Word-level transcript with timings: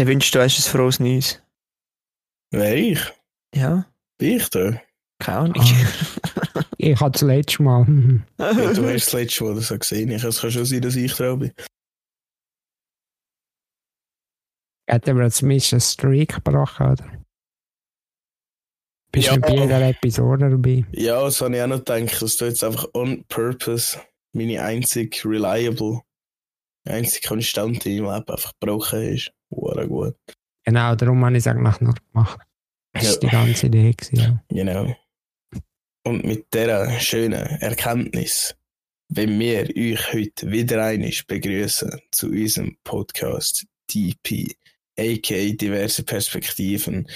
Dann 0.00 0.08
wünschst 0.08 0.34
du 0.34 0.40
hast 0.40 0.58
ein 0.58 0.62
frohes 0.62 0.98
Neues. 0.98 1.42
Wer 2.52 2.74
ich? 2.74 3.00
Ja, 3.54 3.84
Bin 4.16 4.38
ich 4.38 4.48
da? 4.48 4.80
keine 5.22 5.38
Ahnung. 5.40 5.56
Ah. 5.58 6.64
Ich 6.78 6.98
hatte 6.98 7.12
das 7.12 7.20
letzte 7.20 7.62
Mal. 7.62 7.86
Ja, 8.38 8.54
du 8.54 8.86
hast 8.88 9.08
das 9.08 9.12
letzte 9.12 9.44
Mal 9.44 9.54
das 9.56 9.68
so 9.68 9.78
gesehen. 9.78 10.10
Ich, 10.10 10.24
es 10.24 10.40
kann 10.40 10.50
schon 10.50 10.64
sein, 10.64 10.80
dass 10.80 10.96
ich 10.96 11.12
da 11.14 11.34
bin. 11.34 11.52
Hätten 14.88 15.16
wir 15.18 15.24
jetzt 15.24 15.42
ein 15.42 15.80
Streak 15.80 16.42
gebrochen, 16.42 16.86
oder? 16.92 17.22
Bist 19.12 19.26
Ja. 19.26 19.34
du 19.34 19.40
bei 19.42 19.54
jeder 19.54 19.86
Episode 19.86 20.48
dabei? 20.48 20.86
Ja, 20.92 21.22
das 21.22 21.42
habe 21.42 21.56
ich 21.56 21.62
auch 21.62 21.66
noch 21.66 21.84
gedacht, 21.84 22.22
dass 22.22 22.36
du 22.38 22.46
jetzt 22.46 22.64
einfach 22.64 22.86
on 22.94 23.22
purpose 23.28 24.00
meine 24.32 24.62
einzig 24.62 25.22
reliable, 25.26 26.00
einzig 26.88 27.24
konstante 27.28 27.90
im 27.90 27.96
Leben 27.96 28.08
einfach 28.08 28.52
gebrochen 28.58 29.02
Wow, 29.50 29.86
gut. 29.88 30.16
Genau, 30.64 30.94
darum 30.94 31.24
habe 31.24 31.36
ich 31.36 31.44
es 31.44 31.46
eigentlich 31.46 31.80
noch 31.80 31.94
gemacht. 32.12 32.40
Das 32.92 33.04
Ja. 33.14 33.16
die 33.18 33.26
ganze 33.28 33.66
Idee. 33.66 33.92
Gewesen, 33.92 34.16
ja. 34.16 34.44
Genau. 34.48 34.94
Und 36.04 36.24
mit 36.24 36.52
dieser 36.54 36.90
schönen 36.98 37.34
Erkenntnis, 37.60 38.56
wenn 39.08 39.38
wir 39.38 39.68
euch 39.76 40.12
heute 40.12 40.50
wieder 40.50 40.84
einmal 40.84 41.12
begrüßen 41.26 41.90
zu 42.10 42.28
unserem 42.28 42.76
Podcast 42.84 43.66
DP, 43.92 44.54
aka 44.98 45.52
diverse 45.52 46.02
Perspektiven, 46.04 47.08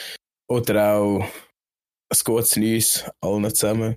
oder 0.48 0.94
auch 0.96 1.20
ein 1.22 2.18
gutes 2.24 2.56
Neues 2.56 3.04
allen 3.20 3.54
zusammen, 3.54 3.96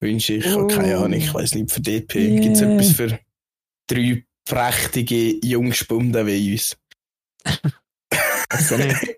wünsche 0.00 0.34
ich, 0.34 0.46
Oh. 0.54 0.66
keine 0.66 0.96
Ahnung, 0.96 1.14
ich 1.14 1.32
weiß 1.32 1.54
nicht, 1.54 1.70
für 1.70 1.80
DP 1.80 2.14
Yeah. 2.18 2.40
gibt 2.40 2.56
es 2.56 2.62
etwas 2.62 2.92
für 2.92 3.18
drei 3.88 4.24
prächtige 4.48 5.44
Jungspunden 5.46 6.26
wie 6.26 6.52
uns. 6.52 6.76
Also 8.48 8.76
nicht. 8.76 9.16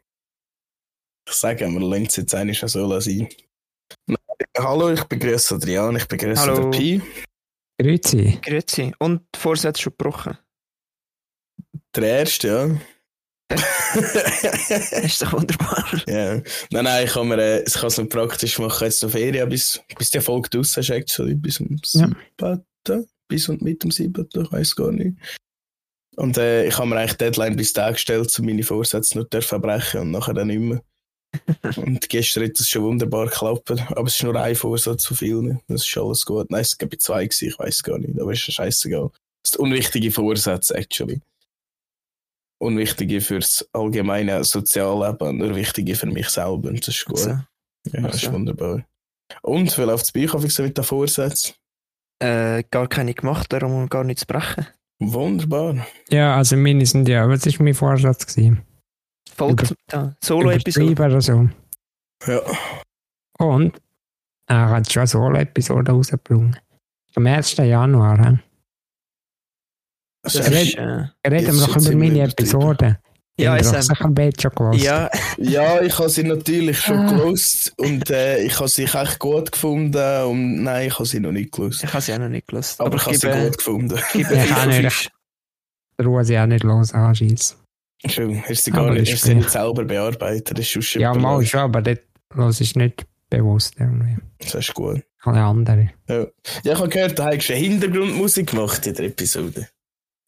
Ich 1.28 1.34
sage, 1.34 1.68
wir 1.68 1.80
lassen 1.80 2.06
es 2.06 2.16
jetzt 2.16 2.34
eigentlich 2.34 2.58
schon 2.58 2.68
so 2.68 3.00
sein. 3.00 3.28
Hallo, 4.56 4.90
ich 4.92 5.04
begrüße 5.04 5.56
Adrian, 5.56 5.96
ich 5.96 6.06
begrüße 6.06 6.40
Hallo. 6.40 6.70
den 6.70 6.70
Pi. 6.70 7.02
Grüezi. 7.80 8.38
Grüezi. 8.42 8.94
Und 8.98 9.22
die 9.34 9.38
Vorsätze 9.38 9.82
schon 9.82 9.92
gebrochen. 9.96 10.38
Der 11.94 12.20
erste, 12.20 12.48
ja. 12.48 12.80
Das 13.50 14.70
ist 15.04 15.22
doch 15.22 15.32
wunderbar. 15.32 15.84
ja. 16.06 16.34
Nein, 16.70 16.84
nein, 16.84 17.04
ich 17.06 17.12
kann 17.12 17.28
mir, 17.28 17.38
äh, 17.38 17.62
ich 17.62 17.72
kann 17.74 17.86
es 17.86 17.98
noch 17.98 18.08
praktisch 18.08 18.58
machen, 18.58 18.84
jetzt 18.84 19.02
noch 19.02 19.10
Ferien, 19.10 19.48
bis, 19.48 19.80
bis 19.96 20.10
die 20.10 20.20
Folge 20.20 20.58
ist, 20.58 20.76
actually, 20.76 21.34
bis 21.34 21.60
um 21.60 21.76
Ja. 21.94 22.08
siebten, 22.08 23.06
bis 23.28 23.48
und 23.48 23.62
mit 23.62 23.84
um 23.84 23.90
siebten, 23.90 24.28
ich 24.44 24.52
weiß 24.52 24.76
gar 24.76 24.92
nicht. 24.92 25.16
Und 26.18 26.36
äh, 26.36 26.66
ich 26.66 26.76
habe 26.76 26.88
mir 26.88 26.96
eigentlich 26.96 27.16
Deadline 27.16 27.54
bis 27.54 27.72
da 27.72 27.92
gestellt, 27.92 28.36
um 28.40 28.46
meine 28.46 28.64
Vorsätze 28.64 29.16
noch 29.16 29.28
dürfen 29.28 29.60
brechen 29.60 30.00
und 30.00 30.10
nachher 30.10 30.34
dann 30.34 30.48
nicht 30.48 30.58
mehr. 30.58 30.82
und 31.76 32.08
gestern 32.08 32.44
hat 32.44 32.58
es 32.58 32.68
schon 32.68 32.82
wunderbar 32.82 33.26
geklappt, 33.26 33.70
aber 33.70 34.06
es 34.06 34.16
ist 34.16 34.24
nur 34.24 34.34
ein 34.34 34.56
Vorsatz 34.56 35.02
zu 35.02 35.14
vielen. 35.14 35.60
Das 35.68 35.86
ist 35.86 35.96
alles 35.96 36.26
gut. 36.26 36.50
Nein, 36.50 36.62
es 36.62 36.76
gab 36.76 36.90
zwei 37.00 37.24
gewesen, 37.24 37.48
ich 37.48 37.58
weiß 37.58 37.84
gar 37.84 37.98
nicht, 37.98 38.20
aber 38.20 38.32
ist 38.32 38.44
ja 38.48 38.52
scheißegal. 38.52 39.10
Das 39.44 39.52
sind 39.52 39.60
unwichtige 39.60 40.10
Vorsätze, 40.10 40.74
actually. 40.74 41.20
Unwichtige 42.60 43.20
fürs 43.20 43.68
allgemeine 43.72 44.42
Sozialleben, 44.42 45.38
nur 45.38 45.54
wichtige 45.54 45.94
für 45.94 46.06
mich 46.06 46.30
selber. 46.30 46.70
Und 46.70 46.84
das 46.84 46.96
ist 46.96 47.04
gut. 47.04 47.18
Also, 47.18 47.30
ja, 47.30 47.44
das 48.00 48.16
ist 48.16 48.24
also. 48.24 48.32
wunderbar. 48.32 48.84
Und, 49.42 49.78
wie 49.78 49.82
läuft 49.82 50.06
es 50.06 50.12
bei 50.12 50.28
euch 50.28 50.52
so 50.52 50.64
mit 50.64 50.76
den 50.76 50.84
Vorsätzen? 50.84 51.54
äh, 52.20 52.64
gar 52.70 52.88
keine 52.88 53.14
gemacht, 53.14 53.52
darum 53.52 53.88
gar 53.88 54.04
nichts 54.04 54.24
brechen. 54.24 54.66
Wunderbar. 55.00 55.86
Ja, 56.10 56.36
also 56.36 56.56
meine 56.56 56.84
sind 56.86 57.08
ja, 57.08 57.28
was 57.28 57.46
war 57.46 57.64
mein 57.64 57.74
Vorsatz? 57.74 58.26
Gewesen? 58.26 58.62
Folgt 59.34 59.74
da. 59.86 60.16
Solo-Episode. 60.22 60.92
Oder 61.04 61.20
so. 61.20 61.48
Ja. 62.26 62.40
Und 63.38 63.80
er 64.48 64.70
hat 64.70 64.90
schon 64.92 65.00
eine 65.02 65.06
Solo-Episode 65.06 65.92
rausgebracht. 65.92 66.60
Am 67.14 67.26
1. 67.26 67.56
Januar. 67.58 68.18
He? 68.32 68.38
Das 70.22 70.32
Das 70.32 70.46
ist 70.48 70.52
red- 70.52 70.66
ist, 70.68 70.74
äh, 70.74 71.28
Reden 71.28 71.54
wir 71.54 71.66
noch 71.66 71.76
über 71.76 71.96
meine. 71.96 72.22
Episode. 72.22 72.98
Ja, 73.44 73.62
sicher 73.62 74.04
ein 74.04 74.14
Bett 74.14 74.40
schon 74.42 74.50
gehört. 74.54 74.76
ja, 74.76 75.10
Ja, 75.38 75.80
ich 75.80 75.98
habe 75.98 76.08
sie 76.08 76.24
natürlich 76.24 76.80
schon 76.80 76.98
Ah. 76.98 77.10
gelost 77.10 77.72
und 77.76 78.10
äh, 78.10 78.42
ich 78.42 78.58
habe 78.58 78.68
sie 78.68 78.84
echt 78.84 79.18
gut 79.18 79.52
gefunden 79.52 80.22
und 80.24 80.62
nein, 80.64 80.88
ich 80.88 80.94
habe 80.94 81.06
sie 81.06 81.20
noch 81.20 81.32
nicht 81.32 81.52
gelost. 81.52 81.84
ich 81.84 81.92
habe 81.92 82.02
sie 82.02 82.14
auch 82.14 82.18
noch 82.18 82.28
nicht 82.28 82.46
gelesen. 82.48 82.74
Aber, 82.78 82.96
ich 82.96 83.06
habe 83.06 83.16
sie 83.16 83.28
gut 83.28 83.58
gefunden. 83.58 83.98
gebe 84.12 84.34
Ja, 84.34 84.42
ich 84.68 84.76
fünf. 84.76 85.08
Da 85.96 86.04
ruhe 86.04 86.24
sie 86.24 86.38
auch 86.38 86.46
nicht 86.46 86.64
los 86.64 86.92
anschießen. 86.92 87.56
Schön, 88.06 88.40
hast 88.42 88.48
du 88.50 88.54
sie 88.54 88.72
Aber 88.72 88.84
gar 88.86 88.94
nicht, 88.94 89.08
ist 89.08 89.14
hast 89.14 89.24
sie 89.24 89.34
nicht 89.34 89.50
selber 89.50 89.84
bearbeitet, 89.84 90.56
das 90.58 90.74
ist 90.74 90.86
schon 90.86 91.02
Ja, 91.02 91.12
super. 91.12 91.20
mal 91.22 91.44
schon, 91.46 91.60
aber 91.60 91.82
das 91.82 92.60
ist 92.60 92.76
nicht 92.76 93.04
bewusst 93.30 93.74
irgendwie. 93.78 94.16
Das 94.38 94.54
ist 94.54 94.74
gut. 94.74 94.96
Ein 94.96 95.02
bisschen 95.32 95.36
andere. 95.38 95.90
Ja, 96.08 96.16
ja 96.62 96.72
ich 96.72 96.78
habe 96.78 96.88
gehört, 96.88 97.18
du 97.18 97.24
hast 97.24 97.50
eine 97.50 97.58
Hintergrundmusik 97.58 98.50
gemacht 98.50 98.86
in 98.86 98.94
der 98.94 99.06
Episode. 99.06 99.68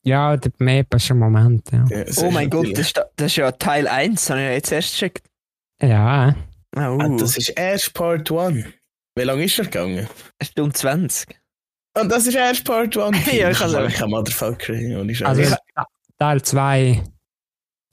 Ja, 0.03 0.37
der 0.37 0.53
epische 0.79 1.15
Moment, 1.15 1.71
ja. 1.73 1.85
Ja, 1.91 1.99
Oh 1.99 2.01
ist 2.03 2.31
mein 2.33 2.49
Gott, 2.51 2.71
das 2.73 2.79
ist, 2.87 2.97
da- 2.97 3.07
das 3.17 3.27
ist 3.27 3.37
ja 3.37 3.53
Teil 3.53 3.87
1, 3.87 4.31
habe 4.31 4.41
ich 4.41 4.47
ja 4.47 4.53
jetzt 4.53 4.73
erst 4.73 4.93
gecheckt. 4.95 5.27
Ja, 5.83 6.35
Oh, 6.77 6.99
Ah, 7.01 7.09
das 7.19 7.37
ist 7.37 7.49
erst 7.51 7.93
Part 7.95 8.31
1. 8.31 8.65
Wie 9.17 9.23
lange 9.25 9.45
ist 9.45 9.59
er 9.59 9.65
gegangen? 9.65 9.99
eine 10.39 10.47
Stunde 10.49 10.73
20. 10.73 11.37
Und 11.99 12.09
das 12.11 12.27
ist 12.29 12.35
erst 12.37 12.65
Part 12.65 12.97
1. 12.97 13.27
Ja, 13.33 13.51
ich 13.51 13.59
kann 13.59 13.71
sagen. 13.71 13.93
kein 13.93 14.09
Motherfucker. 14.11 14.73
Also 15.27 15.57
Teil 16.19 16.43
2 16.43 17.03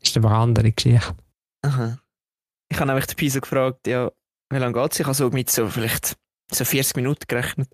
ist 0.02 0.16
eine 0.18 0.30
andere 0.30 0.72
Geschichte. 0.72 1.16
Aha. 1.64 1.98
Ich 2.70 2.78
habe 2.78 2.88
nämlich 2.88 3.08
den 3.08 3.16
Pisa 3.16 3.40
gefragt, 3.40 3.88
ja, 3.88 4.12
wie 4.52 4.58
lange 4.58 4.74
geht 4.74 4.92
es? 4.94 5.00
Ich 5.00 5.06
habe 5.06 5.16
so 5.16 5.30
mit 5.32 5.50
so 5.50 5.68
vielleicht 5.68 6.16
so 6.52 6.64
40 6.64 6.96
Minuten 6.98 7.24
gerechnet. 7.28 7.70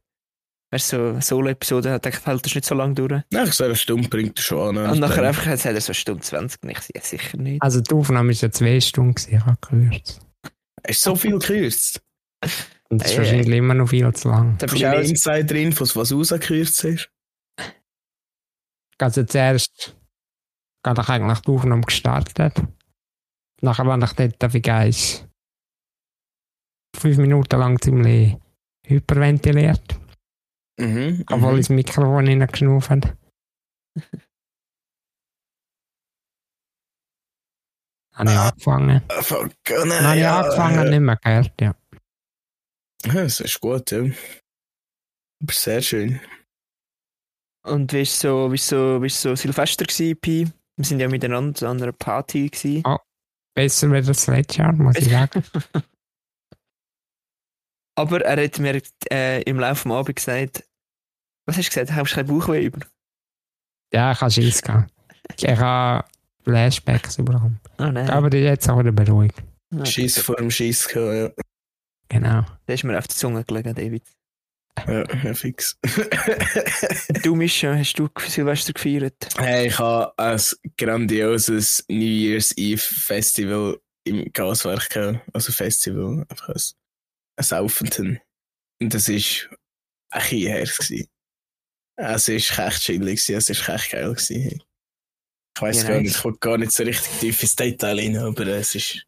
Weißt 0.74 0.92
du, 0.92 0.98
so 0.98 1.10
eine 1.10 1.22
Solo-Episode, 1.22 1.94
ich 1.94 2.02
dachte, 2.02 2.26
hält 2.26 2.46
das 2.46 2.56
nicht 2.56 2.66
so 2.66 2.74
lange 2.74 2.96
durch. 2.96 3.22
Nein, 3.30 3.46
so 3.46 3.64
eine 3.64 3.76
Stunde 3.76 4.10
bringt 4.10 4.40
er 4.40 4.42
schon 4.42 4.76
an. 4.76 4.90
Und 4.90 5.00
nachher 5.02 5.22
einfach, 5.22 5.46
jetzt 5.46 5.66
hat 5.66 5.76
er 5.76 5.82
so 5.82 5.92
eine 5.92 5.94
Stunde 5.94 6.22
20 6.24 6.64
und 6.64 6.70
ich 6.72 6.80
sehe 6.80 7.00
sicher 7.00 7.38
nicht. 7.38 7.62
Also 7.62 7.80
die 7.80 7.94
Aufnahme 7.94 8.32
ist 8.32 8.42
ja 8.42 8.50
zwei 8.50 8.82
Stunden, 8.82 9.14
gewesen, 9.14 9.36
ich 9.36 9.46
habe 9.46 9.58
gehört. 9.62 10.20
Hast 10.88 11.02
so 11.04 11.16
viel 11.16 11.38
gekürzt? 11.38 12.02
Und 12.90 13.04
das 13.04 13.12
ist 13.12 13.14
ey. 13.14 13.18
wahrscheinlich 13.20 13.56
immer 13.56 13.76
noch 13.76 13.90
viel 13.90 14.12
zu 14.14 14.30
lang. 14.30 14.58
Da 14.58 14.66
bist 14.66 14.82
du 14.82 14.92
auch, 14.92 15.00
Insider-Infos, 15.00 15.96
was 15.96 16.12
rausgekürzt 16.12 16.84
ist. 16.86 17.10
Also 18.98 19.24
zuerst 19.26 19.96
habe 20.84 21.02
ich 21.04 21.10
eigentlich 21.10 21.40
die 21.40 21.52
Aufnahme 21.52 21.84
gestartet. 21.84 22.64
Nachher 23.62 23.86
war 23.86 24.02
ich 24.02 24.12
dort 24.14 24.44
auf 24.44 24.54
Geist 24.60 25.28
fünf 26.98 27.18
Minuten 27.18 27.60
lang 27.60 27.80
ziemlich 27.80 28.38
hyperventiliert, 28.88 30.00
Mhm. 30.80 31.24
obwohl 31.30 31.54
ich 31.60 31.68
das 31.68 31.70
Mikrofon 31.70 32.26
hineingeschnauft 32.28 32.90
habe. 32.90 33.18
Habe 38.16 38.30
ich 38.32 38.38
angefangen. 38.38 39.02
Ah, 39.08 39.22
Fuck, 39.22 39.46
oh 39.48 39.74
Dann 39.80 39.88
nein, 39.88 40.04
habe 40.04 40.16
ich 40.16 40.22
ja, 40.22 40.42
angefangen, 40.42 40.90
nicht 40.90 41.00
mehr 41.00 41.18
gehört, 41.18 41.62
ja. 41.62 41.76
Ja, 43.06 43.14
das 43.24 43.40
ist 43.40 43.60
gut, 43.60 43.92
ja. 43.92 44.00
Aber 44.02 45.52
sehr 45.54 45.82
schön. 45.82 46.20
und 47.66 47.92
wie 47.92 48.02
ist 48.02 48.20
so, 48.20 48.52
wie 48.52 48.56
ist 48.56 48.68
so, 48.68 49.02
wie 49.02 49.08
ist 49.08 49.22
so 49.22 49.36
Silvester 49.36 49.86
gewesen, 49.86 50.18
Pi? 50.20 50.48
Wir 50.78 50.86
sind 50.86 51.00
ja 51.00 51.08
miteinander 51.10 51.70
an 51.70 51.82
einer 51.82 51.92
Party 51.92 52.50
gewesen. 52.50 52.84
Besser 53.56 53.92
wie 53.92 54.02
das 54.02 54.28
letzte 54.28 54.60
Jahr, 54.60 54.74
muss 54.74 54.96
ich 54.98 55.06
sagen. 55.10 55.44
Aber 57.96 58.22
er 58.22 58.44
hat 58.44 58.60
mir 58.60 58.82
äh, 59.12 59.42
im 59.44 59.60
Laufe 59.60 59.88
des 59.88 59.92
Abends 59.96 60.16
gesagt, 60.26 60.64
was 61.46 61.58
hast 61.58 61.66
du 61.68 61.70
gesagt? 61.82 61.92
Hast 61.96 62.12
du 62.12 62.16
keinen 62.16 62.28
Bauchweh 62.28 62.66
über? 62.66 62.80
Ja, 63.94 64.12
ich 64.14 64.22
habe 64.22 64.32
Schiss 64.32 64.62
gehabt. 64.62 64.92
Ich 65.38 65.48
habe 65.48 66.06
Flashbacks 66.44 67.18
bekommen. 67.18 67.60
Oh 67.80 67.86
nein. 67.86 68.10
Aber 68.10 68.30
die 68.30 68.38
jetzt 68.38 68.68
auch 68.70 68.80
wieder 68.80 68.92
beruhigt. 68.92 69.42
Ah, 69.76 69.86
Schiss 69.86 70.20
vor 70.20 70.36
dem 70.38 70.50
Schiss 70.52 70.88
gehabt, 70.88 71.36
Genau. 72.10 72.44
Der 72.68 72.76
ist 72.76 72.84
mir 72.84 72.98
auf 72.98 73.08
die 73.08 73.16
Zunge 73.16 73.44
gelegen, 73.44 73.74
David. 73.74 74.04
ja. 74.88 75.02
Ja, 75.02 75.16
ja 75.24 75.34
fix. 75.34 75.78
Du, 77.24 77.36
Mischa, 77.36 77.76
hast 77.76 77.94
du 77.98 78.08
Silvester 78.28 78.74
gefeiert? 78.74 79.16
hey, 79.38 79.68
ich 79.68 79.80
habe 79.80 80.14
ein 80.18 80.40
grandioses 80.78 81.86
New 81.88 81.98
Year's 82.06 82.52
Eve 82.58 82.82
Festival 82.82 83.80
im 84.04 84.32
Gaswerk 84.34 84.90
gehabt. 84.90 85.22
Also 85.34 85.52
Festival, 85.52 86.26
einfach 86.30 86.50
ein, 86.50 86.56
ein 86.56 86.62
Saufenden. 87.40 88.20
Und 88.82 88.94
das 88.94 89.08
war 89.10 89.16
ein 89.16 90.22
bisschen 90.22 90.40
her. 90.40 90.64
gewesen. 90.66 91.08
Es 91.96 92.28
war 92.58 92.68
echt 92.68 92.82
chillig, 92.82 93.26
gewesen, 93.26 93.36
es 93.54 93.68
war 93.68 93.76
echt 93.76 93.92
geil. 93.92 94.10
Gewesen. 94.14 94.64
Ich 95.56 95.62
weiß 95.62 95.84
Ja, 95.84 95.90
gar 95.90 96.02
nicht, 96.02 96.16
ich 96.16 96.26
will 96.26 96.36
gar 96.40 96.58
nicht 96.58 96.72
so 96.72 96.84
richtig 96.84 97.20
tief 97.20 97.42
ins 97.44 97.56
Detail 97.56 98.00
rein, 98.00 98.18
aber 98.18 98.48
es 98.48 98.74
ist, 98.76 99.06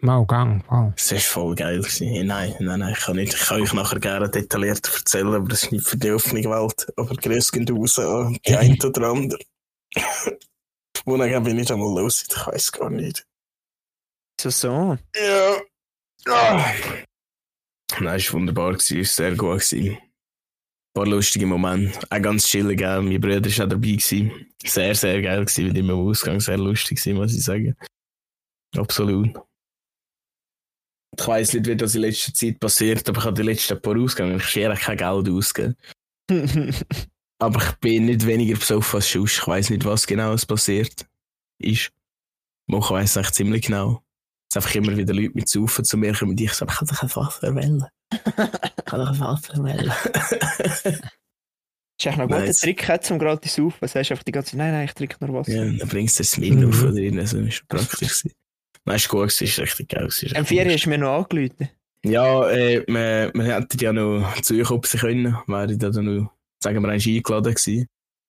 Mal 0.00 0.24
gang, 0.26 0.64
voll. 0.66 0.92
es 0.96 1.10
ist 1.10 1.26
voll 1.26 1.54
geil. 1.54 1.78
Gewesen. 1.78 2.26
Nein, 2.26 2.54
nein, 2.60 2.80
nein, 2.80 2.92
ich 2.92 3.00
kann, 3.00 3.16
nicht, 3.16 3.34
ich 3.34 3.40
kann 3.40 3.62
euch 3.62 3.72
nachher 3.72 3.98
gerne 3.98 4.28
detailliert 4.30 4.86
erzählen, 4.86 5.34
aber 5.34 5.48
das 5.48 5.64
ist 5.64 5.72
nicht 5.72 5.86
für 5.86 5.96
die 5.96 6.10
offene 6.12 6.44
Welt. 6.44 6.86
Aber 6.96 7.14
grüß 7.16 7.50
gehen 7.50 7.68
raus 7.68 7.98
an 7.98 8.38
die 8.46 8.56
eine 8.56 8.76
oder 8.84 9.08
andere. 9.08 9.38
Wo 11.04 11.16
dann 11.16 11.42
bin 11.42 11.58
ich 11.58 11.72
einmal 11.72 12.00
los, 12.02 12.24
ich 12.28 12.46
weiß 12.46 12.72
gar 12.72 12.90
nicht. 12.90 13.26
So, 14.40 14.50
so. 14.50 14.98
Ja. 15.16 15.56
Ah. 16.28 16.72
Nein, 18.00 18.16
es 18.16 18.32
war 18.32 18.40
wunderbar, 18.40 18.74
es 18.74 18.94
war 18.94 19.04
sehr 19.04 19.36
gut. 19.36 19.60
Gewesen. 19.60 19.96
Ein 19.96 19.98
paar 20.94 21.06
lustige 21.06 21.46
Momente. 21.46 21.98
Auch 22.10 22.22
ganz 22.22 22.46
chillig, 22.46 22.84
auch. 22.84 23.00
mein 23.02 23.20
Bruder 23.20 23.44
war 23.44 23.64
auch 23.64 23.68
dabei. 23.68 23.92
Gewesen. 23.92 24.46
Sehr, 24.64 24.94
sehr 24.94 25.22
geil 25.22 25.44
gewesen, 25.44 25.68
mit 25.68 25.76
ihm 25.76 25.90
im 25.90 25.96
Ausgang. 25.96 26.40
Sehr 26.40 26.58
lustig 26.58 26.98
gewesen, 26.98 27.16
muss 27.16 27.34
ich 27.34 27.42
sagen. 27.42 27.76
Absolut. 28.76 29.30
Ich 31.18 31.26
weiss 31.26 31.52
nicht, 31.52 31.66
wie 31.66 31.76
das 31.76 31.94
in 31.94 32.02
letzter 32.02 32.32
Zeit 32.32 32.60
passiert, 32.60 33.08
aber 33.08 33.18
ich 33.18 33.24
habe 33.24 33.34
die 33.34 33.42
letzten 33.42 33.80
paar 33.80 33.98
Ausgänge, 33.98 34.36
ich 34.36 34.44
schere 34.44 34.74
kein 34.74 34.96
Geld 34.96 35.28
ausgeben. 35.28 35.76
Aber 37.40 37.62
ich 37.62 37.72
bin 37.76 38.06
nicht 38.06 38.26
weniger 38.26 38.58
besoffen 38.58 38.96
als 38.96 39.12
sonst. 39.12 39.38
Ich 39.38 39.46
weiss 39.46 39.70
nicht, 39.70 39.84
was 39.84 40.06
genau 40.06 40.32
es 40.32 40.44
passiert 40.44 41.06
ist. 41.58 41.92
Ich 42.66 42.90
weiss 42.90 43.16
echt 43.16 43.34
ziemlich 43.34 43.66
genau. 43.66 44.02
Es 44.50 44.56
einfach 44.56 44.74
immer 44.74 44.96
wieder 44.96 45.12
Leute 45.14 45.32
mit 45.34 45.48
Saufen 45.48 45.84
zu 45.84 45.96
mir 45.98 46.14
kommen 46.14 46.30
und 46.32 46.40
ich 46.40 46.52
sage, 46.54 46.72
ich 46.72 46.78
kann 46.78 46.88
doch 46.88 47.02
ein 47.02 47.16
Wasser 47.16 47.54
wählen. 47.54 47.84
Ich 48.12 48.84
kann 48.86 49.00
doch 49.00 49.10
ein 49.12 49.20
Wasser 49.20 49.62
wählen. 49.62 49.92
Ist 52.00 52.06
eigentlich 52.06 52.16
noch 52.16 52.36
ein 52.36 52.40
guter. 52.46 52.52
Trick, 52.54 52.88
hat, 52.88 53.10
um 53.10 53.18
gratis 53.18 53.58
auf. 53.58 53.74
Was 53.80 53.92
sagst 53.92 54.10
du 54.10 54.14
einfach 54.14 54.24
die 54.24 54.32
ganze 54.32 54.50
Zeit? 54.52 54.58
Nein, 54.58 54.72
nein, 54.72 54.84
ich 54.84 54.94
trinke 54.94 55.16
nur 55.26 55.40
Wasser. 55.40 55.52
ja, 55.52 55.64
dann 55.78 55.88
bringst 55.88 56.18
du 56.18 56.22
das 56.22 56.30
Smirnoff 56.32 56.82
Mhm. 56.82 56.88
oder 56.88 56.96
irgendwas, 56.98 57.34
also 57.34 57.46
ist 57.46 57.68
praktisch. 57.68 57.98
gewesen. 57.98 58.32
Nein, 58.84 58.96
ist 58.96 59.08
gut, 59.08 59.26
ist 59.42 59.58
richtig 59.58 59.88
geil. 59.88 60.06
ist 60.06 60.34
Am 60.34 60.42
echt 60.42 60.48
4 60.48 60.64
hast 60.72 60.84
du 60.84 60.88
mir 60.90 60.98
noch 60.98 61.18
angerufen. 61.24 61.68
Ja, 62.04 62.48
äh, 62.50 62.84
wir, 62.86 63.32
wir 63.34 63.44
hätten 63.44 63.78
ja 63.80 63.92
noch 63.92 64.40
zu 64.42 64.54
euch 64.54 64.64
kommen 64.68 64.82
können, 64.82 65.36
wäre 65.48 65.72
ich 65.72 65.78
da 65.78 65.90
dann 65.90 66.04
noch, 66.04 66.32
sagen 66.62 66.80
wir, 66.82 66.88
eingeladen 66.88 67.54
gewesen. 67.54 67.86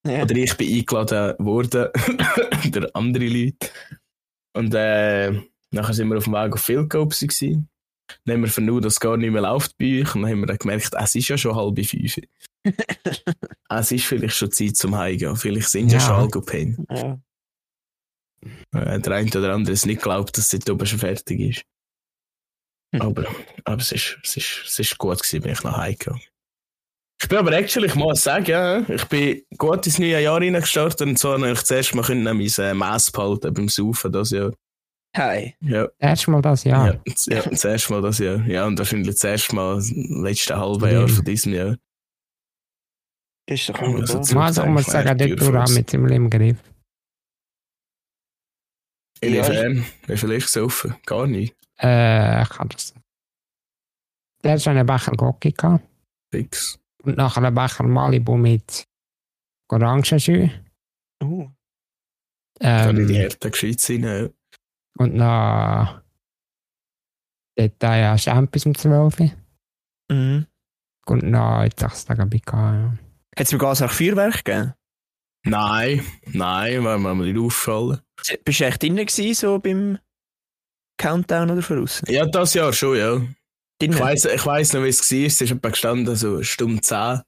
Ja. 0.07 0.23
Oder 0.23 0.35
ich 0.35 0.57
bin 0.57 0.73
eingeladen 0.75 1.35
worden, 1.45 1.87
oder 2.75 2.89
andere 2.93 3.27
Leute. 3.27 3.69
Und 4.53 4.73
äh, 4.73 5.33
nachher 5.71 5.93
sind 5.93 6.09
wir 6.09 6.17
auf 6.17 6.25
dem 6.25 6.33
Weg 6.33 6.53
auf 6.53 6.61
Philcopes 6.61 7.19
gewesen. 7.19 7.69
Dann 8.25 8.35
haben 8.35 8.41
wir 8.41 8.49
vernommen, 8.49 8.81
dass 8.81 8.93
es 8.93 8.99
gar 8.99 9.17
nicht 9.17 9.31
mehr 9.31 9.41
läuft 9.41 9.77
bei 9.77 10.01
euch. 10.01 10.15
Und 10.15 10.23
dann 10.23 10.31
haben 10.31 10.39
wir 10.39 10.47
dann 10.47 10.57
gemerkt, 10.57 10.93
es 10.97 11.15
ist 11.15 11.27
ja 11.27 11.37
schon 11.37 11.55
halb 11.55 11.85
fünf. 11.85 12.17
es 13.69 13.91
ist 13.91 14.05
vielleicht 14.05 14.35
schon 14.35 14.51
Zeit 14.51 14.75
zum 14.75 14.95
Heimgehen. 14.97 15.35
Vielleicht 15.35 15.69
sind 15.69 15.91
ja, 15.91 15.99
Ja. 15.99 16.05
schon 16.05 16.15
alle 16.15 16.29
gepennt. 16.29 16.79
Ja. 16.89 17.19
Äh, 18.73 18.99
der 18.99 19.13
eine 19.13 19.29
oder 19.29 19.53
andere 19.53 19.75
hat 19.75 19.85
nicht 19.85 19.97
geglaubt, 20.01 20.37
dass 20.37 20.53
es 20.53 20.69
oben 20.69 20.85
schon 20.85 20.99
fertig 20.99 21.39
ist. 21.39 21.63
Hm. 22.95 23.01
Aber, 23.01 23.25
aber 23.65 23.81
es, 23.81 23.91
ist, 23.91 24.17
es, 24.23 24.37
ist, 24.37 24.63
es 24.65 24.79
ist 24.79 24.97
gut 24.97 25.19
gewesen, 25.21 25.41
bin 25.41 25.51
ich 25.51 25.63
nach 25.63 25.77
Hause 25.77 25.95
gegangen. 25.95 26.21
Ich 27.21 27.27
bin 27.27 27.37
aber 27.37 27.51
actually, 27.51 27.87
ich 27.87 27.95
muss 27.95 28.21
sagen, 28.21 28.45
ja, 28.45 28.79
ich 28.89 29.05
bin 29.05 29.43
gut 29.57 29.85
ins 29.85 29.99
neue 29.99 30.21
Jahr 30.21 30.39
reingestartet 30.39 31.01
und 31.01 31.19
zwar 31.19 31.33
habe 31.33 31.51
ich 31.51 31.61
zuerst 31.63 31.93
mal 31.93 32.03
können 32.03 32.23
mein 32.23 32.47
äh, 32.57 32.73
Mass 32.73 33.11
behalten 33.11 33.53
beim 33.53 33.67
Saufen 33.67 34.11
das 34.11 34.31
Jahr. 34.31 34.53
Hi. 35.17 35.55
Ja, 35.61 35.87
Erstmal 35.97 36.41
das 36.41 36.63
Jahr. 36.63 36.87
ja. 36.93 37.01
ja, 37.27 37.41
das 37.49 37.65
erste 37.65 37.93
Mal 37.93 38.01
das 38.01 38.19
Jahr. 38.19 38.45
Ja, 38.45 38.65
und 38.67 38.77
wahrscheinlich 38.77 39.07
das 39.15 39.23
erste 39.23 39.55
Mal 39.55 39.75
das 39.77 39.89
letzte 39.91 40.57
halbe 40.57 40.87
Ja. 40.91 40.99
Jahr 40.99 41.07
von 41.07 41.25
diesem 41.25 41.53
Jahr. 41.53 41.77
Ist 43.49 43.69
doch 43.69 43.79
Also 43.79 43.91
wunderbar. 43.93 44.21
zu- 44.21 44.39
Also, 44.39 44.63
ich 44.63 44.69
muss 44.69 44.85
Kleiner 44.85 45.17
sagen, 45.19 45.35
dort 45.35 45.55
auch 45.69 45.75
mit 45.75 45.91
dem 45.93 46.07
im 46.07 46.29
Griff. 46.29 46.57
Inwiefern? 49.21 49.85
Wie 50.07 50.17
viel 50.17 50.31
ist 50.31 50.45
gesoffen? 50.45 50.95
Gar 51.05 51.27
nicht. 51.27 51.55
Äh, 51.81 52.43
ich 52.43 52.49
kann 52.49 52.69
das. 52.69 52.93
Der 54.43 54.53
hat 54.53 54.61
schon 54.61 54.77
einen 54.77 54.85
Becher 54.85 55.11
Gocki 55.13 55.51
gehabt. 55.51 55.85
Fix. 56.31 56.79
Und 57.03 57.17
nachher 57.17 57.43
einen 57.43 57.55
Becher 57.55 57.83
Malibu 57.83 58.37
mit 58.37 58.85
Orangenjus. 59.69 60.49
Uh, 61.21 61.49
Kann 62.61 62.97
in 62.97 63.07
die 63.07 63.15
Ähm, 63.15 63.19
Härte 63.21 63.51
gescheit 63.51 63.79
sein. 63.81 64.29
Und 64.99 65.15
noch. 65.15 66.01
Dort 67.55 67.83
ja 67.83 68.17
Champis 68.17 68.65
um 68.65 68.75
12 68.75 69.19
Uhr. 69.19 69.31
mhm. 70.11 70.45
Und 71.05 71.23
noch, 71.23 71.63
jetzt 71.63 71.81
ich 71.81 71.93
sagen, 71.93 72.29
bei 72.29 72.41
ja. 72.51 72.93
Hat 73.37 73.47
es 73.47 73.51
mir 73.51 73.57
gar 73.57 73.71
auch 73.71 73.91
Feuerwerk 73.91 74.43
gegeben? 74.45 74.73
Nein, 75.43 76.05
nein, 76.27 76.83
weil 76.83 76.99
mir 76.99 77.15
nicht 77.15 77.39
auffallen. 77.39 78.01
Bist 78.43 78.59
du 78.59 78.65
echt 78.65 78.83
drinnen 78.83 79.05
gewesen, 79.05 79.33
so 79.33 79.57
beim 79.57 79.97
Countdown 80.97 81.49
oder 81.49 81.61
voraus? 81.61 82.01
Ja, 82.07 82.25
das 82.25 82.53
Jahr 82.53 82.73
schon, 82.73 82.97
ja. 82.97 83.15
Drinnen? 83.79 83.95
Ich 83.95 83.99
weiss, 83.99 84.25
ich 84.25 84.45
weiss 84.45 84.73
noch, 84.73 84.83
wie 84.83 84.89
es 84.89 85.11
war. 85.11 85.25
Es 85.25 85.41
ist 85.41 85.51
etwa 85.51 85.69
gestanden, 85.69 86.15
so 86.15 86.43
Stunde 86.43 86.81
10. 86.81 87.21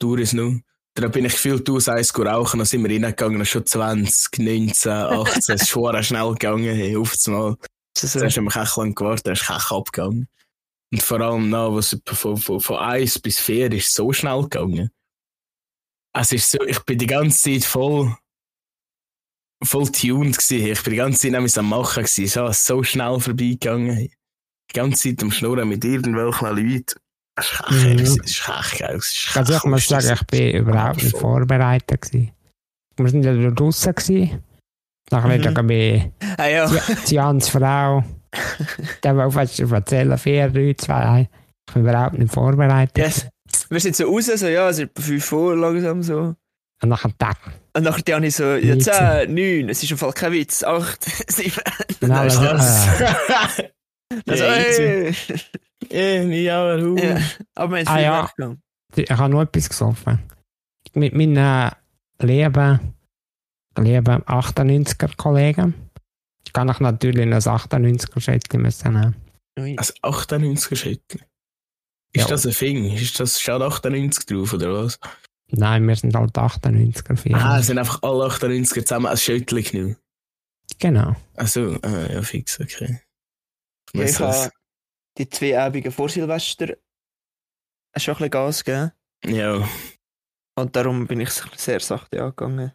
Dauer 0.00 0.18
es 0.18 0.32
noch. 0.32 0.60
Dann 1.00 1.12
bin 1.12 1.24
ich 1.24 1.32
gefühlt 1.32 1.68
aus 1.70 1.88
eins 1.88 2.16
rauchen, 2.18 2.58
dann 2.58 2.66
sind 2.66 2.82
wir 2.82 2.90
reingegangen, 2.90 3.44
schon 3.46 3.64
20, 3.64 4.38
19, 4.38 4.92
18. 4.92 5.38
es 5.38 5.48
ist 5.48 5.68
schon 5.68 6.02
schnell 6.02 6.32
gegangen, 6.32 6.74
hey, 6.74 6.96
auf 6.96 7.16
einmal. 7.26 7.56
Also, 7.96 8.18
Zuerst 8.18 8.36
haben 8.36 8.44
wir 8.44 8.62
echt 8.62 8.76
lang 8.76 8.94
gewartet, 8.94 9.26
dann 9.26 9.32
ist 9.34 9.46
Kech 9.46 9.70
abgegangen. 9.70 10.28
Und 10.90 11.02
vor 11.02 11.20
allem 11.20 11.50
noch, 11.50 11.74
was 11.74 11.96
von, 12.06 12.36
von, 12.36 12.60
von 12.60 12.76
1 12.78 13.20
bis 13.20 13.40
4 13.40 13.72
ist 13.72 13.94
so 13.94 14.12
schnell 14.12 14.42
gegangen. 14.42 14.90
Es 16.14 16.32
ist 16.32 16.50
so, 16.50 16.58
ich 16.64 16.80
bin 16.80 16.98
die 16.98 17.06
ganze 17.06 17.42
Zeit 17.42 17.64
voll, 17.64 18.16
voll 19.62 19.88
tuned 19.92 20.36
gewesen. 20.36 20.66
Ich 20.66 20.82
bin 20.82 20.92
die 20.92 20.96
ganze 20.96 21.20
Zeit 21.20 21.32
nämlich 21.32 21.56
am 21.58 21.68
Machen 21.68 22.04
gewesen. 22.04 22.44
Es 22.44 22.58
ist 22.58 22.66
so 22.66 22.82
schnell 22.82 23.20
vorbeigegangen. 23.20 24.08
Die 24.70 24.74
ganze 24.74 25.10
Zeit 25.10 25.22
am 25.22 25.30
Schnurren 25.30 25.68
mit 25.68 25.84
irgendwelchen 25.84 26.48
Leuten. 26.48 26.98
Es 27.38 27.50
ist 27.50 27.60
echt 27.60 27.70
Mhm. 27.70 27.98
es 27.98 28.16
ist 28.16 28.48
echt 28.48 28.78
geil. 28.80 28.96
ist 28.96 29.36
Also 29.36 29.54
ich 29.56 29.64
muss 29.64 29.86
sagen, 29.88 30.12
ich 30.14 30.26
bin 30.26 30.56
überhaupt 30.56 31.02
nicht 31.02 31.16
vorbereitet. 31.16 32.00
Gewesen. 32.02 32.32
Wir 32.96 33.08
sind 33.08 33.22
ja 33.24 33.50
draußen. 33.50 33.94
Gewesen. 33.94 34.42
Nachher 35.10 35.38
Mhm. 35.38 35.54
mhm. 35.54 35.66
bei 35.66 36.12
ah 36.36 36.46
ja. 36.46 36.70
Jans 37.06 37.48
Frau. 37.48 38.04
Der 39.02 39.16
will 39.16 39.30
fast 39.30 39.58
erzählen, 39.60 40.18
vier, 40.18 40.50
drei, 40.50 40.74
zwei. 40.76 41.28
Ich 41.66 41.74
bin 41.74 41.82
überhaupt 41.82 42.18
nicht 42.18 42.32
vorbereitet. 42.32 42.98
Yes. 42.98 43.26
Wir 43.70 43.80
sind 43.80 43.96
so 43.96 44.04
raus, 44.12 44.26
so 44.26 44.46
ja, 44.46 44.68
es 44.68 44.78
ist 44.78 44.84
etwa 44.90 45.02
5 45.02 45.32
Uhr 45.32 45.56
langsam 45.56 46.02
so. 46.02 46.34
Und 46.82 46.88
nachher 46.90 47.10
Tag. 47.18 47.36
Und 47.74 47.82
nachher 47.84 48.14
habe 48.14 48.26
ich 48.26 48.36
so, 48.36 48.44
ja, 48.44 48.74
Witze. 48.74 48.92
10, 49.26 49.34
9, 49.34 49.68
es 49.70 49.82
ist 49.82 49.90
im 49.90 49.98
Fall 49.98 50.12
kein 50.12 50.32
Witz, 50.32 50.62
8, 50.62 51.04
7. 51.30 51.52
Und 52.02 52.10
alle 52.10 52.30
so, 52.30 52.42
Was? 52.42 52.88
äh, 53.58 53.70
Also, 54.28 54.44
Ja, 54.44 55.34
ey. 55.88 56.18
Ja, 56.18 56.24
nie 56.24 56.50
aber 56.50 56.80
hu. 56.82 56.96
Ja. 56.96 57.18
Aber 57.54 57.76
wir 57.76 57.84
haben 57.84 57.88
Ah, 57.88 58.00
ja. 58.00 58.56
ich 58.96 59.10
habe 59.10 59.28
nur 59.30 59.42
etwas 59.42 59.68
gesoffen. 59.68 60.18
Mit 60.94 61.14
meinen 61.14 61.70
lieben, 62.20 62.94
lieben 63.78 64.22
98er-Kollegen. 64.24 65.74
Ich 66.46 66.52
kann 66.52 66.68
ich 66.68 66.80
natürlich 66.80 67.26
noch 67.26 67.36
das 67.36 67.46
98er-Schätzchen 67.46 68.62
müssen 68.62 68.92
nehmen. 68.94 69.16
Ui. 69.58 69.76
Also 69.76 69.92
98er 70.02 70.76
Schüttel. 70.76 71.20
Ist 72.14 72.22
Ja. 72.24 72.28
das 72.28 72.46
ein 72.46 72.52
Fing? 72.52 72.84
Ist 72.94 73.20
das 73.20 73.40
steht 73.40 73.60
98 73.60 74.24
drauf 74.26 74.52
oder 74.54 74.72
was? 74.84 74.98
Nein, 75.50 75.86
wir 75.86 75.96
sind 75.96 76.14
halt 76.14 76.36
98er. 76.36 77.16
vier. 77.16 77.36
Ah, 77.36 77.58
es 77.58 77.66
sind 77.66 77.78
einfach 77.78 78.02
alle 78.02 78.24
98er 78.26 78.84
zusammen 78.84 79.06
als 79.06 79.22
Schüttel 79.22 79.62
genommen. 79.62 79.96
Genau. 80.78 81.16
Also, 81.34 81.78
ah, 81.82 82.06
ja, 82.12 82.22
fix, 82.22 82.60
okay. 82.60 83.00
Ich 83.92 84.00
das- 84.16 84.20
habe 84.20 84.50
die 85.18 85.28
zwei 85.28 85.58
Abende 85.58 85.90
vor 85.90 86.08
Silvester 86.08 86.76
schon 87.96 88.14
ein 88.14 88.18
bisschen 88.18 88.30
Gas 88.30 88.64
gegeben. 88.64 88.92
ja, 89.24 89.68
Und 90.56 90.76
darum 90.76 91.06
bin 91.06 91.20
ich 91.20 91.30
sehr 91.30 91.80
sachte 91.80 92.22
angegangen. 92.22 92.72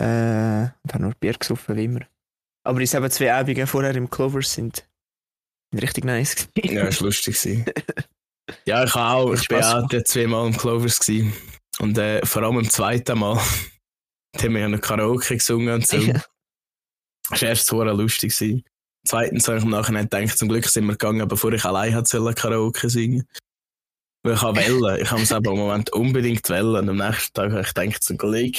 Äh, 0.00 0.70
und 0.82 0.94
habe 0.94 1.02
nur 1.02 1.14
Bier 1.14 1.34
gesoffen, 1.34 1.76
wie 1.76 1.84
immer. 1.84 2.00
Aber 2.64 2.80
die 2.80 2.96
eben 2.96 3.10
zwei 3.10 3.34
Abende 3.34 3.66
vorher 3.66 3.94
im 3.96 4.08
Clovers 4.08 4.52
sind, 4.54 4.88
richtig 5.74 6.04
nice 6.04 6.48
gewesen. 6.54 6.74
ja, 6.74 6.84
ist 6.84 7.00
lustig 7.00 7.40
gewesen. 7.40 7.64
Ja, 8.64 8.82
ich 8.82 8.92
habe 8.96 9.14
auch, 9.14 9.32
ich 9.32 9.46
bin 9.46 9.58
Spaß 9.58 9.74
auch 9.74 10.02
zweimal 10.02 10.48
im 10.48 10.56
Clovers 10.56 10.98
gewesen. 10.98 11.32
Und 11.78 11.96
äh, 11.98 12.24
vor 12.26 12.42
allem 12.42 12.58
im 12.58 12.68
zweiten 12.68 13.16
Mal, 13.16 13.40
da 14.32 14.42
haben 14.42 14.54
wir 14.54 14.60
ja 14.62 14.68
noch 14.68 14.80
Karaoke 14.80 15.36
gesungen 15.36 15.72
und 15.74 15.86
so. 15.86 15.96
Ja. 15.98 16.20
Das 17.30 17.42
war 17.42 17.48
erst 17.48 17.66
so 17.66 17.80
lustig. 17.84 18.36
Gewesen. 18.36 18.64
Zweitens 19.10 19.48
habe 19.48 19.58
ich 19.58 19.64
im 19.64 19.70
Nachhinein 19.70 20.08
gedacht, 20.08 20.38
zum 20.38 20.48
Glück 20.48 20.64
sind 20.66 20.84
wir 20.84 20.92
gegangen, 20.92 21.26
bevor 21.26 21.52
ich 21.52 21.64
allein 21.64 21.92
hatte 21.96 22.06
sollen 22.08 22.32
Karaoke 22.32 22.88
singen. 22.88 23.26
Weil 24.22 24.34
ich 24.34 24.40
habe 24.42 24.60
wählen. 24.60 25.00
Ich 25.02 25.10
habe 25.10 25.22
es 25.22 25.32
aber 25.32 25.50
im 25.50 25.56
Moment 25.56 25.92
unbedingt 25.92 26.48
wählen. 26.48 26.76
Und 26.76 26.88
am 26.90 26.96
nächsten 26.96 27.34
Tag 27.34 27.50
habe 27.50 27.62
ich 27.62 27.74
gedacht, 27.74 28.04
zum 28.04 28.16
Glück, 28.18 28.54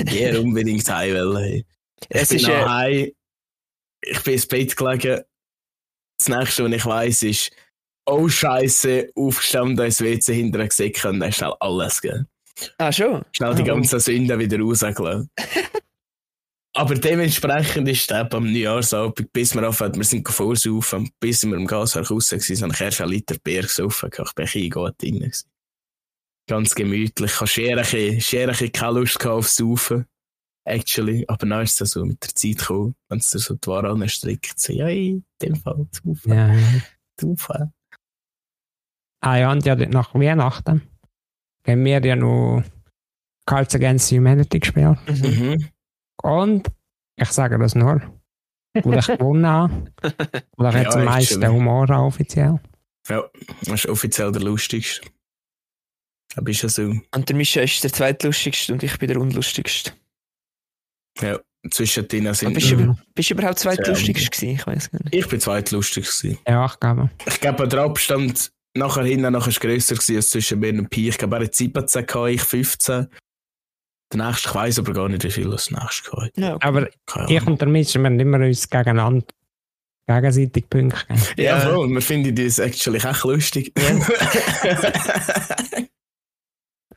der 0.00 0.40
unbedingt 0.42 0.90
heim 0.90 1.14
wählen. 1.14 1.36
Hey. 1.36 1.66
Ich 2.00 2.20
Es 2.20 2.28
bin 2.30 2.38
ist, 2.38 2.48
nach 2.48 2.68
heim, 2.68 3.12
ich 4.02 4.22
bin 4.24 4.34
ins 4.34 4.46
Bett 4.48 4.76
gelegen. 4.76 5.22
Das 6.18 6.28
nächste, 6.28 6.64
was 6.64 6.72
ich 6.72 6.86
weiss, 6.86 7.22
ist, 7.22 7.50
oh 8.06 8.28
Scheiße, 8.28 9.10
aufgestanden, 9.14 9.86
ins 9.86 10.00
WC 10.00 10.34
hinterher 10.34 10.66
gesehen 10.66 10.94
und 11.04 11.20
dann 11.20 11.32
schnell 11.32 11.54
alles 11.60 12.00
gegeben. 12.00 12.26
Ah, 12.78 12.90
schon? 12.90 13.24
Schnell 13.30 13.54
die 13.54 13.62
Ah, 13.62 13.66
ganzen 13.66 14.00
Sünden 14.00 14.36
wieder 14.36 14.58
rausgelassen. 14.58 15.30
Aber 16.80 16.94
dementsprechend 16.94 17.86
ist 17.90 18.10
es 18.10 18.32
am 18.32 18.50
Neujahrsabend, 18.50 19.30
bis 19.34 19.54
wir 19.54 19.68
aufhören, 19.68 19.96
wir 19.96 20.04
sind 20.04 20.26
vorsaufen, 20.26 21.10
bis 21.20 21.44
wir 21.44 21.54
im 21.54 21.66
Gaswerk 21.66 22.10
raus 22.10 22.32
waren, 22.32 22.62
habe 22.62 22.72
ich 22.72 22.80
erst 22.80 23.00
einen 23.02 23.10
Liter 23.10 23.36
Bier 23.44 23.60
gesoffen, 23.60 24.08
ich 24.10 24.32
bin 24.32 24.46
ein 24.46 24.70
gut 24.70 24.94
drin. 25.02 25.30
Ganz 26.48 26.74
gemütlich, 26.74 27.32
ich 27.32 27.38
hatte 27.38 28.46
bisschen 28.46 28.72
keine 28.72 28.98
Lust 28.98 29.18
gehabt 29.18 29.36
auf 29.36 29.48
Saufen. 29.48 30.06
Actually. 30.64 31.26
Aber 31.28 31.46
dann 31.46 31.62
ist 31.64 31.78
es 31.82 31.90
so 31.90 32.02
mit 32.02 32.22
der 32.22 32.34
Zeit 32.34 32.56
gekommen, 32.56 32.94
wenn 33.10 33.18
es 33.18 33.28
dir 33.28 33.40
so 33.40 33.56
die 33.56 33.66
Ware 33.68 34.08
strickt, 34.08 34.58
so, 34.58 34.72
ja, 34.72 34.88
in 34.88 35.22
dem 35.42 35.56
Fall, 35.56 35.86
Zufall, 35.92 36.34
Ja. 36.34 36.56
Zufall. 37.18 37.72
Ah 39.20 39.36
ja, 39.36 39.52
und 39.52 39.66
ja, 39.66 39.76
nach 39.76 40.14
Weihnachten 40.14 40.80
haben 41.66 41.84
wir 41.84 42.02
ja 42.02 42.16
noch 42.16 42.64
Cards 43.44 43.74
Against 43.74 44.10
Humanity 44.12 44.60
gespielt. 44.60 44.96
Mhm. 45.06 45.68
Und 46.22 46.68
ich 47.16 47.28
sage 47.30 47.58
das 47.58 47.74
nur, 47.74 48.00
weil 48.74 48.98
ich 48.98 49.06
gewonnen 49.18 49.46
habe. 49.46 49.92
Weil 50.56 50.68
ich 50.70 50.74
Ja, 50.74 50.82
jetzt 50.82 50.96
am 50.96 51.04
meisten. 51.04 51.48
Humor 51.48 51.88
habe, 51.88 52.04
offiziell. 52.04 52.60
Ja, 53.08 53.24
das 53.62 53.68
ist 53.84 53.88
offiziell 53.88 54.30
der 54.32 54.42
lustigste. 54.42 55.08
Da 56.34 56.42
bist 56.42 56.62
du 56.62 56.68
so. 56.68 56.82
Und 57.14 57.28
der 57.28 57.36
Mischa 57.36 57.60
ist 57.60 57.82
der 57.82 57.92
zweitlustigste 57.92 58.72
und 58.72 58.82
ich 58.82 58.96
bin 58.98 59.08
der 59.08 59.20
unlustigste. 59.20 59.92
Ja, 61.20 61.38
zwischen 61.70 62.06
denen 62.08 62.28
Aber 62.28 62.34
sind 62.34 62.54
bist, 62.54 62.70
du, 62.70 62.76
Mhm. 62.76 62.98
bist 63.14 63.30
du 63.30 63.34
überhaupt 63.34 63.58
zweitlustigst 63.58 64.30
gewesen? 64.30 64.54
Ich 64.54 64.66
weiß 64.66 64.90
gar 64.90 65.02
nicht. 65.02 65.14
Ich 65.14 65.26
bin 65.28 65.40
zweitlustig 65.40 66.04
gewesen. 66.06 66.38
Ja, 66.46 66.66
ich 66.66 66.78
glaube. 66.80 67.10
Ich 67.26 67.40
glaube, 67.40 67.66
der 67.68 67.80
Abstand 67.80 68.52
nachher 68.76 69.04
hinten 69.04 69.32
nachher 69.32 69.48
ist 69.48 69.60
grösser 69.60 69.96
gewesen 69.96 70.16
als 70.16 70.30
zwischen 70.30 70.60
mir 70.60 70.72
und 70.72 70.88
Pi. 70.88 71.08
Ich 71.08 71.18
glaube, 71.18 71.36
er 71.36 71.44
hat 71.44 71.54
17 71.54 72.06
gehabt, 72.06 72.30
ich 72.30 72.42
15. 72.42 73.08
Der 74.12 74.26
nächste, 74.26 74.48
ich 74.48 74.54
weiss 74.54 74.78
aber 74.78 74.92
gar 74.92 75.08
nicht, 75.08 75.22
wie 75.24 75.30
viel 75.30 75.50
das 75.50 75.70
nächste 75.70 76.10
hat. 76.12 76.32
Ja, 76.36 76.54
okay. 76.56 76.66
Aber 76.66 76.88
ich 77.28 77.46
und 77.46 77.60
der 77.60 77.68
Mitch, 77.68 77.98
wir 77.98 78.04
haben 78.06 78.18
immer 78.18 78.38
uns 78.38 78.68
gegeneinander 78.68 79.24
gegenseitig 80.08 80.68
Punkte 80.68 80.98
gegeben. 81.06 81.26
Ja, 81.36 81.58
Ja. 81.58 81.60
voll. 81.60 81.88
Wir 81.88 82.02
finden 82.02 82.34
das 82.34 82.58
actually 82.58 82.98
echt 82.98 83.22
lustig. 83.24 83.72
Das 83.74 83.84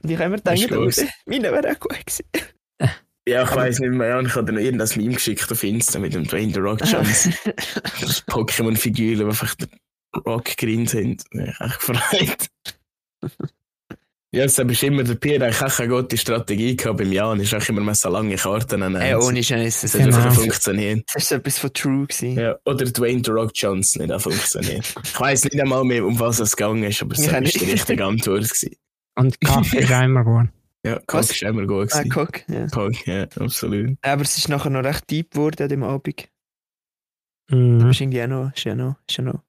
ist 0.03 0.17
gedacht, 0.19 0.69
gross. 0.69 0.97
oh, 0.99 1.07
meine 1.27 1.51
wäre 1.51 1.71
auch 1.71 1.79
gut 1.79 1.97
gewesen. 2.05 2.25
ja, 3.27 3.43
ich 3.43 3.55
weiss 3.55 3.79
nicht 3.79 3.91
mehr. 3.91 4.07
Ja, 4.07 4.19
ich 4.21 4.35
habe 4.35 4.45
dir 4.45 4.53
noch 4.53 4.61
irgendein 4.61 4.89
Meme 4.97 5.13
geschickt 5.13 5.51
auf 5.51 5.63
Insta 5.63 5.99
mit 5.99 6.13
dem 6.15 6.25
Dwayne 6.27 6.51
The 6.53 6.59
Rock 6.59 6.79
Johnson. 6.85 7.33
das 8.01 8.25
Pokémon-Figuren, 8.27 9.19
die 9.19 9.23
einfach 9.25 9.53
der 9.55 9.67
Rock 10.25 10.57
green 10.57 10.87
sind. 10.87 11.23
Ja, 11.33 11.43
ich 11.45 11.59
echt 11.61 11.79
gefreut. 11.87 12.49
Ja, 14.33 14.45
es 14.45 14.57
ist 14.57 14.83
immer 14.83 15.03
der 15.03 15.13
Pierre, 15.13 15.45
eigentlich 15.45 15.61
auch 15.61 15.79
eine 15.79 15.89
gute 15.89 16.17
Strategie 16.17 16.75
gehabt 16.75 16.97
beim 16.97 17.11
Jan. 17.11 17.39
Ist 17.39 17.53
auch 17.53 17.69
immer 17.69 17.93
so 17.93 18.09
lange 18.09 18.35
Karten 18.35 18.79
nehmen. 18.79 18.99
Ey, 18.99 19.13
ohne 19.13 19.43
Scheiß. 19.43 19.81
Das 19.81 19.91
Das 19.91 20.01
hat 20.01 20.07
einfach 20.07 20.33
funktioniert. 20.33 21.03
ist 21.13 21.29
so 21.29 21.35
etwas 21.35 21.59
von 21.59 21.71
True 21.71 22.07
gewesen. 22.07 22.39
Ja, 22.39 22.57
oder 22.65 22.85
Dwayne 22.85 23.21
The 23.23 23.29
Rock 23.29 23.51
Johnson 23.53 24.01
nicht 24.01 24.11
auch 24.11 24.21
funktioniert. 24.21 24.91
Ich 25.03 25.19
weiss 25.19 25.43
nicht 25.43 25.61
einmal 25.61 25.83
mehr, 25.83 26.03
um 26.03 26.19
was 26.19 26.39
es 26.39 26.55
gegangen 26.55 26.83
ist, 26.83 26.99
aber 27.03 27.13
es 27.13 27.19
Ich 27.19 27.31
war 27.31 27.41
die 27.41 27.57
richtige 27.71 28.03
Antwort. 28.03 28.41
Gewesen. 28.41 28.75
Und 29.15 29.39
Kaffee 29.41 29.81
ist 29.81 29.91
immer 30.03 30.23
gut. 30.23 30.49
Ja? 30.83 30.99
Cock 31.05 31.21
ist 31.21 31.41
immer 31.43 31.67
gut. 31.67 31.93
Ah, 31.93 32.01
Gewesen. 32.01 32.09
guck, 32.11 32.49
ja. 32.49 32.67
Cock, 32.67 33.07
ja, 33.07 33.27
absolut. 33.39 33.97
Aber 34.01 34.23
es 34.23 34.35
ist 34.37 34.49
nachher 34.49 34.71
noch 34.71 34.83
recht 34.83 35.09
deep 35.11 35.29
geworden 35.31 35.61
an 35.61 35.69
dem 35.69 35.83
Abend. 35.83 36.27
Mhm. 37.49 37.79
Das 37.79 37.91
ist 37.91 38.01
irgendwie 38.01 38.23
auch 38.23 38.27
noch, 38.27 38.51
ist 38.55 38.63
ja 38.63 38.73
noch, 38.73 38.95
ist 39.07 39.15
ja 39.17 39.23
noch, 39.23 39.43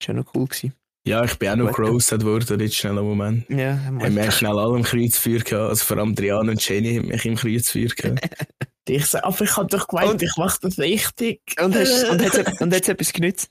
ist 0.00 0.08
ja 0.08 0.14
noch 0.14 0.34
cool 0.34 0.46
gewesen. 0.46 0.72
Ja, 1.08 1.24
ich 1.24 1.38
bin 1.38 1.48
auch 1.48 1.56
noch 1.56 1.72
grossed 1.72 2.22
worden, 2.24 2.60
jetzt 2.60 2.76
schnell 2.76 2.98
einen 2.98 3.06
Moment. 3.08 3.48
Ja, 3.48 3.78
Haben 3.84 4.14
wir 4.14 4.30
schnell 4.30 4.58
alle 4.58 4.76
im 4.76 4.82
Kreuzfeuer 4.84 5.38
gehabt, 5.40 5.70
also 5.70 5.84
vor 5.84 5.96
allem 5.96 6.14
Drian 6.14 6.48
und 6.48 6.68
Jenny 6.68 6.96
haben 6.96 7.08
mich 7.08 7.24
im 7.24 7.34
Kreuzfeuer 7.36 7.88
gehabt. 7.88 8.28
ich 8.88 9.06
so, 9.06 9.18
aber 9.22 9.40
ich 9.42 9.56
hab 9.56 9.68
doch 9.68 9.88
gemeint, 9.88 10.10
Und- 10.10 10.22
ich 10.22 10.32
mach 10.36 10.58
das 10.58 10.78
richtig. 10.78 11.40
und 11.62 11.74
hast 11.74 12.04
und 12.10 12.22
hat's, 12.22 12.60
und 12.60 12.74
hat's 12.74 12.88
etwas 12.88 13.12
genützt? 13.12 13.50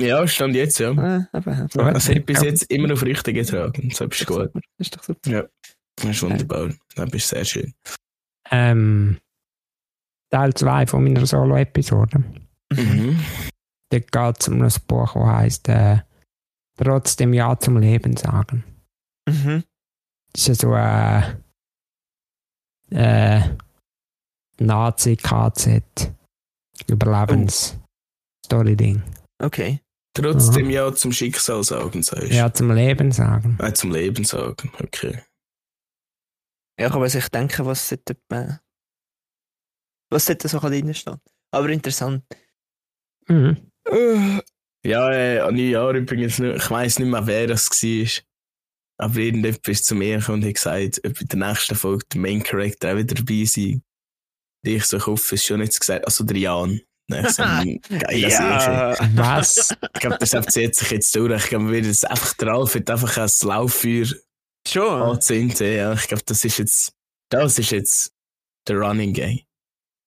Ja, 0.00 0.26
stand 0.26 0.54
jetzt, 0.54 0.78
ja. 0.78 0.90
Ah, 0.90 1.28
aber, 1.32 1.68
Gut. 1.72 1.78
Also 1.82 2.12
ich 2.12 2.24
bis 2.24 2.42
jetzt 2.42 2.70
immer 2.70 2.92
auf 2.92 3.02
richtig 3.02 3.34
getragen. 3.36 3.88
Das 3.88 4.00
ist 4.00 4.26
gut. 4.26 4.50
Das 4.54 4.62
ist 4.78 4.96
doch 4.96 5.02
super. 5.04 5.48
Das 5.96 6.10
ist 6.10 6.22
wunderbar. 6.22 6.70
Das 6.94 7.10
ist 7.14 7.28
sehr 7.28 7.44
schön. 7.46 7.72
Ähm, 8.50 9.16
Teil 10.30 10.52
2 10.52 10.86
von 10.88 11.02
meiner 11.02 11.24
Solo-Episode. 11.24 12.22
Mhm. 12.74 13.18
Dort 13.90 14.12
geht 14.12 14.40
es 14.40 14.48
um 14.48 14.60
ein 14.60 14.72
Buch, 14.86 15.14
das 15.14 15.24
heisst 15.24 15.68
äh, 15.68 15.98
Trotzdem 16.76 17.32
Ja 17.32 17.58
zum 17.58 17.78
Leben 17.78 18.16
sagen. 18.16 18.64
Mhm. 19.28 19.64
Das 20.32 20.42
ist 20.42 20.48
ja 20.48 20.54
so 20.54 20.72
ein 20.74 21.42
äh, 22.90 23.56
Nazi-KZ 24.58 26.12
Überlebens-Story-Ding. 26.88 29.02
Okay. 29.42 29.80
Trotzdem 30.14 30.70
ja 30.70 30.94
zum 30.94 31.12
Schicksal 31.12 31.62
sagen, 31.62 32.02
sagst 32.02 32.30
du. 32.30 32.34
Ja, 32.34 32.50
zum 32.52 32.72
Leben 32.72 33.12
sagen. 33.12 33.56
Äh, 33.60 33.72
zum 33.74 33.92
Leben 33.92 34.24
sagen, 34.24 34.72
okay. 34.82 35.22
Ja, 36.78 36.86
ich 36.86 36.92
kann 36.92 37.08
sich 37.08 37.28
denken, 37.28 37.66
was 37.66 37.88
dort, 37.88 38.10
äh, 38.30 38.56
was 40.10 40.26
dort 40.26 40.42
so 40.42 40.58
drin 40.58 40.92
steht. 40.94 41.20
Aber 41.50 41.68
interessant. 41.68 42.24
Mhm. 43.28 43.70
Äh, 43.84 44.40
Ja, 44.86 45.10
äh, 45.10 45.40
an 45.40 45.56
Neujahr 45.56 45.94
übrigens, 45.94 46.38
nicht, 46.38 46.56
ich 46.56 46.70
weiss 46.70 47.00
nicht 47.00 47.08
mehr, 47.08 47.26
wer 47.26 47.48
das 47.48 47.68
war. 47.70 48.22
Aber 48.98 49.16
irgendjemand 49.16 49.66
ist 49.66 49.84
zu 49.84 49.96
mir 49.96 50.18
gekommen 50.18 50.42
und 50.42 50.48
hat 50.48 50.54
gesagt, 50.54 51.00
ob 51.04 51.20
in 51.20 51.28
der 51.28 51.48
nächsten 51.48 51.74
Folge 51.74 52.06
der 52.12 52.20
Main 52.20 52.42
Character 52.42 52.92
auch 52.92 52.96
wieder 52.96 53.16
dabei 53.16 53.44
sein. 53.44 53.82
Und 54.64 54.70
ich 54.70 54.84
so, 54.84 54.96
ich 54.96 55.06
hoffe, 55.06 55.34
es 55.34 55.42
ist 55.42 55.46
schon 55.46 55.58
nicht 55.58 55.78
gesagt, 55.78 56.04
also 56.04 56.22
der 56.24 56.36
Jan. 56.36 56.80
Ich 57.08 57.28
so, 57.30 57.42
geil, 57.98 58.18
ja. 58.18 58.96
Was? 59.14 59.76
Ich 59.94 60.00
glaube, 60.00 60.18
das 60.18 60.30
zieht 60.52 60.76
sich 60.76 60.90
jetzt 60.92 61.14
durch. 61.14 61.44
Ich 61.44 61.48
glaube, 61.48 61.66
wir 61.66 61.72
werden 61.72 61.86
jetzt 61.86 62.08
einfach 62.08 62.34
der 62.34 62.48
Ralf 62.48 62.74
hat 62.76 62.88
einfach 62.88 63.16
ein 63.16 63.30
Lauffeuer 63.42 64.06
Schon. 64.68 65.02
anzünden. 65.02 65.74
Ja, 65.74 65.92
ich 65.94 66.06
glaube, 66.06 66.22
das 66.26 66.44
ist 66.44 66.58
jetzt, 66.58 66.92
das 67.30 67.58
ist 67.58 67.72
jetzt 67.72 68.12
der 68.68 68.76
Running 68.76 69.12
Game. 69.12 69.40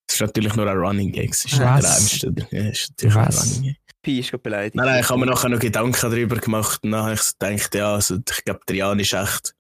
Das 0.08 0.16
ist 0.16 0.22
natürlich 0.22 0.56
nur 0.56 0.68
ein 0.68 0.78
Running 0.78 1.12
Game. 1.12 1.28
Das 1.28 1.40
ist 1.40 1.46
nicht 1.46 1.60
der 1.60 1.74
Was? 1.74 1.84
ernste. 1.84 2.34
Ja, 2.52 2.64
das 2.64 2.80
ist 2.80 2.90
natürlich 2.92 3.16
Was? 3.16 3.44
ein 3.44 3.50
Running 3.50 3.64
Game. 3.64 3.76
Pi 4.02 4.20
ist 4.20 4.32
gerade 4.32 4.42
beleidigt. 4.44 4.76
Nein, 4.76 4.86
nein, 4.86 5.02
ich 5.02 5.10
habe 5.10 5.20
mir 5.20 5.26
nachher 5.26 5.50
noch 5.50 5.60
Gedanken 5.60 6.10
darüber 6.12 6.38
gemacht 6.38 6.84
und 6.84 6.92
dann 6.92 7.04
habe 7.04 7.14
ich 7.14 7.22
so 7.22 7.34
gedacht, 7.40 7.76
ja, 7.76 7.94
also 7.94 8.16
ich 8.16 8.44
glaube, 8.44 8.62
der 8.68 8.76
Jan 8.78 9.00
ist 9.00 9.14
echt 9.14 9.54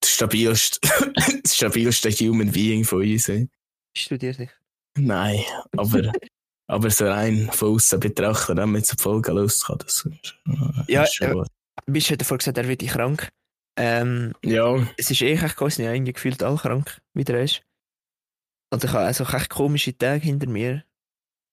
das 0.00 0.10
stabilste, 0.10 0.78
das 1.42 1.56
stabilste 1.56 2.10
Human 2.10 2.52
Being 2.52 2.84
von 2.84 3.00
uns. 3.02 3.28
eh. 3.28 3.48
Bist 3.94 4.10
du 4.10 4.18
dir 4.18 4.32
sicher? 4.32 4.52
Nein, 4.96 5.42
aber, 5.76 6.12
aber 6.68 6.90
so 6.90 7.06
rein 7.06 7.50
von 7.52 7.74
außen 7.74 7.98
betrachtet, 8.00 8.56
wenn 8.56 8.70
man 8.70 8.80
jetzt 8.80 8.92
eine 8.92 9.02
Folge 9.02 9.32
los 9.32 9.64
kann, 9.64 9.78
das 9.78 10.04
ist, 10.04 10.36
Ja, 10.86 11.02
ist 11.02 11.14
schon 11.14 11.30
äh, 11.30 11.34
gut. 11.34 11.48
Bist 11.86 12.10
du 12.10 12.16
davor 12.16 12.38
gesagt, 12.38 12.58
er 12.58 12.68
wird 12.68 12.86
krank? 12.86 13.30
Ähm, 13.76 14.34
Ja, 14.44 14.76
es 14.96 15.10
ist 15.10 15.22
eh 15.22 15.32
echt 15.34 15.60
ja 15.78 15.92
irgendwie 15.92 16.12
gefühlt 16.12 16.42
alle 16.42 16.56
krank, 16.56 17.00
wie 17.14 17.24
der 17.24 17.42
ist. 17.42 17.62
Und 18.70 18.84
ich 18.84 18.92
habe 18.92 19.04
also 19.06 19.24
echt 19.24 19.48
komische 19.50 19.96
Tage 19.96 20.22
hinter 20.22 20.48
mir, 20.48 20.84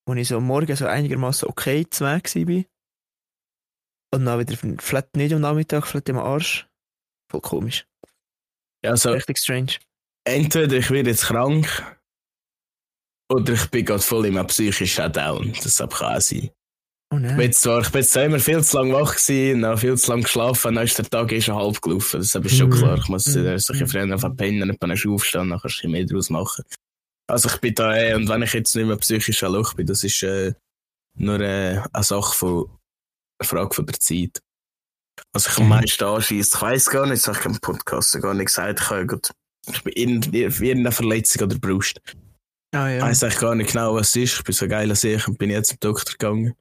wo 0.08 0.14
ich 0.14 0.28
so 0.28 0.38
am 0.38 0.46
Morgen 0.46 0.76
so 0.76 0.86
einigermaßen 0.86 1.48
okay 1.48 1.86
zu 1.90 2.06
Weg 2.06 2.34
war. 2.36 2.64
Und 4.14 4.26
dann 4.26 4.40
wieder 4.40 4.82
flat 4.82 5.16
nicht 5.16 5.34
am 5.34 5.42
Nachmittag, 5.42 5.88
flat 5.88 6.08
im 6.10 6.18
Arsch. 6.18 6.68
Voll 7.32 7.42
komisch. 7.42 7.86
ja 8.84 8.92
also, 8.92 9.12
Richtig 9.12 9.38
strange. 9.40 9.74
entweder 10.28 10.78
ich 10.78 10.92
werde 10.92 11.10
jetzt 11.10 11.26
krank 11.26 11.68
oder 13.32 13.54
ich 13.54 13.70
bin 13.72 13.86
gerade 13.86 14.02
voll 14.04 14.28
in 14.28 14.38
einem 14.38 14.48
psychischen 14.48 15.12
Down. 15.12 15.54
Das 15.64 15.78
kann 15.78 15.90
auch 15.90 16.22
sein. 16.22 16.52
Oh 17.12 17.18
Ich 17.18 17.22
bin 17.24 17.38
nein. 17.38 17.54
zwar, 17.54 17.82
ich 17.82 17.90
bin 17.92 18.02
jetzt 18.02 18.12
zwar 18.12 18.24
immer 18.26 18.40
viel 18.40 18.64
zu 18.64 18.78
lange 18.78 18.94
wach 18.94 19.16
gewesen, 19.16 19.62
dann 19.64 19.78
viel 19.78 19.98
zu 19.98 20.12
lange 20.12 20.24
geschlafen, 20.24 20.76
dann 20.76 20.84
ist 20.86 20.98
der 20.98 21.10
Tag 21.10 21.32
eh 21.32 21.42
schon 21.42 21.56
halb 21.56 21.82
gelaufen. 21.82 22.20
Das 22.20 22.36
ist 22.36 22.56
schon 22.58 22.70
Mhm. 22.70 22.74
klar. 22.74 22.98
Ich 22.98 23.10
muss 23.10 23.36
äh, 23.36 23.58
solche 23.58 23.88
Freunde 23.88 24.14
einfach 24.14 24.36
pennen, 24.36 24.68
dann 24.68 24.78
kann 24.80 24.92
ich 24.92 25.08
aufstehen, 25.08 25.50
dann 25.50 25.60
kannst 25.60 25.84
du 25.84 25.90
mehr 25.90 26.06
draus 26.06 26.30
machen. 26.30 26.64
Also 27.28 27.50
ich 27.50 27.58
bin 27.60 27.74
da 27.76 27.96
eh, 27.96 28.14
und 28.14 28.30
wenn 28.30 28.44
ich 28.44 28.54
jetzt 28.54 28.76
nicht 28.76 28.86
mehr 28.86 28.98
psychisch 28.98 29.44
ein 29.44 29.52
Loch 29.52 29.74
bin, 29.74 29.88
das 29.88 30.04
ist 30.04 30.22
äh, 30.24 30.54
nur 31.18 31.40
äh, 31.40 31.82
eine 31.92 32.04
Sache 32.04 32.36
von, 32.38 32.70
eine 33.40 33.48
Frage 33.48 33.74
von 33.74 33.86
der 33.86 34.00
Zeit. 34.00 34.40
Also 35.34 35.50
ich 35.50 35.58
am 35.58 35.70
meisten 35.70 36.04
anschießt, 36.04 36.56
ich 36.56 36.62
weiss 36.62 36.86
gar 36.90 37.06
nicht, 37.08 37.26
das 37.26 37.28
habe 37.28 37.40
ich 37.40 37.46
im 37.46 37.60
Podcast 37.60 38.22
gar 38.22 38.34
nicht 38.34 38.48
gesagt, 38.48 38.80
ich 38.82 38.90
habe 38.90 39.06
gerade, 39.08 39.30
ich 39.72 39.84
bin 39.84 39.94
irgendwie 39.96 40.42
irgendeine 40.44 40.92
Verletzung 40.92 41.44
oder 41.48 41.58
Brust. 41.58 42.00
Ah 42.74 42.90
Ich 42.90 43.00
ja. 43.00 43.02
weiss 43.02 43.24
eigentlich 43.24 43.40
gar 43.40 43.56
nicht 43.56 43.72
genau, 43.72 43.96
was 43.96 44.10
es 44.10 44.16
ist. 44.18 44.38
Ich 44.40 44.44
bin 44.44 44.54
so 44.54 44.68
geil 44.68 44.90
als 44.90 45.04
ich 45.04 45.28
und 45.28 45.38
bin 45.38 45.50
jetzt 45.50 45.70
zum 45.70 45.80
Doktor 45.80 46.12
gegangen. 46.12 46.54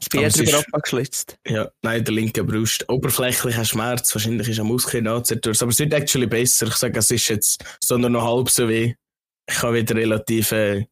Ich 0.00 0.10
bin 0.10 0.28
drüber 0.28 0.58
ist- 0.58 0.74
abgeschlitzt. 0.74 1.36
Ja, 1.48 1.70
nein, 1.82 2.04
der 2.04 2.14
linke 2.14 2.44
Brust. 2.44 2.86
Oberflächlicher 2.88 3.64
Schmerz, 3.64 4.14
wahrscheinlich 4.14 4.46
ist 4.48 4.60
am 4.60 4.66
Muskel 4.66 5.06
angezerrt. 5.08 5.46
Aber 5.62 5.70
es 5.70 5.78
wird 5.78 5.94
actually 5.94 6.26
besser. 6.26 6.66
Ich 6.66 6.74
sage, 6.74 6.98
es 6.98 7.10
ist 7.10 7.28
jetzt 7.28 7.64
so 7.82 7.96
nur 7.96 8.10
noch 8.10 8.22
halb 8.24 8.50
so 8.50 8.68
weh. 8.68 8.94
Ich 9.48 9.56
kann 9.56 9.74
wieder 9.74 9.94
relativ 9.94 10.52
äh, 10.52 10.86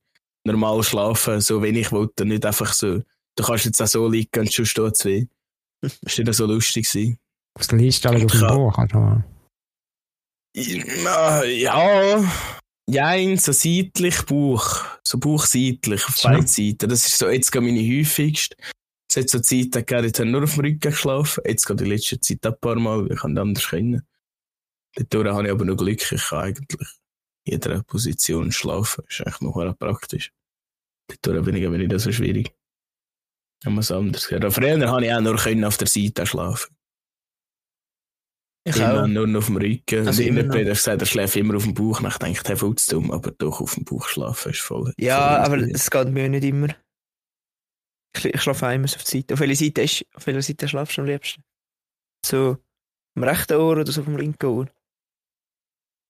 normal 0.45 0.83
schlafen, 0.83 1.41
so 1.41 1.63
wenig 1.63 1.87
ich 1.87 1.93
wollte. 1.93 2.25
Nicht 2.25 2.47
einfach 2.47 2.73
so, 2.73 3.03
du 3.37 3.45
kannst 3.45 3.65
jetzt 3.65 3.83
auch 3.83 3.87
so 3.87 4.09
liegen 4.09 4.41
und 4.41 4.53
schon 4.53 4.65
weh. 4.67 5.27
Das 5.81 6.19
war 6.19 6.25
nicht 6.25 6.35
so 6.35 6.47
lustig. 6.47 6.91
gewesen. 6.91 7.19
Das 7.55 7.71
liest 7.73 8.07
alles 8.07 8.25
auf 8.25 8.31
dem 8.33 8.41
Ja. 8.41 8.55
Buch. 8.55 8.79
Also. 8.79 9.23
Ja, 10.57 11.43
ja, 11.45 12.25
ja, 12.89 13.37
so 13.37 13.53
seitlich 13.53 14.23
Bauch. 14.23 14.85
So 15.03 15.19
bauchseitlich, 15.19 16.05
auf 16.07 16.23
beiden 16.23 16.47
Seiten. 16.47 16.89
Das 16.89 17.07
ist 17.07 17.19
so 17.19 17.29
jetzt 17.29 17.51
gerade 17.51 17.67
meine 17.67 17.81
häufigste. 17.81 18.57
Es 19.11 19.17
hat 19.17 19.31
so 19.31 19.41
Zeiten 19.41 19.71
gegeben, 19.71 20.05
jetzt 20.05 20.19
habe 20.19 20.29
ich 20.29 20.33
nur 20.33 20.43
auf 20.45 20.55
dem 20.55 20.65
Rücken 20.65 20.81
geschlafen. 20.81 21.43
Jetzt 21.47 21.67
geht 21.67 21.81
die 21.81 21.85
letzte 21.85 22.21
Zeit 22.21 22.45
ein 22.47 22.59
paar 22.61 22.77
Mal, 22.77 23.05
weil 23.05 23.13
ich 23.17 23.23
anders 23.25 23.69
können. 23.69 24.03
Dadurch 24.97 25.35
habe 25.35 25.45
ich 25.47 25.51
aber 25.53 25.65
noch 25.65 25.77
Glück, 25.77 26.13
ich 26.13 26.23
kann 26.25 26.39
eigentlich 26.39 26.89
jeder 27.45 27.83
Position 27.83 28.53
schlafen. 28.53 29.05
Ist 29.09 29.21
eigentlich 29.21 29.41
noch 29.41 29.79
praktisch. 29.79 30.33
Dadurch 31.23 31.45
bin 31.45 31.57
ich 31.57 31.67
aber 31.67 31.79
nicht 31.79 31.99
so 32.01 32.13
schwierig. 32.13 32.53
Wenn 33.63 33.75
man 33.75 33.81
es 33.81 33.91
anders 33.91 34.29
gehört. 34.29 34.53
Früher 34.53 34.91
habe 34.91 35.05
ich 35.05 35.13
auch 35.13 35.21
nur 35.21 35.37
können 35.37 35.65
auf 35.65 35.77
der 35.77 35.87
Seite 35.87 36.27
schlafen. 36.27 36.75
Ich 38.67 38.77
immer 38.77 39.03
auch. 39.03 39.07
nur 39.07 39.27
noch 39.27 39.41
auf 39.41 39.47
dem 39.47 39.59
Rücken. 39.59 40.07
Also 40.07 40.23
immer 40.23 40.43
noch. 40.43 40.55
hat 40.55 40.65
gesagt, 40.65 41.03
er 41.03 41.07
schläft 41.07 41.37
immer 41.37 41.57
auf 41.57 41.65
dem 41.65 41.75
Bauch. 41.75 42.01
Ich 42.01 42.19
denke, 42.19 42.43
der 42.43 42.57
voll 42.57 42.75
zu 42.77 42.97
dumm, 42.97 43.11
aber 43.11 43.31
doch 43.33 43.61
auf 43.61 43.75
dem 43.75 43.85
Bauch 43.85 44.09
schlafen 44.09 44.53
ist 44.53 44.61
voll. 44.61 44.95
Ja, 44.99 45.45
voll 45.45 45.59
aber 45.59 45.71
es 45.71 45.91
geht 45.91 46.09
mir 46.09 46.29
nicht 46.31 46.45
immer. 46.45 46.69
Ich, 48.17 48.25
ich 48.25 48.41
schlafe 48.41 48.67
auch 48.67 48.73
immer 48.73 48.89
so 48.89 48.97
auf 48.97 49.05
die 49.05 49.19
Seite. 49.19 49.35
Auf 49.35 49.41
welcher 49.41 49.57
Seite, 49.57 49.83
ist, 49.83 50.07
auf 50.15 50.27
welcher 50.27 50.41
Seite 50.41 50.69
schlafst 50.69 50.97
du 50.97 51.03
am 51.03 51.07
liebsten? 51.07 51.43
So 52.25 52.57
am 53.17 53.25
rechten 53.25 53.55
Ohr 53.55 53.73
oder 53.73 53.93
so 53.93 54.01
auf 54.01 54.07
dem 54.07 54.17
linken 54.17 54.47
Ohr? 54.47 54.67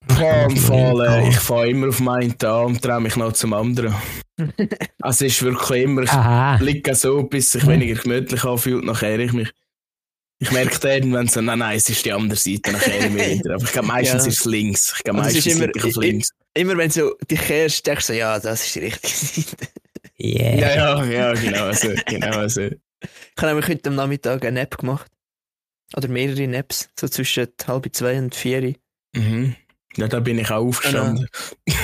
Boah, 0.08 0.50
Fall, 0.50 1.28
ich 1.28 1.36
fahre 1.36 1.70
immer 1.70 1.88
auf 1.88 2.00
meinen 2.00 2.34
Arm 2.42 2.72
und 2.72 2.84
drehe 2.84 3.00
mich 3.00 3.16
noch 3.16 3.32
zum 3.32 3.52
anderen. 3.52 3.94
also 5.00 5.24
es 5.24 5.32
ist 5.34 5.42
wirklich 5.42 5.82
immer, 5.84 6.02
ich 6.02 6.60
liege 6.60 6.94
so, 6.94 7.22
bis 7.24 7.46
es 7.46 7.52
sich 7.52 7.66
weniger 7.66 8.00
gemütlich 8.00 8.44
anfühlt, 8.44 8.84
nachher 8.84 9.18
ich 9.18 9.32
mich. 9.32 9.50
Ich 10.40 10.50
merke 10.50 10.78
dann, 10.80 11.12
wenn 11.12 11.28
so, 11.28 11.40
nein, 11.40 11.60
nein, 11.60 11.76
es 11.76 11.88
ist 11.88 12.04
die 12.04 12.12
andere 12.12 12.36
Seite, 12.38 12.72
nachher 12.72 13.06
ich 13.06 13.10
mich 13.10 13.38
wieder. 13.38 13.54
Aber 13.54 13.64
ich 13.64 13.72
glaube, 13.72 13.88
meistens 13.88 14.24
Ja. 14.24 14.28
ist 14.28 14.40
es 14.40 14.44
links. 14.44 14.94
Ich 14.98 15.04
glaube, 15.04 15.20
Und 15.20 15.26
es 15.26 15.34
ist 15.36 15.46
meistens 15.46 15.62
immer- 15.76 15.86
ich 15.86 15.96
links. 15.96 16.28
Immer 16.54 16.76
wenn 16.76 16.90
du 16.90 17.14
dich 17.30 17.40
kehrst, 17.40 17.86
denkst 17.86 18.06
du 18.08 18.12
so, 18.12 18.18
ja, 18.18 18.38
das 18.38 18.66
ist 18.66 18.74
die 18.74 18.80
richtige 18.80 19.14
Seite. 19.14 19.68
Yeah. 20.20 20.54
Ja, 20.58 20.74
ja, 20.74 21.04
ja, 21.04 21.32
genau 21.34 21.72
so. 21.72 21.88
Genau 22.06 22.46
so. 22.48 22.60
Ich 22.62 22.70
habe 23.38 23.46
nämlich 23.48 23.68
heute 23.68 23.88
am 23.88 23.96
Nachmittag 23.96 24.44
eine 24.44 24.60
Nap 24.60 24.76
gemacht. 24.78 25.10
Oder 25.96 26.08
mehrere 26.08 26.46
Naps, 26.48 26.88
so 26.98 27.08
zwischen 27.08 27.48
halb 27.66 27.88
zwei 27.94 28.18
und 28.18 28.34
vier. 28.34 28.74
Mhm. 29.14 29.54
Ja, 29.96 30.08
da 30.08 30.20
bin 30.20 30.38
ich 30.38 30.50
auch 30.50 30.66
aufgestanden. 30.66 31.28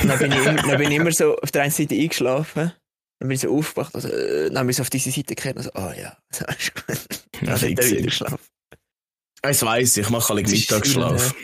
Und 0.03 0.09
dann 0.09 0.19
bin 0.19 0.33
ich, 0.33 0.39
immer, 0.39 0.55
dann 0.63 0.79
bin 0.79 0.91
ich 0.91 0.97
immer 0.99 1.13
so 1.13 1.37
auf 1.37 1.51
der 1.51 1.63
einen 1.63 1.71
Seite 1.71 1.95
eingeschlafen. 1.95 2.73
Dann 3.19 3.29
bin 3.29 3.33
ich 3.33 3.41
so 3.41 3.57
aufgewacht, 3.57 3.95
also, 3.95 4.09
äh, 4.09 4.51
dann 4.51 4.67
bin 4.67 4.71
ich 4.71 4.77
so 4.77 4.83
auf 4.83 4.91
diese 4.91 5.11
Seite 5.11 5.35
gekehrt 5.35 5.57
und 5.57 5.63
so, 5.65 5.73
ah 5.75 5.95
ja, 5.95 6.17
das 6.31 6.41
ist 6.59 6.75
gut. 6.75 7.21
Dann 7.43 7.57
fix, 7.59 7.87
wieder 7.87 7.99
ja. 7.99 8.05
geschlafen. 8.05 8.39
Das 9.43 9.63
weiss 9.63 9.97
ich, 9.97 10.05
ich 10.05 10.11
mache 10.11 10.33
alle 10.33 10.43
Mittagsschlaf. 10.43 11.35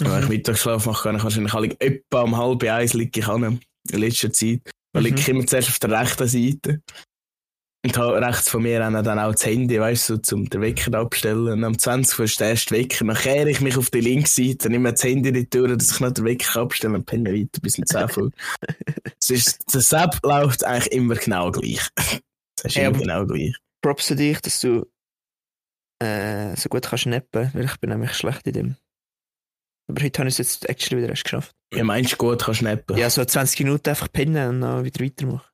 Wenn 0.00 0.22
ich 0.22 0.28
Mittagsschlaf 0.28 0.86
mache, 0.86 1.02
kann 1.04 1.16
ich 1.16 1.22
wahrscheinlich 1.24 1.54
alle 1.54 1.80
etwa 1.80 2.22
um 2.22 2.36
halb 2.36 2.62
eins 2.64 2.94
liege 2.94 3.20
ich 3.20 3.28
an 3.28 3.60
in 3.90 3.98
letzter 3.98 4.32
Zeit. 4.32 4.60
Weil 4.92 5.02
Mhm. 5.02 5.08
liege 5.08 5.20
ich 5.20 5.28
immer 5.28 5.46
zuerst 5.46 5.68
auf 5.68 5.78
der 5.78 5.90
rechten 5.90 6.28
Seite. 6.28 6.80
Und 7.84 7.98
habe 7.98 8.18
rechts 8.18 8.48
von 8.48 8.62
mir 8.62 8.78
dann 8.78 8.96
auch 9.18 9.32
das 9.32 9.44
Handy, 9.44 9.78
weißt 9.78 10.08
du, 10.08 10.14
so, 10.14 10.20
zum 10.20 10.48
den 10.48 10.62
Wecker 10.62 10.94
abstellen. 10.98 11.48
Und 11.48 11.64
am 11.64 11.78
20 11.78 12.18
Uhr 12.18 12.24
ist 12.24 12.40
der 12.40 12.48
erste 12.50 12.74
Wecker. 12.74 13.04
Dann 13.04 13.14
kehre 13.14 13.50
ich 13.50 13.60
mich 13.60 13.76
auf 13.76 13.90
die 13.90 14.00
linke 14.00 14.28
Seite, 14.28 14.70
nehme 14.70 14.90
das 14.92 15.04
Handy 15.04 15.28
in 15.28 15.34
die 15.34 15.50
Tür, 15.50 15.68
dass 15.76 15.90
ich 15.90 16.00
noch 16.00 16.10
den 16.10 16.24
Wecker 16.24 16.62
abstelle 16.62 16.94
und 16.94 17.04
penne 17.04 17.30
weiter 17.30 17.60
bis 17.60 17.78
um 17.78 17.84
10 17.84 18.02
Uhr. 18.16 18.30
Es 19.20 19.30
ist, 19.30 19.58
das 19.72 19.92
App 19.92 20.18
läuft 20.22 20.64
eigentlich 20.64 20.92
immer 20.92 21.14
genau 21.14 21.50
gleich. 21.50 21.80
Das 22.56 22.72
ist 22.72 22.76
Ja, 22.76 22.88
immer 22.88 22.98
genau 22.98 23.26
gleich. 23.26 23.54
Props 23.82 24.06
zu 24.06 24.16
dich, 24.16 24.40
dass 24.40 24.60
du 24.60 24.86
äh, 26.02 26.56
so 26.56 26.70
gut 26.70 26.86
kannst 26.88 27.06
nappen, 27.06 27.50
weil 27.52 27.64
ich 27.64 27.76
bin 27.80 27.90
nämlich 27.90 28.14
schlecht 28.14 28.46
in 28.46 28.52
dem. 28.52 28.76
Aber 29.90 30.02
heute 30.02 30.18
habe 30.20 30.28
ich 30.28 30.34
es 30.34 30.38
jetzt 30.38 30.68
actually 30.70 31.02
wieder 31.02 31.10
erst 31.10 31.24
geschafft. 31.24 31.54
Wie 31.70 31.82
meinst 31.82 32.12
du 32.12 32.16
gut, 32.16 32.42
kannst 32.42 32.60
schnappen? 32.60 32.96
Ja, 32.96 33.10
so 33.10 33.22
20 33.22 33.60
Minuten 33.60 33.90
einfach 33.90 34.10
pennen 34.10 34.48
und 34.48 34.60
dann 34.62 34.84
wieder 34.84 35.04
weitermachen. 35.04 35.53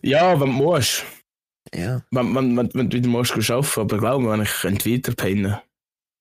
Ja, 0.00 0.38
wenn 0.40 0.48
du 0.48 0.52
musst. 0.54 1.04
Ja. 1.74 2.02
wenn, 2.10 2.34
wenn, 2.34 2.56
wenn, 2.56 2.70
wenn 2.74 2.90
du 2.90 2.96
wieder 2.98 3.08
musst 3.08 3.32
arbeiten 3.50 3.80
aber 3.80 3.98
glaub 3.98 4.20
mir, 4.22 4.30
wenn 4.30 4.42
ich 4.42 4.50
könnte 4.50 4.90
weiter 4.90 5.14
pennen 5.14 5.56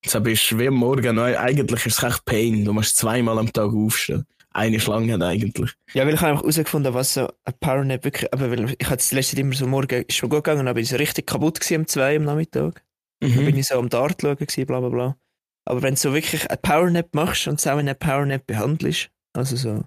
Jetzt 0.04 0.24
bist 0.24 0.50
du 0.52 0.58
wie 0.58 0.68
am 0.68 0.76
Morgen, 0.76 1.20
eigentlich 1.20 1.86
ist 1.86 1.98
es 2.00 2.04
echt 2.04 2.26
Pain. 2.26 2.66
Du 2.66 2.74
musst 2.74 2.98
zweimal 2.98 3.38
am 3.38 3.54
Tag 3.54 3.72
aufstehen. 3.72 4.26
Eine 4.50 4.80
Schlange 4.80 5.14
hat 5.14 5.22
eigentlich. 5.22 5.72
Ja, 5.94 6.06
weil 6.06 6.16
ich 6.16 6.20
habe 6.22 6.32
einfach 6.32 6.42
herausgefunden, 6.44 6.94
was 6.94 7.14
so 7.14 7.28
ein 7.46 7.54
Powernap 7.60 8.04
wirklich, 8.04 8.34
aber 8.34 8.50
weil 8.50 8.72
ich 8.80 8.86
hatte 8.88 8.98
das 8.98 9.12
letzte 9.12 9.40
immer 9.40 9.54
so 9.54 9.68
morgen, 9.68 10.04
ist 10.04 10.16
schon 10.16 10.30
gut 10.30 10.44
gegangen, 10.44 10.68
aber 10.68 10.80
ich 10.80 10.90
so 10.90 10.96
richtig 10.96 11.28
kaputt 11.28 11.60
gewesen 11.60 11.82
um 11.82 11.88
zwei 11.88 12.16
am 12.18 12.24
Nachmittag. 12.24 12.84
Dann 13.20 13.32
bin 13.36 13.46
Mhm. 13.54 13.58
ich 13.60 13.68
so 13.68 13.76
am 13.78 13.90
Dart 13.90 14.20
schauen 14.22 14.36
gewesen, 14.38 14.66
bla 14.66 14.80
bla 14.80 14.90
bla. 14.90 15.18
Aber 15.66 15.82
wenn 15.84 15.94
du 15.94 16.00
so 16.00 16.14
wirklich 16.14 16.50
ein 16.50 16.58
Powernap 16.62 17.14
machst 17.14 17.48
und 17.48 17.60
es 17.60 17.68
auch 17.68 17.74
in 17.74 17.82
einer 17.82 17.94
Powernap 17.94 18.48
behandelst, 18.48 19.12
also 19.34 19.56
so 19.56 19.84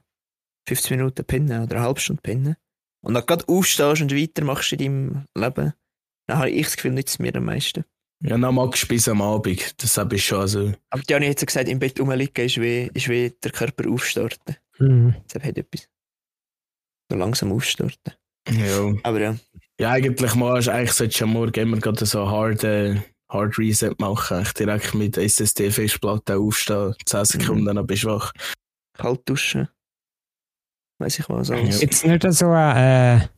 15 0.68 0.96
Minuten 0.96 1.24
pinnen 1.24 1.62
oder 1.64 1.76
eine 1.76 1.84
halbe 1.84 1.98
Stunde 2.00 2.22
pinnen, 2.22 2.56
und 3.04 3.14
dann 3.14 3.26
gerade 3.26 3.46
aufstehst 3.48 4.02
und 4.02 4.14
weitermachst 4.14 4.72
in 4.72 4.78
deinem 4.78 5.24
Leben, 5.36 5.72
dann 6.26 6.38
habe 6.38 6.50
ich 6.50 6.64
das 6.64 6.76
Gefühl, 6.76 6.92
nützt 6.92 7.14
es 7.14 7.18
mir 7.18 7.34
am 7.36 7.44
meisten. 7.44 7.84
Ja, 8.22 8.38
dann 8.38 8.54
magst 8.54 8.84
du 8.84 8.88
bis 8.88 9.08
am 9.08 9.20
Abend. 9.20 9.82
Das 9.82 9.98
ist 9.98 10.22
schon 10.22 10.40
also. 10.40 10.72
Aber 10.88 11.02
Jani 11.06 11.28
hat 11.28 11.38
so 11.38 11.46
gesagt, 11.46 11.68
im 11.68 11.78
Bett 11.78 12.00
rumliegen 12.00 12.46
ist 12.46 12.60
wie, 12.60 12.90
ist 12.94 13.08
wie 13.08 13.30
der 13.42 13.50
Körper 13.50 13.90
aufstarten. 13.90 14.56
Mhm. 14.78 15.14
Das 15.30 15.42
hat 15.42 15.58
etwas. 15.58 15.88
So 17.10 17.18
langsam 17.18 17.52
aufstarten. 17.52 18.14
Ja. 18.50 18.94
Aber 19.02 19.20
ja. 19.20 19.36
ja, 19.78 19.90
eigentlich 19.90 20.34
musst 20.34 20.68
eigentlich 20.68 20.92
solltest 20.92 21.20
du 21.20 21.24
am 21.24 21.32
Morgen 21.32 21.60
immer 21.60 21.78
gerade 21.78 22.06
so 22.06 22.28
hard, 22.28 22.64
äh, 22.64 22.96
hard 23.30 23.58
Reset 23.58 23.94
machen. 23.98 24.38
Eigentlich 24.38 24.52
direkt 24.54 24.94
mit 24.94 25.18
SSD-Festplatte 25.18 26.38
aufstehen. 26.38 26.94
10 27.04 27.24
Sekunden, 27.26 27.74
dann 27.74 27.86
bist 27.86 28.04
du 28.04 28.08
wach. 28.08 28.32
kalt 28.96 29.28
duschen. 29.28 29.68
Weiß 30.98 31.18
ich 31.18 31.28
was 31.28 31.50
alles. 31.50 31.80
Jetzt 31.80 32.04
nicht 32.06 32.22
so 32.32 32.50
ein 32.50 32.76
äh, 32.76 33.28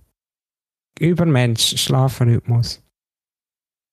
Übermensch-Schlafrhythmus. 1.01 2.83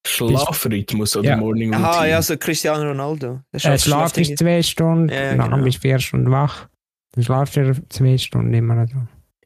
Schlafrhythmus 0.05 1.15
oder 1.15 1.29
Ja. 1.29 1.37
Morning 1.37 1.73
Routine. 1.73 1.89
Aha, 1.89 2.05
ja, 2.05 2.21
so 2.21 2.35
Cristiano 2.37 2.83
Ronaldo. 2.89 3.39
Der 3.53 3.57
Äh, 3.57 3.59
schläft- 3.59 3.83
Schlaf 3.85 4.17
ist 4.17 4.37
zwei 4.37 4.61
Stunden, 4.61 5.09
Ja, 5.09 5.15
ja, 5.23 5.35
nachher 5.35 5.51
genau. 5.51 5.63
bist 5.63 5.77
du 5.77 5.81
vier 5.81 5.99
Stunden 5.99 6.29
wach. 6.31 6.67
Dann 7.13 7.23
schlafst 7.23 7.55
du 7.55 7.73
zwei 7.89 8.17
Stunden 8.17 8.53
immer 8.53 8.85
so. 8.87 8.95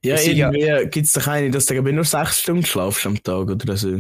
Ja, 0.04 0.16
ja- 0.20 0.52
irgendwie 0.52 0.90
gibt 0.90 1.06
es 1.08 1.14
doch 1.14 1.28
eine, 1.28 1.52
dass 1.52 1.66
du 1.68 1.80
nur 1.82 2.04
sechs 2.06 2.42
Stunden 2.42 2.66
schlafst 2.66 3.06
am 3.06 3.22
Tag 3.22 3.50
oder 3.50 3.78
so. 3.78 4.00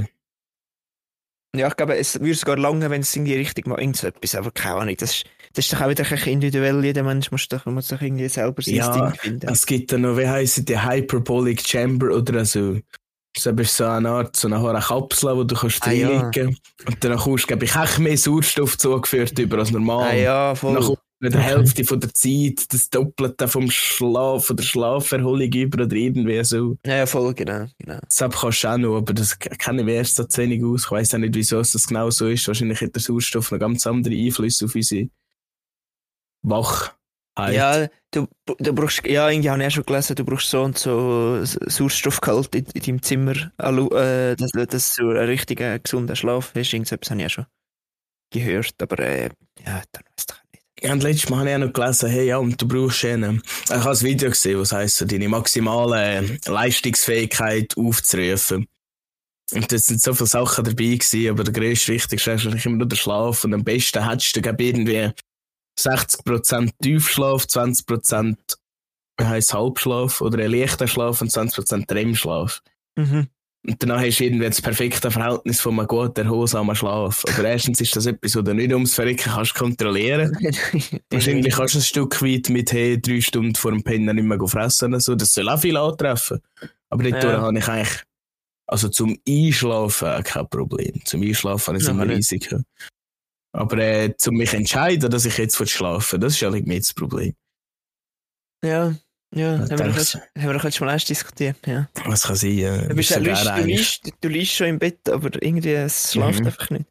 Ja, 1.55 1.67
ich 1.67 1.75
glaube, 1.75 1.95
es 1.97 2.19
würde 2.19 2.33
sogar 2.35 2.57
lange, 2.57 2.89
wenn 2.89 3.01
es 3.01 3.15
irgendwie 3.15 3.35
richtig 3.35 3.67
mal 3.67 3.79
irgend 3.79 3.97
so 3.97 4.07
etwas, 4.07 4.35
aber 4.35 4.51
keine 4.51 4.75
Ahnung. 4.75 4.95
Das 4.97 5.11
ist, 5.11 5.25
das 5.57 5.65
ist 5.65 5.73
doch 5.73 5.81
auch 5.81 5.89
wieder 5.89 6.03
ein 6.03 6.09
bisschen 6.11 6.33
individuell. 6.33 6.85
Jeder 6.85 7.01
Mensch 7.03 7.31
muss 7.31 7.47
doch, 7.47 7.65
muss 7.65 7.87
doch 7.87 7.99
irgendwie 8.01 8.29
selber 8.29 8.61
sein 8.61 8.75
Ja, 8.75 8.91
Ding 9.09 9.19
finden. 9.19 9.49
Es 9.49 9.65
gibt 9.65 9.91
dann 9.91 10.01
noch, 10.01 10.15
wie 10.17 10.27
heisst 10.27 10.69
die 10.69 10.79
Hyperbolic 10.79 11.67
Chamber 11.67 12.15
oder 12.15 12.45
so. 12.45 12.77
Das 13.35 13.45
ist 13.45 13.77
so 13.77 13.85
eine 13.85 14.09
Art, 14.09 14.35
so 14.35 14.47
eine 14.47 14.61
hohe 14.61 14.73
Kapsel, 14.79 15.35
wo 15.35 15.43
du 15.43 15.55
kannst 15.55 15.85
Ah, 15.85 15.91
ja. 15.91 16.09
reinlegen 16.09 16.57
Und 16.87 17.03
dann 17.03 17.17
kommst 17.17 17.43
du, 17.43 17.47
glaube 17.47 17.65
ich, 17.65 17.75
echt 17.75 17.99
mehr 17.99 18.17
Sauerstoff 18.17 18.77
zugeführt 18.77 19.37
über 19.39 19.57
als 19.57 19.71
normal. 19.71 20.09
ah 20.11 20.15
ja, 20.15 20.47
Dann 20.49 20.55
voll. 20.55 20.75
kommt 20.79 20.99
in 21.19 21.31
der 21.31 21.39
Okay. 21.41 21.49
Hälfte 21.49 21.83
von 21.83 21.99
der 21.99 22.13
Zeit 22.13 22.65
das 22.71 22.89
Doppelte 22.91 23.47
vom 23.47 23.71
Schlaf, 23.71 24.45
von 24.45 24.55
der 24.55 24.63
Schlaferholung 24.63 25.51
über 25.51 25.83
oder 25.83 25.95
irgendwie 25.95 26.43
so. 26.43 26.77
Ja, 26.85 26.97
ja, 26.97 27.05
voll, 27.07 27.33
genau. 27.33 27.65
genau. 27.79 27.99
Das 28.07 28.39
kannst 28.39 28.63
du 28.63 28.67
auch 28.67 28.77
noch, 28.77 28.97
aber 28.97 29.13
das 29.13 29.37
kenne 29.39 29.81
ich 29.81 29.87
erst 29.87 30.15
so 30.17 30.23
zu 30.25 30.41
wenig 30.41 30.63
aus. 30.63 30.85
Ich 30.85 30.91
weiss 30.91 31.13
auch 31.15 31.17
nicht, 31.19 31.33
wieso 31.35 31.59
es 31.59 31.71
das 31.71 31.87
genau 31.87 32.09
so 32.11 32.27
ist. 32.27 32.47
Wahrscheinlich 32.47 32.81
hat 32.81 32.93
der 32.95 33.01
Sauerstoff 33.01 33.51
noch 33.51 33.59
ganz 33.59 33.85
andere 33.87 34.13
Einflüsse 34.15 34.65
auf 34.65 34.75
unsere 34.75 35.09
Wachheit. 36.49 36.93
Ja, 37.53 37.87
du, 38.11 38.27
du 38.45 38.73
brauchst, 38.73 39.05
ja, 39.05 39.29
irgendwie 39.29 39.49
habe 39.49 39.61
ich 39.61 39.67
auch 39.67 39.71
schon 39.71 39.85
gelesen, 39.85 40.15
du 40.15 40.25
brauchst 40.25 40.49
so 40.49 40.63
und 40.63 40.77
so 40.77 41.43
Sauerstoffgehalt 41.43 42.55
in, 42.55 42.65
in 42.73 42.81
deinem 42.81 43.01
Zimmer, 43.03 43.35
äh, 43.35 44.35
dass, 44.35 44.51
dass 44.51 44.95
du 44.95 45.09
einen 45.09 45.25
richtigen, 45.25 45.81
gesunden 45.83 46.15
Schlaf 46.15 46.53
hast. 46.55 46.73
Irgendetwas 46.73 47.11
habe 47.11 47.21
ich 47.21 47.27
auch 47.27 47.31
schon 47.31 47.45
gehört, 48.31 48.73
aber 48.81 48.99
äh, 48.99 49.29
ja, 49.63 49.83
dann 49.91 50.03
weiß 50.03 50.25
ich 50.29 50.51
nicht. 50.51 50.63
Ja, 50.81 50.93
und 50.93 51.03
letztes 51.03 51.29
Mal 51.29 51.39
habe 51.39 51.49
ich 51.49 51.55
auch 51.55 51.59
noch 51.59 51.73
gelesen, 51.73 52.09
hey, 52.09 52.27
ja, 52.27 52.37
und 52.37 52.61
du 52.61 52.67
brauchst 52.67 53.05
einen, 53.05 53.41
ich 53.65 53.71
habe 53.71 53.89
ein 53.89 54.01
Video 54.01 54.29
gesehen, 54.29 54.59
was 54.59 54.71
heisst, 54.71 54.97
so 54.97 55.05
deine 55.05 55.29
maximale 55.29 56.19
äh, 56.19 56.37
Leistungsfähigkeit 56.45 57.75
aufzurufen. 57.77 58.67
Und 59.53 59.71
da 59.71 59.77
sind 59.77 60.01
so 60.01 60.13
viele 60.13 60.27
Sachen 60.27 60.65
dabei 60.65 60.95
gewesen, 60.95 61.29
aber 61.29 61.43
der 61.43 61.53
grösste, 61.53 61.93
wichtigste 61.93 62.31
ist 62.31 62.45
eigentlich 62.45 62.65
immer 62.65 62.77
nur 62.77 62.87
der 62.87 62.97
Schlaf. 62.97 63.43
Und 63.43 63.53
am 63.53 63.63
besten 63.63 64.07
hättest 64.07 64.35
du, 64.35 64.41
irgendwie 64.41 65.11
60% 65.79 66.71
Tiefschlaf, 66.81 67.43
20% 67.43 68.35
wie 69.19 69.25
heisst 69.25 69.53
Halbschlaf 69.53 70.21
oder 70.21 70.43
ein 70.43 70.51
leichter 70.51 70.87
Schlaf 70.87 71.21
und 71.21 71.31
20% 71.31 71.91
REM-Schlaf. 71.91 72.61
Mhm. 72.95 73.27
Und 73.67 73.83
danach 73.83 73.99
hast 74.01 74.19
du 74.19 74.23
irgendwie 74.25 74.45
das 74.45 74.61
perfekte 74.61 75.11
Verhältnis 75.11 75.59
von 75.59 75.77
einem 75.77 75.87
guten, 75.87 76.25
erholsamen 76.25 76.75
Schlaf. 76.75 77.23
Aber 77.33 77.43
erstens 77.49 77.81
ist 77.81 77.95
das 77.95 78.05
etwas, 78.05 78.35
was 78.35 78.43
du 78.43 78.53
nicht 78.53 78.71
ums 78.71 78.93
Verrecken 78.93 79.31
kannst 79.33 79.55
kontrollieren. 79.55 80.31
Wahrscheinlich 81.09 81.53
kannst 81.53 81.73
du 81.73 81.79
ein 81.79 81.83
Stück 81.83 82.21
weit 82.21 82.49
mit 82.49 82.71
hey, 82.71 83.01
drei 83.01 83.19
Stunden 83.19 83.55
vor 83.55 83.71
dem 83.71 83.83
Pennen 83.83 84.15
nicht 84.15 84.25
mehr 84.25 84.47
fressen 84.47 84.89
oder 84.93 85.01
so. 85.01 85.15
Das 85.15 85.33
soll 85.33 85.49
auch 85.49 85.59
viel 85.59 85.75
antreffen. 85.75 86.39
Aber 86.89 87.03
dort 87.03 87.23
Ja. 87.23 87.41
habe 87.41 87.57
ich 87.57 87.67
eigentlich, 87.67 88.03
also 88.67 88.87
zum 88.87 89.17
Einschlafen 89.27 90.23
kein 90.23 90.47
Problem. 90.47 91.01
Zum 91.03 91.23
Einschlafen 91.23 91.77
Ja, 91.77 91.89
immer 91.89 92.05
nicht. 92.05 92.31
Aber 93.57 93.77
äh, 93.79 94.15
zum 94.17 94.35
mich 94.35 94.53
entscheiden, 94.53 95.09
dass 95.09 95.25
ich 95.25 95.37
jetzt 95.37 95.57
schlafen 95.69 96.19
das 96.21 96.33
ist 96.33 96.39
ja 96.41 96.49
nicht 96.49 96.67
das 96.83 96.93
Problem. 96.93 97.33
Ja, 98.63 98.95
ja, 99.35 99.59
haben 99.59 99.69
wir, 99.79 99.87
jetzt, 99.89 100.15
haben 100.15 100.23
wir 100.35 100.53
doch 100.53 100.63
jetzt 100.63 100.79
mal 100.79 100.91
erst 100.91 101.09
diskutiert, 101.09 101.57
ja. 101.67 101.89
Was 102.05 102.23
kann 102.23 102.35
sein? 102.35 102.57
Äh, 102.59 102.87
Du, 102.87 102.95
bist, 102.95 103.11
ist 103.11 103.17
du, 103.17 103.23
liest, 103.23 103.45
du, 103.45 103.51
eigentlich- 103.53 103.77
liest, 103.77 104.11
du 104.21 104.27
liest 104.29 104.51
schon 104.53 104.67
im 104.67 104.79
Bett, 104.79 105.09
aber 105.09 105.29
irgendwie 105.43 105.73
es 105.73 106.13
schläft 106.13 106.39
Mhm. 106.39 106.45
einfach 106.47 106.69
nicht. 106.69 106.85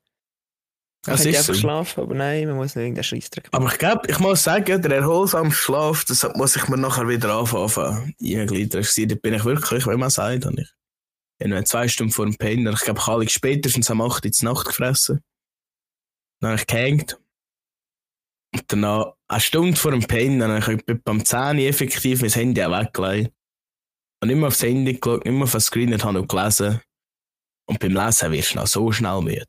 Man 1.06 1.16
Das 1.16 1.24
ist 1.24 1.36
einfach 1.38 1.54
so. 1.54 1.60
schlafen, 1.60 2.00
aber 2.02 2.14
nein, 2.14 2.46
man 2.48 2.56
muss 2.56 2.74
nicht 2.74 2.82
irgendeinen 2.82 3.04
Scheissdreck 3.04 3.48
Aber 3.52 3.66
ich 3.72 3.78
glaube, 3.78 4.02
ich 4.10 4.18
muss 4.18 4.42
sagen, 4.42 4.82
der 4.82 4.90
erholsame 4.90 5.52
Schlaf, 5.52 6.04
das 6.04 6.28
muss 6.34 6.56
ich 6.56 6.68
mir 6.68 6.76
nachher 6.76 7.08
wieder 7.08 7.32
anfangen. 7.34 8.14
Eingliedern. 8.20 8.82
Da 9.08 9.14
bin 9.14 9.34
ich 9.34 9.44
wirklich, 9.44 9.86
wie 9.86 9.96
man 9.96 10.10
sagt, 10.10 10.44
habe 10.44 10.60
ich. 10.60 10.68
Habe 11.52 11.64
zwei 11.64 11.86
Stunden 11.88 12.12
vor 12.12 12.26
dem 12.26 12.36
Penner, 12.36 12.72
ich 12.72 12.80
glaube, 12.80 12.98
ich 13.00 13.06
habe 13.06 13.28
spätestens 13.28 13.90
am 13.90 14.00
8 14.02 14.24
Uhr 14.26 14.32
in 14.40 14.44
Nacht 14.48 14.66
gefressen. 14.66 15.20
Dann 16.40 16.50
habe 16.50 16.60
ich 16.60 16.66
gehängt. 16.66 17.20
Und 18.54 18.64
danach, 18.68 19.14
eine 19.28 19.40
Stunde 19.40 19.76
vor 19.76 19.90
dem 19.90 20.02
Penner, 20.06 20.48
dann 20.48 20.62
habe 20.66 20.74
ich 20.86 21.02
beim 21.02 21.24
10 21.24 21.58
Uhr 21.58 21.64
effektiv 21.66 22.20
mein 22.22 22.30
Handy 22.30 22.62
auch 22.62 22.78
weggelegt. 22.78 23.32
Und 24.22 24.34
mehr 24.34 24.48
aufs 24.48 24.62
Handy 24.62 24.94
geschaut, 24.94 25.24
mehr 25.24 25.42
auf 25.42 25.52
das 25.52 25.66
Screen 25.66 25.92
und 25.92 26.04
habe 26.04 26.26
gelesen. 26.26 26.80
Und 27.68 27.80
beim 27.80 27.92
Lesen 27.92 28.32
wirst 28.32 28.52
du 28.54 28.56
noch 28.56 28.66
so 28.66 28.92
schnell 28.92 29.20
müde. 29.20 29.46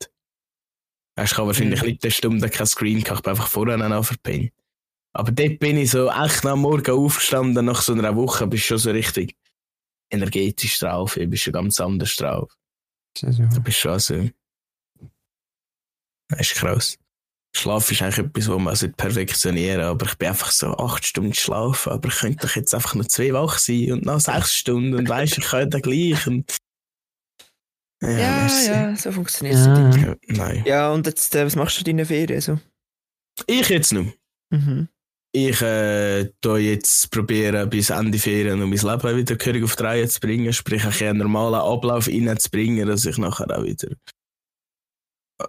Weißt, 1.16 1.32
ich 1.32 1.38
habe 1.38 1.48
wahrscheinlich 1.48 1.80
Mhm. 1.82 1.88
nicht 1.88 2.04
eine 2.04 2.10
Stunde 2.10 2.50
kein 2.50 2.66
Screen 2.66 3.02
gehabt, 3.02 3.20
ich 3.20 3.22
bin 3.24 3.30
einfach 3.30 3.48
vorher 3.48 3.76
noch 3.76 4.04
verpennt. 4.04 4.52
Aber 5.14 5.32
dort 5.32 5.58
bin 5.58 5.78
ich 5.78 5.90
so 5.90 6.10
echt 6.10 6.44
am 6.44 6.60
Morgen 6.60 6.90
aufgestanden, 6.92 7.64
nach 7.64 7.80
so 7.80 7.92
einer 7.92 8.14
Woche 8.14 8.46
bist 8.46 8.64
du 8.64 8.68
schon 8.68 8.78
so 8.78 8.90
richtig 8.90 9.36
energetisch 10.12 10.78
drauf, 10.78 11.14
du 11.14 11.26
bist 11.26 11.42
schon 11.44 11.52
ganz 11.54 11.80
anders 11.80 12.14
drauf. 12.16 12.56
Du 13.54 13.60
bist 13.62 13.78
schon 13.78 13.98
so. 13.98 14.28
Das 16.28 16.40
ist 16.40 16.54
krass. 16.54 16.98
Schlaf 17.56 17.90
ist 17.90 18.02
eigentlich 18.02 18.26
etwas, 18.26 18.48
was 18.48 18.58
man 18.58 18.76
sollte 18.76 18.94
perfektionieren 18.96 19.80
aber 19.82 20.06
ich 20.06 20.16
bin 20.16 20.28
einfach 20.28 20.50
so 20.50 20.76
acht 20.76 21.04
Stunden 21.04 21.34
schlafen, 21.34 21.92
aber 21.92 22.08
ich 22.08 22.16
könnte 22.16 22.46
doch 22.46 22.54
jetzt 22.54 22.74
einfach 22.74 22.94
noch 22.94 23.06
zwei 23.06 23.32
wach 23.32 23.58
sein 23.58 23.92
und 23.92 24.04
noch 24.04 24.20
sechs 24.20 24.54
Stunden 24.54 24.94
und 24.94 25.08
weisst, 25.08 25.38
ich 25.38 25.44
könnte 25.44 25.80
gleich. 25.80 26.26
Und 26.26 26.56
ja, 28.02 28.10
Ja, 28.10 28.46
ja, 28.46 28.96
so 28.96 29.10
funktioniert 29.10 29.56
es. 29.56 29.66
Ja. 29.66 29.90
Ja, 29.90 30.16
Nein. 30.28 30.62
Ja, 30.66 30.92
und 30.92 31.06
jetzt, 31.06 31.34
äh, 31.34 31.46
was 31.46 31.56
machst 31.56 31.78
du 31.78 31.90
in 31.90 31.96
deinen 31.96 32.06
Ferien 32.06 32.40
so? 32.40 32.60
Ich 33.46 33.68
jetzt 33.68 33.92
noch. 33.92 34.06
Mhm. 34.50 34.88
Ich 35.32 35.60
äh, 35.60 36.30
jetzt 36.58 37.10
probieren, 37.10 37.68
bis 37.68 37.90
Ende 37.90 38.18
Ferien 38.18 38.62
um 38.62 38.70
mein 38.70 38.78
Leben 38.78 39.16
wieder 39.16 39.36
gehörig 39.36 39.64
auf 39.64 39.76
die 39.76 39.82
Reihe 39.82 40.08
zu 40.08 40.20
bringen, 40.20 40.52
sprich 40.52 40.84
ein 40.84 41.08
einen 41.08 41.18
normalen 41.18 41.54
Ablauf 41.54 42.08
reinzubringen, 42.08 42.88
dass 42.88 43.04
ich 43.04 43.18
nachher 43.18 43.50
auch 43.56 43.64
wieder 43.64 43.88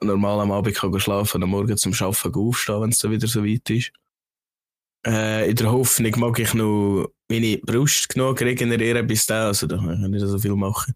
normal 0.02 0.42
am 0.42 0.52
Abend 0.52 0.76
kann 0.76 1.00
schlafen 1.00 1.38
und 1.38 1.44
am 1.44 1.50
Morgen 1.50 1.78
zum 1.78 1.94
Arbeiten 1.94 2.34
aufstehen, 2.36 2.82
wenn 2.82 2.90
es 2.90 2.98
dann 3.00 3.12
wieder 3.12 3.28
so 3.28 3.44
weit 3.44 3.70
ist. 3.70 3.92
Äh, 5.06 5.50
in 5.50 5.56
der 5.56 5.72
Hoffnung 5.72 6.20
mag 6.20 6.40
ich 6.40 6.54
noch 6.54 7.08
meine 7.30 7.58
Brust 7.60 8.10
genug 8.10 8.42
regenerieren 8.42 9.08
bis 9.08 9.26
dann, 9.26 9.48
also 9.48 9.66
da 9.66 9.78
kann 9.78 10.04
ich 10.04 10.10
nicht 10.10 10.26
so 10.26 10.38
viel 10.38 10.56
machen. 10.56 10.94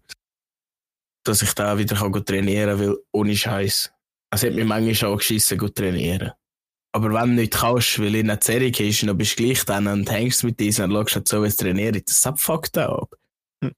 Dass 1.24 1.42
ich 1.42 1.52
da 1.54 1.78
wieder 1.78 1.96
kann 1.96 2.12
gut 2.12 2.26
trainieren 2.26 2.78
kann, 2.78 2.88
weil 2.88 2.96
ohne 3.12 3.36
Scheiß. 3.36 3.90
Es 4.30 4.42
hat 4.42 4.52
mich 4.52 4.64
manchmal 4.64 5.12
auch 5.12 5.18
geschissen, 5.18 5.58
gut 5.58 5.74
trainieren. 5.74 6.32
Aber 6.92 7.12
wenn 7.12 7.30
du 7.30 7.42
nicht 7.42 7.54
kannst, 7.54 7.98
weil 7.98 8.14
in 8.14 8.30
einer 8.30 8.40
Serie 8.40 8.70
ist, 8.70 9.02
dann 9.02 9.16
bist 9.16 9.38
du 9.38 9.44
gleich 9.44 9.64
dann 9.64 9.86
und 9.86 10.10
hängst 10.10 10.44
mit 10.44 10.60
diesen 10.60 10.84
und 10.84 10.92
schaust 10.92 11.16
halt 11.16 11.28
so, 11.28 11.42
wie 11.42 11.46
es 11.46 11.56
trainiert, 11.56 12.08
das 12.08 12.28
fuckt 12.36 12.76
ab. 12.78 13.14
Hm. 13.62 13.72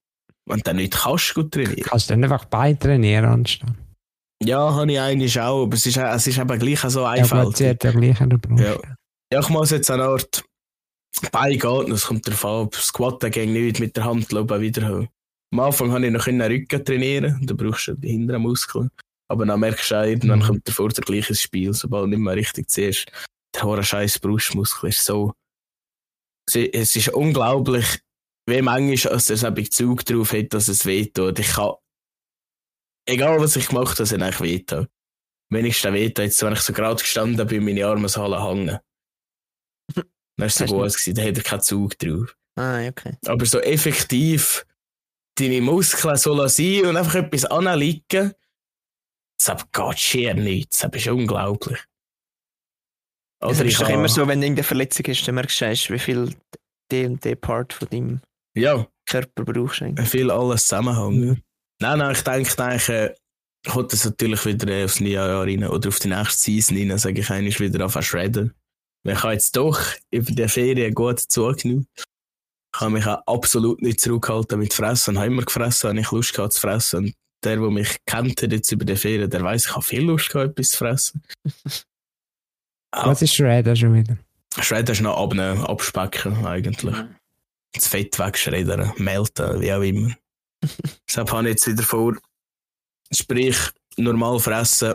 Wenn 0.45 0.57
du 0.59 0.63
dann 0.65 0.77
nicht 0.77 0.95
kannst, 0.95 1.35
gut 1.35 1.53
trainieren. 1.53 1.83
Kannst 1.83 2.11
du 2.11 2.15
dann 2.15 2.25
einfach 2.25 2.45
beitrainieren 2.47 3.27
anstatt. 3.27 3.71
Ja, 4.43 4.75
habe 4.75 4.93
ich 4.93 5.01
eigentlich 5.01 5.41
auch, 5.41 5.63
aber 5.65 5.75
es 5.77 5.87
ist, 5.87 5.97
es 5.97 6.27
ist 6.27 6.39
eben 6.39 6.59
gleich 6.59 6.81
so 6.81 7.01
Ja, 7.01 7.11
einfach. 7.11 7.45
gut, 7.45 7.59
ja 7.61 7.73
gleich 7.75 8.21
an 8.21 8.31
der 8.31 8.39
Brust. 8.39 8.63
Ja. 8.63 8.77
Ja, 9.33 9.41
ich 9.41 9.49
muss 9.49 9.71
jetzt 9.71 9.91
eine 9.91 10.05
Art 10.05 10.45
Bein 11.33 11.59
gehen, 11.59 11.91
es 11.93 12.05
kommt 12.07 12.27
darauf 12.29 12.45
an, 12.45 12.69
Squatten 12.75 13.31
ging 13.31 13.53
nicht 13.55 13.81
mit 13.81 13.97
der 13.97 14.05
Hand 14.05 14.33
oben 14.35 14.61
wiederholen. 14.61 15.09
Am 15.53 15.61
Anfang 15.61 15.91
habe 15.93 16.05
ich 16.07 16.13
noch 16.13 16.27
einen 16.27 16.43
Rücken 16.43 16.85
trainieren, 16.85 17.41
da 17.47 17.55
brauchst 17.55 17.89
du 17.89 17.95
die 17.95 18.09
hinteren 18.11 18.43
Muskeln. 18.43 18.91
Aber 19.29 19.47
dann 19.47 19.59
merkst 19.61 19.91
du 19.91 19.95
auch, 19.97 20.05
irgendwann 20.05 20.41
Mhm. 20.41 20.45
kommt 20.45 20.67
der 20.67 20.75
Vorder 20.75 21.01
gleich 21.03 21.29
ins 21.31 21.41
Spiel, 21.41 21.73
sobald 21.73 22.09
nicht 22.09 22.19
mehr 22.19 22.37
richtig 22.37 22.69
ziehst. 22.69 23.07
Der 23.55 23.63
hohe 23.63 23.83
scheiß 23.83 24.19
Brustmuskel 24.19 24.91
ist 24.91 25.03
so. 25.05 25.33
Es 26.55 26.95
ist 26.95 27.09
unglaublich, 27.09 28.01
wie 28.49 28.63
manchmal 28.63 29.15
als 29.15 29.27
der 29.27 29.37
so 29.39 29.47
einen 29.47 29.71
Zug 29.71 30.05
drauf 30.05 30.33
hat, 30.33 30.53
dass 30.53 30.69
es 30.69 30.85
wehtut. 30.87 31.39
Ich 31.39 31.53
kann, 31.55 31.73
egal 33.07 33.41
was 33.41 33.57
ich 33.57 33.69
gemacht 33.69 33.93
habe, 33.93 34.03
es 34.05 34.13
hat 34.13 34.23
eigentlich 34.23 34.41
wehtut. 34.41 34.89
Wenigstens 35.51 35.93
wehtut, 35.93 36.25
jetzt, 36.25 36.43
wenn 36.43 36.53
ich 36.53 36.61
so 36.61 36.73
gerade 36.73 37.01
gestanden 37.01 37.47
bin, 37.47 37.65
meine 37.65 37.87
Arme 37.87 38.09
so 38.09 38.23
alle 38.23 38.43
hängen. 38.43 38.79
Dann 39.95 40.47
ist 40.49 40.61
es 40.61 40.69
so 40.69 40.77
du- 40.77 40.83
gut 40.83 40.93
gewesen, 40.93 41.15
da 41.15 41.23
hat 41.23 41.37
er 41.37 41.43
keinen 41.43 41.63
Zug 41.63 41.99
drauf. 41.99 42.37
Ah, 42.57 42.87
okay. 42.89 43.17
Aber 43.27 43.47
so 43.47 43.61
effektiv 43.61 44.67
deine 45.39 45.61
Muskeln 45.61 46.17
so 46.17 46.35
lassen 46.35 46.87
und 46.87 46.97
einfach 46.97 47.15
etwas 47.17 47.45
anliegen, 47.45 48.33
das 49.45 49.65
geht 49.73 49.99
schier 49.99 50.35
nichts. 50.35 50.79
Das 50.79 50.91
ist 50.95 51.07
unglaublich. 51.09 51.79
Also 53.41 53.61
Oder 53.61 53.67
es 53.69 53.75
ich 53.75 53.81
ist 53.81 53.83
doch 53.83 53.89
immer 53.91 54.09
so, 54.09 54.27
wenn 54.27 54.43
irgendeine 54.43 54.65
Verletzung 54.65 55.05
ist, 55.07 55.29
dann 55.29 55.35
merkst 55.35 55.61
du, 55.61 55.95
wie 55.95 55.99
viel 55.99 56.35
der 56.91 57.07
und 57.09 57.23
der 57.25 57.37
Part 57.37 57.73
von 57.75 57.89
deinem 57.89 58.21
Ja, 58.57 58.87
Körper 59.07 59.45
brauchst. 59.45 59.83
eigentlich. 59.83 60.09
viel 60.09 60.31
alles 60.31 60.63
zusammenhängen. 60.67 61.43
Nein, 61.81 61.99
nein, 61.99 62.13
ich 62.13 62.23
denke, 62.23 62.65
eigentlich 62.65 62.89
äh, 62.89 63.15
kommt 63.69 63.93
das 63.93 64.05
natürlich 64.05 64.45
wieder 64.47 64.69
äh, 64.69 64.85
aufs 64.85 65.01
neue 65.01 65.13
Jahr 65.13 65.43
rein 65.43 65.65
oder 65.65 65.89
auf 65.89 65.99
die 65.99 66.09
nächste 66.09 66.41
Season 66.41 66.77
rein, 66.77 66.99
sage 66.99 67.21
ich 67.21 67.31
eigentlich 67.31 67.61
wieder 67.61 67.85
auf 67.85 68.01
shredden. 68.03 68.55
Weil 69.05 69.15
Ich 69.15 69.23
habe 69.23 69.33
jetzt 69.35 69.57
doch 69.57 69.81
über 70.11 70.33
die 70.33 70.49
Ferien 70.49 70.95
gut 70.95 71.21
zugenommen. 71.21 71.87
Ich 72.75 72.81
habe 72.81 72.91
mich 72.91 73.07
auch 73.07 73.23
absolut 73.27 73.81
nicht 73.83 74.01
zurückgehalten 74.01 74.59
mit 74.59 74.75
Fressen. 74.75 75.15
Ich 75.15 75.19
habe 75.19 75.29
immer 75.29 75.43
gefressen, 75.43 75.91
habe 75.91 76.01
ich 76.01 76.11
Lust 76.11 76.35
gehabt 76.35 76.55
zu 76.55 76.61
fressen. 76.61 76.97
Und 76.99 77.15
der, 77.45 77.57
der 77.57 77.71
mich 77.71 77.97
kennt 78.07 78.43
hat 78.43 78.53
jetzt 78.53 78.73
über 78.73 78.85
die 78.85 78.97
Ferien, 78.97 79.31
der 79.31 79.43
weiß, 79.43 79.67
ich 79.67 79.73
habe 79.73 79.85
viel 79.85 80.03
Lust 80.03 80.31
gehabt, 80.31 80.51
etwas 80.51 80.71
zu 80.71 80.79
fressen. 80.79 81.23
Auch 82.91 83.07
Was 83.07 83.23
ist 83.23 83.35
Shredder 83.35 83.77
schon 83.77 83.95
wieder? 83.95 84.17
Shredden 84.61 84.93
ist 84.93 85.03
noch 85.03 85.17
abnehmen, 85.17 85.65
abspecken 85.65 86.45
eigentlich. 86.47 86.97
Das 87.73 87.89
Fett 87.89 88.19
wegschreddern, 88.19 88.93
melden, 88.97 89.61
wie 89.61 89.73
auch 89.73 89.83
immer. 89.83 90.15
Deshalb 91.09 91.31
habe 91.33 91.45
ich 91.45 91.55
jetzt 91.55 91.67
wieder 91.67 91.83
vor, 91.83 92.17
sprich, 93.13 93.59
normal 93.97 94.39
fressen 94.39 94.95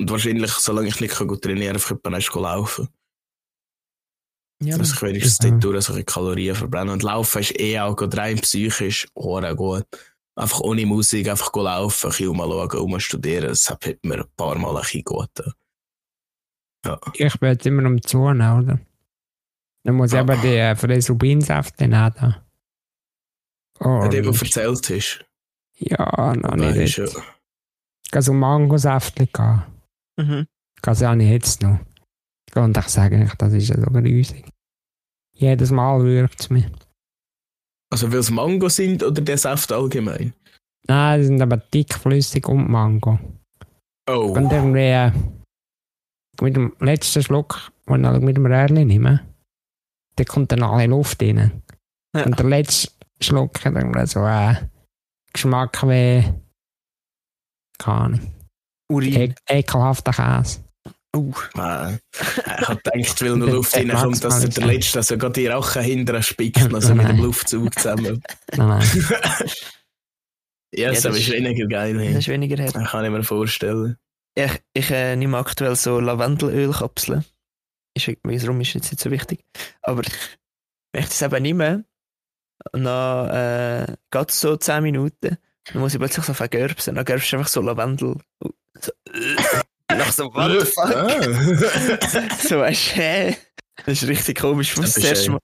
und 0.00 0.10
wahrscheinlich, 0.10 0.52
solange 0.52 0.88
ich 0.88 1.00
nicht 1.00 1.16
gut 1.16 1.42
trainieren 1.42 1.78
kann, 1.78 1.96
etwa 1.98 2.10
erst 2.12 2.34
laufen. 2.34 2.88
Ja, 4.62 4.78
dass 4.78 4.92
ich 4.92 5.02
wenigstens 5.02 5.38
Ja. 5.42 5.50
dort 5.50 5.64
durch 5.64 5.84
so 5.84 6.02
Kalorien 6.02 6.54
verbrenne. 6.54 6.92
Und 6.92 7.02
laufen 7.02 7.40
ist 7.40 7.58
eh 7.58 7.78
auch 7.78 7.94
gerade 7.94 8.16
rein 8.16 8.40
psychisch 8.40 9.06
hure 9.14 9.54
gut. 9.54 9.86
Einfach 10.34 10.60
ohne 10.60 10.86
Musik, 10.86 11.28
einfach 11.28 11.54
laufen, 11.54 12.06
ein 12.06 12.10
bisschen 12.10 12.28
umschauen, 12.28 12.78
umstudieren. 12.78 13.48
Das 13.48 13.68
hat 13.68 13.84
mir 14.02 14.20
ein 14.20 14.24
paar 14.36 14.56
Mal 14.58 14.74
ein 14.76 14.82
bisschen 14.82 15.04
gut. 15.04 15.30
Ja. 16.84 16.98
Ich 17.14 17.38
bin 17.38 17.50
jetzt 17.50 17.66
immer 17.66 17.86
um 17.86 18.00
Zone, 18.00 18.56
oder? 18.56 18.80
Dann 19.84 19.94
muss 19.94 20.12
ich 20.12 20.18
aber 20.18 20.36
die 20.36 20.56
äh, 20.56 20.74
Fresubinsaft 20.74 21.78
nehmen. 21.80 22.36
Oh, 23.80 24.02
Hat 24.02 24.14
jemand 24.14 24.40
erzählt 24.42 24.90
hast. 24.90 25.24
ja, 25.78 26.34
noch 26.36 26.56
Nein, 26.56 26.76
nicht. 26.78 26.98
ist 26.98 27.14
ja- 27.14 27.22
Ich 28.04 28.10
kann 28.10 28.22
so 28.22 28.32
Mangosäftchen 28.32 29.28
gehen. 29.32 29.62
Mhm. 30.18 30.46
Das 30.82 31.02
habe 31.02 31.22
ich 31.22 31.30
jetzt 31.30 31.62
noch. 31.62 31.78
Und 32.54 32.76
ich 32.78 32.88
sage 32.88 33.18
nicht, 33.18 33.34
das 33.40 33.52
ist 33.52 33.68
ja 33.68 33.76
so 33.78 33.90
riesig. 33.98 34.46
Jedes 35.34 35.70
Mal 35.70 36.02
wirkt 36.04 36.40
es 36.40 36.50
mir. 36.50 36.70
Also, 37.92 38.10
weil 38.10 38.20
es 38.20 38.30
Mango 38.30 38.68
sind 38.68 39.02
oder 39.02 39.20
der 39.20 39.36
Saft 39.38 39.70
allgemein? 39.72 40.32
Nein, 40.88 41.20
die 41.20 41.26
sind 41.26 41.42
aber 41.42 41.58
dickflüssig 41.58 42.46
und 42.48 42.68
Mango. 42.70 43.18
Oh. 44.08 44.32
Und 44.36 44.50
irgendwie 44.52 44.80
äh, 44.80 45.12
mit 46.40 46.56
dem 46.56 46.74
letzten 46.80 47.22
Schluck, 47.22 47.70
wenn 47.86 48.04
ich 48.04 48.20
mit 48.22 48.36
dem 48.36 48.46
Röhrchen 48.46 48.86
nehme, 48.86 49.26
da 50.16 50.24
kommt 50.24 50.52
dann 50.52 50.62
alle 50.62 50.86
Luft 50.86 51.22
rein. 51.22 51.62
Ja. 52.14 52.24
Und 52.24 52.38
der 52.38 52.46
letzte 52.46 52.90
Schluck 53.20 53.64
hat 53.64 53.74
irgendwie 53.74 54.06
so 54.06 54.20
einen 54.20 54.70
Geschmack 55.32 55.82
wie, 55.82 56.24
keine 57.78 57.96
Ahnung, 57.96 58.34
Urin. 58.90 59.14
e 59.14 59.34
ekelhafter 59.48 60.12
Käse. 60.12 60.64
Uh. 61.16 61.32
Nein. 61.54 61.98
Ich 62.12 62.68
habe 62.68 62.80
gedacht, 62.82 63.22
weil 63.22 63.36
noch 63.36 63.46
Der- 63.46 63.54
Luft 63.54 63.74
der 63.74 63.88
reinkommt, 63.88 64.24
dass 64.24 64.40
der 64.40 64.64
mal 64.66 64.74
Letzte 64.74 64.98
also 64.98 65.16
gerade 65.16 65.32
die 65.32 65.46
Rache 65.46 65.80
hinterher 65.80 66.22
spickt, 66.22 66.74
also 66.74 66.94
mit 66.94 67.08
dem. 67.08 67.18
Luftzug 67.18 67.74
zusammen. 67.74 68.22
Nein, 68.56 68.68
nein. 68.68 68.86
ja, 70.74 70.90
das, 70.90 71.02
das 71.02 71.16
ist 71.16 71.30
weniger 71.30 71.66
geil. 71.66 71.94
Das 71.94 72.02
hey. 72.02 72.18
ist 72.18 72.28
weniger 72.28 72.62
hart. 72.62 72.74
Das 72.74 72.90
kann 72.90 73.04
ich 73.04 73.10
mir 73.10 73.22
vorstellen. 73.22 73.96
Ich, 74.34 74.62
ich 74.74 74.90
äh, 74.90 75.16
nehme 75.16 75.38
aktuell 75.38 75.74
so 75.76 75.98
Lavendelölkapseln. 76.00 77.24
Ist, 77.94 78.08
warum 78.22 78.60
ist 78.60 78.74
jetzt 78.74 78.92
nicht 78.92 79.00
so 79.00 79.10
wichtig? 79.10 79.42
Aber 79.80 80.02
ich 80.02 81.08
das 81.08 81.22
eben 81.22 81.42
nehme, 81.42 81.76
und 81.76 81.84
dann 82.72 83.28
äh, 83.30 83.86
geht 84.10 84.30
es 84.30 84.40
so 84.40 84.56
10 84.56 84.82
Minuten, 84.82 85.36
dann 85.72 85.80
muss 85.82 85.92
ich 85.94 85.98
plötzlich 86.00 86.24
so 86.24 86.34
vergerbsen. 86.34 86.94
Dann 86.94 87.04
gerbst 87.04 87.32
du 87.32 87.36
einfach 87.36 87.48
so 87.50 87.60
Lavendel. 87.60 88.16
So, 88.80 88.92
nach 89.90 90.12
so, 90.12 90.24
what 90.34 90.66
so, 92.48 92.58
weißt 92.58 92.96
du, 92.96 93.00
hä? 93.00 93.36
Das 93.84 94.02
ist 94.02 94.08
richtig 94.08 94.38
komisch. 94.38 94.74
Das 94.74 94.94
Das 94.94 95.04
ist. 95.04 95.28
Mal, 95.28 95.38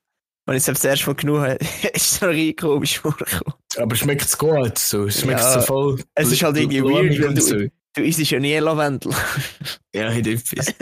wenn 0.47 0.57
ich 0.57 0.61
es 0.61 0.67
das 0.67 0.85
erste 0.85 1.07
Mal 1.07 1.15
genug 1.15 1.39
habe, 1.41 1.55
ist 1.93 2.13
es 2.15 2.21
noch 2.21 2.29
richtig 2.29 2.61
komisch 2.61 2.99
vorgekommen. 2.99 3.55
Aber 3.77 3.97
schmeckt 3.97 4.23
es 4.23 4.37
gut? 4.37 4.79
So. 4.79 5.09
Schmeckt 5.09 5.41
es 5.41 5.47
Ja, 5.47 5.61
so 5.61 5.67
voll? 5.67 6.03
es 6.15 6.33
ist 6.33 6.43
halt 6.43 6.57
irgendwie 6.57 6.83
weird, 6.83 7.19
wenn 7.21 7.35
du- 7.35 7.41
so. 7.41 7.57
Du 7.95 8.03
isst 8.03 8.19
ja 8.31 8.41
nie 8.41 8.57
Lavendel. 8.57 9.13
Ja, 9.95 10.11
hat 10.11 10.27
etwas. 10.27 10.75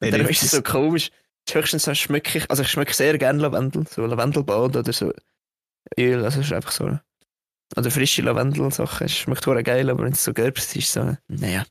Darum 0.00 0.26
ist 0.26 0.42
es 0.42 0.50
so 0.50 0.62
komisch. 0.62 1.10
Höchstens 1.48 1.84
so 1.84 1.94
schmecke 1.94 2.38
ich, 2.38 2.50
also 2.50 2.62
ich 2.64 2.68
schmecke 2.68 2.92
sehr 2.92 3.16
gerne 3.18 3.40
Lavendel, 3.40 3.86
so 3.88 4.04
Lavendelbad 4.04 4.76
oder 4.76 4.92
so 4.92 5.12
Öl, 5.98 6.24
also 6.24 6.40
es 6.40 6.46
ist 6.46 6.52
einfach 6.52 6.72
so. 6.72 6.98
Oder 7.76 7.90
frische 7.90 8.22
Lavendelsachen, 8.22 9.06
es 9.06 9.16
schmeckt 9.16 9.46
hure 9.46 9.62
geil, 9.62 9.90
aber 9.90 10.04
wenn 10.04 10.12
es 10.12 10.24
so 10.24 10.32
gelb 10.32 10.58
ist, 10.58 10.92
so, 10.92 11.16
naja. 11.28 11.64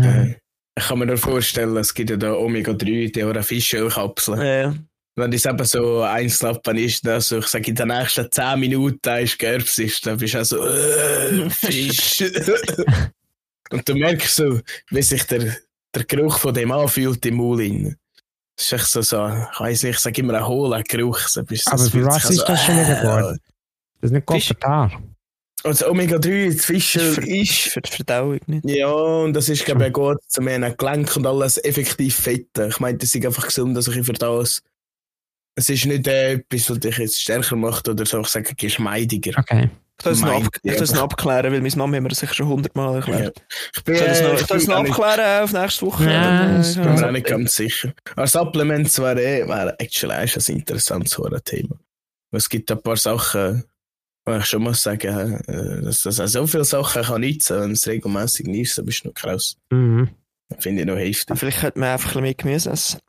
Äh, 0.00 0.34
Ich 0.78 0.86
kann 0.86 0.98
mir 0.98 1.06
nur 1.06 1.16
vorstellen, 1.16 1.76
es 1.78 1.94
gibt 1.94 2.10
ja 2.10 2.16
da 2.16 2.32
Omega-3, 2.34 3.12
die 3.12 3.24
oder 3.24 3.42
Fischölkapseln. 3.42 4.40
Ja, 4.40 4.74
Wenn 5.16 5.30
das 5.30 5.46
eben 5.46 5.64
so 5.64 6.02
einslappen 6.02 6.76
ist, 6.76 7.06
also 7.08 7.38
ich 7.38 7.46
sage 7.46 7.70
in 7.70 7.74
den 7.74 7.88
nächsten 7.88 8.30
10 8.30 8.60
Minuten 8.60 9.18
ist 9.18 9.38
Gerbs 9.38 9.78
ist, 9.78 10.06
dann 10.06 10.18
bist 10.18 10.34
du 10.34 10.40
auch 10.40 10.44
so, 10.44 10.64
äh, 10.66 11.50
Fisch. 11.50 12.22
Und 13.70 13.88
du 13.88 13.94
merkst 13.94 14.36
so, 14.36 14.60
wie 14.90 15.02
sich 15.02 15.24
der, 15.24 15.56
der 15.94 16.04
Geruch 16.04 16.38
von 16.38 16.54
dem 16.54 16.70
anfühlt 16.70 17.24
im 17.26 17.34
Mund. 17.36 17.62
innen. 17.62 17.96
Das 18.56 18.66
ist 18.66 18.72
echt 18.72 18.86
so, 18.88 19.02
so 19.02 19.28
ich 19.28 19.60
weiss 19.60 19.82
nicht, 19.82 19.96
ich 19.96 19.98
sage 19.98 20.20
immer 20.22 20.34
ein 20.34 20.46
hohler 20.46 20.82
Geruch. 20.82 21.18
So, 21.28 21.42
bist- 21.44 21.70
Aber 21.70 21.84
für 21.84 22.04
was 22.06 22.30
ist 22.30 22.44
das 22.44 22.64
schon 22.64 22.74
wieder 22.76 23.00
geworden? 23.00 23.38
Das 24.00 24.10
ist 24.10 24.12
nicht. 24.12 24.26
Kommentar. 24.26 25.02
Also 25.64 25.88
Omega-3, 25.90 26.54
das 26.54 26.64
Fischöl 26.64 27.14
für, 27.14 27.26
ist... 27.26 27.52
für 27.72 27.80
die 27.80 27.90
Verdauung 27.90 28.38
nicht. 28.46 28.64
Ja, 28.66 28.88
und 28.92 29.32
das 29.32 29.48
ist, 29.48 29.64
glaube 29.64 29.82
ich, 29.84 29.90
auch 29.90 30.14
gut 30.14 30.18
zu 30.28 30.40
mehr 30.40 30.58
Gelenk 30.74 31.16
und 31.16 31.26
alles 31.26 31.58
effektiv 31.64 32.14
fetten. 32.14 32.68
Ich 32.68 32.78
meine, 32.78 32.98
das 32.98 33.14
ist 33.14 33.26
einfach 33.26 33.46
gesund, 33.46 33.76
dass 33.76 33.88
ich 33.88 34.06
für 34.06 34.12
das. 34.12 34.62
Es 35.56 35.68
ist 35.68 35.86
nicht 35.86 36.06
äh, 36.06 36.34
etwas, 36.34 36.70
was 36.70 36.78
dich 36.80 36.98
jetzt 36.98 37.20
stärker 37.20 37.56
macht 37.56 37.88
oder 37.88 38.06
so, 38.06 38.20
ich 38.20 38.28
sage, 38.28 38.54
geschmeidiger. 38.54 39.38
Okay. 39.38 39.70
Ich 40.12 40.20
kann 40.20 40.32
es 40.32 40.42
noch, 40.42 40.46
ab, 40.46 40.56
ich 40.62 40.92
noch 40.92 41.02
abklären, 41.02 41.52
weil 41.52 41.60
meine 41.60 41.76
Mama 41.76 41.96
hat 41.96 42.02
mir 42.02 42.08
das 42.08 42.18
sicher 42.18 42.34
schon 42.34 42.48
hundertmal 42.48 42.96
erklärt. 42.96 43.42
Ich 43.76 43.84
bin, 43.84 43.94
Ich 43.94 44.00
kann 44.00 44.10
es 44.10 44.20
noch, 44.22 44.54
äh, 44.54 44.56
ich 44.58 44.68
noch 44.68 44.76
abklären 44.76 45.44
auf 45.44 45.52
nächste 45.52 45.86
Woche. 45.86 46.04
Ja, 46.04 46.54
äh, 46.54 46.56
das 46.58 46.70
Ich 46.70 46.76
ja. 46.76 46.82
bin 46.84 46.94
mir 46.94 47.06
auch 47.06 47.12
nicht 47.12 47.26
ganz 47.26 47.54
sicher. 47.54 47.92
Aber 48.14 48.26
Supplements 48.26 48.98
wäre 48.98 49.22
eh, 49.22 49.48
wäre 49.48 49.78
actually 49.78 50.14
auch 50.14 50.36
ein 50.36 50.54
interessantes 50.54 51.18
Thema. 51.44 51.76
Es 52.32 52.48
gibt 52.48 52.70
ein 52.70 52.82
paar 52.82 52.96
Sachen, 52.96 53.64
wo 54.26 54.36
ich 54.36 54.44
schon 54.44 54.62
muss 54.62 54.82
sagen, 54.82 55.40
äh, 55.46 55.82
dass 55.82 56.00
das 56.00 56.20
auch 56.20 56.26
so 56.26 56.46
viele 56.46 56.64
Sachen 56.64 57.02
kann 57.02 57.20
nutzen, 57.20 57.60
wenn 57.60 57.72
es 57.72 57.86
regelmäßig 57.86 58.46
nimmst, 58.46 58.78
dann 58.78 58.86
bist 58.86 59.04
du 59.04 59.08
noch 59.08 59.14
krass. 59.14 59.56
Mhm. 59.70 60.10
Das 60.48 60.62
finde 60.62 60.82
ich 60.82 60.86
noch 60.86 60.96
heftig. 60.96 61.38
Vielleicht 61.38 61.60
könnte 61.60 61.78
man 61.80 61.88
einfach 61.90 62.14
ein 62.14 62.22
bisschen 62.22 62.22
mehr 62.22 62.34
Gemüse 62.34 62.70
essen. 62.70 63.00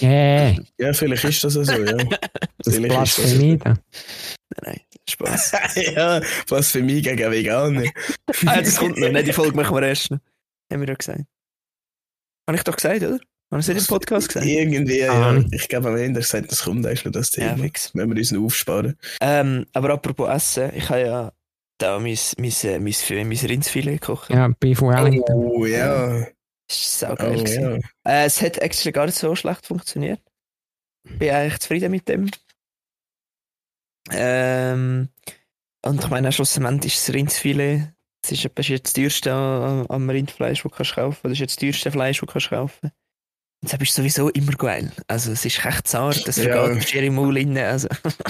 Yeah, 0.00 0.54
Ja, 0.78 0.92
vielleicht 0.92 1.24
ist 1.24 1.42
das 1.42 1.56
auch 1.56 1.64
so, 1.64 1.72
ja. 1.72 1.96
das 2.58 2.74
Vielleicht 2.74 2.94
ist 2.94 3.18
das 3.18 3.24
Blasphemie 3.24 3.56
da. 3.58 3.74
Nein, 4.62 4.80
Spaß. 5.08 5.52
ja, 5.94 6.20
was 6.48 6.70
für 6.70 6.82
mich 6.82 7.02
gegen 7.04 7.30
Veganer. 7.30 7.84
ah, 8.46 8.60
das 8.62 8.76
kommt 8.76 8.98
noch. 8.98 9.10
Nein, 9.10 9.24
die 9.24 9.32
Folge 9.32 9.54
machen 9.56 9.74
wir 9.76 9.82
erst 9.82 10.10
noch. 10.10 10.18
Haben 10.72 10.80
wir 10.80 10.88
ja 10.88 10.94
gesagt. 10.94 11.22
Habe 12.48 12.56
ich 12.58 12.64
doch 12.64 12.76
gesagt, 12.76 13.02
oder? 13.02 13.18
Habe 13.50 13.60
ich 13.60 13.68
es 13.68 13.68
nicht 13.68 13.78
im 13.80 13.86
Podcast 13.86 14.28
gesagt? 14.28 14.46
Irgendwie, 14.46 14.98
ja. 15.00 15.12
Ahnung. 15.28 15.48
Ich 15.52 15.68
glaube, 15.68 15.88
am 15.90 15.96
Ende 15.96 16.20
gesagt, 16.20 16.50
das 16.50 16.62
kommt 16.64 16.84
erst 16.86 17.04
noch 17.04 17.12
das 17.12 17.34
Ja, 17.36 17.50
Thema. 17.50 17.64
fix. 17.64 17.90
wenn 17.94 18.08
wir 18.10 18.16
uns 18.16 18.32
noch 18.32 18.42
aufsparen. 18.44 18.98
Ähm, 19.20 19.66
aber 19.72 19.90
apropos 19.90 20.28
Essen, 20.28 20.72
ich 20.74 20.88
habe 20.88 21.00
ja 21.02 21.32
da 21.78 21.98
mein, 21.98 22.18
mein, 22.38 22.50
äh, 22.62 22.78
mein, 22.78 22.94
mein, 23.10 23.28
mein 23.28 23.38
Rindsfilet 23.38 24.00
gekocht. 24.00 24.30
Ja, 24.30 24.48
Beef 24.58 24.80
Wellington. 24.80 25.34
Oh, 25.36 25.66
ja. 25.66 26.26
Das 26.66 27.02
war 27.02 27.12
Oh, 27.12 27.16
saugeil. 27.16 27.36
gewesen. 27.44 27.62
ja. 28.06 28.12
Äh, 28.22 28.24
es 28.26 28.40
hat 28.40 28.58
actually 28.58 28.92
gar 28.92 29.06
nicht 29.06 29.18
so 29.18 29.34
schlecht 29.36 29.66
funktioniert. 29.66 30.20
Bin 31.04 31.30
eigentlich 31.30 31.60
zufrieden 31.60 31.90
mit 31.90 32.08
dem. 32.08 32.30
Ähm, 34.74 35.08
und 35.84 36.02
ich 36.02 36.10
meine, 36.10 36.32
schlussendlich 36.32 36.94
ist 36.94 37.08
das 37.08 37.14
Rindsfilet, 37.14 37.92
das 38.22 38.32
ist 38.32 38.44
etwa 38.44 38.62
das 38.62 38.92
teuerste 38.92 39.32
am, 39.32 40.10
Rindfleisch, 40.10 40.62
das 40.62 40.70
du 40.70 40.76
kannst 40.76 40.94
kaufen. 40.94 41.20
Das 41.24 41.32
ist 41.32 41.40
jetzt 41.40 41.56
das 41.56 41.60
teuerste 41.60 41.90
Fleisch, 41.90 42.20
das 42.20 42.26
du 42.26 42.32
kannst 42.32 42.50
kaufen. 42.50 42.90
Und 43.62 43.72
das 43.72 43.80
ist 43.80 43.94
sowieso 43.94 44.28
immer 44.30 44.52
geil. 44.52 44.92
Also 45.08 45.32
es 45.32 45.44
ist 45.44 45.64
echt 45.64 45.88
zart, 45.88 46.26
das 46.26 46.36
Ja. 46.36 46.64
vergeht 46.64 46.94
ja. 46.94 47.02
im 47.02 47.14
Maul 47.14 47.36
rein. 47.36 47.56
Also. 47.58 47.88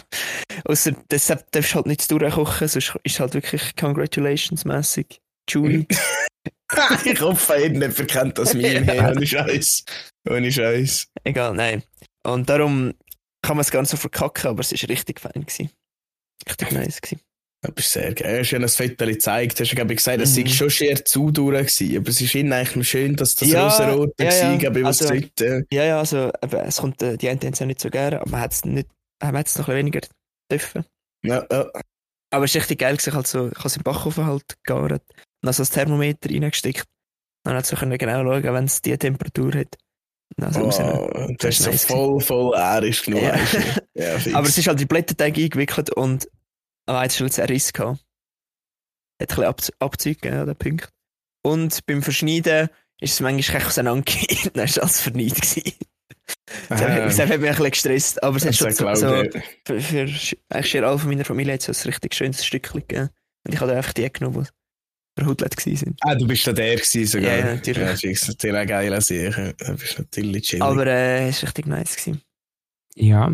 Ausser, 0.65 0.93
deshalb 1.11 1.51
darfst 1.53 1.73
du 1.73 1.77
halt 1.77 1.87
nicht 1.87 2.03
zu 2.03 2.19
durchkochen, 2.19 2.69
sonst 2.69 2.95
ist 3.03 3.15
es 3.15 3.21
halt 3.21 3.35
wirklich 3.35 3.77
congratulations-mässig. 3.77 5.21
Chewy. 5.49 5.87
ich 7.05 7.21
hoffe, 7.21 7.57
jemand 7.59 8.09
kennt 8.09 8.39
das 8.39 8.55
Meme. 8.55 8.87
Hey, 8.87 9.01
ohne 9.01 9.27
Scheiß. 9.27 9.85
Ohne 10.29 10.51
Scheiß. 10.51 11.09
Egal, 11.25 11.55
nein. 11.55 11.83
Und 12.25 12.49
darum 12.49 12.95
kann 13.43 13.57
man 13.57 13.63
es 13.63 13.71
gar 13.71 13.81
nicht 13.81 13.91
so 13.91 13.97
verkacken, 13.97 14.49
aber 14.49 14.61
es 14.61 14.73
war 14.73 14.89
richtig 14.89 15.21
fein. 15.21 15.33
Gewesen. 15.35 15.71
Richtig 16.49 16.73
nice. 16.73 17.01
Gewesen. 17.01 17.21
Das 17.63 17.73
ist 17.79 17.93
sehr 17.93 18.13
geil. 18.15 18.41
Hast 18.41 18.51
du 18.53 18.57
ja 18.57 18.63
ein 18.63 18.69
Foto 18.69 19.07
gezeigt. 19.07 19.59
Hast 19.61 19.73
du, 19.73 19.83
ich, 19.83 19.97
gesagt, 19.97 20.21
es 20.21 20.37
Mhm. 20.37 20.47
sei 20.47 20.53
schon 20.53 20.71
schier 20.71 21.05
zu 21.05 21.31
durch 21.31 21.77
gewesen. 21.79 21.97
Aber 21.97 22.09
es 22.11 22.21
ist 22.21 22.35
ihnen 22.35 22.53
eigentlich 22.53 22.89
schön, 22.89 23.17
dass 23.17 23.37
das 23.37 23.49
Ja, 23.49 23.65
rosa-rote 23.65 24.23
ja, 24.25 24.31
war, 24.31 24.61
ja. 24.61 24.85
was 24.85 25.01
Also- 25.01 25.15
dritte. 25.15 25.65
Ja, 25.73 25.85
ja, 25.85 25.99
also 25.99 26.31
eben, 26.43 26.57
es 26.61 26.77
kommt, 26.77 27.03
äh, 27.03 27.17
die 27.17 27.29
einen 27.31 27.41
haben 27.41 27.53
es 27.55 27.59
ja 27.61 27.67
nicht 27.67 27.81
so 27.81 27.89
gerne, 27.89 28.21
aber 28.21 28.31
man 28.31 28.41
hat 28.43 28.53
es 28.53 28.65
nicht, 28.67 28.89
man 29.23 29.37
hat 29.37 29.47
es 29.47 29.57
noch 29.57 29.69
ein 29.69 29.77
weniger 29.77 30.01
dürfen. 30.53 30.85
Ja, 31.25 31.47
ja. 31.51 31.71
Aber 32.31 32.45
es 32.45 32.55
war 32.55 32.61
richtig 32.61 32.81
geil, 32.81 32.97
gewesen, 32.97 33.15
halt 33.15 33.27
so, 33.27 33.47
ich 33.49 33.59
habe 33.59 33.69
es 33.69 33.77
im 33.77 33.83
Backofen 33.83 34.27
halt 34.27 34.45
gegart 34.65 34.93
und 34.93 35.49
also 35.49 35.63
das 35.63 35.71
Thermometer 35.71 36.29
reingesteckt. 36.29 36.85
Dann 37.45 37.57
hat 37.57 37.65
so 37.67 37.77
können 37.77 37.97
genau 37.97 38.23
schauen, 38.25 38.43
wenn 38.43 38.65
es 38.65 38.83
die 38.83 38.97
Temperatur 38.99 39.55
hat. 39.55 39.77
Also 40.41 40.61
rausnehmen. 40.61 40.95
Oh, 40.99 41.09
das 41.11 41.37
Das 41.39 41.51
ist 41.51 41.59
ist 41.59 41.65
so 41.65 41.71
nice 41.71 41.85
voll, 41.85 42.21
voll 42.21 42.55
ärisch 42.57 43.03
genug. 43.03 43.23
Ja. 43.23 43.37
ja. 43.95 44.17
Aber 44.37 44.49
es 44.49 44.59
ist 44.59 44.67
halt 44.67 44.81
die 44.81 44.87
Blätterteig 44.87 45.37
eingewickelt 45.39 45.91
und 45.91 46.29
am 46.87 46.97
einen 46.97 47.11
schon 47.11 47.31
ein 47.31 47.47
Riss 47.47 47.73
gehabt. 47.73 48.01
Hat 49.21 49.21
ein 49.21 49.27
bisschen 49.29 49.45
Ab 49.45 49.61
Abzug 49.79 50.21
gegeben 50.21 50.41
an 50.41 50.47
den 50.47 50.57
Punkt. 50.57 50.89
Und 51.45 51.85
beim 51.87 52.03
Verschneiden 52.03 52.69
ist 53.01 53.13
es 53.15 53.21
manchmal 53.21 53.59
echt 53.59 53.67
auseinandergegangen. 53.67 54.51
Dann 54.55 54.55
war 54.57 54.65
es 54.65 54.79
alles 54.79 55.07
hat- 55.07 55.15
Ah, 56.71 56.77
das 57.05 57.19
hat 57.19 57.29
mich 57.29 57.35
ein 57.37 57.41
bisschen 57.41 57.71
gestresst. 57.71 58.23
Aber 58.23 58.37
es 58.37 58.47
hat 58.47 58.55
schon 58.55 58.71
so, 58.73 58.95
so 58.95 59.23
für, 59.67 59.81
für 59.81 60.37
eigentlich 60.49 60.83
alle 60.83 60.99
von 60.99 61.09
meiner 61.11 61.25
Familie 61.25 61.55
hat 61.55 61.63
so 61.63 61.73
ein 61.73 61.87
richtig 61.87 62.15
schönes 62.15 62.45
Stückchen 62.45 62.81
gegeben. 62.81 63.11
Und 63.47 63.55
ich 63.55 63.61
habe 63.61 63.73
einfach 63.75 63.93
die 63.93 64.11
genommen, 64.11 64.49
verhudelt 65.17 65.57
waren. 65.67 65.97
Ah, 66.01 66.15
du 66.15 66.27
bist 66.27 66.47
da 66.47 66.53
der 66.53 66.77
gewesen 66.77 67.07
sogar. 67.07 67.31
Ja, 67.31 67.39
ja, 67.39 67.55
natürlich. 67.55 67.79
Ja, 67.79 67.91
das 67.93 68.05
ist 68.05 68.29
natürlich 68.29 68.57
auch 68.57 68.67
geil 68.67 68.93
an 68.93 69.01
sich. 69.01 69.35
Du 69.35 69.77
bist 69.77 69.99
natürlich 69.99 70.43
chillig. 70.43 70.63
Aber 70.63 70.87
äh, 70.87 71.29
es 71.29 71.43
war 71.43 71.49
richtig 71.49 71.67
nice. 71.67 71.97
Gewesen. 71.97 72.21
Ja. 72.97 73.33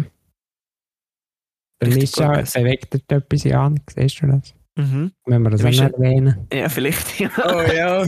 Dann 1.81 1.93
Richtig 1.93 2.05
ist 2.05 2.19
ja, 2.19 2.33
gewesen. 2.33 2.63
bewegt 2.63 2.95
etwas 2.95 3.47
an, 3.47 3.81
siehst 3.95 4.21
du 4.21 4.27
das? 4.27 4.55
Mhm. 4.77 5.13
Wenn 5.25 5.43
wir 5.43 5.51
das 5.51 5.65
auch 5.65 5.71
noch 5.71 5.99
erwähnen. 5.99 6.47
Ja, 6.53 6.69
vielleicht. 6.69 7.19
Ja. 7.21 7.31
Oh 7.37 7.73
ja, 7.73 8.05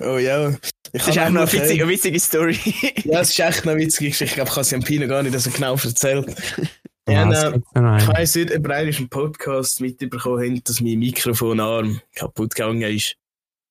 oh 0.00 0.18
ja. 0.18 0.50
Ich 0.50 1.02
Das 1.02 1.08
ist 1.08 1.18
auch 1.18 1.30
noch 1.30 1.42
eine 1.42 1.52
witzige, 1.52 1.82
eine 1.84 1.92
witzige 1.92 2.20
Story. 2.20 2.58
Ja, 3.04 3.20
es 3.20 3.30
ist 3.30 3.40
echt 3.40 3.66
eine 3.66 3.76
witzige 3.80 4.10
Geschichte. 4.10 4.24
Ich 4.26 4.34
glaube, 4.34 4.50
ich 4.50 4.56
habe 4.56 4.64
sie 4.64 4.74
am 4.76 4.82
Pino 4.82 5.08
gar 5.08 5.22
nicht 5.22 5.38
so 5.38 5.50
genau 5.50 5.74
erzählt. 5.74 6.26
Ja, 7.08 7.30
Ja, 7.30 7.54
Ich 7.54 7.62
einen. 7.74 8.08
weiss 8.08 8.34
nicht, 8.34 8.56
ob 8.56 8.66
ihr 8.68 8.98
im 8.98 9.08
Podcast 9.08 9.80
mitbekommen 9.80 10.54
habt, 10.56 10.68
dass 10.68 10.80
mein 10.80 10.98
Mikrofonarm 10.98 12.00
kaputt 12.14 12.54
gegangen 12.54 12.82
ist. 12.82 13.16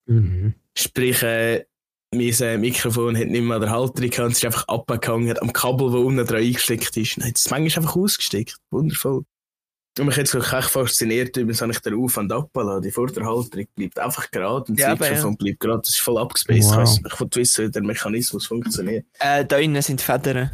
Mhm. 0.05 0.53
Sprich, 0.77 1.23
äh, 1.23 1.65
mein 2.13 2.29
äh, 2.41 2.57
Mikrofon 2.57 3.17
hat 3.17 3.27
nicht 3.27 3.41
mehr 3.43 3.55
an 3.55 3.61
der 3.61 3.71
Halterung 3.71 4.09
gehabt, 4.11 4.31
es 4.33 4.37
ist 4.37 4.45
einfach 4.45 4.67
abgehangen 4.67 5.35
am 5.39 5.51
Kabel, 5.51 5.87
das 5.91 5.95
unten 5.99 6.25
dran 6.25 6.41
eingesteckt 6.43 6.95
ist. 6.97 7.17
Dann 7.17 7.27
hat 7.27 7.37
es 7.37 7.49
manchmal 7.49 7.83
einfach 7.85 7.95
ausgesteckt. 7.95 8.57
Wundervoll. 8.69 9.23
Und 9.99 10.05
mich 10.07 10.17
hat 10.17 10.25
es 10.25 10.33
echt 10.33 10.69
fasziniert, 10.69 11.37
wie 11.37 11.43
man 11.43 11.69
ich 11.71 11.79
den 11.79 11.93
Auf- 11.95 12.17
und 12.17 12.31
Abladen. 12.31 12.81
Die 12.81 12.89
Vorderhalterung 12.91 13.67
bleibt 13.75 13.99
einfach 13.99 14.29
gerade 14.31 14.65
und 14.65 14.79
das 14.79 14.85
Ja, 14.85 14.91
Mikrofon 14.95 15.37
bleibt 15.37 15.59
gerade. 15.59 15.79
Das 15.81 15.89
ist 15.89 15.99
voll 15.99 16.17
abgespaced. 16.17 16.71
Wow. 16.75 16.83
Ich, 16.99 17.13
ich 17.13 17.19
wollte 17.19 17.39
wissen, 17.39 17.67
wie 17.67 17.71
der 17.71 17.83
Mechanismus 17.83 18.47
funktioniert. 18.47 19.05
äh, 19.19 19.45
da 19.45 19.57
innen 19.57 19.81
sind 19.83 20.01
Federn. 20.01 20.51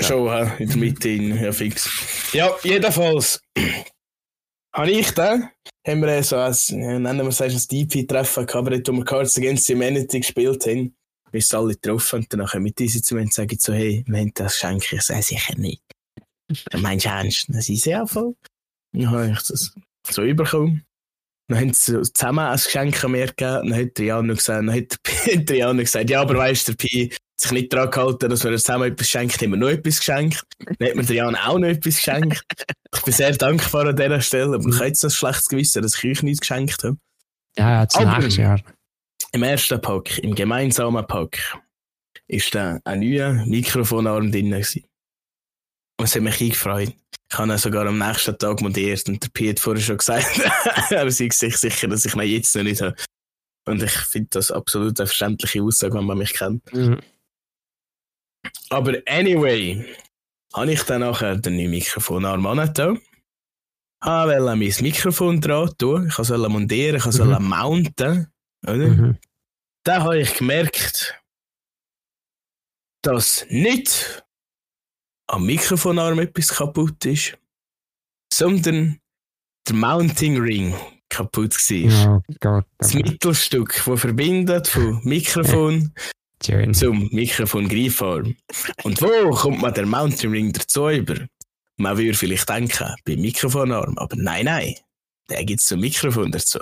Schon, 0.00 0.30
hä? 0.30 0.62
in 0.62 0.68
der 0.68 0.76
Mitte, 0.76 1.08
in, 1.08 1.42
ja, 1.42 1.52
fix. 1.52 1.88
Ja, 2.32 2.54
jedenfalls. 2.62 3.40
Habe 4.74 4.90
ich 4.90 5.10
da, 5.12 5.50
haben 5.86 6.02
wir 6.02 6.22
so 6.22 6.36
ein, 6.36 7.02
nennen 7.02 7.18
wir 7.18 7.28
es 7.28 7.40
ein 7.40 7.50
DP-Treffen 7.50 8.46
gehabt, 8.46 8.54
aber 8.54 8.70
dort, 8.70 8.88
wo 8.88 8.92
wir 8.92 9.04
Cards 9.04 9.38
Against 9.38 9.68
Humanity 9.68 10.20
gespielt 10.20 10.66
haben, 10.66 10.94
bis 11.32 11.52
alle 11.52 11.74
getroffen 11.74 12.20
und 12.20 12.32
danach 12.32 12.54
mit 12.54 12.78
diese 12.78 13.02
zu 13.02 13.14
mir 13.14 13.22
und 13.22 13.32
sagen 13.32 13.56
so, 13.58 13.72
hey, 13.72 14.04
wir 14.06 14.18
haben 14.20 14.32
das 14.34 14.54
Geschenk. 14.54 14.92
Ich 14.92 15.02
sage, 15.02 15.22
sicher 15.22 15.56
nicht. 15.56 15.82
Dann 16.70 16.82
meinst 16.82 17.06
du 17.06 17.10
ernst? 17.10 17.48
Dann 17.48 17.60
sind 17.60 17.76
sie 17.76 17.90
ja 17.90 18.06
voll. 18.06 18.34
Dann 18.92 19.10
habe 19.10 19.30
ich 19.30 19.42
das 19.42 19.74
so 20.08 20.22
überkommen. 20.22 20.84
Dann 21.48 21.60
haben 21.60 21.72
sie 21.72 22.00
zusammen 22.12 22.40
ein 22.40 22.56
Geschenk 22.56 23.04
an 23.04 23.10
mir 23.12 23.26
gegeben. 23.26 23.70
Dann 23.70 23.74
hat 23.74 23.94
Triano 23.94 24.34
gesagt, 24.34 24.58
dann 24.58 24.74
hat 24.74 24.96
der 25.26 25.46
Triano 25.46 25.80
gesagt, 25.80 26.10
ja, 26.10 26.20
aber 26.20 26.36
weißt 26.36 26.68
du, 26.68 26.72
der 26.74 26.76
Pi 26.76 27.14
sich 27.40 27.52
nicht 27.52 27.72
daran 27.72 27.90
gehalten, 27.90 28.28
dass 28.30 28.42
wir 28.44 28.50
uns 28.50 28.62
zusammen 28.64 28.90
etwas 28.92 29.08
schenkt, 29.08 29.40
haben 29.40 29.50
wir 29.50 29.56
noch 29.56 29.68
etwas 29.68 29.98
geschenkt. 29.98 30.42
Dann 30.78 30.88
hat 30.88 30.96
mir 30.96 31.06
Triano 31.06 31.38
auch 31.38 31.58
noch 31.58 31.68
etwas 31.68 31.96
geschenkt. 31.96 32.42
Ich 32.94 33.02
bin 33.02 33.14
sehr 33.14 33.32
dankbar 33.32 33.86
an 33.86 33.96
dieser 33.96 34.20
Stelle, 34.20 34.54
aber 34.56 34.68
ich 34.68 34.74
habe 34.76 34.86
jetzt 34.86 35.04
ein 35.04 35.10
schlechtes 35.10 35.48
Gewissen, 35.48 35.82
dass 35.82 35.96
ich 36.02 36.10
euch 36.10 36.22
nichts 36.22 36.40
geschenkt 36.40 36.82
habe. 36.84 36.96
Ja, 37.56 37.70
ja, 37.82 37.88
zum 37.88 38.06
Aber- 38.06 38.22
nächsten 38.22 38.40
Jahr. 38.42 38.60
Im 39.32 39.42
ersten 39.42 39.80
Pack, 39.80 40.18
im 40.18 40.34
gemeinsamen 40.34 41.06
Pack, 41.06 41.38
ist 42.28 42.54
da 42.54 42.78
ein 42.84 43.00
neuer 43.00 43.44
Mikrofonarm 43.46 44.32
drin. 44.32 44.50
gewesen. 44.50 44.84
Und 45.98 46.06
es 46.06 46.14
hat 46.14 46.22
mich 46.22 46.40
eingefreut. 46.40 46.94
Ich 47.30 47.38
habe 47.38 47.52
ihn 47.52 47.58
sogar 47.58 47.86
am 47.86 47.98
nächsten 47.98 48.38
Tag 48.38 48.60
montiert 48.62 49.06
und 49.08 49.22
der 49.22 49.28
Pi 49.28 49.48
hat 49.50 49.60
vorher 49.60 49.82
schon 49.82 49.98
gesagt, 49.98 50.26
er 50.90 51.10
sei 51.10 51.28
sich 51.30 51.56
sicher, 51.56 51.88
dass 51.88 52.04
ich 52.06 52.14
ihn 52.14 52.22
jetzt 52.22 52.56
noch 52.56 52.62
nicht 52.62 52.80
habe. 52.80 52.94
Und 53.66 53.82
ich 53.82 53.92
finde 53.92 54.28
das 54.30 54.50
absolut 54.50 54.98
eine 54.98 55.06
verständliche 55.06 55.62
Aussage, 55.62 55.94
wenn 55.94 56.04
man 56.04 56.16
mich 56.18 56.32
kennt. 56.32 56.72
Mhm. 56.72 56.98
Aber 58.70 58.94
anyway, 59.06 59.84
habe 60.54 60.72
ich 60.72 60.82
dann 60.84 61.00
nachher 61.00 61.36
den 61.36 61.56
neuen 61.56 61.70
Mikrofonarm 61.70 62.46
angetan. 62.46 63.00
Habe 64.02 64.32
wollte 64.32 64.56
mein 64.56 64.74
Mikrofon 64.80 65.40
dran 65.40 65.74
tun. 65.76 66.06
Ich 66.08 66.14
sollte 66.14 66.48
montieren, 66.48 66.96
ich 66.96 67.02
sollte 67.02 67.40
mounten. 67.40 68.32
Oder? 68.64 68.88
Mhm. 68.88 69.18
Dann 69.84 70.02
habe 70.02 70.20
ich 70.20 70.34
gemerkt, 70.34 71.18
dass 73.02 73.46
nicht 73.48 74.24
am 75.28 75.46
Mikrofonarm 75.46 76.18
etwas 76.20 76.48
kaputt 76.48 77.04
ist, 77.04 77.38
sondern 78.32 79.00
der 79.66 79.74
Mounting 79.74 80.40
Ring 80.40 80.74
kaputt 81.08 81.54
war. 81.54 82.16
Oh 82.16 82.34
Gott. 82.40 82.66
Das 82.78 82.94
Mittelstück, 82.94 83.82
das 83.84 84.00
verbindet 84.00 84.68
von 84.68 85.00
Mikrofon 85.04 85.92
Schön. 86.44 86.74
zum 86.74 87.08
Mikrofon-Greifarm. 87.12 88.36
Und 88.84 89.02
wo 89.02 89.30
kommt 89.30 89.60
man 89.60 89.74
den 89.74 89.88
Mounting 89.88 90.30
Ring 90.30 90.52
dazu 90.52 90.88
über? 90.88 91.26
Man 91.76 91.96
würde 91.96 92.14
vielleicht 92.14 92.48
denken, 92.48 92.94
beim 93.04 93.20
Mikrofonarm, 93.20 93.96
aber 93.98 94.16
nein, 94.16 94.46
nein, 94.46 94.74
der 95.30 95.44
gibt 95.44 95.60
es 95.60 95.66
zum 95.66 95.80
Mikrofon 95.80 96.32
dazu. 96.32 96.60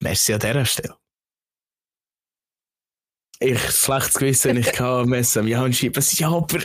Merci 0.00 0.32
an 0.32 0.40
dieser 0.40 0.64
Stelle. 0.64 0.96
Ich 3.40 3.60
schlechtes 3.60 4.14
Gewissen, 4.14 4.56
ich 4.58 4.72
kann 4.72 5.08
messen, 5.08 5.44
mir 5.44 5.58
Handschreiben, 5.58 5.96
was 5.96 6.18
ja, 6.18 6.28
aber 6.28 6.58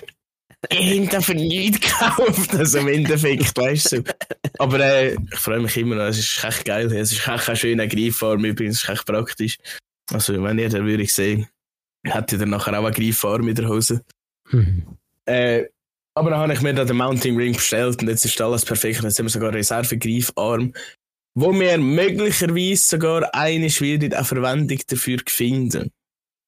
ich 0.70 1.00
habe 1.00 1.08
dafür 1.08 1.36
nichts 1.36 1.80
gekauft, 1.80 2.54
also 2.54 2.80
im 2.80 2.88
Endeffekt, 2.88 3.58
weißt 3.58 3.92
du. 3.94 4.04
Aber 4.58 4.80
äh, 4.80 5.14
ich 5.14 5.40
freue 5.40 5.60
mich 5.60 5.78
immer 5.78 5.96
noch, 5.96 6.06
es 6.06 6.20
ist 6.20 6.44
echt 6.44 6.66
geil, 6.66 6.92
es 6.92 7.12
ist 7.12 7.28
echt 7.28 7.50
ein 7.50 7.56
schöner 7.56 7.88
Greifarm, 7.88 8.44
übrigens, 8.44 8.78
es 8.78 8.84
ist 8.84 8.90
echt 8.90 9.06
praktisch. 9.06 9.58
Also, 10.12 10.42
wenn 10.44 10.60
ihr 10.60 10.70
den 10.70 10.86
würde 10.86 11.06
sehen, 11.06 11.48
hätte 12.06 12.38
ihr 12.38 12.46
nachher 12.46 12.80
auch 12.80 12.86
einen 12.86 12.94
Greifarm 12.94 13.48
in 13.48 13.56
der 13.56 13.68
Hose. 13.68 14.04
Mhm. 14.52 14.86
Äh, 15.26 15.66
aber 16.14 16.30
dann 16.30 16.40
habe 16.40 16.54
ich 16.54 16.62
mir 16.62 16.74
dann 16.74 16.88
den 16.88 16.98
Mounting 16.98 17.36
Ring 17.38 17.54
bestellt 17.54 18.02
und 18.02 18.08
jetzt 18.08 18.24
ist 18.26 18.40
alles 18.40 18.64
perfekt. 18.64 19.02
Jetzt 19.04 19.20
haben 19.20 19.26
wir 19.26 19.30
sogar 19.30 19.50
einen 19.50 19.58
Reservegreifarm, 19.58 20.74
wo 21.36 21.52
wir 21.54 21.78
möglicherweise 21.78 22.84
sogar 22.84 23.34
eine 23.36 23.70
schwierige 23.70 24.24
Verwendung 24.24 24.80
dafür 24.88 25.18
finden. 25.28 25.92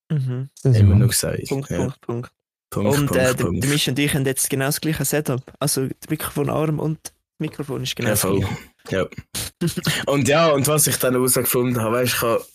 Mhm. 0.10 0.50
Das 0.64 0.78
Haben 0.78 0.88
wir 0.90 0.96
noch 0.96 1.10
ist 1.10 1.22
gesagt. 1.22 1.48
Punkt, 1.50 1.70
Ja. 1.70 1.78
Punkt, 1.78 2.02
Punkt. 2.02 2.32
Punkt, 2.70 2.90
und 2.98 3.06
Punkt, 3.08 3.16
äh, 3.16 3.34
der, 3.36 3.44
Punkt. 3.44 3.64
der 3.64 3.70
Misch 3.72 3.88
und 3.88 4.00
ich 4.00 4.14
haben 4.14 4.26
jetzt 4.26 4.50
genau 4.50 4.66
das 4.66 4.80
gleiche 4.82 5.04
Setup. 5.06 5.42
Also 5.60 5.88
der 5.88 5.96
Mikrofonarm 6.10 6.80
und 6.80 7.00
das 7.04 7.14
Mikrofon 7.40 7.84
ist 7.84 7.96
genau 7.96 8.08
Ja, 8.10 8.14
das 8.14 8.22
voll. 8.22 8.40
gleiche. 8.40 8.58
Ja. 8.90 9.08
und 10.06 10.28
ja, 10.30 10.48
und 10.52 10.68
was 10.68 10.88
ich 10.88 10.98
dann 10.98 11.14
herausgefunden 11.14 11.82
habe, 11.82 11.96
weißt 11.98 12.14
du, 12.14 12.16
ich 12.16 12.22
habe 12.22 12.46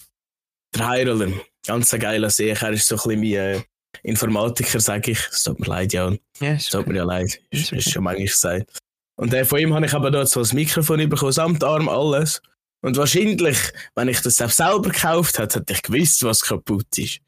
der 0.74 0.88
Heiroler, 0.88 1.28
ganz 1.66 1.92
ein 1.94 2.00
geiler 2.00 2.30
Seher, 2.30 2.60
er 2.60 2.70
ist 2.72 2.86
so 2.86 2.96
ein 2.96 3.20
bisschen 3.20 3.20
mein 3.20 3.32
äh, 3.56 3.62
Informatiker, 4.02 4.80
sage 4.80 5.12
ich. 5.12 5.18
Es 5.30 5.42
tut 5.42 5.60
mir 5.60 5.66
leid, 5.66 5.92
Jan. 5.92 6.18
Ja, 6.40 6.52
Es 6.52 6.68
tut 6.68 6.86
mir 6.86 6.96
ja 6.96 7.04
leid. 7.04 7.40
Ist 7.50 7.72
Ist, 7.72 7.72
ist 7.72 7.90
schon 7.92 8.04
manchmal 8.04 8.26
gesagt. 8.26 8.78
Und 9.16 9.32
äh, 9.34 9.44
von 9.44 9.58
ihm 9.58 9.74
habe 9.74 9.86
ich 9.86 9.92
aber 9.94 10.10
dort 10.10 10.28
so 10.28 10.40
ein 10.40 10.48
Mikrofon 10.54 11.08
bekommen, 11.08 11.32
samt 11.32 11.62
Arm, 11.62 11.88
alles. 11.88 12.40
Und 12.84 12.96
wahrscheinlich, 12.96 13.58
wenn 13.94 14.08
ich 14.08 14.20
das 14.20 14.36
selbst 14.36 14.56
selber 14.56 14.90
gekauft 14.90 15.38
hätte, 15.38 15.60
hätte 15.60 15.72
ich 15.72 15.82
gewusst, 15.82 16.24
was 16.24 16.40
kaputt 16.40 16.98
ist. 16.98 17.20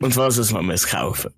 Und 0.00 0.16
was 0.16 0.38
es 0.38 0.50
man 0.50 0.66
muss 0.66 0.86
kaufen. 0.86 1.32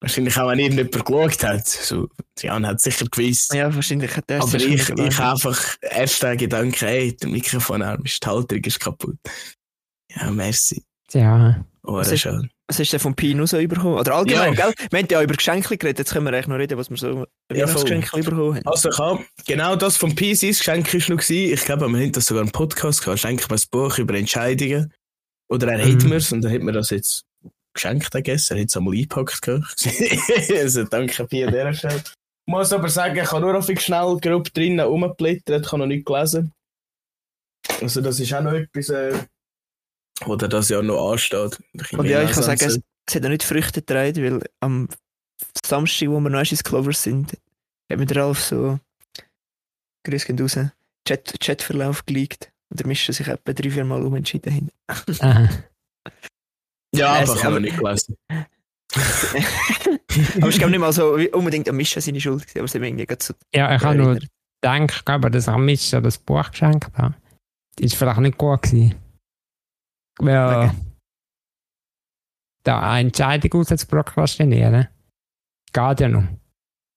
Wahrscheinlich 0.00 0.36
auch, 0.36 0.50
wenn 0.50 0.58
irgendjemand 0.58 0.92
geschaut 0.92 1.42
hat. 1.44 1.66
So, 1.66 2.08
Jan 2.38 2.66
hat 2.66 2.80
sicher 2.80 3.06
gewusst. 3.06 3.54
ja, 3.54 3.74
wahrscheinlich 3.74 4.14
hat 4.14 4.30
er 4.30 4.42
aber 4.42 4.54
ich, 4.56 4.90
ich 4.90 5.18
einfach 5.18 5.76
erst 5.80 6.22
den 6.22 6.36
Gedanken, 6.36 6.84
ey, 6.84 7.16
der 7.16 7.30
Mikrofonarm 7.30 8.04
ist, 8.04 8.22
die 8.22 8.28
Halterung 8.28 8.64
ist 8.64 8.80
kaputt. 8.80 9.16
Ja, 10.16 10.30
merci. 10.30 10.82
ja. 11.12 11.64
Oh, 11.86 11.94
Was 11.94 12.08
das 12.08 12.24
ist-. 12.24 12.48
Was 12.66 12.78
du 12.78 12.84
denn 12.84 13.00
vom 13.00 13.14
Pino 13.14 13.44
so 13.44 13.58
bekommen? 13.58 13.98
Oder 13.98 14.14
allgemein, 14.14 14.54
Ja. 14.54 14.70
gell? 14.70 14.74
Wir 14.90 14.98
haben 15.00 15.08
ja 15.10 15.22
über 15.22 15.34
Geschenke 15.34 15.76
geredet, 15.76 15.98
jetzt 15.98 16.12
können 16.14 16.24
wir 16.24 16.32
eigentlich 16.32 16.46
noch 16.46 16.56
reden, 16.56 16.78
was 16.78 16.88
wir 16.88 16.96
so 16.96 17.26
Ja. 17.52 17.66
Geschenke 17.66 18.22
bekommen 18.22 18.54
haben. 18.56 18.66
Also 18.66 18.88
ich 18.88 18.98
habe 18.98 19.22
genau 19.46 19.76
das 19.76 19.98
vom 19.98 20.14
PCs 20.14 20.58
Geschenk 20.58 20.94
ist 20.94 21.10
noch. 21.10 21.20
Ich 21.28 21.64
glaube, 21.66 21.86
wir 21.88 21.98
haben 22.00 22.12
das 22.12 22.24
sogar 22.24 22.42
im 22.42 22.50
Podcast 22.50 23.02
gehabt. 23.04 23.20
Schenk 23.20 23.50
mir 23.50 23.56
ein 23.56 23.62
Buch 23.70 23.98
über 23.98 24.14
Entscheidungen. 24.14 24.92
Oder 25.50 25.72
er 25.72 25.84
hat 25.86 26.02
Mhm. 26.02 26.08
mir's 26.08 26.32
und 26.32 26.40
dann 26.42 26.52
hat 26.54 26.62
mir 26.62 26.72
das 26.72 26.88
jetzt 26.88 27.24
geschenkt, 27.74 28.14
I 28.14 28.22
guess. 28.22 28.50
Er 28.50 28.58
hat 28.58 28.68
es 28.68 28.76
einmal 28.78 28.94
eingepackt 28.94 29.46
also 30.58 30.84
danke 30.84 31.26
Pi 31.26 31.44
an 31.44 31.52
dieser 31.52 31.74
Stelle. 31.74 32.02
Ich 32.46 32.50
muss 32.50 32.72
aber 32.72 32.88
sagen, 32.88 33.18
ich 33.22 33.30
habe 33.30 33.42
nur 33.42 33.58
auf 33.58 33.66
schnell 33.78 34.16
grob 34.22 34.52
drinnen 34.54 34.80
rumblättert, 34.86 35.66
ich 35.66 35.72
habe 35.72 35.80
noch 35.80 35.86
nicht 35.86 36.06
gelesen. 36.06 36.50
Also 37.82 38.00
das 38.00 38.20
ist 38.20 38.32
auch 38.32 38.42
noch 38.42 38.52
etwas, 38.52 38.88
äh, 38.88 39.18
oder 40.26 40.48
das 40.48 40.68
ja 40.68 40.82
noch 40.82 41.12
ansteht. 41.12 41.58
Und 41.92 42.06
ja, 42.06 42.22
ich 42.22 42.32
kann 42.32 42.42
sagen, 42.42 42.64
es, 42.64 42.80
es 43.06 43.14
hat 43.14 43.22
noch 43.22 43.30
nicht 43.30 43.42
Früchte 43.42 43.80
getragen, 43.80 44.22
weil 44.22 44.50
am 44.60 44.88
Samstag, 45.64 46.08
wo 46.08 46.20
wir 46.20 46.30
noch 46.30 46.50
ins 46.50 46.64
Clover 46.64 46.92
sind, 46.92 47.32
hat 47.90 47.98
mir 47.98 48.06
der 48.06 48.24
Ralf 48.24 48.40
so 48.40 48.78
Grüß 50.06 50.26
gehen 50.26 50.38
raus, 50.38 50.58
Chat, 51.06 51.40
Chatverlauf 51.40 52.04
geleakt. 52.06 52.50
Und 52.70 52.80
er 52.80 52.86
mischt 52.86 53.12
sich 53.12 53.26
etwa 53.26 53.52
drei, 53.52 53.70
vier 53.70 53.84
Mal 53.84 54.02
umentschieden 54.02 54.52
hin. 54.52 54.70
Aha. 55.20 55.48
Ja, 56.94 57.14
aber 57.14 57.34
ich 57.34 57.44
aber- 57.44 57.50
noch 57.50 57.60
nicht 57.60 57.76
gelesen. 57.76 58.16
aber 58.30 58.46
es 58.94 60.54
ist 60.54 60.58
glaube 60.58 60.70
nicht 60.70 60.78
mal 60.78 60.92
so 60.92 61.18
unbedingt 61.32 61.68
am 61.68 61.76
Mischen 61.76 62.00
seine 62.00 62.20
Schuld, 62.20 62.46
aber 62.54 62.64
es 62.64 62.74
irgendwie 62.74 63.04
gerade 63.04 63.24
so 63.24 63.34
Ja, 63.52 63.74
ich 63.74 63.82
habe 63.82 63.96
nur 63.96 64.18
gedacht, 64.60 65.08
aber 65.10 65.28
dass 65.28 65.48
er 65.48 65.58
mich 65.58 65.80
so 65.80 66.00
das 66.00 66.18
Buch 66.18 66.48
geschenkt 66.52 66.96
hat. 66.96 67.14
Das 67.74 67.86
ist 67.86 67.96
vielleicht 67.96 68.20
nicht 68.20 68.38
gut 68.38 68.62
gewesen. 68.62 68.94
Weil 70.18 70.72
da 72.62 72.80
eine 72.80 73.08
Entscheidung 73.08 73.60
raus 73.60 73.68
zu 73.68 73.86
prokrastinieren, 73.86 74.88
geht 75.72 76.00
ja 76.00 76.08
noch. 76.08 76.24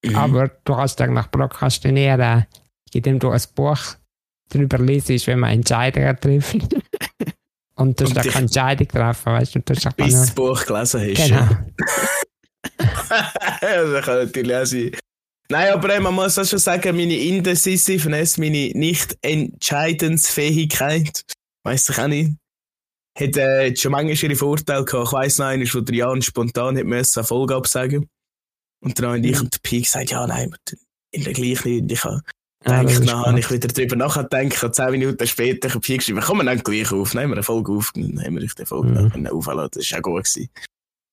Mhm. 0.06 0.16
Aber 0.16 0.48
du 0.48 0.76
kannst 0.76 1.02
eigentlich 1.02 1.32
prokrastinieren, 1.32 2.46
indem 2.94 3.20
du 3.20 3.30
ein 3.30 3.42
Buch 3.56 3.80
darüber 4.50 4.78
liest, 4.80 5.28
wenn 5.28 5.40
man 5.40 5.52
Entscheidungen 5.52 6.18
trifft. 6.20 6.56
Und 7.76 8.00
du 8.00 8.06
hast 8.06 8.16
keine 8.16 8.46
Entscheidung 8.46 8.88
treffen, 8.88 9.34
weißt 9.34 9.56
du? 9.56 9.60
du 9.60 9.76
hast 9.76 9.98
Bis 9.98 10.14
du 10.14 10.20
das 10.20 10.32
Buch 10.32 10.66
gelesen 10.66 11.02
hast. 11.02 11.28
Genau. 11.28 11.48
das 13.62 14.06
kann 14.06 14.18
natürlich 14.18 14.56
auch 14.56 14.66
sein. 14.66 14.92
Nein, 15.50 15.74
aber 15.74 15.94
ey, 15.94 16.02
man 16.02 16.16
muss 16.16 16.40
auch 16.40 16.46
schon 16.46 16.60
sagen, 16.60 16.96
meine 16.96 17.16
Indecisiveness, 17.16 18.38
meine 18.38 18.72
Nicht-Entscheidensfähigkeit, 18.74 21.24
weiss 21.64 21.88
ich 21.88 22.00
auch 22.00 22.08
nicht, 22.08 22.34
hat 23.20 23.38
äh, 23.38 23.76
schon 23.76 23.92
manchmal 23.92 24.16
ihre 24.32 24.36
Vorteile 24.36 24.86
gehabt. 24.86 25.08
Ich 25.08 25.14
weiss 25.14 25.38
noch, 25.40 25.46
einmal, 25.48 25.68
wo 25.74 25.80
der 25.82 25.96
Jan 25.96 26.22
spontan 26.22 26.78
hat 26.78 26.86
müssen, 26.86 27.20
eine 27.20 27.28
Folge 27.28 27.56
absagen 27.56 28.08
Und 28.84 29.00
dann 29.00 29.08
haben 29.08 29.24
ich 29.24 29.36
Mhm. 29.36 29.42
und 29.46 29.54
der 29.56 29.60
Pi 29.64 29.82
gesagt, 29.82 30.12
ja, 30.12 30.26
nein, 30.28 30.54
in 31.12 31.24
der 31.24 31.34
gleichen 31.34 31.86
nicht. 31.86 31.92
Ich 31.92 32.04
habe 32.04 32.22
Ja, 32.66 32.84
das 32.84 33.00
gedacht, 33.00 33.26
habe 33.28 33.40
ich 33.40 33.50
wieder 33.52 33.68
drüber 33.70 33.96
nachgedacht, 33.96 34.64
und 34.64 34.76
zehn 34.76 34.92
Minuten 34.92 35.26
später 35.28 35.70
habe 35.70 35.80
ich 35.86 35.98
geschrieben, 35.98 36.20
komm, 36.24 36.38
wir 36.40 36.44
nehmen 36.44 36.62
gleich 36.64 36.92
auf, 36.92 37.14
nehmen 37.14 37.30
wir 37.32 37.36
eine 37.38 37.44
Folge 37.44 37.72
auf, 37.72 37.92
dann 37.96 38.24
haben 38.24 38.36
wir 38.40 38.48
die 38.48 38.66
Folge 38.66 38.90
Mhm. 38.90 39.12
mhm. 39.22 39.28
aufladen. 39.28 39.70
Das 39.74 39.92
war 39.92 40.00
auch 40.00 40.04
gut. 40.04 40.24
Gewesen. 40.26 40.50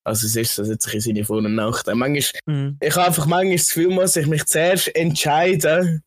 Also 0.06 0.26
es 0.26 0.36
ist, 0.36 0.58
das 0.58 0.68
hat 0.68 0.82
sich 0.82 0.94
in 0.94 1.00
seine 1.00 1.24
Vor- 1.24 1.38
und 1.38 1.54
Nachteile. 1.54 1.96
Manchmal 1.96 2.40
Mhm. 2.46 2.76
ich 2.80 2.94
habe 2.96 3.06
einfach 3.06 3.24
manchmal 3.26 3.56
das 3.56 3.66
Gefühl, 3.68 3.88
muss 3.90 4.16
ich 4.16 4.26
mich 4.26 4.44
zuerst 4.44 4.94
entscheiden. 4.94 6.02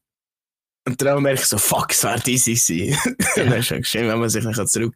Und 0.88 1.02
dann 1.02 1.24
merke 1.24 1.42
ich 1.42 1.48
so, 1.48 1.58
fuck, 1.58 1.92
es 1.92 2.04
wäre 2.04 2.22
easy 2.28 2.54
gewesen. 2.54 2.98
Und 3.38 3.50
dann 3.50 3.60
ist 3.60 3.72
es 3.72 3.88
schön, 3.88 4.08
wenn 4.08 4.20
man 4.20 4.30
sich 4.30 4.44
dann 4.44 4.68
zurück 4.68 4.96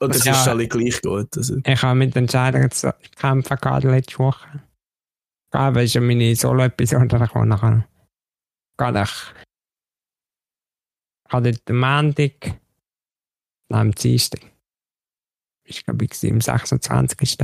Oder 0.00 0.14
es 0.14 0.24
Ja. 0.24 0.32
ist 0.32 0.48
alle 0.48 0.66
gleich 0.68 1.00
gut. 1.02 1.36
Also. 1.36 1.58
Ich 1.64 1.82
habe 1.82 1.98
mit 1.98 2.16
Entscheidungen 2.16 2.70
zu 2.70 2.94
kämpfen 3.16 3.56
gehabt 3.60 3.84
letzte 3.84 4.18
Woche. 4.18 4.62
Aber 5.52 5.82
ist 5.82 5.94
ja 5.94 6.00
meine 6.00 6.34
Solo-Episode 6.34 7.18
gekommen 7.18 7.48
nachher. 7.48 7.86
Gerade 8.76 9.02
ich. 9.02 9.34
Ich 11.26 11.32
hatte 11.32 11.52
den 11.52 11.76
Montag, 11.78 12.60
nein, 13.68 13.80
am 13.80 13.92
Dienstag. 13.92 14.40
Ich 15.66 15.84
glaube, 15.84 16.04
ich 16.04 16.22
war 16.22 16.30
am 16.30 16.40
26. 16.40 17.38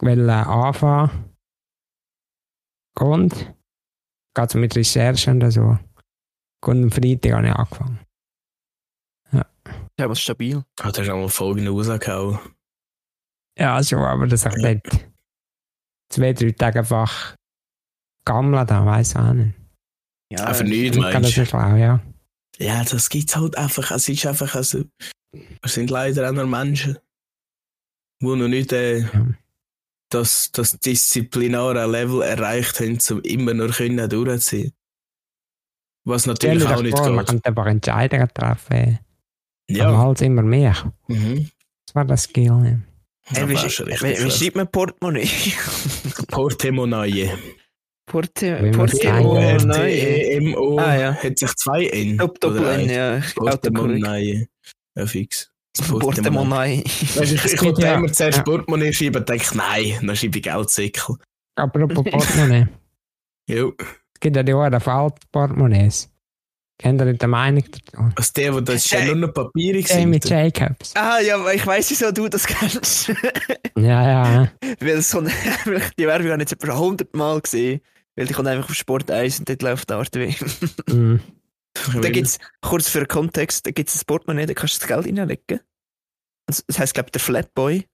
wollte 0.00 0.32
anfangen. 0.32 1.34
Und, 2.98 3.54
gerade 4.34 4.52
so 4.52 4.58
mit 4.58 4.74
Recherchen 4.76 5.42
und 5.42 5.50
so. 5.50 5.78
Und 6.64 6.82
am 6.84 6.90
Freitag 6.90 7.32
habe 7.32 7.46
ich 7.48 7.52
angefangen. 7.54 7.98
Ja, 10.02 10.08
was 10.10 10.20
stabil. 10.20 10.64
Hat 10.80 10.98
er 10.98 11.04
schon 11.04 11.20
mal 11.20 11.28
Folgen 11.28 11.68
rausgehauen? 11.68 12.40
Ja, 13.56 13.80
schon, 13.84 14.00
aber 14.00 14.26
das 14.26 14.44
ich 14.44 14.52
Ja. 14.56 14.74
dort 14.74 15.06
zwei, 16.10 16.32
drei 16.32 16.50
Tage 16.50 16.80
einfach 16.80 17.36
gammelt 18.24 18.68
habe, 18.70 18.86
weiss 18.86 19.14
auch 19.14 19.32
nicht. 19.32 19.54
Ja, 20.32 20.46
Einfach 20.46 20.64
nichts, 20.64 20.96
Ich 20.96 21.02
kann 21.04 21.12
das 21.12 21.22
meinst 21.22 21.36
du? 21.36 21.40
nicht 21.42 21.50
schlau, 21.50 21.76
ja. 21.76 22.00
Ja, 22.58 22.82
das 22.84 23.08
gibt's 23.10 23.36
halt 23.36 23.56
einfach. 23.56 23.90
Es 23.92 24.08
ist 24.08 24.26
einfach, 24.26 24.54
also, 24.56 24.84
es 25.62 25.74
sind 25.74 25.90
leider 25.90 26.28
auch 26.28 26.32
noch 26.32 26.46
Menschen, 26.46 26.98
die 28.20 28.26
noch 28.26 28.48
nicht 28.48 28.72
äh, 28.72 29.00
Ja. 29.02 29.26
das, 30.10 30.50
das 30.50 30.78
disziplinare 30.80 31.86
Level 31.86 32.22
erreicht 32.22 32.80
haben, 32.80 32.98
um 33.10 33.20
immer 33.22 33.54
noch 33.54 33.76
können 33.76 34.08
durchziehen. 34.10 34.72
Was 36.04 36.26
natürlich 36.26 36.66
auch 36.66 36.82
nicht 36.82 36.96
vor, 36.98 37.08
man 37.10 37.24
geht. 37.24 37.28
kann 37.28 37.44
einfach 37.44 37.66
Entscheidungen 37.66 38.28
treffen. 38.34 38.98
Aber 39.80 39.92
Ja. 39.92 39.98
halt 39.98 40.22
immer 40.22 40.42
mehr. 40.42 40.74
Mhm. 41.08 41.50
Das 41.86 41.94
war 41.94 42.04
das 42.04 42.22
Skill. 42.24 42.44
Ja. 42.44 43.40
Ey, 43.40 43.48
wie, 43.48 43.54
wie, 43.54 44.24
wie 44.24 44.30
schreibt 44.30 44.56
man 44.56 44.68
Portemonnaie? 44.70 45.28
Portemonnaie. 46.28 47.30
Porte, 48.06 48.70
Portemonnaie. 48.74 49.58
T-E-M-O. 49.58 50.78
Ah, 50.78 50.96
ja. 50.96 51.14
Hat 51.14 51.38
sich 51.38 51.54
zwei 51.56 51.86
N. 51.86 52.18
Dopp- 52.18 52.38
Doppel 52.40 52.60
Oder 52.60 52.74
N, 52.74 52.80
eins? 52.80 52.92
ja. 52.92 53.20
Portemonnaie. 53.36 54.48
Ja, 54.96 55.06
fix. 55.06 55.50
Portemonnaie. 55.88 56.82
Weißt, 57.14 57.32
ich 57.32 57.44
ich 57.44 57.62
wollte 57.62 57.82
ja. 57.82 57.94
immer 57.94 58.12
zuerst 58.12 58.38
Ja. 58.38 58.44
Portemonnaie 58.44 58.92
schreiben 58.92 59.16
und 59.16 59.28
denke, 59.28 59.56
nein, 59.56 59.98
dann 60.06 60.16
schreibe 60.16 60.38
ich 60.38 60.42
Geldsäckel. 60.44 61.16
Apropos 61.56 62.04
Portemonnaie. 62.04 62.66
Jo. 63.48 63.72
Es 63.78 64.20
gibt 64.20 64.36
ja 64.36 64.42
die 64.44 64.52
Ohren 64.52 64.80
falten 64.80 65.18
Portemonnaies. 65.32 66.08
Kennt 66.82 67.00
ihr 67.00 67.04
nicht 67.04 67.22
die 67.22 67.26
Meinung 67.28 67.64
dazu? 67.70 68.12
Also 68.16 68.32
der, 68.34 68.54
wo 68.54 68.60
das 68.60 68.84
ist 68.84 68.90
ja 68.90 69.04
nur 69.04 69.14
noch 69.14 69.32
papierig 69.32 69.88
Jamie 69.88 70.20
sind. 70.20 70.28
Jacobs. 70.28 70.96
Ah, 70.96 71.20
ja, 71.20 71.48
ich 71.52 71.64
weiss, 71.64 71.88
wieso 71.90 72.10
du 72.10 72.28
das 72.28 72.44
kennst. 72.46 73.12
Ja, 73.78 74.06
ja. 74.42 74.52
weil 74.80 75.00
so 75.00 75.18
eine, 75.20 75.30
die 75.98 76.06
Werbung 76.06 76.30
habe 76.30 76.42
ich 76.42 76.50
jetzt 76.50 76.52
etwa 76.52 76.66
schon 76.66 76.74
100 76.74 77.14
Mal 77.16 77.40
gesehen. 77.40 77.80
Weil 78.16 78.26
die 78.26 78.34
kommt 78.34 78.48
einfach 78.48 78.68
auf 78.68 78.74
Sport 78.74 79.10
1 79.10 79.38
und 79.38 79.48
dort 79.48 79.62
läuft 79.62 79.90
Art 79.90 80.14
W. 80.14 80.34
Mhm. 80.88 81.20
Da 82.02 82.10
gibt's, 82.10 82.38
kurz 82.60 82.88
für 82.88 82.98
den 82.98 83.08
Kontext, 83.08 83.64
da 83.66 83.70
gibt's 83.70 83.96
ein 83.96 84.04
Portemonnaie, 84.06 84.44
da 84.46 84.52
kannst 84.54 84.74
du 84.74 84.78
das 84.80 84.88
Geld 84.88 85.06
reinlegen. 85.18 85.60
Das 86.46 86.64
heisst, 86.78 86.94
glaube 86.94 87.06
ich, 87.08 87.12
der 87.12 87.20
Flatboy. 87.20 87.86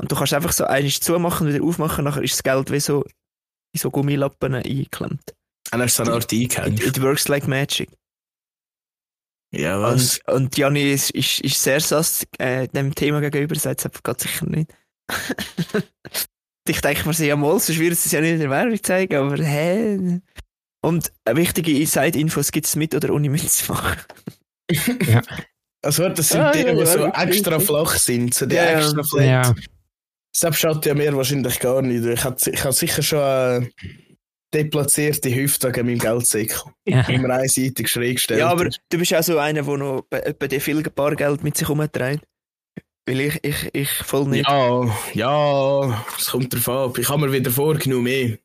Und 0.00 0.10
du 0.10 0.16
kannst 0.16 0.32
einfach 0.32 0.52
so 0.52 0.64
eines 0.64 1.00
zumachen, 1.00 1.48
wieder 1.52 1.62
aufmachen, 1.62 2.04
nachher 2.04 2.22
ist 2.22 2.34
das 2.34 2.42
Geld 2.42 2.70
wie 2.70 2.80
so, 2.80 3.02
in 3.74 3.80
so 3.80 3.90
Gummilappen 3.90 4.54
eingeklemmt. 4.54 5.34
Und 5.72 5.82
hast 5.82 5.98
du 5.98 6.04
so 6.04 6.10
eine 6.10 6.16
Art 6.16 6.32
It, 6.32 6.58
eingehängt. 6.58 6.86
it 6.86 7.02
works 7.02 7.28
like 7.28 7.46
magic. 7.46 7.90
Ja, 9.50 9.80
was? 9.80 10.20
Und, 10.26 10.34
und 10.34 10.58
Jani 10.58 10.92
ist, 10.92 11.10
ist, 11.10 11.40
ist 11.40 11.62
sehr 11.62 11.80
sass 11.80 12.26
äh, 12.38 12.68
dem 12.68 12.94
Thema 12.94 13.20
gegenüber, 13.20 13.54
sagt 13.54 13.80
es 13.80 13.86
einfach 13.86 14.02
ganz 14.02 14.22
sicher 14.22 14.46
nicht. 14.46 14.70
ich 16.68 16.80
denke 16.80 17.06
mir 17.06 17.14
so, 17.14 17.24
ja 17.24 17.36
mal, 17.36 17.58
sonst 17.58 17.78
würden 17.78 17.94
sie 17.94 18.06
es 18.06 18.12
ja 18.12 18.20
nicht 18.20 18.32
in 18.32 18.40
der 18.40 18.50
Werbung 18.50 18.82
zeigen, 18.82 19.16
aber 19.16 19.42
hä? 19.42 20.20
Und 20.82 21.12
eine 21.24 21.36
wichtige 21.38 21.72
Inside-Infos 21.78 22.52
gibt 22.52 22.66
es 22.66 22.76
mit 22.76 22.94
oder 22.94 23.10
ohne 23.12 23.30
mitzumachen. 23.30 23.98
Also 25.80 26.08
das 26.08 26.30
sind 26.30 26.40
Ah, 26.40 26.50
die, 26.50 26.58
ja, 26.58 26.72
die 26.72 26.80
ja, 26.80 26.86
so 26.86 27.06
extra 27.06 27.60
flach 27.60 27.94
sind. 27.96 28.34
So 28.34 28.46
die 28.46 28.56
Ja, 28.56 28.64
ja. 28.64 28.78
extra 28.80 29.02
flat. 29.04 29.24
Ja. 29.24 29.54
Selbst 30.34 30.58
schaut 30.58 30.84
ja 30.84 30.94
mir 30.94 31.16
wahrscheinlich 31.16 31.60
gar 31.60 31.82
nicht. 31.82 32.04
Ich 32.04 32.24
habe 32.24 32.36
ich 32.44 32.64
hab 32.64 32.72
sicher 32.72 33.02
schon 33.02 33.20
eine 33.20 33.70
deplatzierte 34.54 35.34
Hüfte 35.34 35.68
an 35.68 35.86
meinem 35.86 35.98
Geldsäckel. 35.98 36.72
ja. 36.86 37.02
Immer 37.02 37.30
einseitig 37.30 37.88
schräg 37.88 38.16
gestellt. 38.16 38.40
Ja, 38.40 38.48
aber 38.48 38.66
ist. 38.66 38.80
du 38.88 38.98
bist 38.98 39.14
auch 39.14 39.22
so 39.22 39.38
einer, 39.38 39.62
der 39.62 39.76
noch 39.76 40.04
bei, 40.08 40.48
dir 40.48 40.60
viel 40.60 40.82
Bargeld 40.82 41.42
mit 41.42 41.56
sich 41.56 41.68
herumträgt. 41.68 42.24
Weil 43.06 43.20
ich, 43.20 43.38
ich, 43.42 43.70
ich 43.72 43.90
voll 43.90 44.28
nicht. 44.28 44.46
Ja, 44.46 44.96
ja, 45.14 46.04
es 46.18 46.26
kommt 46.26 46.52
drauf 46.52 46.68
ab. 46.68 46.98
Ich 46.98 47.08
habe 47.08 47.26
mir 47.26 47.32
wieder 47.32 47.50
vorgenommen, 47.50 48.04
mehr. 48.04 48.38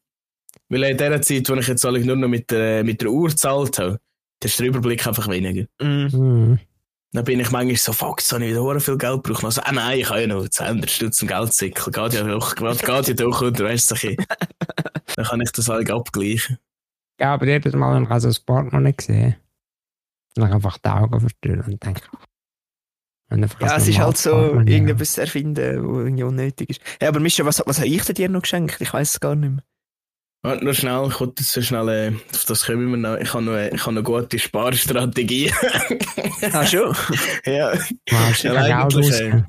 Weil 0.69 0.83
in 0.83 0.97
der 0.97 1.21
Zeit, 1.21 1.49
wo 1.49 1.55
ich 1.55 1.67
jetzt 1.67 1.85
eigentlich 1.85 2.05
nur 2.05 2.15
noch 2.15 2.29
mit 2.29 2.49
der, 2.49 2.83
mit 2.83 3.01
der 3.01 3.09
Uhr 3.09 3.29
gezahlt 3.29 3.77
habe, 3.77 3.99
ist 4.43 4.59
der 4.59 4.67
Überblick 4.67 5.05
einfach 5.05 5.29
weniger. 5.29 5.67
Mm. 5.81 6.07
Mhm. 6.07 6.59
Dann 7.13 7.25
bin 7.25 7.39
ich 7.39 7.51
manchmal 7.51 7.75
so, 7.75 7.93
fuck, 7.93 8.21
jetzt 8.21 8.31
habe 8.33 8.43
ich 8.43 8.51
wieder 8.51 8.63
hure 8.63 8.79
viel 8.79 8.97
Geld 8.97 9.23
gebraucht. 9.23 9.45
Also, 9.45 9.61
ah 9.61 9.71
nein, 9.71 9.99
ich 9.99 10.09
habe 10.09 10.21
ja 10.21 10.27
noch 10.27 10.47
200 10.47 10.89
Stutz 10.89 11.21
im 11.21 11.27
Geldsäckel. 11.27 11.93
Geht 11.93 12.13
ja 12.13 12.23
doch, 12.23 12.55
geht 12.55 13.07
ja 13.07 13.13
doch 13.13 13.41
unter, 13.41 13.65
weißt 13.65 13.91
du, 13.91 13.95
so 13.95 14.07
ein. 14.07 14.17
Dann 15.15 15.25
kann 15.25 15.41
ich 15.41 15.51
das 15.51 15.69
halt 15.69 15.91
abgleichen. 15.91 16.57
Ja, 17.19 17.35
aber 17.35 17.45
jedes 17.45 17.73
Mal, 17.73 17.95
wenn 17.95 18.03
ich 18.03 18.09
also 18.09 18.29
das 18.29 18.39
Portemonnaie 18.39 18.95
sehe, 18.99 19.37
dann 20.35 20.51
einfach 20.51 20.79
die 20.79 20.89
Augen 20.89 21.19
verdrehen 21.19 21.61
und 21.61 21.83
denke, 21.83 22.01
Ja, 23.29 23.77
es 23.77 23.87
ist 23.87 23.99
halt 23.99 24.17
so, 24.17 24.59
irgendetwas 24.59 25.13
zu 25.13 25.21
erfinden, 25.21 25.87
wo 25.87 25.99
irgendwie 25.99 26.23
unnötig 26.23 26.71
ist. 26.71 26.81
Ja, 26.99 27.09
aber 27.09 27.19
Mischa, 27.19 27.45
was, 27.45 27.61
was 27.65 27.77
habe 27.77 27.87
ich 27.87 28.03
denn 28.05 28.15
dir 28.15 28.29
noch 28.29 28.41
geschenkt? 28.41 28.81
Ich 28.81 28.91
weiß 28.91 29.11
es 29.11 29.19
gar 29.19 29.35
nicht 29.35 29.51
mehr. 29.51 29.63
Warte, 30.45 30.65
nur 30.65 30.73
schnell, 30.73 31.07
ich 31.09 31.19
wollte 31.21 31.41
so 31.41 31.61
schnell, 31.61 31.87
äh, 31.87 32.13
auf 32.33 32.43
das 32.45 32.65
kommen 32.65 32.91
wir 32.91 32.97
noch. 32.97 33.17
Ich 33.17 33.33
habe 33.33 33.43
noch, 33.43 33.57
ich 33.57 33.85
habe 33.85 33.95
noch 33.95 34.03
gute 34.03 34.37
Sparstrategie. 34.37 35.53
Ah, 36.51 36.67
schon? 36.67 36.93
ja. 37.45 37.73
Wow, 38.09 38.43
Ja, 38.43 38.53
eigentlich, 38.55 39.11
äh. 39.11 39.43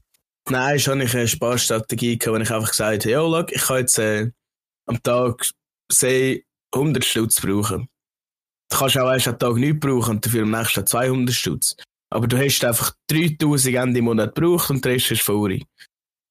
Nein, 0.48 0.78
schon 0.78 1.00
ich 1.00 1.12
eine 1.12 1.26
Sparstrategie 1.26 2.16
gehabt, 2.16 2.38
wo 2.38 2.40
ich 2.40 2.50
einfach 2.52 2.70
gesagt 2.70 3.04
habe, 3.04 3.10
ja, 3.10 3.18
schau, 3.18 3.46
ich 3.50 3.62
kann 3.62 3.78
jetzt 3.78 3.98
äh, 3.98 4.30
am 4.86 5.02
Tag 5.02 5.44
say, 5.90 6.44
100 6.72 7.04
Stutz 7.04 7.40
brauchen. 7.40 7.88
Du 8.70 8.78
kannst 8.78 8.96
auch 8.96 9.10
erst 9.10 9.26
am 9.26 9.38
Tag 9.38 9.56
nichts 9.56 9.80
brauchen 9.80 10.10
und 10.16 10.26
dafür 10.26 10.42
am 10.42 10.52
nächsten 10.52 10.74
Tag 10.76 10.88
200 10.88 11.34
Stutz. 11.34 11.76
Aber 12.10 12.28
du 12.28 12.38
hast 12.38 12.64
einfach 12.64 12.92
3000 13.08 13.74
Ende 13.74 14.00
Monat 14.00 14.36
gebraucht 14.36 14.70
und 14.70 14.84
der 14.84 14.92
Rest 14.92 15.10
ist 15.10 15.22
vorig. 15.22 15.64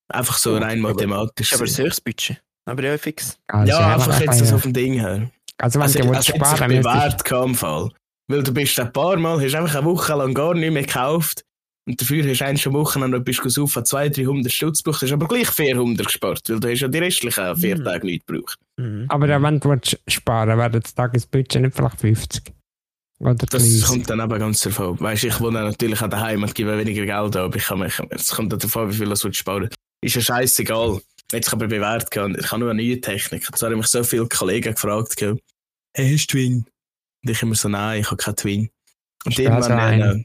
Einfach 0.07 0.37
so 0.37 0.55
rein 0.55 0.79
mathematisch. 0.79 1.51
Aber 1.53 1.65
gesehen. 1.65 1.83
ein 1.83 1.87
höchstes 1.87 2.01
Budget. 2.01 2.43
Aber 2.65 2.83
ja, 2.83 2.97
fix. 2.97 3.37
Also, 3.47 3.71
ja, 3.71 3.93
einfach 3.95 4.19
jetzt 4.19 4.39
ja. 4.39 4.45
so 4.45 4.57
vom 4.57 4.73
Ding 4.73 4.93
her. 4.93 5.29
Also, 5.57 5.79
wenn 5.79 5.83
Also, 5.83 5.99
du 5.99 6.05
also 6.05 6.13
willst 6.15 6.25
sich 6.27 6.35
sparen 6.35 6.71
müsstest, 6.71 7.25
bewährt 7.27 7.45
im 7.49 7.55
Fall. 7.55 7.89
Weil 8.29 8.43
du 8.43 8.53
bist 8.53 8.79
ein 8.79 8.93
paar 8.93 9.17
Mal, 9.17 9.41
hast 9.43 9.55
einfach 9.55 9.75
eine 9.75 9.85
Woche 9.85 10.13
lang 10.15 10.33
gar 10.33 10.53
nicht 10.53 10.71
mehr 10.71 10.83
gekauft. 10.83 11.43
Und 11.85 11.99
dafür 11.99 12.23
hast 12.29 12.39
du 12.39 12.45
eigentlich 12.45 12.61
schon 12.61 12.73
Wochen 12.73 13.09
noch 13.11 13.19
bist 13.19 13.41
du 13.57 13.63
auf 13.65 13.73
200, 13.83 14.17
300 14.17 14.49
Stutz 14.51 14.81
gebraucht, 14.81 15.01
hast 15.01 15.11
aber 15.11 15.27
gleich 15.27 15.49
400 15.49 16.05
gespart, 16.05 16.41
weil 16.47 16.59
du 16.61 16.69
hast 16.71 16.79
ja 16.79 16.87
die 16.87 16.99
restlichen 16.99 17.55
vier 17.57 17.77
Mhm. 17.77 17.83
Tage 17.83 18.05
nicht 18.05 18.25
gebraucht. 18.25 18.57
Mhm. 18.77 19.05
aber 19.09 19.27
wenn 19.27 19.59
du 19.59 19.69
willst 19.69 19.99
sparen 20.07 20.57
wäre 20.57 20.79
das 20.79 20.95
Tagesbudget 20.95 21.61
nicht 21.61 21.75
vielleicht 21.75 21.99
50. 21.99 22.53
Oder 23.19 23.35
Das 23.35 23.49
30. 23.49 23.83
kommt 23.83 24.09
dann 24.09 24.21
eben 24.21 24.39
ganz 24.39 24.61
davon. 24.61 24.97
Weißt 24.99 25.25
ich 25.25 25.39
wohne 25.41 25.61
natürlich 25.61 26.01
an 26.01 26.09
daheim 26.09 26.43
und 26.43 26.55
gebe 26.55 26.77
weniger 26.77 27.05
Geld 27.05 27.35
ab. 27.35 27.53
Ich 27.55 27.65
kann 27.65 27.79
mich, 27.79 27.99
es 28.11 28.29
kommt 28.29 28.53
dann 28.53 28.59
davon, 28.59 28.89
wie 28.89 28.95
viel 28.95 29.09
das 29.09 29.23
willst 29.25 29.39
du 29.39 29.41
sparen. 29.41 29.69
Ist 30.01 30.15
ja 30.15 30.21
scheißegal. 30.21 31.01
Jetzt 31.33 31.51
aber 31.51 31.67
bewährt 31.67 32.11
gehen. 32.11 32.37
Ich 32.39 32.51
habe 32.51 32.59
nur 32.59 32.71
eine 32.71 32.81
neue 32.81 33.01
Technik. 33.01 33.43
Jetzt 33.43 33.61
haben 33.61 33.77
mich 33.77 33.87
so 33.87 34.03
viele 34.03 34.27
Kollegen 34.27 34.73
gefragt, 34.73 35.17
gell, 35.17 35.39
hey, 35.95 36.13
hast 36.13 36.27
du 36.27 36.37
Twin? 36.37 36.65
Und 37.23 37.29
ich 37.29 37.41
immer 37.41 37.55
so, 37.55 37.69
nein, 37.69 38.01
ich 38.01 38.07
habe 38.07 38.17
keinen 38.17 38.35
Twin. 38.35 38.69
Und 39.25 39.39
irgendwann, 39.39 39.71
einer? 39.71 40.15
äh, 40.15 40.23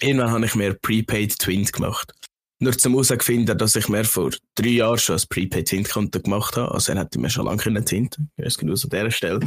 irgendwann 0.00 0.30
habe 0.30 0.46
ich 0.46 0.54
mir 0.54 0.74
Prepaid 0.74 1.38
Twins 1.38 1.72
gemacht. 1.72 2.12
Nur 2.60 2.78
zum 2.78 2.92
herausfinden, 2.92 3.58
dass 3.58 3.76
ich 3.76 3.88
mir 3.88 4.04
vor 4.04 4.30
drei 4.54 4.68
Jahren 4.68 4.98
schon 4.98 5.16
ein 5.16 5.22
Prepaid 5.28 5.68
Twin 5.68 5.84
Konto 5.84 6.20
gemacht 6.20 6.56
habe. 6.56 6.72
Also 6.72 6.92
er 6.92 7.00
hätte 7.00 7.18
mir 7.18 7.28
schon 7.28 7.46
lange 7.46 7.58
können 7.58 7.84
twinten. 7.84 8.30
Ich 8.36 8.56
genau 8.56 8.72
an 8.72 8.88
dieser 8.90 9.10
Stelle. 9.10 9.40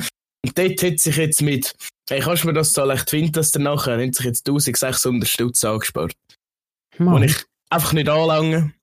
Und 0.46 0.58
dort 0.58 0.84
hat 0.84 1.00
sich 1.00 1.16
jetzt 1.16 1.42
mit, 1.42 1.74
hey, 2.10 2.20
kannst 2.20 2.44
du 2.44 2.48
mir 2.48 2.54
das 2.54 2.74
zahlen? 2.74 2.96
Ich 2.96 3.04
twint 3.06 3.36
das 3.36 3.52
dann 3.52 3.64
nachher. 3.64 3.98
Hat 4.00 4.16
sich 4.16 4.26
jetzt 4.26 4.48
1600 4.48 5.28
Stutz 5.28 5.64
angespart. 5.64 6.14
Mann. 6.98 7.16
Und 7.16 7.24
ich 7.24 7.36
einfach 7.70 7.94
nicht 7.94 8.10
anlange. 8.10 8.74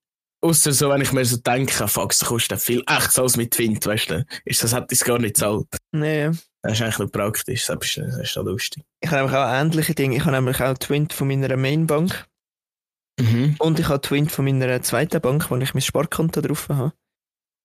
Außer 0.45 0.73
so, 0.73 0.91
wenn 0.91 1.01
ich 1.03 1.13
mir 1.13 1.25
so 1.25 1.37
denke, 1.37 1.87
fuck, 1.87 2.09
das 2.11 2.25
kostet 2.25 2.61
viel 2.61 2.83
echt 2.89 3.17
als 3.19 3.37
mit 3.37 3.53
Twint, 3.53 3.87
weißt 3.87 4.11
du. 4.11 4.27
Ist 4.45 4.63
das, 4.65 4.75
hätte 4.75 4.89
ich 4.91 5.01
es 5.01 5.05
gar 5.05 5.19
nicht 5.19 5.35
gezahlt. 5.35 5.67
Nee. 5.93 6.31
Das 6.63 6.73
ist 6.75 6.83
eigentlich 6.83 6.99
noch 6.99 7.13
praktisch. 7.13 7.67
Das 7.67 7.77
ist, 7.81 7.97
das 7.99 8.17
ist 8.19 8.35
lustig. 8.37 8.83
Ich 9.01 9.11
habe 9.11 9.23
nämlich 9.23 9.37
auch 9.37 9.49
ähnliche 9.53 9.95
Dinge. 9.95 10.17
Ich 10.17 10.23
habe 10.25 10.33
nämlich 10.33 10.61
auch 10.61 10.77
Twin 10.79 11.09
von 11.11 11.29
meiner 11.29 11.57
Mainbank 11.57 12.27
Mhm. 13.21 13.57
und 13.59 13.79
ich 13.79 13.89
habe 13.89 14.01
Twin 14.01 14.29
von 14.29 14.45
meiner 14.47 14.81
zweiten 14.83 15.21
Bank, 15.21 15.51
wo 15.51 15.57
ich 15.59 15.75
mein 15.75 15.83
Sparkonto 15.83 16.41
drauf 16.41 16.69
habe. 16.71 16.93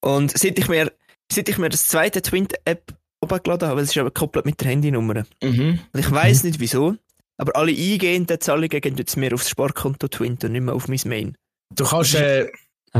Und 0.04 0.38
seit 0.38 0.60
ich 0.60 0.68
mir, 0.68 0.92
seit 1.32 1.48
ich 1.48 1.58
mir 1.58 1.70
das 1.70 1.88
zweite 1.88 2.22
Twin-App 2.22 2.94
runtergeladen 3.24 3.70
habe, 3.70 3.80
das 3.80 3.90
ist 3.92 3.98
aber 3.98 4.12
gekoppelt 4.12 4.46
mit 4.46 4.60
der 4.60 4.68
Handynummer. 4.72 5.26
Mhm. 5.42 5.80
Und 5.94 6.00
ich 6.00 6.12
weiß 6.12 6.44
nicht 6.44 6.60
wieso, 6.60 6.96
aber 7.40 7.56
alle 7.56 7.72
eingehenden 7.72 8.40
Zahlungen 8.42 8.82
gehen 8.82 8.98
jetzt 8.98 9.16
mir 9.16 9.34
aufs 9.34 9.50
Sparkonto 9.50 10.10
Twin 10.10 10.38
und 10.44 10.52
nicht 10.52 10.62
mehr 10.62 10.76
auf 10.76 10.90
mein 10.90 11.00
Main. 11.06 11.38
Du 11.74 11.86
kannst, 11.86 12.16
äh, 12.16 12.52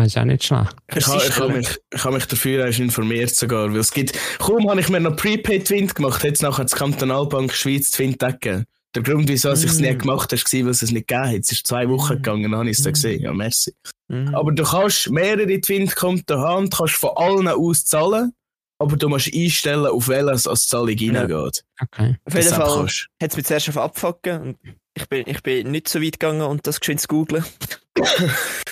Das 0.04 0.08
ist 0.08 0.18
auch 0.18 0.26
nicht 0.26 0.43
schlecht. 0.43 0.76
ich, 0.95 1.08
habe, 1.08 1.24
ich, 1.26 1.39
habe 1.39 1.54
mich, 1.54 1.78
ich 1.93 2.04
habe 2.04 2.16
mich 2.16 2.26
dafür 2.26 2.66
erst 2.66 2.80
informiert 2.80 3.36
sogar, 3.36 3.72
weil 3.72 3.80
es 3.80 3.91
gibt, 3.91 4.18
kaum 4.39 4.70
habe 4.70 4.80
ich 4.80 4.89
mir 4.89 5.00
noch 5.00 5.16
Prepaid 5.16 5.66
Twint 5.68 5.95
gemacht, 5.95 6.24
hat 6.24 6.34
es 6.34 6.41
nachher 6.41 6.66
die 6.66 6.76
Kantonalbank 6.76 7.54
Schweiz 7.54 7.91
Twint 7.91 8.20
gegeben. 8.20 8.66
Der 8.95 9.04
Grund, 9.04 9.28
wieso 9.28 9.52
ich 9.52 9.64
es 9.66 9.80
Mm. 9.80 9.82
nicht 9.84 10.00
gemacht 10.02 10.32
habe, 10.32 10.41
war, 10.41 10.64
weil 10.66 10.72
es 10.72 10.82
es 10.82 10.91
nicht 10.91 11.08
gegeben 11.08 11.28
hat. 11.30 11.39
Es 11.39 11.52
ist 11.52 11.68
zwei 11.68 11.88
Wochen 11.89 12.14
Mm. 12.14 12.16
gegangen, 12.18 12.43
dann 12.52 12.56
habe 12.60 12.70
ich 12.70 12.80
es 12.80 12.86
Mm. 12.86 12.93
gesehen. 12.93 13.22
Ja, 13.22 13.34
merci. 13.34 13.74
Mhm. 14.08 14.34
Aber 14.34 14.52
du 14.54 14.64
kannst 14.64 15.10
mehrere 15.12 15.60
Twint-Konten 15.60 16.38
haben, 16.39 16.64
und 16.66 16.74
kannst 16.76 16.95
von 16.95 17.12
allen 17.16 17.48
aus 17.50 17.84
zahlen, 17.86 18.32
aber 18.80 18.95
du 18.95 19.10
musst 19.10 19.32
einstellen, 19.34 19.86
auf 19.86 20.08
welches 20.08 20.48
als 20.48 20.64
die 20.64 20.70
Zahlung 20.70 20.89
Ja. 20.98 21.22
reingeht. 21.22 21.64
Okay. 21.82 22.16
auf 22.24 22.34
jeden 22.34 22.48
Fall 22.54 22.76
kannst. 22.78 23.08
hat 23.22 23.32
es 23.32 23.38
mich 23.38 23.45
zuerst 23.45 23.70
auf 23.70 23.78
abfucken 23.78 24.41
und 24.41 24.58
ich 24.98 25.08
bin, 25.08 25.24
ich 25.28 25.43
bin 25.43 25.72
nicht 25.72 25.88
so 25.88 26.02
weit 26.02 26.20
gegangen 26.20 26.41
und 26.41 26.66
das 26.66 26.80
geschwind 26.80 27.02
zu 27.02 27.08
googlen. 27.08 27.45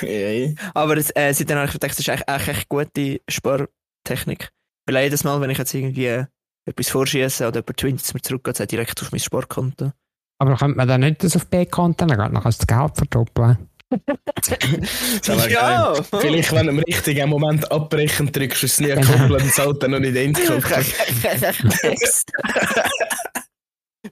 Ja, 0.01 0.09
ja. 0.09 0.53
Aber 0.75 0.97
es, 0.97 1.09
äh, 1.15 1.33
seitdem 1.33 1.57
habe 1.57 1.65
ich 1.65 1.73
gedacht, 1.73 1.93
das 1.93 1.99
ist 1.99 2.09
eigentlich, 2.09 2.29
eigentlich 2.29 2.57
echt 2.57 2.69
gute 2.69 3.21
Spartechnik. 3.27 4.49
Weil 4.85 5.03
jedes 5.03 5.23
Mal, 5.23 5.41
wenn 5.41 5.49
ich 5.49 5.57
jetzt 5.57 5.73
irgendwie 5.73 6.05
äh, 6.05 6.25
etwas 6.65 6.89
vorschieße 6.89 7.47
oder 7.47 7.61
jemand 7.61 7.77
twinnt 7.77 8.01
es 8.01 8.13
mir 8.13 8.21
zurückgeht, 8.21 8.59
es 8.59 8.67
direkt 8.67 9.01
auf 9.01 9.11
mein 9.11 9.19
Sparkonto. 9.19 9.93
Aber 10.37 10.55
könnte 10.57 10.77
man 10.77 10.87
dann 10.87 11.01
nicht 11.01 11.23
das 11.23 11.35
auf 11.35 11.47
B-Konten, 11.47 12.07
dann 12.07 12.19
geht 12.19 12.33
noch 12.33 12.43
das 12.43 12.67
Geld 12.67 12.95
verdoppeln. 12.95 13.67
Geil. 15.25 16.03
Vielleicht, 16.19 16.51
wenn 16.51 16.67
du 16.67 16.73
im 16.73 16.79
richtigen 16.79 17.29
Moment 17.29 17.71
abbrechen 17.71 18.31
drückst, 18.31 18.63
ist 18.63 18.73
es 18.73 18.79
nie 18.79 18.93
koppeln 18.93 19.41
und 19.41 19.53
zahlt 19.53 19.81
dann 19.81 19.91
noch 19.91 19.99
nicht 19.99 20.15
endkommt. 20.15 20.65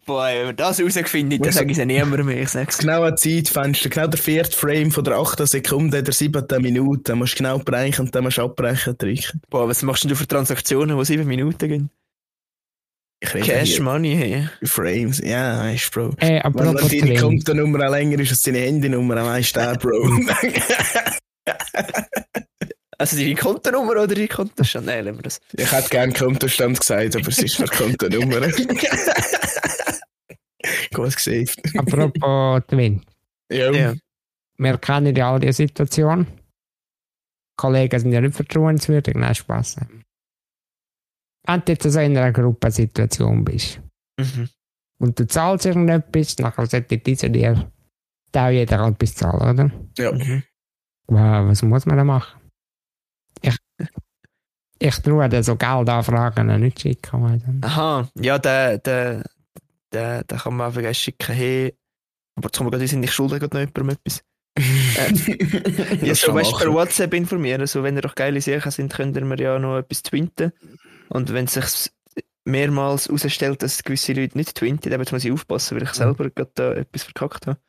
Boah, 0.06 0.28
wenn 0.28 0.48
wir 0.48 0.54
das 0.54 0.80
herausfinden, 0.80 1.42
dann 1.42 1.52
sage 1.52 1.72
ich 1.72 1.78
es 1.78 1.86
niemandem 1.86 2.26
mehr. 2.26 2.42
Ich 2.42 2.50
sag's. 2.50 2.78
Das 2.78 2.86
genaue 2.86 3.16
Zeitfenster, 3.16 3.90
genau 3.90 4.08
der 4.08 4.20
vierte 4.20 4.56
Frame 4.56 4.92
von 4.92 5.04
der 5.04 5.16
8. 5.16 5.48
Sekunde 5.48 6.04
der 6.04 6.14
7. 6.14 6.46
Minute. 6.62 7.04
Da 7.06 7.16
musst 7.16 7.34
du 7.34 7.38
genau 7.38 7.60
bereichen 7.60 8.02
und 8.02 8.14
dann 8.14 8.24
musst 8.24 8.38
du 8.38 8.42
abbrechen 8.42 8.98
drücken. 8.98 9.42
Boah, 9.50 9.68
was 9.68 9.82
machst 9.82 10.04
denn 10.04 10.10
du 10.10 10.16
für 10.16 10.28
Transaktionen, 10.28 10.98
die 10.98 11.06
sieben 11.06 11.26
Minuten 11.26 11.70
gehen? 11.70 11.90
Cash 13.22 13.70
hier 13.70 13.82
Money, 13.82 14.16
hey. 14.16 14.50
Frames. 14.68 15.22
Ja, 15.24 15.60
weißt 15.60 15.96
du, 15.96 16.10
Bro. 16.10 16.16
Wenn 16.20 16.42
apropos 16.42 16.92
wenn 16.92 17.00
deine. 17.00 17.20
Kontonummer 17.20 17.88
auch 17.88 17.92
länger 17.92 18.20
ist 18.20 18.32
als 18.32 18.42
deine 18.42 18.60
Handynummer, 18.60 19.16
dann 19.16 19.26
weißt 19.28 19.56
du 19.56 19.78
Bro. 19.80 20.20
Also 23.00 23.18
deine 23.18 23.36
Kontonummer 23.36 23.92
oder 23.92 24.08
deine 24.08 24.28
Kontostand? 24.28 24.86
Nein, 24.86 25.04
lassen 25.04 25.18
wir 25.18 25.24
das. 25.24 25.42
ich 25.58 25.70
hätte 25.70 25.90
gerne 25.90 26.14
Kontostand 26.14 26.80
gesagt, 26.80 27.16
aber 27.16 27.28
es 27.28 27.40
ist 27.40 27.60
eine 27.60 27.68
Kontonummer. 27.68 28.48
Gut 30.94 31.16
gesehen. 31.16 31.50
Apropos 31.78 32.62
Twin. 32.68 33.02
Ja. 33.52 33.72
Ja. 33.72 33.94
Wir 34.58 34.78
kennen 34.78 35.16
ja 35.16 35.32
all 35.32 35.40
die 35.40 35.52
Situation. 35.52 36.28
Kollegen 37.58 38.00
sind 38.00 38.12
ja 38.12 38.22
nicht 38.22 38.36
vertrauenswürdig, 38.36 39.16
nein, 39.16 39.36
Spaß. 39.36 39.78
Wenn 41.46 41.62
du 41.66 41.72
jetzt 41.72 41.84
so 41.92 42.00
in 42.00 42.18
einer 42.18 42.32
Gruppensituation 42.32 43.44
bist 43.44 43.80
Mhm. 44.20 44.48
und 45.00 45.20
du 45.20 45.26
zahlst 45.28 45.66
irgendetwas, 45.66 46.38
nachher 46.38 46.66
sollte 46.68 46.98
diese 47.00 47.30
dir 47.30 47.72
da 48.32 48.50
jeder 48.50 48.80
halt 48.80 48.96
etwas 48.96 49.16
zahlen, 49.16 49.42
oder? 49.60 49.72
Ja. 49.98 50.12
Mhm. 50.12 50.44
Wow, 51.08 51.48
was 51.50 51.62
muss 51.64 51.86
man 51.86 51.98
da 51.98 52.04
machen? 52.04 52.40
Ich, 53.42 53.58
ich 54.80 54.96
traue 55.00 55.28
dir 55.30 55.44
so 55.44 55.56
Geld 55.56 55.90
anfragen 55.90 56.50
und 56.50 56.62
nicht 56.62 56.80
schicken. 56.80 57.60
Aha, 57.64 58.08
ja, 58.20 58.38
der, 58.40 58.78
der, 58.78 59.24
der, 59.94 60.24
der 60.24 60.40
kann 60.40 60.56
man 60.56 60.68
einfach 60.76 60.94
schicken, 60.96 61.34
hey, 61.34 61.78
aber 62.36 62.52
zum 62.52 62.70
Beispiel, 62.70 62.88
sind 62.88 63.02
nicht 63.02 63.14
schuldig 63.14 63.44
oder 63.44 63.60
noch 63.60 63.68
jemandem 63.74 63.90
etwas. 63.92 64.24
Ja, 66.02 66.16
Das 66.16 66.22
so, 66.22 66.34
weißt 66.34 66.54
du, 66.54 66.58
per. 66.58 66.74
WhatsApp 66.74 67.14
informieren. 67.14 67.62
Also, 67.62 67.84
wenn 67.84 67.96
ihr 67.96 68.02
doch 68.02 68.16
geile 68.16 68.42
Sachen 68.42 68.72
sind, 68.72 68.94
könnt 68.94 69.16
ihr 69.18 69.26
mir 69.26 69.40
ja 69.40 69.60
noch 69.60 69.80
etwas 69.80 70.04
twinten. 70.04 70.52
Und 71.10 71.34
wenn 71.34 71.46
es 71.46 71.54
sich 71.54 71.92
mehrmals 72.46 73.08
herausstellt, 73.08 73.64
dass 73.64 73.84
gewisse 73.84 74.14
Leute 74.14 74.38
nicht 74.38 74.56
twinten, 74.56 74.92
dann 74.92 75.00
muss 75.00 75.26
ich 75.26 75.32
aufpassen, 75.32 75.78
weil 75.78 75.84
ich 75.84 75.94
selber 75.94 76.30
gerade 76.30 76.52
da 76.56 76.74
etwas 76.74 77.04
verkackt 77.04 77.48
habe. 77.48 77.60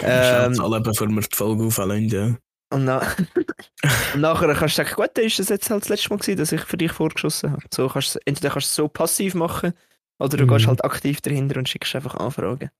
Ähm, 0.00 0.54
Ähm, 0.54 0.60
alle, 0.60 0.80
bevor 0.80 1.08
wir 1.08 1.20
die 1.22 1.36
Folge 1.36 1.64
aufhören, 1.64 2.08
ja. 2.08 2.36
und, 2.70 2.84
na 2.84 3.00
und 4.14 4.20
nachher 4.20 4.54
kannst 4.54 4.78
du 4.78 4.82
sagen, 4.84 4.94
gut, 4.96 5.10
dann 5.14 5.24
ist 5.26 5.38
das 5.38 5.48
jetzt 5.48 5.70
halt 5.70 5.82
das 5.82 5.88
letzte 5.90 6.10
Mal 6.10 6.18
gewesen, 6.18 6.38
dass 6.38 6.52
ich 6.52 6.62
für 6.62 6.76
dich 6.76 6.92
vorgeschossen 6.92 7.52
habe. 7.52 7.62
So 7.72 7.88
kannst, 7.88 8.18
entweder 8.26 8.50
kannst 8.50 8.68
du 8.68 8.70
es 8.70 8.74
so 8.76 8.88
passiv 8.88 9.34
machen, 9.34 9.72
oder 10.18 10.36
du 10.36 10.44
Mhm. 10.44 10.48
gehst 10.48 10.66
halt 10.66 10.84
aktiv 10.84 11.20
dahinter 11.20 11.58
und 11.58 11.68
schickst 11.68 11.94
einfach 11.96 12.14
Anfragen. 12.16 12.70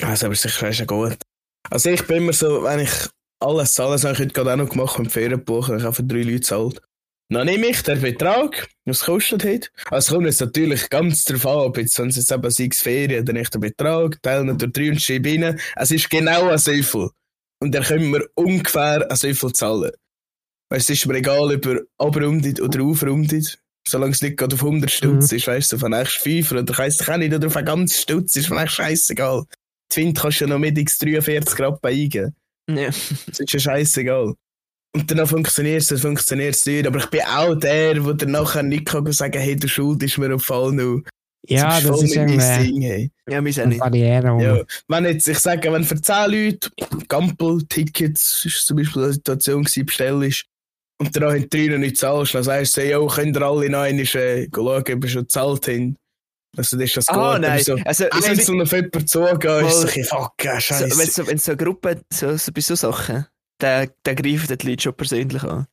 Also, 0.00 0.26
aber 0.26 0.34
sicher 0.34 0.68
ist 0.68 0.78
ja 0.80 0.84
gut. 0.86 1.18
Also, 1.70 1.90
ich 1.90 2.06
bin 2.06 2.18
immer 2.18 2.32
so, 2.32 2.62
wenn 2.64 2.80
ich 2.80 2.90
alles 3.40 3.74
zahle, 3.74 3.98
so, 3.98 4.08
ich 4.10 4.18
heute 4.18 4.32
gerade 4.32 4.52
auch 4.52 4.56
noch 4.56 4.68
gemacht 4.70 4.98
und 4.98 5.10
Ferien 5.12 5.44
buchen, 5.44 5.78
ich 5.78 5.84
habe 5.84 5.94
für 5.94 6.04
drei 6.04 6.22
Leute 6.22 6.40
zahlt. 6.40 6.80
Dann 7.30 7.46
nehme 7.46 7.68
ich 7.68 7.82
den 7.82 8.00
Betrag, 8.00 8.68
was 8.84 8.98
es 9.00 9.04
kostet 9.06 9.44
hat. 9.44 9.70
Also, 9.90 9.96
es 9.96 10.14
kommt 10.14 10.26
jetzt 10.26 10.40
natürlich 10.40 10.90
ganz 10.90 11.24
drauf 11.24 11.46
an, 11.46 11.58
ob 11.68 11.78
jetzt, 11.78 11.98
wenn 11.98 12.08
es 12.08 12.16
jetzt 12.16 12.30
eben 12.32 12.50
sechs 12.50 12.82
Ferien, 12.82 13.24
dann 13.24 13.36
nicht 13.36 13.54
der 13.54 13.58
Betrag, 13.60 14.20
teile 14.22 14.50
ihn 14.50 14.58
durch 14.58 14.72
drei 14.72 14.90
und 14.90 15.00
schreibe 15.00 15.30
rein. 15.30 15.60
Es 15.76 15.90
ist 15.90 16.10
genau 16.10 16.48
ein 16.48 16.58
so 16.58 16.72
viel. 16.72 17.10
Und 17.60 17.74
dann 17.74 17.84
können 17.84 18.12
wir 18.12 18.26
ungefähr 18.34 19.08
ein 19.10 19.16
so 19.16 19.32
viel 19.32 19.52
zahlen. 19.52 19.92
Weißt 20.70 20.88
du, 20.88 20.92
es 20.92 20.98
ist 21.00 21.06
mir 21.06 21.14
egal, 21.16 21.54
ob 21.54 21.66
er 21.66 21.80
abrundet 21.98 22.60
oder 22.60 22.82
aufrundet. 22.82 23.58
Solange 23.86 24.12
es 24.12 24.22
nicht 24.22 24.36
gerade 24.36 24.54
auf 24.54 24.62
100 24.62 24.90
Stutz 24.90 25.32
ist, 25.32 25.46
weißt 25.46 25.72
du, 25.72 25.76
auf 25.76 25.84
einen 25.84 25.98
nächsten 25.98 26.20
Fünfer 26.20 26.60
oder 26.60 26.78
weiss 26.78 27.00
ich 27.00 27.08
auch 27.08 27.16
nicht, 27.16 27.34
oder 27.34 27.48
auf 27.48 27.56
einen 27.56 27.66
ganzen 27.66 28.00
Stutz, 28.00 28.36
ist 28.36 28.50
eigentlich 28.50 28.70
scheißegal. 28.70 29.44
Twint 29.88 30.18
kannst 30.18 30.40
du 30.40 30.44
ja 30.44 30.50
noch 30.50 30.58
mit 30.58 30.78
x 30.78 30.98
43 30.98 31.56
Grad 31.56 31.84
eingeben. 31.84 32.34
Ja. 32.68 32.86
Das 32.86 33.40
ist 33.40 33.52
ja 33.52 33.58
scheißegal. 33.58 34.34
Und 34.94 35.10
dann 35.10 35.26
funktioniert 35.26 35.82
es, 35.82 35.88
dann 35.88 35.98
funktioniert 35.98 36.54
es 36.54 36.66
nicht. 36.66 36.86
Aber 36.86 36.98
ich 36.98 37.06
bin 37.06 37.22
auch 37.22 37.54
der, 37.54 37.94
der 37.94 38.14
dann 38.14 38.30
nachher 38.30 38.62
nicht 38.62 38.86
kann 38.86 39.10
sagen 39.12 39.40
hey, 39.40 39.56
du 39.56 39.66
schuldest 39.66 40.18
mir 40.18 40.34
auf 40.34 40.44
Fall 40.44 40.72
noch. 40.72 41.02
Ja, 41.48 41.80
das 41.80 42.02
ist 42.02 42.14
irgendwie 42.14 42.38
Ding, 42.38 42.82
hey. 42.82 43.10
Ja, 43.28 43.44
wir 43.44 43.52
sind. 43.52 43.78
Barriere. 43.78 44.42
Ja. 44.42 44.62
Wenn 44.86 45.04
jetzt, 45.06 45.26
ich 45.26 45.38
sage, 45.40 45.72
wenn 45.72 45.82
für 45.82 46.00
10 46.00 46.30
Leute 46.30 46.70
Gampel-Tickets, 47.08 48.44
ist 48.44 48.66
zum 48.66 48.76
Beispiel 48.76 49.02
eine 49.02 49.12
Situation 49.14 49.64
gewesen, 49.64 49.86
bestellst, 49.86 50.44
und 51.06 51.16
dann 51.16 51.24
haben 51.32 51.48
drei 51.50 51.66
noch 51.66 51.78
nicht 51.78 51.96
zahlst, 51.98 52.34
dann 52.34 52.42
sagst 52.42 52.76
du, 52.76 52.88
ja, 52.88 52.98
könnt 53.06 53.36
ihr 53.36 53.42
alle 53.42 53.68
noch 53.70 53.80
einmal 53.80 54.02
äh, 54.04 54.06
schauen, 54.52 54.66
ob 54.82 54.88
ihr 55.04 55.08
schon 55.08 55.22
gezahlt 55.22 55.68
habt. 55.68 55.96
Also, 56.56 56.76
das 56.76 56.84
ist 56.84 56.96
das 56.98 57.08
Ah, 57.08 57.32
gut. 57.34 57.42
Nein. 57.42 57.62
So, 57.62 57.76
Also, 57.84 58.04
so, 58.12 58.28
einzeln 58.28 58.60
auf 58.60 58.72
jemanden 58.72 59.06
zugehen, 59.06 59.66
ist 59.66 59.80
so, 59.80 59.88
ein 59.88 60.04
fuck, 60.04 60.44
ja, 60.44 60.60
so, 60.60 60.74
wenn 60.80 60.90
scheiße. 60.90 61.10
so, 61.12 61.26
wenn 61.26 61.38
so 61.38 61.52
eine 61.52 61.56
Gruppe, 61.64 62.00
so, 62.12 62.36
so 62.36 62.52
bei 62.52 62.60
so 62.60 62.74
Sachen, 62.74 63.26
dann, 63.58 63.88
dann 64.02 64.16
greifen 64.16 64.56
die 64.58 64.66
Leute 64.68 64.82
schon 64.82 64.94
persönlich 64.94 65.42
an. 65.44 65.66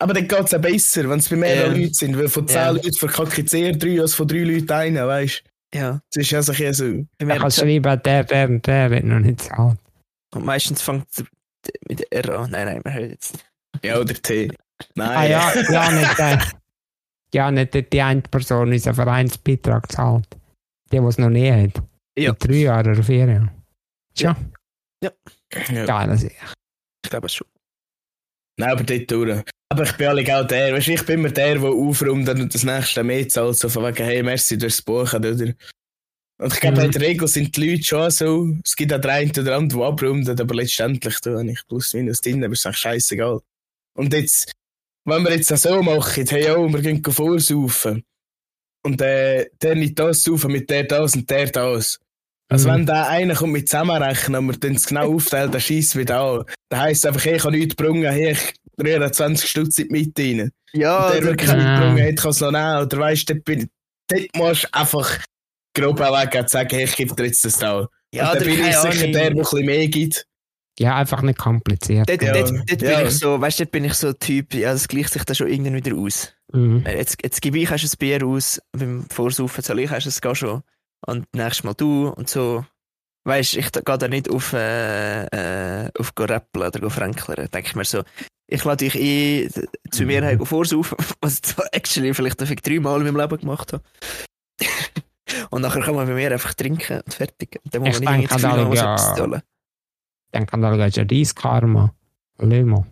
Aber 0.00 0.14
dann 0.14 0.26
geht 0.26 0.40
es 0.46 0.52
auch 0.54 0.60
besser, 0.60 1.08
wenn 1.08 1.20
es 1.20 1.28
bei 1.28 1.36
mehreren 1.36 1.74
Ja. 1.76 1.80
Leuten 1.80 1.94
sind, 1.94 2.18
weil 2.18 2.28
von 2.28 2.48
10 2.48 2.56
Ja. 2.56 2.70
Leuten 2.70 2.92
verkacke 2.92 3.42
ich 3.42 3.52
eher 3.54 3.72
drei 3.76 4.00
als 4.00 4.14
von 4.14 4.26
drei 4.26 4.38
Leuten 4.42 4.70
einen, 4.72 5.06
weißt 5.06 5.44
du? 5.72 5.78
Ja. 5.78 6.00
Das 6.12 6.22
ist 6.24 6.30
ja 6.32 6.42
so 6.42 6.50
ein 6.52 6.58
bisschen 6.58 7.06
so. 7.20 7.24
Ich 7.24 7.28
kann 7.40 7.50
schreiben, 7.52 8.02
der, 8.02 8.24
der 8.24 8.48
und 8.48 8.66
der 8.66 8.90
hat 8.90 9.04
noch 9.04 9.20
nicht 9.20 9.42
zahlt. 9.42 9.78
und 10.34 10.44
meistens 10.44 10.82
fängt 10.82 11.06
es 11.12 11.24
mit 11.88 12.10
R 12.12 12.40
an. 12.40 12.50
Nein, 12.50 12.66
nein, 12.66 12.80
wir 12.84 12.92
hören 12.92 13.10
jetzt. 13.10 13.32
nicht. 13.34 13.44
Ja, 13.82 13.98
oder 14.00 14.14
T. 14.14 14.50
Nein. 14.94 15.08
Ah 15.10 15.24
ja, 15.26 15.52
ja, 15.70 15.90
nicht 15.92 16.18
der. 16.18 16.42
Ja, 17.34 17.50
nicht 17.50 17.72
die- 17.74 17.88
die 17.88 18.02
eine 18.02 18.20
Person 18.22 18.70
unseren 18.70 18.94
Vereinsbeitrag 18.94 19.90
zahlt. 19.90 20.26
Die, 20.92 20.98
die 20.98 21.04
es 21.06 21.18
noch 21.18 21.30
nie 21.30 21.50
hat. 21.50 21.82
Ja. 22.18 22.32
Mit 22.32 22.44
drei 22.46 22.54
Jahren 22.56 22.92
oder 22.92 23.02
vier 23.02 23.26
Jahren. 23.26 23.50
Tja, 24.14 24.36
Ja. 25.02 25.10
geil, 25.86 26.08
das 26.08 26.22
ist. 26.24 26.32
Ich 27.04 27.10
glaube 27.10 27.26
es 27.26 27.34
schon. 27.34 27.46
Nein, 28.58 28.70
aber 28.70 28.84
dort 28.84 29.10
durch. 29.10 29.42
Aber 29.70 29.84
ich 29.84 29.92
bin 29.96 30.06
alle 30.08 30.38
auch 30.40 30.46
der, 30.46 30.74
weißt 30.74 30.88
du, 30.88 30.92
ich 30.92 31.06
bin 31.06 31.20
immer 31.20 31.30
der, 31.30 31.54
der 31.58 31.70
aufräumt 31.70 32.28
und 32.28 32.54
das 32.54 32.62
nächste 32.64 33.02
mehr 33.02 33.26
zahlt, 33.28 33.56
so 33.56 33.70
von 33.70 33.84
wegen, 33.84 34.04
hey, 34.04 34.22
merci 34.22 34.58
durchs 34.58 34.82
Buchen, 34.82 35.16
oder? 35.24 35.30
Und 35.30 36.52
ich 36.52 36.60
glaube, 36.60 36.78
Mhm. 36.80 36.84
in 36.86 36.90
der 36.90 37.00
Regel 37.00 37.28
sind 37.28 37.56
die 37.56 37.70
Leute 37.70 37.84
schon 37.84 38.10
so, 38.10 38.48
es 38.62 38.76
gibt 38.76 38.92
auch 38.92 39.00
den 39.00 39.10
einen 39.10 39.30
oder 39.30 39.56
anderen, 39.56 39.80
der 39.80 39.88
abräumt, 39.88 40.28
aber 40.40 40.54
letztendlich, 40.54 41.14
habe 41.24 41.50
ich 41.50 41.66
plus 41.66 41.94
minus 41.94 42.20
drin, 42.20 42.44
aber 42.44 42.52
es 42.52 42.58
ist 42.58 42.66
eigentlich 42.66 42.78
scheißegal. 42.78 43.40
Und 43.94 44.12
jetzt, 44.14 44.52
wenn 45.04 45.22
wir 45.24 45.32
jetzt 45.34 45.50
das 45.50 45.62
so 45.62 45.82
machen, 45.82 46.26
hey, 46.28 46.50
oh, 46.52 46.72
wir 46.72 46.80
gehen 46.80 47.02
vorsaufen, 47.04 48.04
und 48.84 49.00
äh, 49.00 49.48
der 49.62 49.74
nicht 49.76 49.98
das 49.98 50.24
saufen, 50.24 50.50
mit 50.52 50.68
der 50.68 50.84
das 50.84 51.14
und 51.14 51.28
der 51.30 51.46
das. 51.50 51.98
Also 52.50 52.68
Mhm. 52.68 52.74
wenn 52.74 52.86
der 52.86 53.08
einer 53.08 53.34
kommt 53.34 53.52
mit 53.52 53.68
zusammenrechnen 53.68 54.36
und 54.40 54.46
wir 54.48 54.58
dann 54.58 54.74
es 54.74 54.86
genau 54.86 55.14
aufteilen, 55.14 55.52
dann 55.52 55.60
schießt 55.60 55.96
wieder 55.96 56.20
an. 56.20 56.44
Dann 56.68 56.80
heisst 56.80 57.04
es 57.04 57.06
einfach, 57.08 57.24
hey, 57.24 57.36
ich 57.36 57.44
habe 57.44 57.56
nichts 57.56 57.76
gebrungen, 57.76 58.10
hey, 58.10 58.32
ich 58.32 58.54
rühre 58.84 59.10
20 59.10 59.48
Stutz 59.48 59.78
in 59.78 59.88
die 59.88 59.92
Mitte 59.92 60.22
rein. 60.22 60.50
Ja, 60.72 61.10
Und 61.12 61.24
der, 61.24 61.36
keine 61.36 61.62
Ja. 61.62 61.74
gebrungen 61.76 62.04
hat, 62.08 62.16
kann 62.16 62.30
es 62.32 62.40
noch 62.40 62.50
nehmen. 62.50 62.82
Oder 62.82 62.98
weißt 62.98 63.28
du, 63.30 63.34
dort, 63.36 63.66
dort 64.08 64.36
musst 64.36 64.64
du 64.64 64.68
einfach 64.74 65.18
grob 65.76 66.00
anlegen 66.00 66.40
und 66.42 66.50
sagen, 66.50 66.70
hey, 66.72 66.84
ich 66.84 66.96
gebe 66.96 67.14
dir 67.14 67.26
jetzt 67.26 67.44
das 67.44 67.58
da. 67.58 67.88
ja, 68.12 68.32
und 68.32 68.40
der 68.40 68.44
dann 68.48 68.56
bin 68.56 68.66
ich 68.66 68.76
sicher 68.76 68.80
Ahnung. 68.88 68.98
der, 68.98 69.12
der 69.12 69.26
ein 69.30 69.36
bisschen 69.36 69.66
mehr 69.66 69.88
gibt. 69.88 70.26
Ja, 70.78 70.96
einfach 70.96 71.22
nicht 71.22 71.38
kompliziert. 71.38 72.08
Dort, 72.08 72.22
Ja. 72.22 72.32
dort, 72.32 72.50
dort 72.50 72.82
Ja. 72.82 72.98
bin 72.98 73.06
ich 73.08 73.18
so, 73.18 73.40
weißt 73.40 73.60
du, 73.60 73.64
dort 73.64 73.72
bin 73.72 73.84
ich 73.84 73.94
so 73.94 74.08
ein 74.08 74.18
Typ, 74.18 74.54
ja, 74.54 74.72
das 74.72 74.88
gleicht 74.88 75.12
sich 75.12 75.24
dann 75.24 75.36
schon 75.36 75.48
irgendwann 75.48 75.74
wieder 75.74 75.96
aus. 75.96 76.32
Mhm. 76.52 76.84
Jetzt, 76.86 77.18
jetzt 77.22 77.42
gebe 77.42 77.58
ich 77.58 77.70
ein 77.70 77.90
Bier 77.98 78.26
aus, 78.26 78.60
beim 78.72 79.04
Vorsaufen 79.10 79.62
zahle 79.62 79.82
ich 79.82 79.90
es 79.90 80.20
gar 80.20 80.34
schon. 80.34 80.62
Und 81.06 81.26
nächstes 81.34 81.64
Mal 81.64 81.74
du 81.74 82.08
und 82.08 82.28
so. 82.28 82.64
Weißt 83.24 83.54
du, 83.54 83.58
ich 83.60 83.70
gehe 83.72 83.98
da 83.98 84.08
nicht 84.08 84.28
auf, 84.30 84.52
äh, 84.52 85.24
äh, 85.26 85.90
auf 85.98 86.14
go 86.14 86.24
rappeln 86.24 86.66
oder 86.66 86.80
go 86.80 86.88
fränkeln. 86.90 87.48
Denke 87.52 87.68
ich 87.68 87.74
mir 87.76 87.84
so, 87.84 88.02
ich 88.48 88.64
lade 88.64 88.84
dich 88.84 88.94
eh 88.96 89.48
zu 89.90 90.04
mir 90.04 90.22
Mhm. 90.22 90.44
vorsaufen, 90.46 90.96
was 91.20 91.40
ich 91.44 91.54
actually 91.72 92.14
vielleicht 92.14 92.40
dafür 92.40 92.56
dreimal 92.56 92.98
in 93.00 93.06
meinem 93.14 93.20
Leben 93.20 93.40
gemacht 93.40 93.72
habe. 93.74 93.84
und 95.50 95.62
nachher 95.62 95.82
kann 95.82 95.94
man 95.94 96.06
bei 96.06 96.14
mir 96.14 96.32
einfach 96.32 96.54
trinken 96.54 97.00
und 97.00 97.14
fertig. 97.14 97.58
Und 97.64 97.74
dann 97.74 97.82
muss 97.82 97.98
Ich 97.98 98.04
man 98.04 98.18
nicht 98.18 98.30
das 98.30 98.42
Gefühl 98.42 98.58
haben, 98.58 98.72
ja. 98.74 99.42
Kann 100.32 100.62
da 100.62 100.74
gleich 100.74 100.98
ein 100.98 101.08
Reiskarma. 101.10 101.94
Limo. 102.38 102.86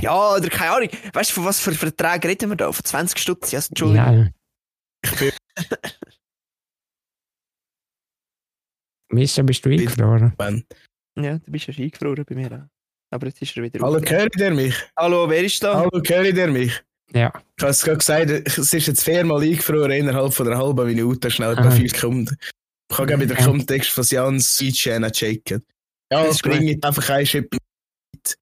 Ja, 0.00 0.36
oder 0.36 0.48
keine 0.48 0.70
Ahnung. 0.76 0.88
Weißt 1.12 1.30
du, 1.30 1.34
von 1.34 1.44
was 1.44 1.60
für 1.60 1.72
Verträge 1.72 2.28
reden 2.28 2.50
wir 2.50 2.56
da? 2.56 2.70
Von 2.70 2.84
20 2.84 3.18
Stutz? 3.18 3.50
Ja, 3.50 3.58
Entschuldigung. 3.68 4.24
Ja. 4.24 4.30
Ich 5.04 5.18
bin 5.18 5.32
Mischa, 9.10 9.42
bist 9.42 9.64
du 9.64 9.70
eingefroren? 9.70 10.32
Ben. 10.38 10.64
Ja, 11.18 11.38
du 11.38 11.50
bist 11.50 11.66
ja 11.66 11.74
eingefroren 11.76 12.24
bei 12.26 12.34
mir 12.34 12.52
auch. 12.52 12.68
Aber 13.14 13.26
jetzt 13.26 13.42
ist 13.42 13.54
er 13.56 13.62
wieder 13.64 13.80
Hallo, 13.80 14.00
hört 14.00 14.36
ihr 14.36 14.50
mich? 14.52 14.74
Hallo, 14.96 15.28
wer 15.28 15.44
ist 15.44 15.62
da? 15.62 15.74
Hallo, 15.74 15.90
hört 16.02 16.36
ihr 16.36 16.46
mich? 16.48 16.82
Ja. 17.12 17.30
Ich 17.58 17.62
habe 17.62 17.72
es 17.72 17.82
gerade 17.82 17.98
gesagt, 17.98 18.30
es 18.30 18.56
ist 18.72 18.86
jetzt 18.86 19.04
viermal 19.04 19.42
eingefroren 19.42 19.90
innerhalb 19.90 20.32
von 20.32 20.46
einer 20.48 20.56
halben 20.56 20.86
Minute, 20.86 21.30
schnell 21.30 21.52
etwa 21.52 21.70
fünf 21.70 21.92
Sekunden. 21.92 22.34
Ich 22.90 22.96
kann 22.96 23.06
gerne 23.06 23.26
den 23.26 23.36
Ja. 23.36 23.44
Kontext 23.44 23.90
von 23.90 24.04
Jans 24.04 24.56
Seitschänen 24.56 25.12
checken. 25.12 25.62
Ja, 26.12 26.24
Das 26.24 26.38
bring 26.40 26.62
jetzt 26.68 26.84
einfach 26.84 27.08
ein 27.10 27.26
mit. 27.32 28.38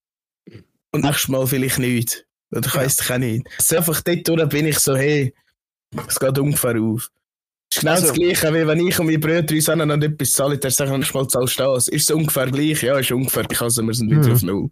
Und 0.92 1.04
nächstes 1.04 1.28
Mal 1.28 1.46
vielleicht 1.46 1.78
nicht. 1.78 2.26
Oder 2.50 2.66
ich 2.66 2.74
Ja. 2.74 2.80
weiss 2.80 3.00
ich 3.00 3.10
auch 3.10 3.18
nicht. 3.18 3.46
Also 3.58 3.76
einfach 3.76 4.00
dort 4.00 4.28
durch 4.28 4.48
bin 4.48 4.66
ich 4.66 4.78
so, 4.78 4.96
hey, 4.96 5.32
es 6.08 6.18
geht 6.18 6.38
ungefähr 6.38 6.80
auf. 6.80 7.10
ist 7.72 7.80
genau 7.80 7.92
Also- 7.92 8.08
das 8.08 8.16
Gleiche, 8.16 8.52
wie 8.52 8.66
wenn 8.66 8.84
ich 8.86 8.98
und 8.98 9.06
meine 9.06 9.18
Brüder 9.20 9.54
uns 9.54 9.68
auch 9.68 9.76
noch 9.76 9.94
etwas 10.02 10.32
zahlen, 10.32 10.58
der 10.58 10.70
sagt 10.72 10.90
manchmal, 10.90 11.28
zahlst 11.28 11.60
du 11.60 11.62
das. 11.62 11.86
Ist 11.86 12.10
es 12.10 12.16
ungefähr 12.16 12.50
gleich? 12.50 12.82
Ja, 12.82 12.98
ist 12.98 13.12
ungefähr 13.12 13.44
gleich, 13.44 13.60
also 13.60 13.82
wir 13.84 13.94
sind 13.94 14.10
wieder 14.10 14.26
Mhm. 14.26 14.32
auf 14.32 14.42
Null. 14.42 14.70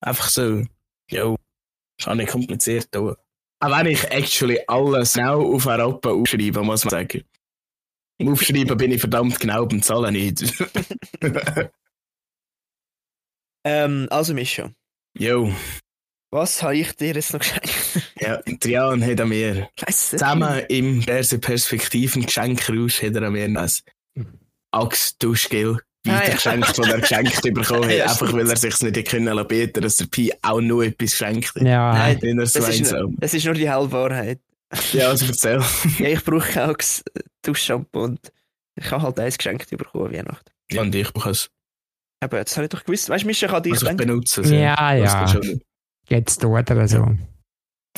Einfach 0.00 0.28
so, 0.28 0.62
jo, 1.10 1.36
ist 1.98 2.06
auch 2.06 2.14
nicht 2.14 2.30
kompliziert. 2.30 2.94
Auch 2.96 3.16
wenn 3.60 3.86
ich 3.86 4.04
actually 4.04 4.60
alles 4.68 5.14
genau 5.14 5.54
auf 5.54 5.66
Europa 5.66 6.10
aufschreibe, 6.10 6.62
muss 6.62 6.84
man 6.84 6.90
sagen. 6.90 7.24
Im 8.18 8.28
Aufschreiben 8.32 8.76
bin 8.78 8.92
ich 8.92 9.00
verdammt 9.00 9.38
genau, 9.40 9.66
beim 9.66 9.82
Zahlen 9.82 10.14
nicht. 10.14 10.42
Ähm, 13.64 14.06
also, 14.10 14.32
Mischa, 14.32 14.70
jo, 15.18 15.52
was 16.30 16.62
habe 16.62 16.76
ich 16.76 16.92
dir 16.94 17.14
jetzt 17.14 17.32
noch 17.32 17.40
geschenkt? 17.40 17.68
ja, 18.20 18.40
Trian 18.60 19.04
hat 19.04 19.18
er 19.18 19.26
mir 19.26 19.68
Scheiße. 19.78 20.18
zusammen 20.18 20.62
im 20.68 21.00
diverse 21.00 21.38
Perspektiven 21.40 22.24
Geschenkraus 22.24 23.02
hat 23.02 23.16
er 23.16 23.22
an 23.22 23.32
mir 23.32 23.44
ein 23.44 23.58
Axt-Duschgel 24.70 25.78
Ah, 26.06 26.10
ja. 26.10 26.18
weitergeschenkt, 26.20 26.78
das 26.78 26.86
er 26.88 27.00
geschenkt 27.00 27.42
bekommen 27.42 27.84
hat. 27.90 27.96
Ja, 27.96 28.04
Einfach 28.04 28.32
weil 28.32 28.48
er 28.48 28.56
sich 28.56 28.80
nicht 28.80 29.08
können 29.08 29.26
lassen 29.26 29.48
beten, 29.48 29.80
dass 29.82 29.96
der 29.96 30.06
Pi 30.06 30.32
auch 30.42 30.60
nur 30.60 30.84
etwas 30.84 31.10
geschenkt 31.10 31.52
hat. 31.56 31.62
Ja, 31.62 31.92
Nein, 31.92 32.36
Das 32.36 32.54
ist, 32.54 32.92
nur, 32.92 33.12
das 33.18 33.34
ist 33.34 33.44
nur 33.44 33.54
die 33.54 33.68
halbe 33.68 33.90
Wahrheit. 33.90 34.38
Ja, 34.92 35.08
also 35.10 35.26
erzähl. 35.26 35.62
Ja, 35.98 36.08
ich 36.08 36.24
brauche 36.24 36.70
auch 36.70 36.76
Duschshampoo 37.42 38.04
und 38.04 38.32
ich 38.76 38.90
habe 38.90 39.02
halt 39.02 39.18
eins 39.20 39.38
geschenkt 39.38 39.70
bekommen 39.70 40.06
an 40.06 40.12
Weihnachten. 40.12 40.50
Ja, 40.70 40.82
und 40.82 40.94
ich 40.94 41.12
bekomme 41.12 41.32
es. 41.32 41.50
Aber 42.20 42.42
das 42.42 42.56
habe 42.56 42.64
ich 42.64 42.70
doch 42.70 42.84
gewusst. 42.84 43.08
Weißt 43.08 43.24
du, 43.24 43.26
Mischa, 43.26 43.46
ich 43.46 43.52
habe 43.52 43.62
dich 43.62 43.74
Also 43.74 43.88
ich 43.88 43.96
benutze 43.96 44.40
es. 44.40 44.50
Ja, 44.50 44.94
ja. 44.94 45.24
geht 45.24 45.30
schon. 45.30 45.60
jetzt 46.08 46.40
tut 46.40 46.70
er 46.70 46.88
so. 46.88 47.16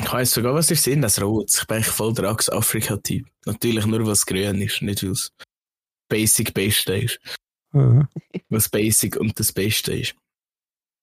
Ich 0.00 0.12
weiss 0.12 0.30
sogar, 0.32 0.54
was 0.54 0.70
ich 0.70 0.80
sehe, 0.80 0.98
das 1.00 1.20
Rot. 1.20 1.50
Ich 1.52 1.66
bin 1.66 1.76
eigentlich 1.76 1.92
voll 1.92 2.14
der 2.14 2.30
Axe-Afrika-Typ. 2.30 3.26
Natürlich 3.46 3.86
nur, 3.86 4.04
weil 4.04 4.12
es 4.12 4.26
grün 4.26 4.60
ist, 4.60 4.82
nicht 4.82 5.02
weil 5.02 5.10
es 5.12 5.32
Basic 6.08 6.54
Beste 6.54 6.96
ist. 6.96 7.20
Ja. 7.72 8.08
Was 8.48 8.68
Basic 8.68 9.16
und 9.16 9.38
das 9.38 9.52
Beste 9.52 9.94
ist. 9.94 10.14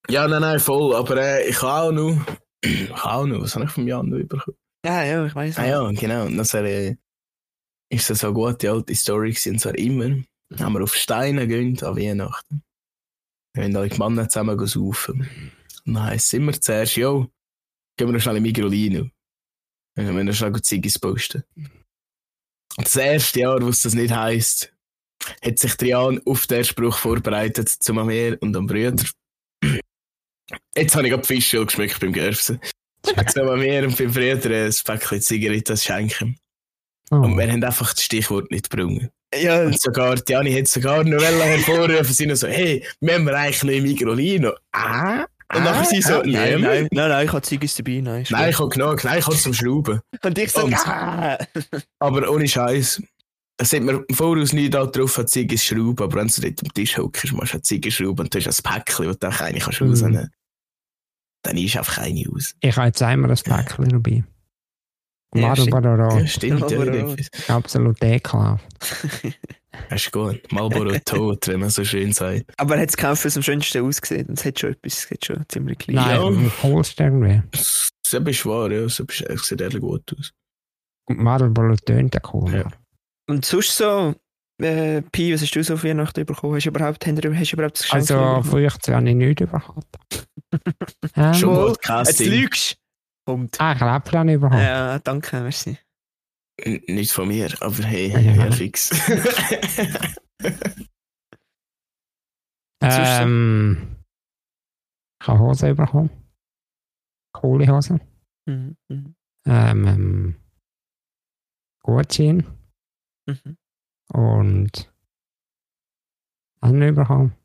Ja, 0.10 0.28
nein, 0.28 0.42
nein, 0.42 0.60
voll. 0.60 0.96
Aber 0.96 1.18
äh, 1.18 1.48
ich 1.48 1.62
habe 1.62 1.88
auch 1.88 1.92
noch. 1.92 2.26
ich 2.62 2.90
habe 2.92 3.14
auch 3.14 3.26
noch. 3.26 3.42
Was 3.42 3.56
habe 3.56 3.66
ich 3.66 3.72
vom 3.72 3.88
Jan 3.88 4.10
noch 4.10 4.26
bekommen? 4.26 4.58
Ja, 4.86 5.04
ja, 5.04 5.26
ich 5.26 5.34
weiß. 5.34 5.58
Ah 5.58 5.66
ja, 5.66 5.92
genau. 5.94 6.28
Und 6.28 6.38
das 6.38 6.54
äh, 6.54 6.96
ist 7.90 8.08
das 8.08 8.20
so 8.20 8.28
eine 8.28 8.36
gute 8.36 8.70
alte 8.70 8.94
Story 8.94 9.32
gewesen. 9.32 9.58
Zwar 9.58 9.76
immer, 9.80 10.22
haben 10.60 10.74
wir 10.74 10.84
auf 10.84 10.94
Steine 10.94 11.48
gehen 11.48 11.82
an 11.82 11.98
Weihnachten. 11.98 12.64
Haben 13.58 13.76
alle 13.76 13.90
die 13.90 13.98
Männer 13.98 14.30
zusammen 14.30 14.68
saufen. 14.68 15.28
Und 15.86 15.94
dann 15.96 16.04
heisst 16.04 16.28
es 16.28 16.34
immer 16.34 16.54
zuerst, 16.54 16.98
jo, 16.98 17.32
gehen 17.98 18.08
wir 18.08 18.14
noch 18.14 18.20
schnell 18.20 18.38
in 18.38 18.44
Migrolino. 18.44 19.10
Dann 19.96 20.08
haben 20.08 20.18
wir 20.18 20.24
noch 20.24 20.34
schnell 20.36 20.52
gut 20.52 20.66
Ziggis 20.66 21.00
posten. 21.00 21.44
Und 22.78 22.86
das 22.86 22.96
erste 22.96 23.40
Jahr, 23.40 23.62
wo 23.64 23.70
es 23.70 23.82
das 23.82 23.96
nicht 23.96 24.14
heisst, 24.14 24.72
hat 25.44 25.58
sich 25.58 25.74
Trian 25.78 26.22
auf 26.28 26.46
den 26.46 26.64
Spruch 26.64 26.98
vorbereitet, 26.98 27.70
zum 27.70 28.06
Meer 28.06 28.38
und 28.40 28.56
am 28.56 28.68
Brüder. 28.68 29.04
Jetzt 30.76 30.96
habe 30.96 31.08
ich 31.08 31.12
gerade 31.12 31.26
Fischöl 31.26 31.66
geschmeckt 31.66 32.00
beim 32.00 32.14
Gerfsen. 32.14 32.60
Zum 33.06 33.60
Meer 33.60 33.84
und 33.84 33.98
beim 33.98 34.12
Brüder 34.12 34.66
ein 34.66 34.74
Päckchen 34.86 35.22
Zigaretten 35.22 35.78
schenken. 35.78 36.38
Oh. 37.12 37.18
Und 37.18 37.38
wir 37.38 37.52
haben 37.52 37.64
einfach 37.64 37.94
das 37.94 38.04
Stichwort 38.04 38.52
nicht 38.52 38.70
gebrungen. 38.70 39.10
Ja, 39.34 39.64
Und 39.64 39.80
sogar, 39.80 40.16
die 40.16 40.36
hat 40.36 40.68
sogar 40.68 41.04
noch 41.04 41.22
hervorrufen, 41.22 42.14
sie 42.14 42.26
noch 42.26 42.36
so, 42.36 42.48
hey, 42.48 42.84
wir 43.02 43.16
haben 43.16 43.28
eigentlich 43.28 43.64
noch 43.64 43.74
im 43.74 43.84
Migrolino. 43.84 44.54
Ah? 44.72 45.26
und 45.54 45.64
nachher 45.64 45.86
sie 45.86 46.02
so, 46.02 46.16
ah, 46.16 46.24
nein, 46.26 46.34
nein, 46.34 46.62
nein, 46.62 46.88
nein, 46.92 47.10
nein, 47.10 47.26
ich 47.28 47.32
habe 47.32 47.42
Ziggis 47.44 47.76
dabei, 47.76 48.02
nein. 48.02 48.26
Nein, 48.30 48.50
ich 48.50 48.60
habe 48.60 48.70
genug, 48.70 49.04
nein, 49.04 49.20
ich 49.20 49.28
habe 49.28 49.38
zum 49.38 49.54
Schrauben. 49.54 50.02
Und 50.24 50.38
ich 50.38 50.52
so, 50.52 50.68
ah. 50.68 51.38
Aber 52.00 52.30
ohne 52.32 52.48
Scheiß. 52.48 53.02
Es 53.58 53.72
hat 53.72 53.82
mir 53.84 54.04
im 54.06 54.16
Voraus 54.16 54.52
nie 54.52 54.70
da 54.70 54.86
drauf, 54.86 55.18
hat 55.18 55.30
Ziggis 55.30 55.64
schrauben, 55.64 56.04
aber 56.04 56.18
wenn 56.20 56.28
du 56.28 56.42
dort 56.42 56.62
am 56.62 56.74
Tisch 56.74 56.98
hockst, 56.98 57.32
machst 57.32 57.54
du 57.54 57.58
eine 57.58 57.62
Ziggis 57.62 57.94
schrauben 57.94 58.26
und 58.26 58.34
du 58.34 58.40
hast 58.44 58.68
ein 58.68 58.74
Päckchen, 58.74 59.06
das 59.06 59.20
du 59.20 59.28
auch 59.28 59.42
eine 59.42 59.60
kannst 59.60 59.80
Mhm. 59.82 60.30
Dann 61.46 61.58
ist 61.58 61.78
einfach 61.78 61.96
keine 61.98 62.26
aus. 62.34 62.56
Ich 62.60 62.76
habe 62.76 62.88
jetzt 62.88 63.02
einmal 63.02 63.30
ein 63.32 63.38
Päckchen 63.38 63.90
dabei. 63.90 64.24
Ja, 65.36 65.48
Marlboro, 65.50 66.18
Ja, 66.20 66.28
stimmt, 66.28 66.72
ja, 66.72 66.78
Marlboro. 66.80 67.16
das 67.16 67.50
absolut 67.50 68.02
ekelhaft. 68.04 68.66
ist 69.90 70.12
gut. 70.12 70.42
Malboro 70.52 70.98
tot, 71.06 71.48
wenn 71.48 71.60
man 71.60 71.70
so 71.70 71.84
schön 71.84 72.14
sagt. 72.14 72.46
Aber 72.58 72.76
er 72.76 72.82
hat 72.84 72.90
es 72.90 72.98
gekauft, 72.98 73.26
es 73.26 73.36
am 73.36 73.44
schönsten 73.44 73.84
ausgesehen. 73.86 74.28
Und 74.28 74.40
es 74.40 74.46
hat 74.46 74.60
schon 74.60 74.72
etwas, 74.72 74.94
es 75.06 75.12
hat 75.12 75.26
schon 75.26 75.44
ziemlich 75.50 75.78
klein. 75.78 75.96
Nein, 75.96 76.22
Ja. 76.22 76.30
mit 76.30 76.64
Holster 76.64 77.06
irgendwie. 77.06 77.42
So 78.08 78.22
bist 78.22 78.46
wahr, 78.46 78.72
ja, 78.72 78.88
so 78.88 79.06
bist, 79.06 79.22
es 79.24 79.42
sieht 79.48 79.62
ehrlich 79.62 79.82
gut 79.82 80.16
aus. 80.18 80.32
Und 81.08 81.20
Marlboro 81.20 81.76
tönt 81.76 82.16
ja 82.16 82.22
cool. 82.34 82.54
Ja. 82.54 82.72
Und 83.28 83.44
sonst 83.46 83.76
so, 83.78 84.16
äh, 84.62 85.02
Pi, 85.02 85.34
was 85.34 85.42
hast 85.42 85.52
du 85.56 85.64
so 85.64 85.74
auf 85.76 85.84
Weihnachten 85.84 86.26
bekommen? 86.26 86.56
Hast 86.56 86.66
du 86.66 86.70
überhaupt, 86.70 87.06
hast 87.06 87.18
du, 87.24 87.30
hast 87.34 87.52
du 87.52 87.56
überhaupt 87.56 87.76
das 87.76 87.82
Geschenk 87.84 88.02
Also, 88.02 88.14
bekommen? 88.18 88.44
vielleicht 88.44 88.88
habe 88.90 89.10
ich 89.10 89.16
nichts 89.16 89.52
bekommen. 89.52 89.84
ja, 91.16 91.34
Schon 91.34 91.76
Jetzt 92.08 92.20
lügst 92.26 92.78
Kommt. 93.28 93.60
Ah, 93.60 93.72
ich 93.72 93.80
glaube, 93.80 94.04
ich 94.32 94.40
bekommen. 94.40 94.62
Ja, 94.62 95.00
danke, 95.00 95.42
merci. 95.42 95.78
N- 96.62 96.82
Nicht 96.88 97.12
von 97.12 97.28
mir, 97.28 97.50
aber 97.60 97.84
hey, 97.84 98.10
Ja. 98.10 98.20
ja, 98.46 98.52
fix. 98.52 98.92
ähm, 102.82 103.98
ich 105.22 105.28
habe 105.28 105.40
Hose 105.40 105.74
bekommen. 105.74 106.10
Coole 107.34 107.68
Hose. 107.68 108.00
Mhm. 108.48 108.78
Mhm. 108.90 109.16
Ähm, 109.48 109.88
ähm, 109.88 110.36
Gutschein. 111.84 112.46
Mhm. 113.28 113.58
Und 114.14 114.92
bekommen. 116.92 117.36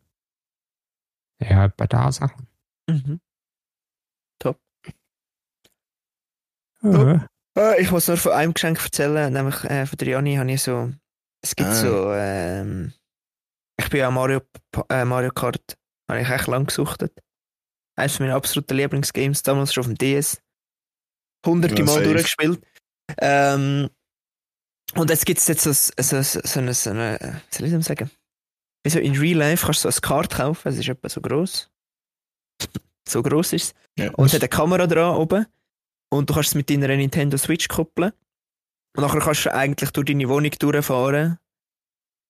Ja, 1.40 1.64
etwa 1.64 1.86
da 1.86 2.12
Sachen. 2.12 2.46
Mhm. 2.88 3.20
Ja. 6.82 7.26
Äh, 7.58 7.82
ich 7.82 7.90
muss 7.90 8.08
nur 8.08 8.16
von 8.16 8.32
einem 8.32 8.54
Geschenk 8.54 8.82
erzählen, 8.82 9.30
nämlich 9.32 9.62
äh, 9.64 9.84
von 9.84 9.98
der 9.98 10.08
Jani 10.08 10.36
habe 10.36 10.50
ich 10.50 10.62
so, 10.62 10.90
es 11.42 11.54
gibt 11.54 11.68
Ah. 11.68 11.74
so, 11.74 12.12
ähm, 12.14 12.94
ich 13.78 13.90
bin 13.90 14.00
ja 14.00 14.11
Mario, 14.11 14.40
äh, 14.88 15.04
Mario 15.04 15.30
Kart, 15.30 15.76
habe 16.08 16.20
ich 16.22 16.28
echt 16.30 16.46
lang 16.46 16.66
gesuchtet. 16.66 17.12
Eines 17.98 18.18
meiner 18.18 18.34
absoluten 18.36 18.74
Lieblingsgames, 18.76 19.42
damals 19.42 19.74
schon 19.74 19.82
auf 19.82 19.88
dem 19.88 19.98
DS. 19.98 20.40
Hunderte 21.44 21.74
Ja, 21.76 21.84
Mal 21.84 21.92
safe. 21.92 22.04
durchgespielt. 22.04 22.66
Ähm, 23.18 23.90
und 24.95 25.11
jetzt 25.11 25.26
gibt 25.26 25.38
es 25.38 25.47
jetzt 25.47 25.62
so, 25.62 25.72
so, 25.72 26.22
so, 26.22 26.41
so 26.43 26.61
eine, 26.61 26.74
so 26.74 26.91
eine, 26.91 27.18
was 27.49 27.59
soll 27.59 27.66
ich 27.66 27.72
denn 27.72 27.82
sagen? 27.82 28.11
Also 28.84 28.99
in 28.99 29.16
Real 29.16 29.38
Life 29.38 29.66
kannst 29.66 29.84
du 29.84 29.91
so 29.91 29.97
ein 29.97 30.01
Kart 30.01 30.30
kaufen, 30.30 30.68
es 30.68 30.78
ist 30.78 30.88
etwa 30.88 31.09
so 31.09 31.20
groß. 31.20 31.70
so 33.09 33.22
groß 33.22 33.53
ist 33.53 33.64
es. 33.64 33.74
Ja, 33.99 34.11
Und 34.14 34.26
es 34.26 34.34
hat 34.34 34.43
eine 34.43 34.49
Kamera 34.49 34.86
dran 34.86 35.16
oben. 35.16 35.47
Und 36.12 36.28
du 36.28 36.34
kannst 36.34 36.51
es 36.51 36.55
mit 36.55 36.70
deiner 36.70 36.88
Nintendo 36.88 37.36
Switch 37.36 37.68
koppeln. 37.68 38.12
Und 38.97 39.03
nachher 39.03 39.20
kannst 39.20 39.47
du 39.47 39.55
eigentlich 39.55 39.91
durch 39.91 40.07
deine 40.07 40.28
Wohnung 40.28 40.51
durchfahren. 40.51 41.38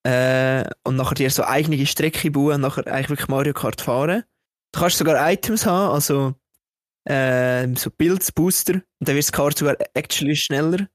Äh, 0.07 0.69
und 0.85 0.97
nachher 0.97 1.15
dir 1.15 1.31
so 1.31 1.45
eigene 1.45 1.87
Strecke 1.87 2.31
bauen 2.31 2.55
und 2.55 2.61
nachher 2.63 2.87
eigentlich 2.87 3.11
wirklich 3.11 3.29
Mario 3.29 3.53
Kart 3.55 3.81
fahren. 3.81 4.25
Du 4.73 4.81
kannst 4.81 4.99
sogar 4.99 5.31
Items 5.31 5.67
haben, 5.67 5.93
also 5.93 6.35
äh, 7.05 7.69
so 7.77 7.91
Builds, 7.91 8.33
Booster. 8.33 8.75
Und 8.75 8.85
dann 9.09 9.15
wird 9.15 9.25
das 9.25 9.33
Kart 9.33 9.57
sogar 9.57 9.77
actually 9.95 10.37
schneller. 10.37 10.89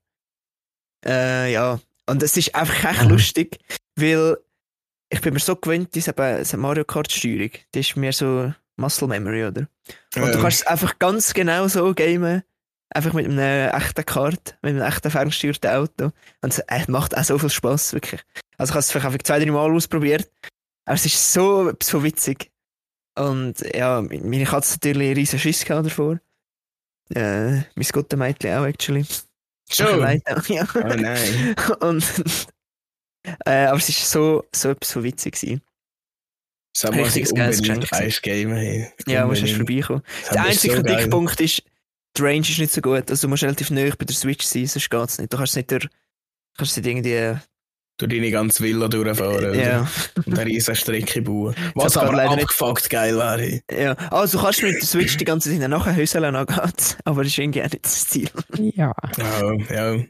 Äh, 1.05 1.51
ja. 1.53 1.79
Und 2.07 2.23
es 2.23 2.37
ist 2.37 2.53
einfach 2.55 2.91
echt 2.91 3.03
Mhm. 3.03 3.09
lustig, 3.09 3.59
weil 3.95 4.37
ich 5.09 5.21
bin 5.21 5.33
mir 5.33 5.39
so 5.39 5.55
gewöhnt, 5.55 5.93
diese, 5.95 6.13
Mario 6.57 6.83
Kart 6.85 7.11
Steuerung. 7.11 7.51
Die 7.73 7.79
ist 7.79 7.95
mir 7.95 8.11
so 8.13 8.53
Muscle 8.77 9.07
Memory, 9.07 9.45
oder? 9.45 9.67
Und 10.15 10.21
du 10.27 10.31
Ja. 10.31 10.41
kannst 10.41 10.61
es 10.61 10.67
einfach 10.67 10.97
ganz 10.99 11.33
genau 11.33 11.67
so 11.67 11.93
gamen. 11.93 12.43
Einfach 12.93 13.13
mit 13.13 13.25
einem 13.25 13.39
echten 13.73 14.05
Kart, 14.05 14.57
mit 14.61 14.71
einem 14.75 14.81
echten 14.83 15.09
ferngesteuerten 15.11 15.71
Auto. 15.71 16.11
Und 16.41 16.53
es 16.53 16.59
äh, 16.59 16.85
macht 16.87 17.17
auch 17.17 17.23
so 17.23 17.37
viel 17.39 17.49
Spaß, 17.49 17.93
wirklich. 17.93 18.21
Also 18.57 18.71
ich 18.71 18.73
habe 18.75 18.79
es 18.79 18.91
vielleicht 18.91 19.05
einfach 19.07 19.23
zwei, 19.23 19.39
drei 19.39 19.51
Mal 19.51 19.71
ausprobiert. 19.71 20.29
Aber 20.85 20.95
es 20.95 21.05
ist 21.05 21.33
so, 21.33 21.73
so 21.81 22.03
witzig. 22.03 22.51
Und 23.17 23.55
ja, 23.73 24.01
meine 24.01 24.43
Katze 24.45 24.73
hat 24.75 24.83
natürlich 24.85 25.17
riesen 25.17 25.39
Schiss 25.39 25.65
davor. 25.65 26.19
Äh, 27.13 27.51
mein 27.75 27.87
Gottemädchen 27.91 28.53
auch, 28.57 28.65
actually. 28.65 29.05
Schon? 29.70 29.99
Nein, 29.99 30.22
ja. 30.47 30.68
Oh 30.76 30.93
nein. 30.95 31.55
Und, 31.80 32.05
äh, 33.45 33.66
aber 33.66 33.78
es 33.78 33.89
ist 33.89 34.09
so, 34.09 34.45
so 34.53 34.70
etwas 34.70 34.89
so 34.91 35.03
witzig 35.03 35.39
gewesen. 35.39 35.61
Ich 36.76 36.84
Richtiges 36.84 37.34
geiles 37.34 37.59
Geschenk. 37.61 37.93
eins 37.93 38.22
Game 38.22 38.51
hey. 38.51 38.91
Ja, 39.07 39.26
musst 39.26 39.41
du 39.41 39.47
vorbeikommen. 39.47 40.01
Der 40.34 40.43
einzige 40.43 40.76
so. 40.76 40.84
Kritikpunkt 40.84 41.39
ist, 41.39 41.63
die 42.18 42.22
Range 42.22 42.41
ist 42.41 42.59
nicht 42.59 42.74
so 42.74 42.82
gut. 42.82 43.09
Also 43.09 43.28
du 43.28 43.30
musst 43.30 43.43
relativ 43.43 43.72
nah 43.72 43.89
bei 43.97 44.05
der 44.05 44.16
Switch 44.16 44.45
sein, 44.45 44.68
sonst 44.68 44.89
geht 44.89 45.09
es 45.09 45.18
nicht. 45.18 45.32
Du 45.32 45.38
kannst 45.38 45.55
nicht 45.55 45.70
kannst 46.57 46.78
nicht 46.78 46.86
irgendwie, 46.86 47.39
Du 47.97 48.07
deine 48.07 48.29
ganze 48.29 48.61
Villa 48.63 48.87
durchfahren. 48.89 49.57
ja, 49.57 49.87
Und 50.25 50.37
eine 50.37 50.45
riesen 50.49 50.75
Strecke 50.75 51.21
bauen. 51.21 51.55
Was 51.75 51.95
aber 51.95 52.11
leider 52.13 52.35
nicht- 52.35 52.43
abgefuckt 52.43 52.89
geil 52.89 53.15
wäre. 53.17 53.61
ja. 53.71 53.93
Also 54.11 54.37
du 54.37 54.43
kannst 54.43 54.61
mit 54.63 54.75
der 54.75 54.81
Switch 54.85 55.15
die 55.15 55.23
ganze 55.25 55.49
Zeit 55.57 55.69
nachher 55.69 55.91
angehen, 55.93 56.35
aber 57.05 57.23
das 57.23 57.31
ist 57.31 57.37
irgendwie 57.37 57.61
auch 57.61 57.71
nicht 57.71 57.85
das 57.85 58.07
Ziel. 58.07 58.29
ja. 58.57 58.91
Ja, 59.17 59.53
ja. 59.95 60.03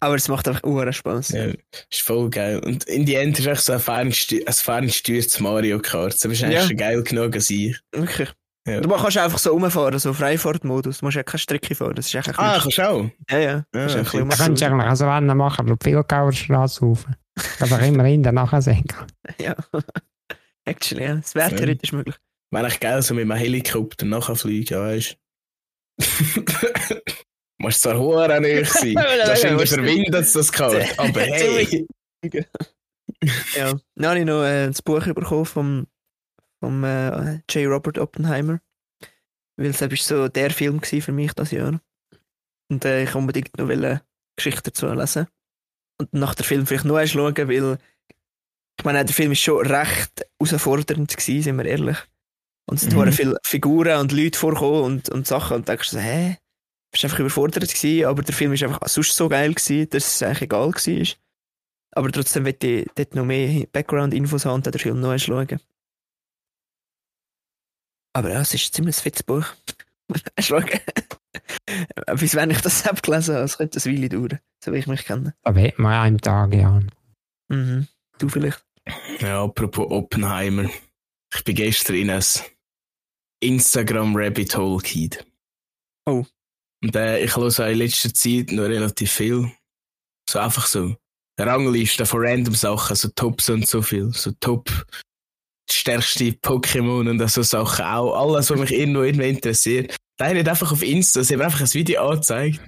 Aber 0.00 0.14
es 0.14 0.28
macht 0.28 0.46
einfach 0.46 0.62
uren 0.62 0.92
Spaß. 0.92 1.30
Ja, 1.30 1.46
ist 1.46 2.02
voll 2.02 2.30
geil. 2.30 2.60
Und 2.64 2.84
in 2.84 3.04
die 3.04 3.16
End 3.16 3.36
ist 3.40 3.46
echt 3.46 3.64
so 3.64 3.72
ein 3.72 3.80
fernsteuertes 3.80 4.60
Fernsteuer 4.60 5.24
Mario 5.40 5.80
Kart. 5.80 6.12
Das 6.14 6.24
ist 6.24 6.44
eigentlich 6.44 6.60
Ja. 6.60 6.66
schon 6.68 6.76
geil 6.76 7.02
genug 7.02 7.34
als 7.34 7.50
ich. 7.50 7.76
Wirklich. 7.90 8.30
Ja. 8.68 8.80
Du 8.80 8.88
kannst 8.88 9.18
einfach 9.18 9.38
so 9.38 9.50
rumfahren, 9.50 9.98
so 9.98 10.12
Freifahrtmodus. 10.14 10.98
Du 10.98 11.04
musst 11.06 11.16
ja 11.16 11.24
keine 11.24 11.40
Strecke 11.40 11.74
fahren. 11.74 11.94
Das 11.96 12.06
ist 12.06 12.14
echt 12.14 12.28
ein 12.28 12.34
Ah, 12.38 12.58
kannst 12.62 12.78
du 12.78 12.88
auch? 12.88 13.10
Ja, 13.28 13.38
ja. 13.38 13.50
Ja, 13.50 13.80
ein 13.80 13.86
bisschen 14.04 14.28
Da 14.28 14.36
könntest 14.36 14.62
du 14.62 14.66
eigentlich 14.66 14.86
also 14.88 15.10
Rennen 15.10 15.36
machen, 15.36 15.66
aber 15.66 15.70
die 15.76 15.90
Pilgauerstraße 15.90 16.80
rauf. 16.84 17.04
Aber 17.60 17.80
immer 17.80 18.04
hinten 18.04 18.34
nachher. 18.34 18.60
Ja. 19.40 19.56
Actually, 20.64 21.04
ja. 21.04 21.16
Das 21.16 21.34
wäre 21.34 21.50
Ja. 21.50 21.56
theoretisch 21.56 21.92
möglich. 21.92 22.16
Wäre 22.50 22.66
echt 22.66 22.80
geil, 22.80 23.02
so 23.02 23.14
mit 23.14 23.22
einem 23.22 23.38
Helikopter 23.38 24.06
nachher 24.06 24.36
fliegen, 24.36 24.78
weißt 24.78 25.18
du? 25.98 26.52
Musst 27.58 27.80
zwar 27.82 27.98
hoher 27.98 28.40
nicht 28.40 28.70
sein. 28.72 28.94
Wahrscheinlich 28.94 29.70
verwindet 29.70 30.14
es 30.14 30.32
das 30.32 30.52
Kart. 30.52 30.98
Aber 30.98 31.20
hey. 31.20 31.86
Ja. 33.56 33.74
Dann 33.94 34.06
habe 34.06 34.18
ich 34.18 34.24
noch 34.24 34.42
äh, 34.44 34.66
das 34.66 34.82
Buch 34.82 35.04
bekommen 35.04 35.46
vom, 35.46 35.86
vom 36.60 36.84
äh, 36.84 37.40
J. 37.50 37.66
Robert 37.66 37.98
Oppenheimer. 37.98 38.60
Weil 39.56 39.66
es 39.66 39.80
war 39.80 39.88
so 39.96 40.28
der 40.28 40.50
Film 40.50 40.82
für 40.82 41.12
mich 41.12 41.32
das 41.34 41.50
Jahr. 41.52 41.80
Und 42.70 42.84
äh, 42.84 43.04
ich 43.04 43.14
unbedingt 43.14 43.56
noch 43.58 43.68
eine 43.68 44.02
Geschichte 44.36 44.62
dazu 44.70 44.86
lesen. 44.92 45.28
Und 46.00 46.12
nach 46.12 46.34
der 46.34 46.44
Film 46.44 46.66
vielleicht 46.66 46.84
noch 46.84 46.96
einmal 46.96 47.06
schauen, 47.08 47.48
weil 47.48 47.78
ich 48.78 48.84
meine, 48.84 49.04
der 49.04 49.14
Film 49.14 49.32
ist 49.32 49.40
schon 49.40 49.66
recht 49.66 50.26
herausfordernd 50.38 51.16
gewesen, 51.16 51.42
sind 51.42 51.56
wir 51.56 51.64
ehrlich. 51.64 51.98
Und 52.66 52.82
es 52.82 52.90
Mhm. 52.90 52.98
mhm. 52.98 53.12
viele 53.12 53.36
Figuren 53.44 54.00
und 54.00 54.12
Leute 54.12 54.38
vorkommen 54.38 54.82
und, 54.82 55.08
und 55.10 55.26
Sachen 55.26 55.56
und 55.56 55.68
du 55.68 55.72
denkst 55.72 55.90
so, 55.90 55.98
hä? 55.98 56.38
Bist 56.90 57.04
einfach 57.04 57.18
überfordert 57.20 57.68
gewesen, 57.72 58.06
aber 58.06 58.22
der 58.22 58.34
Film 58.34 58.52
ist 58.52 58.62
einfach 58.62 58.80
sonst 58.86 59.16
so 59.16 59.28
geil 59.28 59.52
gewesen, 59.52 59.88
dass 59.90 60.14
es 60.14 60.22
eigentlich 60.22 60.42
egal 60.42 60.72
war. 60.72 61.06
Aber 61.96 62.10
trotzdem 62.12 62.44
will 62.44 62.56
ich 62.60 62.86
dort 62.94 63.14
noch 63.14 63.24
mehr 63.24 63.66
Background-Infos 63.66 64.44
haben 64.46 64.54
und 64.54 64.66
den 64.66 64.78
Film 64.78 65.00
noch 65.00 65.10
einmal 65.10 65.18
schauen. 65.18 65.60
Aber 68.12 68.30
ja, 68.30 68.40
es 68.40 68.54
ist 68.54 68.70
ein 68.70 68.72
ziemlich 68.74 68.96
fettes 68.96 69.22
Buch. 69.24 69.44
schauen. 70.40 70.68
Bis 72.18 72.34
wenn 72.34 72.50
ich 72.50 72.60
das 72.60 72.84
habe 72.86 73.00
gelesen 73.00 73.34
habe, 73.34 73.44
es 73.44 73.56
könnte 73.56 73.80
eine 73.84 73.96
Weile 73.96 74.08
dauern, 74.08 74.38
so 74.62 74.72
wie 74.72 74.78
ich 74.78 74.86
mich 74.86 75.04
kenne. 75.04 75.34
Da 75.42 75.54
wird 75.54 75.78
man 75.78 75.92
einem 75.92 76.20
Tag, 76.20 76.54
ja. 76.54 76.80
Mhm. 77.48 77.88
Du 78.18 78.28
vielleicht. 78.28 78.64
Ja, 79.18 79.42
apropos 79.44 79.90
Oppenheimer. 79.90 80.68
Ich 81.34 81.44
bin 81.44 81.54
gestern 81.54 81.96
in 81.96 82.10
ein 82.10 82.22
Instagram 83.40 84.14
Rabbit 84.16 84.56
Hole 84.56 84.82
gekommen. 84.82 85.30
Oh. 86.06 86.24
Und 86.82 86.94
äh, 86.96 87.24
ich 87.24 87.34
höre 87.36 87.68
in 87.68 87.78
letzter 87.78 88.12
Zeit 88.12 88.52
noch 88.52 88.64
relativ 88.64 89.10
viel. 89.10 89.50
So 90.28 90.38
einfach 90.38 90.66
so 90.66 90.96
Ranglisten 91.40 92.06
von 92.06 92.20
random 92.22 92.54
Sachen, 92.54 92.94
so 92.94 93.08
Tops 93.08 93.48
und 93.50 93.66
so 93.66 93.82
viel. 93.82 94.12
So 94.12 94.32
Top 94.40 94.70
stärkste 95.70 96.32
Pokémon 96.32 97.08
und 97.08 97.28
so 97.28 97.42
Sachen 97.42 97.84
auch. 97.84 98.14
Alles, 98.14 98.50
was 98.50 98.60
mich 98.60 98.72
irgendwo 98.72 99.02
irgendwie 99.02 99.30
interessiert. 99.30 99.96
Da 100.16 100.26
hat 100.26 100.48
einfach 100.48 100.72
auf 100.72 100.82
Insta, 100.82 101.24
sie 101.24 101.34
haben 101.34 101.42
einfach 101.42 101.60
ein 101.60 101.74
Video 101.74 102.08
angezeigt. 102.08 102.60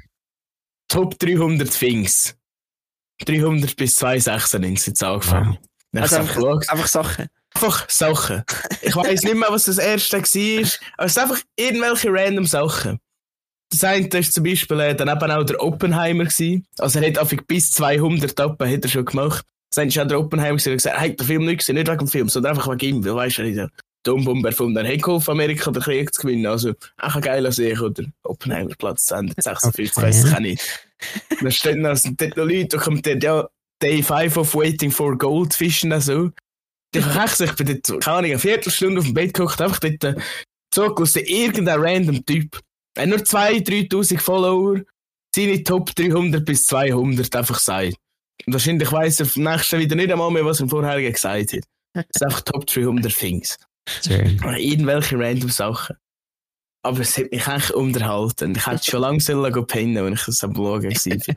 Top 0.88 1.18
300 1.18 1.70
Things. 1.70 2.36
300 3.24 3.76
bis 3.76 3.96
296 3.96 4.88
jetzt 4.88 5.02
angefangen. 5.02 5.58
Dann 5.92 6.04
ich 6.04 6.12
Also 6.12 6.16
einfach 6.16 6.34
geschaut. 6.34 6.68
Einfach 6.68 6.86
Sachen. 6.86 7.28
Einfach 7.54 7.88
Sachen. 7.88 8.42
Ich 8.82 8.94
weiß 8.94 9.22
nicht 9.22 9.34
mehr, 9.34 9.48
was 9.50 9.64
das 9.64 9.78
erste 9.78 10.18
war, 10.18 10.70
aber 10.96 11.06
es 11.06 11.14
sind 11.14 11.22
einfach 11.22 11.40
irgendwelche 11.56 12.08
random 12.10 12.46
Sachen. 12.46 12.98
Das 13.70 13.82
eine 13.82 14.06
ist 14.06 14.32
zum 14.32 14.44
Beispiel 14.44 14.78
äh, 14.80 14.94
dann 14.94 15.08
eben 15.08 15.30
auch 15.30 15.44
der 15.44 15.62
Oppenheimer 15.62 16.24
gewesen. 16.24 16.66
Also 16.78 17.00
er 17.00 17.08
hat 17.08 17.18
einfach 17.18 17.36
bis 17.46 17.70
200 17.72 18.36
Tappen 18.36 18.70
hat 18.70 18.84
er 18.84 18.88
schon 18.88 19.04
gemacht. 19.04 19.44
Das 19.70 19.78
eine 19.78 19.88
ist 19.88 19.98
auch 19.98 20.06
der 20.06 20.20
Oppenheimer 20.20 20.56
gewesen, 20.56 20.68
der 20.70 20.76
gesagt 20.76 20.96
hat, 20.96 21.02
hey, 21.02 21.16
der 21.16 21.26
Film 21.26 21.44
nicht 21.44 21.58
gesehen, 21.58 21.74
nicht 21.74 21.88
wegen 21.88 21.98
dem 21.98 22.08
Film, 22.08 22.28
sondern 22.28 22.56
einfach 22.56 22.70
wegen 22.70 22.96
ihm, 22.96 23.04
weil 23.04 23.14
weißt 23.14 23.38
du, 23.38 23.68
er 24.06 24.12
hat 24.12 24.16
die 24.16 24.20
Atombombe 24.20 24.48
erfunden, 24.48 24.84
er 24.84 24.92
hat 24.92 25.02
geholfen, 25.02 25.30
Amerika 25.30 25.70
den 25.70 25.82
Krieg 25.82 26.12
zu 26.14 26.22
gewinnen. 26.22 26.46
Also, 26.46 26.72
auch 26.98 27.14
ein 27.16 27.20
geiler 27.22 27.52
Sieg, 27.52 27.80
oder? 27.80 28.04
Oppenheimer, 28.22 28.74
Platz 28.76 29.06
246, 29.06 29.96
Okay. 29.96 30.06
weiss 30.06 30.24
ich 30.24 30.34
auch 30.34 30.40
nicht. 30.40 30.86
Da 31.42 31.50
stehen 31.50 31.82
noch, 31.82 31.96
sind 31.96 32.20
dort 32.20 32.36
noch 32.36 32.44
Leute, 32.44 32.68
da 32.68 32.78
kommt 32.78 33.06
dort, 33.06 33.22
ja, 33.22 33.48
Day 33.82 34.02
5 34.02 34.36
of 34.36 34.54
Waiting 34.54 34.90
for 34.90 35.16
Goldfish 35.18 35.84
und 35.84 36.00
so. 36.00 36.30
Ich 36.94 37.04
hab 37.04 37.26
echt, 37.26 37.40
ich 37.40 37.52
bin 37.56 37.66
dort, 37.66 38.02
keine 38.02 38.16
Ahnung, 38.16 38.30
eine 38.30 38.38
Viertelstunde 38.38 39.00
auf 39.00 39.04
dem 39.04 39.14
Bett 39.14 39.34
geguckt, 39.34 39.60
einfach 39.60 39.80
dort 39.80 40.02
äh, 40.04 40.14
zugelassen, 40.72 41.22
irgendein 41.26 41.80
random 41.80 42.24
Typ. 42.24 42.58
Er 42.96 43.02
hat 43.02 43.08
nur 43.10 43.18
2.000, 43.18 43.90
3.000 43.90 44.18
Follower, 44.18 44.80
seine 45.34 45.62
Top 45.62 45.94
300 45.94 46.44
bis 46.44 46.64
200 46.66 47.36
einfach 47.36 47.58
sagt. 47.58 47.96
Und 48.46 48.52
wahrscheinlich 48.52 48.90
weiss 48.92 49.20
er 49.20 49.26
vom 49.26 49.42
nächsten 49.42 49.80
wieder 49.80 49.96
nicht 49.96 50.10
einmal 50.10 50.30
mehr, 50.30 50.44
was 50.46 50.60
er 50.60 50.64
im 50.64 50.70
vorherigen 50.70 51.12
gesagt 51.12 51.52
hat. 51.52 51.64
Das 51.94 52.04
sind 52.14 52.26
einfach 52.26 52.40
Top 52.42 52.66
300 52.66 53.14
Things. 53.14 53.58
Schön. 53.88 54.40
Irgendwelche 54.56 55.18
random 55.18 55.50
Sachen. 55.50 55.96
Aber 56.82 57.00
es 57.00 57.18
hat 57.18 57.30
mich 57.32 57.46
echt 57.46 57.70
unterhalten. 57.72 58.54
Ich 58.54 58.66
hätte 58.66 58.84
schon 58.84 59.00
lange 59.00 59.20
sollen 59.20 59.66
pennen, 59.66 60.04
wenn 60.04 60.12
ich 60.12 60.24
das 60.24 60.44
am 60.44 60.52
Bloggen 60.52 60.92
war. 60.92 61.36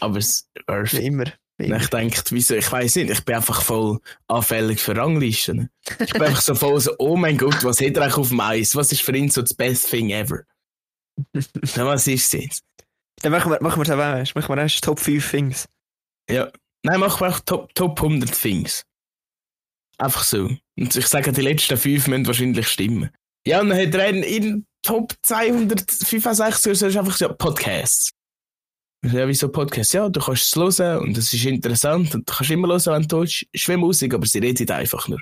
Aber 0.00 0.18
es 0.18 0.48
worth 0.68 0.92
Wie 0.92 1.06
immer. 1.06 1.24
Wie 1.58 1.66
immer. 1.66 1.76
ich 1.78 1.88
denke, 1.88 2.20
wieso, 2.30 2.54
ich 2.54 2.70
weiß 2.70 2.96
nicht, 2.96 3.10
ich 3.10 3.24
bin 3.24 3.34
einfach 3.36 3.60
voll 3.62 3.98
anfällig 4.28 4.80
für 4.80 4.96
Ranglisten. 4.96 5.70
Ich 5.98 6.12
bin 6.12 6.22
einfach 6.22 6.40
so 6.40 6.54
voll 6.54 6.80
so, 6.80 6.94
oh 6.98 7.16
mein 7.16 7.38
Gott, 7.38 7.64
was 7.64 7.80
hat 7.80 7.96
er 7.96 8.02
eigentlich 8.02 8.16
auf 8.16 8.28
dem 8.28 8.40
Eis? 8.40 8.76
Was 8.76 8.92
ist 8.92 9.02
für 9.02 9.16
ihn 9.16 9.30
so 9.30 9.40
das 9.40 9.54
best 9.54 9.90
thing 9.90 10.10
ever? 10.10 10.42
Na, 11.32 11.86
was 11.86 12.06
ist 12.06 12.32
es 12.32 12.40
jetzt? 12.40 12.64
Dann 13.22 13.32
machen 13.32 13.50
wir, 13.50 13.62
machen 13.62 13.78
wir 13.78 13.82
es 13.82 13.90
auch 13.90 13.98
erst. 13.98 14.34
Machen 14.34 14.54
wir 14.54 14.62
erst 14.62 14.84
Top 14.84 15.00
5 15.00 15.30
Things. 15.30 15.68
Ja. 16.28 16.50
Nein, 16.84 17.00
machen 17.00 17.20
wir 17.20 17.34
auch 17.34 17.40
Top, 17.40 17.74
Top 17.74 18.00
100 18.00 18.30
Things. 18.32 18.84
Einfach 19.98 20.24
so. 20.24 20.50
Und 20.76 20.96
ich 20.96 21.06
sage, 21.06 21.32
die 21.32 21.40
letzten 21.40 21.76
fünf 21.76 22.08
müssen 22.08 22.26
wahrscheinlich 22.26 22.68
stimmen. 22.68 23.10
Ja, 23.46 23.60
und 23.60 23.68
dann 23.68 23.78
hat 23.78 23.94
er 23.94 24.08
in, 24.08 24.66
Top 24.84 25.14
265 25.22 26.66
oder 26.66 26.74
so 26.74 26.86
ist 26.86 26.96
einfach 26.96 27.16
so 27.16 27.32
Podcasts. 27.32 28.10
Ja, 29.02 29.26
wieso 29.26 29.48
Podcasts? 29.48 29.94
Ja, 29.94 30.08
du 30.10 30.20
kannst 30.20 30.54
es 30.54 30.78
hören 30.78 31.00
und 31.00 31.16
es 31.16 31.32
ist 31.32 31.44
interessant 31.46 32.14
und 32.14 32.28
du 32.28 32.34
kannst 32.34 32.50
immer 32.50 32.68
hören, 32.68 32.84
wenn 32.86 33.08
du 33.08 33.20
willst. 33.20 33.46
Ist 33.50 33.68
wie 33.68 33.76
Musik, 33.76 34.12
aber 34.12 34.26
sie 34.26 34.40
redet 34.40 34.70
einfach 34.70 35.08
nur. 35.08 35.20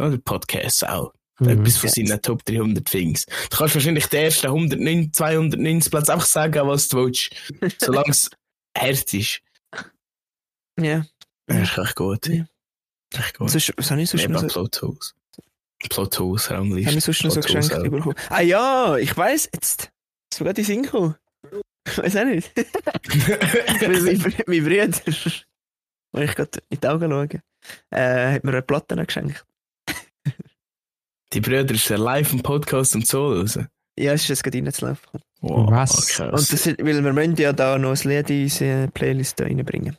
Oder 0.00 0.18
Podcasts 0.18 0.82
auch. 0.82 1.12
Mhm. 1.38 1.48
Etwas 1.48 1.76
von 1.76 1.90
seinen 1.90 2.20
Top 2.20 2.44
300 2.44 2.84
Things. 2.84 3.24
Du 3.50 3.56
kannst 3.56 3.76
wahrscheinlich 3.76 4.06
den 4.06 4.24
ersten 4.24 4.46
109, 4.48 5.12
290 5.12 5.90
Platz 5.92 6.08
einfach 6.08 6.26
sagen, 6.26 6.66
was 6.66 6.88
du 6.88 7.04
willst. 7.04 7.30
Solange 7.80 8.10
es 8.10 8.30
hart 8.76 9.14
ist. 9.14 9.40
Ja. 10.80 11.06
Ja, 11.48 11.62
ist 11.62 11.78
echt 11.78 11.94
gut. 11.94 12.26
Ja. 12.26 12.46
Echt 13.14 13.38
gut. 13.38 13.50
Sonst, 13.50 13.72
was 13.76 13.90
habe 13.90 14.02
ich 14.02 14.10
sonst 14.10 14.28
noch 14.28 14.40
so. 14.50 14.96
Plot 15.88 16.18
Holes, 16.18 16.50
Rangliste. 16.50 16.90
habe 16.90 16.98
ich 16.98 17.04
sonst 17.04 17.24
noch 17.24 17.30
so 17.30 17.40
geschenkt 17.40 17.72
auch. 17.74 17.82
bekommen? 17.82 18.14
Ah 18.30 18.40
ja, 18.40 18.96
ich 18.96 19.16
weiß 19.16 19.50
jetzt. 19.54 19.90
Sogar 20.34 20.52
die 20.52 20.64
Single. 20.64 21.16
Ich 21.86 21.96
weiß 21.98 22.16
auch 22.16 22.24
nicht. 22.24 22.50
Mein, 22.56 24.18
Br- 24.18 24.44
mein 24.46 24.64
Bruder, 24.64 24.88
wenn 26.12 26.22
ich 26.24 26.34
gerade 26.34 26.58
in 26.68 26.80
die 26.80 26.86
Augen 26.86 27.10
schaue, 27.10 27.42
äh, 27.90 28.32
hat 28.34 28.44
mir 28.44 28.52
eine 28.52 28.62
Platte 28.62 28.96
noch 28.96 29.06
geschenkt. 29.06 29.44
Die 31.32 31.40
Brüder 31.40 31.70
ist 31.74 31.88
ja 31.88 31.96
live 31.96 32.32
im 32.32 32.42
Podcast 32.42 32.94
und 32.94 33.06
so 33.06 33.32
raus. 33.32 33.58
Ja, 33.98 34.12
es 34.12 34.22
ist 34.22 34.28
jetzt 34.28 34.44
gerade 34.44 34.58
reinzulaufen. 34.58 35.20
Wow, 35.40 35.70
Was? 35.70 36.08
krass. 36.08 36.40
Und 36.40 36.52
das, 36.52 36.66
ist- 36.66 36.78
weil 36.78 37.02
wir 37.04 37.12
müssen 37.12 37.36
ja 37.36 37.52
da 37.52 37.78
noch 37.78 37.90
ein 38.04 38.08
Lied 38.08 38.30
in 38.30 38.42
unsere 38.44 38.88
Playlist 38.88 39.38
da 39.40 39.44
reinbringen. 39.44 39.96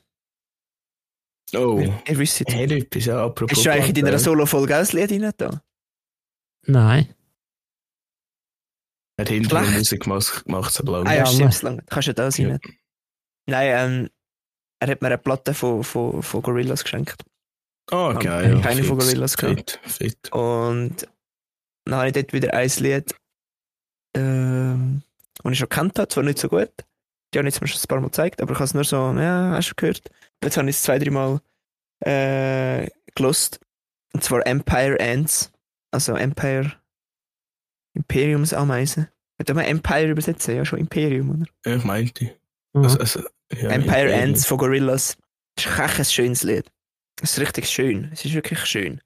Oh, 1.56 1.80
Ihr 1.80 2.18
wisst 2.18 2.42
es. 2.42 2.54
hey, 2.54 2.72
etwas, 2.82 3.06
ja, 3.06 3.26
apropos. 3.26 3.58
Ist 3.58 3.64
schon 3.64 3.74
eigentlich 3.74 3.98
in 3.98 4.06
deiner. 4.06 4.20
Solo-Folge 4.20 4.76
auch 4.76 4.80
ein 4.80 4.88
Lied 5.10 5.12
rein 5.24 5.34
da? 5.38 5.62
Nein. 6.66 7.14
Er 9.18 9.24
hat 9.26 9.30
hinter 9.30 9.60
Schlecht. 9.64 9.78
Musik 9.78 10.04
gemacht, 10.04 10.46
gemacht 10.46 10.74
so 10.74 10.84
blau. 10.84 11.04
Ah 11.04 11.14
ja, 11.14 11.26
stimmt, 11.26 11.54
es 11.54 11.62
langt. 11.62 11.90
Kannst 11.90 12.08
du 12.08 12.14
da 12.14 12.32
sein? 12.32 12.50
Ja. 12.50 12.58
Nein, 13.48 13.92
ähm, 14.02 14.10
er 14.80 14.88
hat 14.90 15.02
mir 15.02 15.08
eine 15.08 15.18
Platte 15.18 15.54
von, 15.54 15.84
von, 15.84 16.24
von 16.24 16.42
Gorillaz 16.42 16.84
geschenkt. 16.84 17.24
Oh, 17.92 18.12
Ähm, 18.14 18.20
geil. 18.20 18.54
Ja, 18.56 18.62
keine 18.62 18.78
fit, 18.78 18.86
von 18.86 18.98
Gorillaz 19.00 19.36
gehabt. 19.36 19.80
Fit, 19.84 19.92
fit. 19.92 20.32
Und 20.32 21.08
dann 21.86 21.96
habe 21.96 22.08
ich 22.08 22.14
dort 22.14 22.32
wieder 22.32 22.54
ein 22.54 22.70
Lied, 22.78 23.14
ähm, 24.16 25.02
das 25.44 25.52
ich 25.52 25.60
schon 25.60 25.70
kennt 25.70 26.00
habe, 26.00 26.08
zwar 26.08 26.24
nicht 26.24 26.40
so 26.40 26.48
gut. 26.48 26.72
Die 27.34 27.40
haben 27.40 27.46
jetzt 27.46 27.62
mir 27.62 27.68
schon 27.68 27.80
ein 27.80 27.88
paar 27.88 28.00
Mal 28.00 28.08
gezeigt, 28.08 28.42
aber 28.42 28.52
ich 28.52 28.58
habe 28.58 28.66
es 28.66 28.74
nur 28.74 28.84
so, 28.84 29.14
ja, 29.14 29.52
hast 29.52 29.70
du 29.70 29.76
gehört. 29.76 30.10
Jetzt 30.44 30.58
habe 30.58 30.70
ich 30.70 30.76
es 30.76 30.84
zwei, 30.84 30.98
drei 31.00 31.12
Mal 31.12 31.42
äh, 32.06 32.90
gelost. 33.16 33.60
Und 34.14 34.24
zwar 34.24 34.46
Empire 34.48 35.00
Ants. 35.00 35.52
Also 35.92 36.16
Empire 36.16 36.74
Imperiumsameisen. 37.96 39.08
Könnte 39.38 39.54
man 39.54 39.66
Empire 39.66 40.10
übersetzen? 40.10 40.56
Ja, 40.56 40.66
schon 40.66 40.80
Imperium, 40.80 41.30
oder? 41.32 41.46
Ja, 41.66 41.78
ich 41.78 41.84
meinte. 41.84 42.36
Mhm. 42.74 42.84
Also, 42.84 43.00
also, 43.00 43.24
ja, 43.54 43.70
Empire 43.70 44.12
ja, 44.12 44.24
Ants 44.24 44.46
von 44.46 44.58
Gorillaz. 44.58 45.18
Das 45.56 45.66
ist 45.66 45.80
echt 45.80 46.00
ein 46.00 46.06
schönes 46.06 46.44
Lied. 46.44 46.72
Es 47.22 47.32
ist 47.32 47.40
richtig 47.40 47.68
schön. 47.68 48.10
Es 48.14 48.24
ist 48.26 48.34
wirklich 48.34 48.66
schön. 48.66 49.02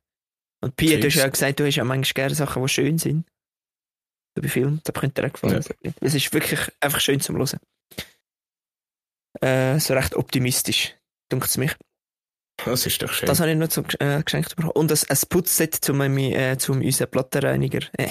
Und 0.61 0.75
Pia, 0.75 0.97
du 0.97 1.07
hast 1.07 1.15
ja 1.15 1.27
gesagt, 1.27 1.59
du 1.59 1.65
hast 1.65 1.75
ja 1.75 1.83
manchmal 1.83 2.13
gerne 2.13 2.35
Sachen, 2.35 2.61
die 2.61 2.69
schön 2.69 2.97
sind. 2.97 3.25
So 4.35 4.41
bei 4.41 4.47
Filmen. 4.47 4.81
Das 4.83 4.93
könnte 4.93 5.21
dir 5.21 5.27
auch 5.27 5.33
gefallen. 5.33 5.63
Es 5.99 6.13
ist 6.13 6.33
wirklich 6.33 6.59
einfach 6.79 6.99
schön 6.99 7.19
zum 7.19 7.37
Hören. 7.37 7.59
Äh, 9.41 9.79
so 9.79 9.93
recht 9.93 10.15
optimistisch, 10.15 10.95
dunkt 11.29 11.47
es 11.47 11.57
mich. 11.57 11.75
Das 12.63 12.85
ist 12.85 13.01
doch 13.01 13.11
schön. 13.11 13.27
Das 13.27 13.39
habe 13.39 13.51
ich 13.51 13.57
noch 13.57 13.67
zum, 13.67 13.85
äh, 13.99 14.21
geschenkt 14.21 14.55
bekommen. 14.55 14.71
Und 14.71 14.91
ein, 14.91 14.99
ein 15.09 15.17
Putzset 15.29 15.75
zum, 15.75 16.01
äh, 16.01 16.57
zum 16.57 16.81
unseren 16.81 17.09
Plattenreiniger. 17.09 17.79
Äh. 17.97 18.09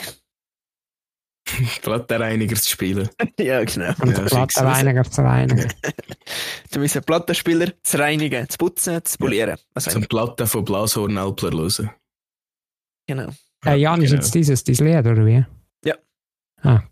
Plattenreiniger 1.83 2.57
zu 2.57 2.71
spielen. 2.71 3.09
ja, 3.39 3.63
genau. 3.65 3.95
Und 4.01 4.11
Ja, 4.11 4.23
ja. 4.23 4.47
Plattenreiniger 4.47 5.05
zu 5.05 5.23
reinigen. 5.23 5.73
Zum 6.71 6.83
unseren 6.83 7.05
Plattenspieler 7.05 7.73
zu 7.83 7.99
reinigen, 7.99 8.49
zu 8.49 8.59
putzen, 8.59 9.05
zu 9.05 9.19
polieren. 9.19 9.59
Was 9.75 9.85
Zum. 9.85 10.07
Platten 10.07 10.47
von 10.47 10.65
Blashornalpler 10.65 11.51
hören. 11.53 11.91
Genau. 13.07 13.29
Äh, 13.65 13.77
Jan, 13.77 14.01
ist 14.01 14.11
genau. 14.11 14.23
jetzt 14.23 14.35
dieses 14.35 14.65
dein 14.65 14.77
Lied, 14.77 15.07
oder 15.07 15.27
wie? 15.27 15.45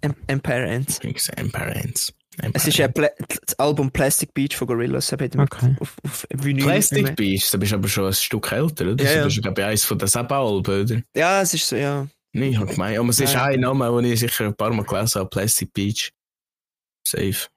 Em 0.00 0.14
Empire 0.26 0.66
Ends. 0.66 0.98
Empire 0.98 1.74
Ends. 1.74 2.12
Es 2.54 2.66
ist 2.66 2.76
Pla 2.94 3.08
das 3.46 3.58
Album 3.58 3.90
Plastic 3.90 4.32
Beach 4.34 4.56
von 4.56 4.66
Gorillaz. 4.68 5.08
Das 5.08 5.20
hat 5.20 5.36
Okay. 5.36 5.76
auf, 5.80 5.96
auf 6.04 6.26
Vinyl. 6.30 6.64
Plastic 6.64 7.16
Beach, 7.16 7.50
da 7.50 7.58
bist 7.58 7.72
du 7.72 7.76
aber 7.76 7.88
schon 7.88 8.06
ein 8.06 8.12
Stück 8.12 8.50
älter, 8.52 8.92
oder? 8.92 9.04
Ja, 9.04 9.10
ja. 9.12 9.24
Das 9.24 9.36
ist, 9.36 9.42
glaube 9.42 9.60
ich, 9.60 9.66
eins 9.66 9.84
von 9.84 9.98
den 9.98 10.08
Seba-Alben, 10.08 10.82
oder? 10.84 11.02
Ja, 11.14 11.42
es 11.42 11.54
ist 11.54 11.68
so, 11.68 11.76
ja. 11.76 12.06
Nein, 12.32 12.50
ich 12.52 12.58
habe 12.58 12.70
gemeint. 12.72 12.98
Aber 12.98 13.08
es 13.08 13.20
ist 13.20 13.34
Ja. 13.34 13.44
ein 13.44 13.60
Name, 13.60 14.02
den 14.02 14.12
ich 14.12 14.20
sicher 14.20 14.46
ein 14.46 14.54
paar 14.54 14.72
Mal 14.72 14.84
gelesen 14.84 15.18
habe. 15.20 15.28
Plastic 15.30 15.72
Beach. 15.74 16.12
Safe. 17.06 17.48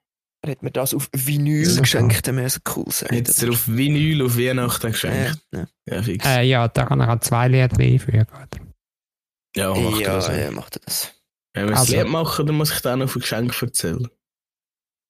Er 0.42 0.50
hat 0.50 0.62
mir 0.62 0.70
das 0.70 0.92
auf 0.92 1.08
Vinyl 1.14 1.66
Ja. 1.74 1.80
geschenkt, 1.80 2.26
dann 2.26 2.36
wäre 2.36 2.46
es 2.46 2.60
cool 2.76 2.84
sein. 2.90 3.08
Jetzt 3.14 3.42
er 3.42 3.50
auf 3.50 3.66
Vinyl 3.68 4.22
auf 4.26 4.36
Weihnachten 4.36 4.92
geschenkt. 4.92 5.40
ja, 5.52 5.60
ja. 5.60 5.66
Ja, 5.96 6.02
fix. 6.02 6.26
Äh, 6.26 6.42
ja, 6.42 6.68
da 6.68 6.84
kann 6.86 7.00
er 7.00 7.14
auch 7.14 7.20
zwei 7.20 7.48
Lieder 7.48 7.78
einfügen. 7.78 8.26
Ja, 9.56 9.72
macht 9.74 10.00
ja, 10.00 10.14
das. 10.16 10.28
ja, 10.28 10.50
macht 10.50 10.76
er 10.76 10.80
das. 10.84 11.12
Wenn 11.54 11.66
wir 11.68 11.74
es 11.74 11.78
Also- 11.80 11.96
Lied 11.96 12.08
machen, 12.08 12.46
dann 12.46 12.56
muss 12.56 12.72
ich 12.72 12.80
dann 12.80 12.98
noch 12.98 13.14
ein 13.14 13.20
Geschenk 13.20 13.62
erzählen. 13.62 14.08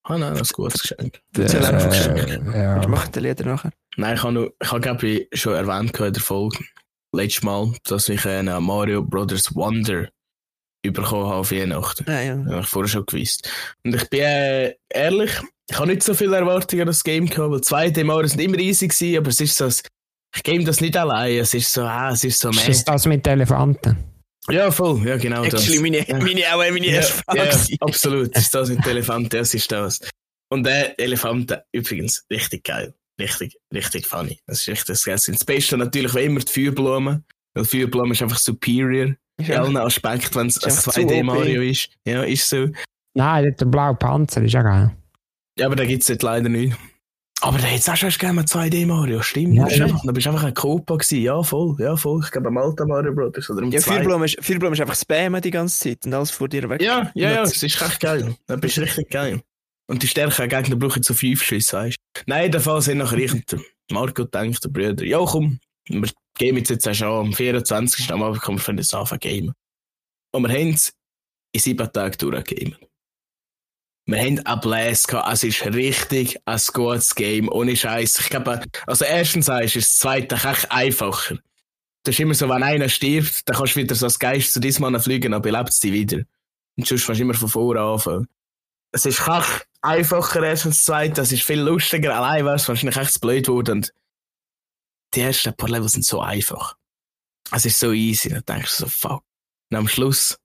Ah 0.05 0.19
nein, 0.19 0.33
das 0.35 0.43
ist 0.43 0.53
ein 0.53 0.63
gutes 0.63 0.83
Geschenk. 0.83 1.21
Erzähl 1.37 1.65
einfach 1.65 1.89
Geschenk. 1.89 2.29
Äh, 2.55 2.63
ja. 2.63 2.81
Wir 2.81 2.89
machen 2.89 3.11
die 3.13 3.21
Lieder 3.21 3.45
nachher. 3.47 3.71
Nein, 3.97 4.15
ich 4.17 4.23
habe, 4.23 4.33
noch, 4.33 4.49
ich 4.61 4.71
habe 4.71 4.81
glaube 4.81 5.09
ich, 5.09 5.29
schon 5.41 5.55
erwähnt 5.55 5.99
in 5.99 6.13
der 6.13 6.23
Folge, 6.23 6.59
letztes 7.15 7.43
Mal, 7.43 7.73
dass 7.85 8.09
ich 8.09 8.27
einen 8.27 8.63
Mario 8.65 9.03
Brothers 9.03 9.55
Wonder 9.55 10.09
bekommen 10.83 11.27
habe 11.27 11.37
auf 11.37 11.51
Weihnachten. 11.51 12.05
Ja, 12.07 12.21
ja. 12.21 12.37
Das 12.37 12.47
habe 12.53 12.61
ich 12.61 12.67
vorher 12.69 12.89
schon 12.89 13.07
gewusst. 13.07 13.49
Und 13.85 13.95
ich 13.95 14.11
bin 14.11 14.21
äh, 14.21 14.75
ehrlich, 14.91 15.33
ich 15.71 15.79
habe 15.79 15.89
nicht 15.89 16.03
so 16.03 16.13
viele 16.13 16.37
Erwartungen 16.37 16.83
an 16.83 16.89
das 16.89 17.03
Game 17.03 17.25
gehabt, 17.27 17.51
weil 17.51 17.61
2D 17.61 18.05
Mario 18.05 18.29
sind 18.29 18.41
immer 18.43 18.59
easy 18.59 18.89
gewesen, 18.89 19.17
aber 19.17 19.29
es 19.31 19.41
ist 19.41 19.57
so, 19.57 19.67
ich 19.67 20.43
game 20.43 20.65
das 20.67 20.83
nicht 20.83 20.97
allein, 20.97 21.39
es 21.39 21.55
ist 21.55 21.73
so, 21.73 21.83
ah, 21.85 22.11
es 22.11 22.25
ist 22.25 22.39
so 22.39 22.51
Ist 22.51 22.57
mehr. 22.57 22.67
das 22.67 22.85
das 22.85 23.07
mit 23.07 23.25
den 23.25 23.33
Elefanten? 23.35 23.97
Ja, 24.51 24.71
voll, 24.71 25.07
ja 25.07 25.17
genau 25.17 25.43
Actually, 25.45 25.73
das. 25.75 25.81
meine, 25.81 26.09
Ja. 26.09 26.19
meine, 26.19 26.55
auch 26.55 26.59
meine 26.73 26.87
Ja, 26.87 26.93
erste 26.97 27.23
Frage. 27.25 27.39
ja, 27.69 27.77
absolut. 27.81 28.35
Das 28.37 28.43
ist 28.43 28.55
das 28.55 28.69
mit 28.69 28.85
den 28.85 28.91
Elefanten, 28.91 29.29
das 29.31 29.55
ist 29.55 29.71
das. 29.73 30.01
Und 30.51 30.65
der 30.65 30.99
Elefanten, 31.01 31.59
übrigens, 31.73 32.25
richtig 32.31 32.65
geil. 32.65 32.95
Richtig, 33.19 33.57
richtig 33.73 34.07
funny. 34.07 34.41
Das 34.47 34.61
ist 34.61 34.69
richtig 34.69 34.87
das 34.89 35.05
Geilste. 35.05 35.33
Das 35.33 35.45
Beste 35.45 35.77
natürlich 35.79 36.15
wie 36.15 36.25
immer 36.25 36.41
die 36.41 36.53
Feuerblume. 36.53 37.23
Weil 37.55 37.65
Feuerblume 37.65 38.13
ist 38.13 38.23
einfach 38.23 38.39
superior. 38.39 39.15
In 39.39 39.45
Ja. 39.47 39.63
allen 39.63 39.77
Aspekten, 39.77 40.35
wenn 40.35 40.47
es 40.49 40.57
Ist 40.57 40.65
ein 40.65 40.71
einfach 40.73 40.93
zu 40.93 41.01
2D 41.01 41.19
OP. 41.21 41.25
Mario 41.25 41.63
ist. 41.63 41.89
Ja, 42.07 42.23
ist 42.25 42.49
so. 42.49 42.69
Nein, 43.15 43.55
der 43.59 43.65
blaue 43.67 43.95
Panzer 43.95 44.43
ist 44.43 44.53
ja 44.53 44.63
geil. 44.63 44.91
Ja, 45.59 45.67
aber 45.67 45.77
da 45.77 45.85
gibt 45.85 46.03
es 46.03 46.09
jetzt 46.09 46.23
leider 46.23 46.49
nicht. 46.49 46.77
Aber 47.45 47.59
da 47.59 47.65
hätte 47.65 47.81
es 47.81 47.89
auch 47.91 47.97
schon 47.97 48.09
gerne 48.09 48.37
mal 48.37 48.45
2D 48.47 48.87
Mario, 48.87 49.21
stimmt. 49.21 49.55
Ja, 49.55 49.65
da, 49.65 49.69
bist 49.69 49.79
ja. 49.79 49.85
einfach, 49.85 50.03
da 50.03 50.13
bist 50.13 50.27
einfach 50.27 50.45
ein 50.45 50.55
Copa 50.55 50.95
gewesen. 50.97 51.21
Ja, 51.21 51.43
voll, 51.43 51.77
ja, 51.79 51.95
voll. 51.95 52.23
Ich 52.25 52.31
glaube, 52.31 52.49
am 52.49 52.57
alten 52.57 52.89
Mario 52.89 53.15
Brothers 53.15 53.51
oder 53.51 53.61
im 53.61 53.71
Ja. 53.71 53.83
Feuerblume 53.83 54.25
ist, 54.25 54.43
Feuerblume 54.43 54.73
ist 54.73 54.81
einfach 54.81 54.97
spammen 54.97 55.43
die 55.43 55.51
ganze 55.51 55.79
Zeit 55.79 56.07
und 56.07 56.15
alles 56.15 56.31
vor 56.31 56.49
dir 56.49 56.67
weg. 56.71 56.81
Ja, 56.81 57.13
ja, 57.15 57.33
ja, 57.33 57.43
es 57.43 57.63
ist 57.63 57.83
echt 57.83 58.01
geil. 58.01 58.35
Das 58.47 58.59
ist 58.63 58.79
richtig 58.79 59.11
geil. 59.11 59.43
Und 59.87 60.03
die 60.03 60.07
stärkeren 60.09 60.49
Gegner 60.49 60.77
brauchen 60.77 61.03
so 61.03 61.13
fünf 61.13 61.43
Schüsse, 61.43 61.77
weißt 61.77 61.99
du? 62.15 62.23
Nein, 62.27 62.47
in 62.47 62.53
der 62.53 62.63
Fall 62.63 62.81
sind 62.81 62.97
nachher 62.97 63.19
ich 63.19 63.35
und 63.35 63.53
der 63.53 63.61
Marco 63.91 64.25
denkt, 64.25 64.65
der 64.65 64.71
Brüder, 64.71 65.05
ja 65.05 65.23
komm, 65.23 65.61
wir 65.87 66.09
gehen 66.39 66.57
jetzt 66.57 66.71
jetzt 66.71 66.89
auch 66.89 66.95
schon 66.95 67.27
am 67.27 67.33
24. 67.35 68.11
am 68.11 68.23
Abend, 68.23 68.41
kommen 68.41 68.57
wir 68.57 68.65
können 68.65 68.79
das 68.79 68.95
anfangen 68.95 69.21
gamen. 69.21 69.53
Und 70.33 70.49
wir 70.49 70.49
haben 70.49 70.71
es 70.71 70.95
in 71.53 71.61
sieben 71.61 71.93
Tagen 71.93 72.17
durchgegeben. 72.17 72.77
Wir 74.07 74.19
haben 74.19 74.39
einen 74.41 74.61
Blast 74.61 75.09
gehabt, 75.09 75.33
es 75.33 75.45
ist 75.45 75.65
richtig 75.65 76.39
ein 76.45 76.61
gutes 76.75 77.15
Game, 77.15 77.49
ohne 77.49 77.75
Scheiß. 77.75 78.21
Ich 78.21 78.29
glaube, 78.29 78.63
also 78.87 79.05
erstens 79.05 79.49
ist 79.49 79.77
es 79.77 79.89
das 79.89 79.97
zweite 79.97 80.35
echt 80.35 80.71
einfacher. 80.71 81.39
Das 82.03 82.15
ist 82.15 82.21
immer 82.21 82.35
so, 82.35 82.49
wenn 82.51 82.63
einer 82.63 82.91
stirbt, 82.91 83.49
dann 83.49 83.57
kannst 83.57 83.77
du 83.77 83.81
wieder 83.81 83.95
so 83.95 84.05
als 84.05 84.19
Geist 84.19 84.53
zu 84.53 84.61
diesem 84.61 84.83
Mann 84.83 85.01
fliegen, 85.01 85.33
dann 85.33 85.41
belebt 85.41 85.71
es 85.71 85.81
dich 85.81 85.93
wieder. 85.93 86.19
Und 86.77 86.87
sonst 86.87 87.07
kannst 87.07 87.19
du 87.19 87.25
immer 87.25 87.35
von 87.35 87.49
vorne 87.49 87.81
anfangen. 87.81 88.29
Es 88.93 89.07
ist 89.07 89.21
kach 89.21 89.63
einfacher 89.81 90.43
erstens, 90.43 90.85
zweitens, 90.85 91.19
es 91.19 91.33
ist 91.33 91.43
viel 91.43 91.61
lustiger. 91.61 92.15
Allein 92.15 92.45
wär's 92.45 92.69
wahrscheinlich 92.69 92.97
echt 92.99 93.21
blöd 93.23 93.47
geworden. 93.47 93.79
Und 93.79 93.95
die 95.15 95.21
ersten 95.21 95.57
paar 95.57 95.71
Level 95.71 95.89
sind 95.89 96.05
so 96.05 96.21
einfach. 96.21 96.77
Es 97.51 97.65
ist 97.65 97.81
so 97.81 97.93
easy. 97.93 98.29
Dann 98.29 98.45
denkst 98.45 98.77
du 98.77 98.85
so, 98.85 98.89
fuck. 98.89 99.25
Und 99.71 99.77
am 99.79 99.89
Schluss, 99.89 100.39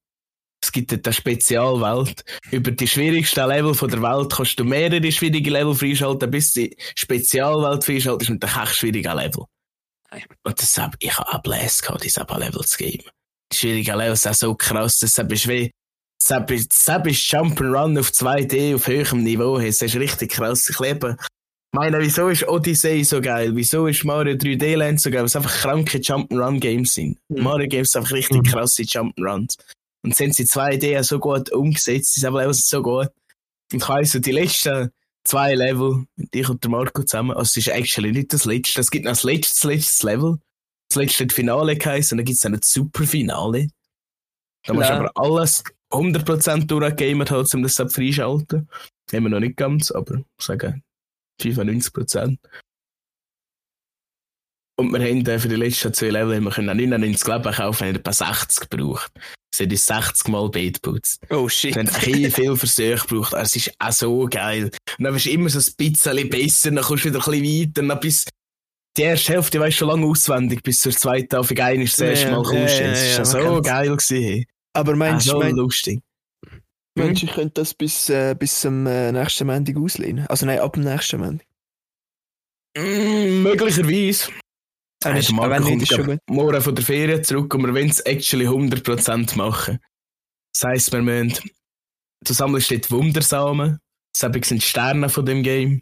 es 0.64 0.72
gibt 0.72 0.92
dort 0.92 1.08
eine 1.08 1.14
Spezialwelt. 1.14 2.24
Über 2.52 2.72
die 2.72 2.88
schwierigsten 2.88 3.48
Level 3.48 3.74
von 3.74 3.90
der 3.90 4.02
Welt 4.02 4.34
kannst 4.34 4.60
du 4.60 4.64
mehrere 4.66 5.12
schwierige 5.12 5.50
Level 5.50 5.74
freischalten, 5.74 6.30
bis 6.30 6.54
die 6.54 6.76
Spezialwelt 6.96 7.84
freischaltest 7.84 8.30
mit 8.32 8.44
einem 8.44 8.64
echt 8.64 8.76
schwierigen 8.76 9.16
Level. 9.16 9.46
Und 10.44 10.60
deshalb, 10.62 10.96
ich 11.00 11.18
habe 11.18 11.42
Blast 11.42 11.84
gehabt, 11.84 12.04
diese 12.04 12.26
Level 12.38 12.66
zu 12.66 12.78
geben. 12.78 13.06
Die 13.52 13.58
schwierigen 13.58 13.98
Levels 13.98 14.24
sind 14.24 14.36
so 14.36 14.54
krass, 14.56 15.00
deshalb 15.00 15.32
ist 15.32 15.48
wie, 15.48 15.72
deshalb 16.22 16.52
ist, 16.52 16.72
deshalb 16.72 17.08
ist 17.08 17.22
Jump'n'Run 17.32 18.00
auf 18.00 18.10
2D 18.10 18.76
auf 18.76 18.88
höherem 18.88 19.24
Niveau. 19.24 19.60
Das 19.60 19.82
ist 19.82 19.96
richtig 19.96 20.32
krass. 20.32 20.70
Ich 20.70 20.80
liebe, 20.80 21.16
ich 21.20 21.78
meine, 21.80 22.00
wieso 22.00 22.30
ist 22.30 22.48
Odyssey 22.48 23.04
so 23.04 23.22
geil? 23.22 23.52
Wieso 23.56 23.86
ist 23.88 24.04
Mario 24.04 24.34
3D 24.36 24.76
Land 24.76 25.02
so 25.02 25.12
geil? 25.12 25.20
Weil 25.20 25.26
es 25.28 25.36
einfach 25.36 25.56
kranke 25.62 26.00
Jump'n'Run 26.00 26.60
Games 26.60 26.96
sind. 26.96 27.18
Mhm. 27.30 27.44
Mario 27.44 27.68
Games 27.68 27.92
sind 27.92 28.02
einfach 28.02 28.16
richtig 28.16 28.38
Mhm. 28.38 28.44
krasse 28.44 28.82
Jump'n'Runs. 28.84 29.56
Und 30.04 30.16
sind 30.16 30.36
sie 30.36 30.46
2D 30.46 31.02
so 31.04 31.20
gut 31.20 31.52
umgesetzt, 31.52 32.16
diese 32.16 32.28
Level 32.30 32.54
sind 32.54 32.66
so 32.66 32.82
gut. 32.82 33.10
Und 33.72 33.82
ich 33.84 33.90
weiss, 33.90 34.12
so 34.12 34.20
die 34.20 34.32
letzten 34.32 34.92
zwei 35.26 35.54
Level, 35.56 36.06
mit 36.16 36.34
ich 36.34 36.50
und 36.50 36.64
der 36.64 36.72
Marco 36.72 37.04
zusammen, 37.04 37.32
also 37.32 37.44
es 37.44 37.58
ist 37.58 37.68
actually 37.68 38.12
nicht 38.12 38.34
das 38.34 38.46
letzte, 38.46 38.80
es 38.82 38.90
gibt 38.92 39.06
noch 39.06 39.12
das 39.12 39.24
letzte, 39.24 39.68
letztes 39.68 40.02
Level. 40.04 40.40
Das 40.90 40.96
letzte 40.96 41.26
hat 41.26 41.34
Finale 41.34 41.76
geheißen, 41.78 42.16
und 42.16 42.20
dann 42.20 42.26
gibt 42.26 42.36
es 42.36 42.42
dann 42.42 42.56
ein 42.56 42.62
Superfinale. 42.64 43.68
Da 44.66 44.74
musst 44.74 44.90
du 44.90 44.94
Ja. 44.94 45.00
aber 45.00 45.12
alles 45.16 45.64
100% 45.92 46.66
durchgegamet 46.66 47.32
halt, 47.32 47.54
um 47.54 47.64
das 47.64 47.76
freischalten. 47.76 48.70
Haben 49.12 49.24
wir 49.24 49.30
noch 49.30 49.40
nicht 49.40 49.58
ganz, 49.58 49.92
aber 49.92 50.16
ich 50.18 50.46
sage 50.46 50.82
95%. 51.42 52.38
Und 54.78 54.94
wir 54.94 55.00
haben 55.00 55.40
für 55.40 55.50
die 55.50 55.56
letzten 55.56 55.94
zwei 55.94 56.10
Level 56.10 56.36
haben 56.36 56.46
wir 56.46 56.52
können 56.52 56.78
99 56.78 57.28
Leben 57.28 57.54
kaufen, 57.54 57.88
haben 57.88 57.96
etwa 57.96 58.14
60 58.14 58.70
gebraucht. 58.70 59.12
Es 59.60 59.66
hat 59.66 59.72
uns 59.72 59.86
60 59.86 60.28
Mal 60.30 60.50
Bait 60.50 60.82
putzt. 60.82 61.20
Oh 61.30 61.50
shit. 61.50 61.76
Wir 61.76 61.84
haben 61.84 62.32
viel 62.32 62.56
Versuche 62.56 63.06
gebraucht, 63.08 63.34
aber 63.34 63.44
es 63.44 63.56
ist 63.56 63.72
auch 63.80 63.92
so 63.92 64.26
geil. 64.30 64.66
Und 64.98 65.04
dann 65.04 65.14
bist 65.14 65.26
du 65.26 65.32
immer 65.32 65.50
so 65.50 65.60
ein 65.60 65.76
bisschen 65.78 66.30
besser, 66.30 66.72
dann 66.72 66.84
kommst 66.84 67.04
du 67.06 67.10
wieder 67.10 67.20
ein 67.20 67.32
bisschen 67.42 67.70
weiter, 67.70 67.88
dann 67.88 68.00
bis 68.00 68.26
die 68.98 69.02
erste 69.04 69.34
Hälfte 69.34 69.60
weißt 69.60 69.76
du 69.76 69.80
schon 69.80 69.88
lange 69.90 70.06
auswendig, 70.08 70.64
bis 70.64 70.82
zur 70.82 70.92
zweiten 70.94 71.36
auf 71.36 71.52
ein 71.52 71.82
ist 71.82 72.00
das 72.00 72.06
Ja, 72.06 72.10
erste 72.12 72.32
Mal 72.32 72.38
ja, 72.38 72.42
kommst. 72.44 72.80
ja, 72.80 72.86
Es 72.88 73.12
ja, 73.12 73.18
ja 73.18 73.26
so 73.26 73.62
geil 73.62 73.96
gewesen. 73.96 74.46
Aber 74.74 74.94
Ah, 74.94 74.96
meinst 74.96 75.28
du, 75.28 75.32
so 75.32 75.40
mein, 75.40 75.56
lustig. 75.56 76.00
meinst, 76.96 77.22
du, 77.22 77.26
ich 77.28 77.34
könnte 77.34 77.62
das 77.62 77.74
bis, 77.74 78.10
äh, 78.10 78.36
bis 78.38 78.62
zum 78.62 78.86
äh, 78.88 79.12
nächsten 79.12 79.48
Montag 79.48 79.78
auslehnen? 79.78 80.26
Also 80.28 80.46
nein, 80.46 80.60
ab 80.60 80.74
dem 80.74 80.84
nächsten 80.84 81.20
Montag. 81.20 81.46
Mm, 82.78 83.44
möglicherweise. 83.44 84.32
Ist- 85.20 85.28
der 85.30 85.36
Marco 85.36 85.50
wenn 85.52 85.64
kommt 85.64 85.88
schon 85.88 86.06
gut. 86.06 86.20
morgen 86.30 86.62
von 86.62 86.76
der 86.76 86.84
Ferien 86.86 87.24
zurück 87.24 87.54
und 87.54 87.66
wir 87.66 87.74
wollen 87.74 87.90
es 87.90 88.00
actually 88.02 88.46
100% 88.48 89.38
machen. 89.38 89.80
Das 90.54 90.64
heisst, 90.66 90.92
wir 90.92 91.02
müssen, 91.02 91.50
du 92.26 92.34
sammelst 92.34 92.72
dort 92.72 92.92
Wundersamen, 92.92 93.80
das 94.20 94.48
sind 94.48 94.64
Sterne 94.64 95.08
von 95.10 95.26
dem 95.26 95.44
Game. 95.44 95.82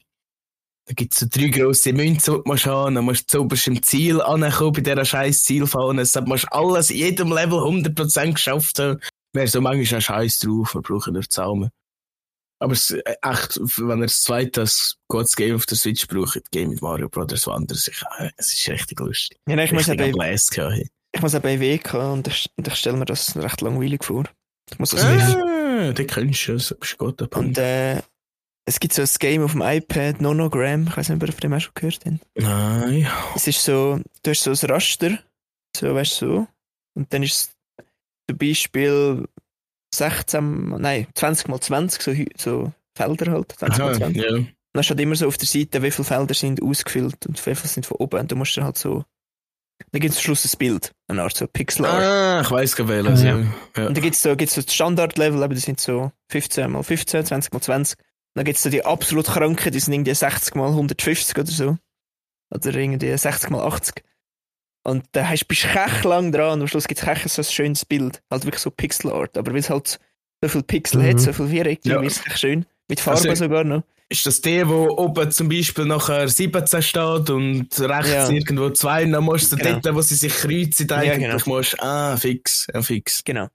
Da 0.88 0.94
gibt 0.94 1.14
es 1.14 1.20
so 1.20 1.26
drei 1.30 1.48
grosse 1.48 1.92
Münzen, 1.94 2.36
die 2.36 2.42
du 2.44 2.44
musst 2.46 2.66
haben, 2.66 2.96
dann 2.96 3.06
musst 3.06 3.34
du 3.34 3.40
zuoberst 3.40 3.68
im 3.68 3.82
Ziel 3.84 4.22
ankommen, 4.22 4.72
bei 4.74 4.82
dieser 4.82 5.04
scheiß 5.04 5.44
Zielfahne. 5.44 6.02
Deshalb 6.02 6.28
musst 6.28 6.46
du 6.46 6.52
alles 6.54 6.92
in 6.92 6.98
jedem 6.98 7.32
Level 7.32 7.60
100% 7.60 8.34
geschafft 8.34 8.80
haben. 8.80 9.00
Wäre 9.34 9.48
so 9.48 9.60
manchmal 9.60 9.98
ein 9.98 10.02
Scheiß 10.02 10.40
drauf, 10.40 10.76
wir 10.76 10.82
brauchen 10.82 11.14
nur 11.14 11.24
Samen. 11.30 11.70
Aber 12.60 12.74
es, 12.74 12.92
äh, 12.92 13.16
echt, 13.22 13.60
wenn 13.78 14.00
ihr 14.00 14.08
das 14.08 14.22
zweite, 14.22 14.62
das 14.62 14.98
gutes 15.08 15.36
Game 15.36 15.56
auf 15.56 15.66
der 15.66 15.78
Switch 15.78 16.08
braucht, 16.08 16.52
Game 16.52 16.70
mit 16.70 16.82
Mario 16.82 17.08
Brothers 17.08 17.46
Wonder, 17.46 17.76
es 17.76 17.88
ist, 17.88 18.04
äh, 18.18 18.32
es 18.38 18.54
ist 18.54 18.68
richtig 18.70 19.00
lustig. 19.00 19.40
Ja, 19.48 19.56
nein, 19.56 19.66
ich 19.66 19.74
muss 19.74 19.88
hey. 19.88 20.90
ich 21.12 21.22
muss 21.22 21.34
eben 21.34 21.62
WK 21.62 21.94
und 21.94 22.28
ich, 22.28 22.50
und 22.56 22.68
ich 22.68 22.76
stelle 22.76 22.98
mir 22.98 23.06
das 23.06 23.36
recht 23.36 23.62
langweilig 23.62 24.04
vor. 24.04 24.26
Ich 24.72 24.80
muss 24.80 24.90
das 24.90 25.08
wissen. 25.08 25.42
Ah, 25.42 25.92
den 25.94 26.08
kennst 26.08 26.48
du, 26.48 26.54
das 26.54 26.72
ist 26.72 26.98
gut. 26.98 27.22
Und 27.36 27.58
äh, 27.58 28.02
es 28.66 28.80
gibt 28.80 28.94
so 28.94 29.02
ein 29.02 29.10
Game 29.20 29.44
auf 29.44 29.54
dem 29.54 29.62
iPad, 29.62 30.20
Nonogram, 30.20 30.88
ich 30.88 30.98
weiß 30.98 31.10
nicht, 31.10 31.22
ob 31.22 31.30
ihr 31.30 31.34
von 31.34 31.42
dem 31.42 31.54
auch 31.54 31.62
schon 31.62 31.74
gehört 31.76 32.06
habt. 32.06 32.20
Nein. 32.36 33.08
Es 33.36 33.48
ist 33.48 33.64
so, 33.64 34.02
du 34.24 34.32
hast 34.32 34.44
so 34.44 34.52
ein 34.52 34.72
Raster, 34.72 35.20
so, 35.76 35.94
weißt 35.94 36.22
du, 36.22 36.26
so. 36.26 36.48
Und 36.96 37.14
dann 37.14 37.24
ist 37.24 37.34
es 37.34 37.52
zum 38.28 38.38
Beispiel 38.38 39.28
16, 39.98 40.70
nein, 40.80 41.08
20 41.16 41.48
mal 41.48 41.60
20, 41.60 42.02
so, 42.02 42.14
so 42.38 42.74
Felder 42.96 43.32
halt, 43.32 43.54
20 43.54 43.80
mal 43.80 43.90
Aha, 43.90 43.98
20. 43.98 44.24
ja. 44.24 44.36
Und 44.36 44.48
dann 44.74 44.84
steht 44.84 45.00
immer 45.00 45.16
so 45.16 45.28
auf 45.28 45.38
der 45.38 45.48
Seite, 45.48 45.82
wie 45.82 45.92
viele 45.92 46.06
Felder 46.06 46.34
sind 46.34 46.62
ausgefüllt 46.62 47.26
und 47.26 47.38
wie 47.38 47.56
viele 47.56 47.68
sind 47.68 47.86
von 47.86 47.98
oben. 47.98 48.20
Und 48.20 48.32
du 48.32 48.36
musst 48.36 48.56
dann 48.58 48.64
halt 48.66 48.78
so. 48.78 49.06
Dann 49.92 50.02
gibt 50.02 50.14
es 50.14 50.20
am 50.20 50.24
Schluss 50.24 50.46
ein 50.46 50.58
Bild, 50.58 50.92
eine 51.08 51.22
Art 51.22 51.38
so 51.38 51.48
Pixel 51.48 51.86
Art. 51.86 52.04
Ah, 52.04 52.42
ich 52.42 52.50
weiß 52.50 52.76
gar 52.76 52.88
welches. 52.88 53.22
Ja. 53.22 53.38
Ja. 53.38 53.46
Ja. 53.78 53.88
Und 53.88 53.96
dann 53.96 54.04
gibt 54.04 54.16
es 54.16 54.24
so, 54.24 54.36
gibt's 54.36 54.56
so 54.56 54.62
das 54.62 54.74
Standardlevel, 54.74 55.44
aber 55.44 55.54
die 55.54 55.60
sind 55.60 55.80
so 55.80 56.12
15 56.30 56.72
mal 56.72 56.84
15, 56.84 57.26
20 57.26 57.54
mal 57.54 57.62
20. 57.62 57.98
Dann 58.34 58.46
gibt 58.46 58.58
es 58.58 58.64
so 58.64 58.70
die 58.70 58.86
absolut 58.86 59.26
kranken, 59.28 59.72
die 59.72 59.80
sind 59.80 59.94
irgendwie 59.94 60.14
60 60.14 60.56
mal 60.56 60.70
150 60.70 61.38
oder 61.38 61.52
so. 61.52 61.78
Oder 62.54 62.76
irgendwie 62.76 63.16
60 63.16 63.50
mal 63.52 63.62
80. 63.62 64.04
Und 64.88 65.04
da 65.12 65.28
hast, 65.28 65.46
bist 65.48 65.66
du 65.66 65.68
kech 65.68 66.04
lang 66.06 66.32
dran 66.32 66.54
und 66.54 66.62
am 66.62 66.68
Schluss 66.68 66.88
gibt 66.88 67.02
es 67.02 67.06
kech 67.06 67.24
so 67.32 67.42
ein 67.42 67.46
schönes 67.46 67.84
Bild. 67.84 68.22
Halt 68.32 68.46
wirklich 68.46 68.62
so 68.62 68.72
Pixel 68.72 69.12
Art. 69.12 69.38
Aber 69.38 69.52
weil 69.52 69.60
es 69.60 69.70
halt 69.70 70.00
so 70.42 70.48
viel 70.50 70.64
Pixel 70.64 71.02
Mhm. 71.02 71.08
hat, 71.10 71.20
so 71.20 71.34
viel 71.34 71.48
Vierecke, 71.50 71.90
Ja. 71.90 72.02
wird 72.02 72.12
es 72.12 72.26
echt 72.26 72.40
schön. 72.40 72.66
Mit 72.88 73.00
Farbe 73.02 73.20
Also- 73.30 73.36
sogar 73.44 73.64
noch. 73.66 73.84
Ist 74.10 74.26
das 74.26 74.40
der, 74.40 74.70
wo 74.70 74.88
oben 74.98 75.30
zum 75.32 75.50
Beispiel 75.50 75.84
nachher 75.84 76.30
17 76.30 76.82
steht 76.82 77.30
und 77.30 77.68
rechts 77.78 78.10
Ja. 78.12 78.30
irgendwo 78.30 78.70
2, 78.70 79.04
dann 79.04 79.26
musst 79.26 79.52
du 79.52 79.58
Genau. 79.58 79.80
dort, 79.82 79.96
wo 79.96 80.02
sie 80.02 80.16
sich 80.16 80.34
kreuzen, 80.34 80.88
Ja, 80.88 80.96
eigentlich 80.96 81.44
genau. 81.44 81.58
musst 81.58 81.82
ah, 81.84 82.16
fix, 82.16 82.68
ja, 82.74 82.82
fix. 82.82 83.22
Genau. 83.26 83.50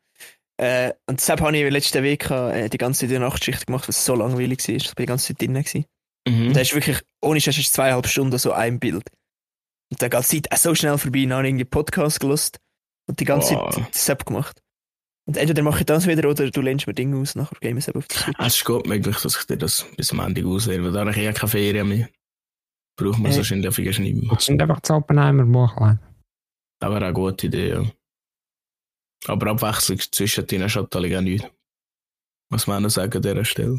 Äh, 0.59 0.93
und 1.07 1.19
deshalb 1.19 1.41
habe 1.41 1.57
ich 1.57 1.73
letzten 1.73 2.03
Weg 2.03 2.31
äh, 2.31 2.69
die 2.69 2.77
ganze 2.77 3.09
Zeit 3.09 3.19
Nachtschicht 3.19 3.67
gemacht, 3.67 3.89
was 3.89 4.05
so 4.05 4.15
langweilig 4.15 4.69
war. 4.69 4.75
Ich 4.75 4.87
war 4.89 4.95
die 4.99 5.07
ganze 5.07 5.29
Zeit 5.29 5.41
drinnen. 5.41 5.65
Mhm. 6.29 6.49
Und 6.49 6.57
da 6.57 6.61
ist 6.61 6.75
wirklich, 6.75 6.99
ohne 7.23 7.41
Scheiß, 7.41 7.57
ist 7.57 7.73
zweieinhalb 7.73 8.07
Stunden 8.07 8.37
so 8.39 8.53
ein 8.53 8.79
Bild. 8.79 9.05
Und 9.93 10.01
da 10.01 10.09
geht 10.09 10.33
die 10.33 10.43
Zeit 10.43 10.53
auch 10.53 10.57
so 10.57 10.75
schnell 10.75 10.97
vorbei. 10.99 11.23
Dann 11.25 11.35
habe 11.35 11.43
ich 11.47 11.51
irgendwie 11.51 11.65
Podcast 11.67 12.19
gelost 12.19 12.59
und 13.07 13.21
die 13.21 13.25
ganze 13.27 13.55
Wow. 13.55 13.75
Zeit 13.75 13.95
Sepp 13.95 14.25
gemacht. 14.27 14.63
Und 15.29 15.37
entweder 15.37 15.63
mache 15.63 15.81
ich 15.81 15.87
das 15.87 16.07
wieder 16.09 16.29
oder 16.29 16.51
du 16.51 16.61
lehnst 16.63 16.87
mir 16.87 16.95
Dinge 16.95 17.17
aus, 17.21 17.37
nachher 17.37 17.57
gehen 17.61 17.77
wir 17.77 17.79
es 17.79 17.89
auf 17.89 18.09
die 18.09 18.17
Switch. 18.17 18.39
Es 18.41 18.55
ist 18.57 18.65
gut 18.65 18.87
möglich, 18.87 19.17
dass 19.19 19.37
ich 19.39 19.45
dir 19.47 19.57
das 19.57 19.87
bis 19.97 20.11
am 20.13 20.19
Ende 20.21 20.45
auslehre, 20.47 20.83
weil 20.85 20.93
da 20.93 21.01
habe 21.01 21.11
ich 21.11 21.17
ja 21.19 21.33
keine 21.33 21.49
Ferien 21.51 21.89
mehr. 21.89 22.09
Braucht 22.97 23.19
man 23.21 23.31
Äh. 23.31 23.37
wahrscheinlich 23.37 23.69
auf 23.69 23.79
jeden 23.79 23.93
Fall 23.93 24.03
nicht 24.03 24.21
mehr. 24.23 24.35
Das 24.35 24.45
sind 24.47 24.61
einfach 24.61 24.81
das 24.81 24.91
Oppenheimer 24.91 25.45
Buch. 25.45 25.77
Das 26.81 26.91
wäre 26.91 26.97
eine 27.05 27.13
gute 27.13 27.47
Idee, 27.47 27.69
ja. 27.69 27.85
Aber 29.27 29.51
Abwechslung 29.53 29.99
zwischen 30.01 30.47
den 30.47 30.69
Schatten 30.69 31.15
auch 31.15 31.21
nicht. 31.21 31.49
Was 32.51 32.67
man 32.67 32.89
sagen 32.91 33.15
an 33.15 33.23
dieser 33.23 33.45
Stelle. 33.45 33.79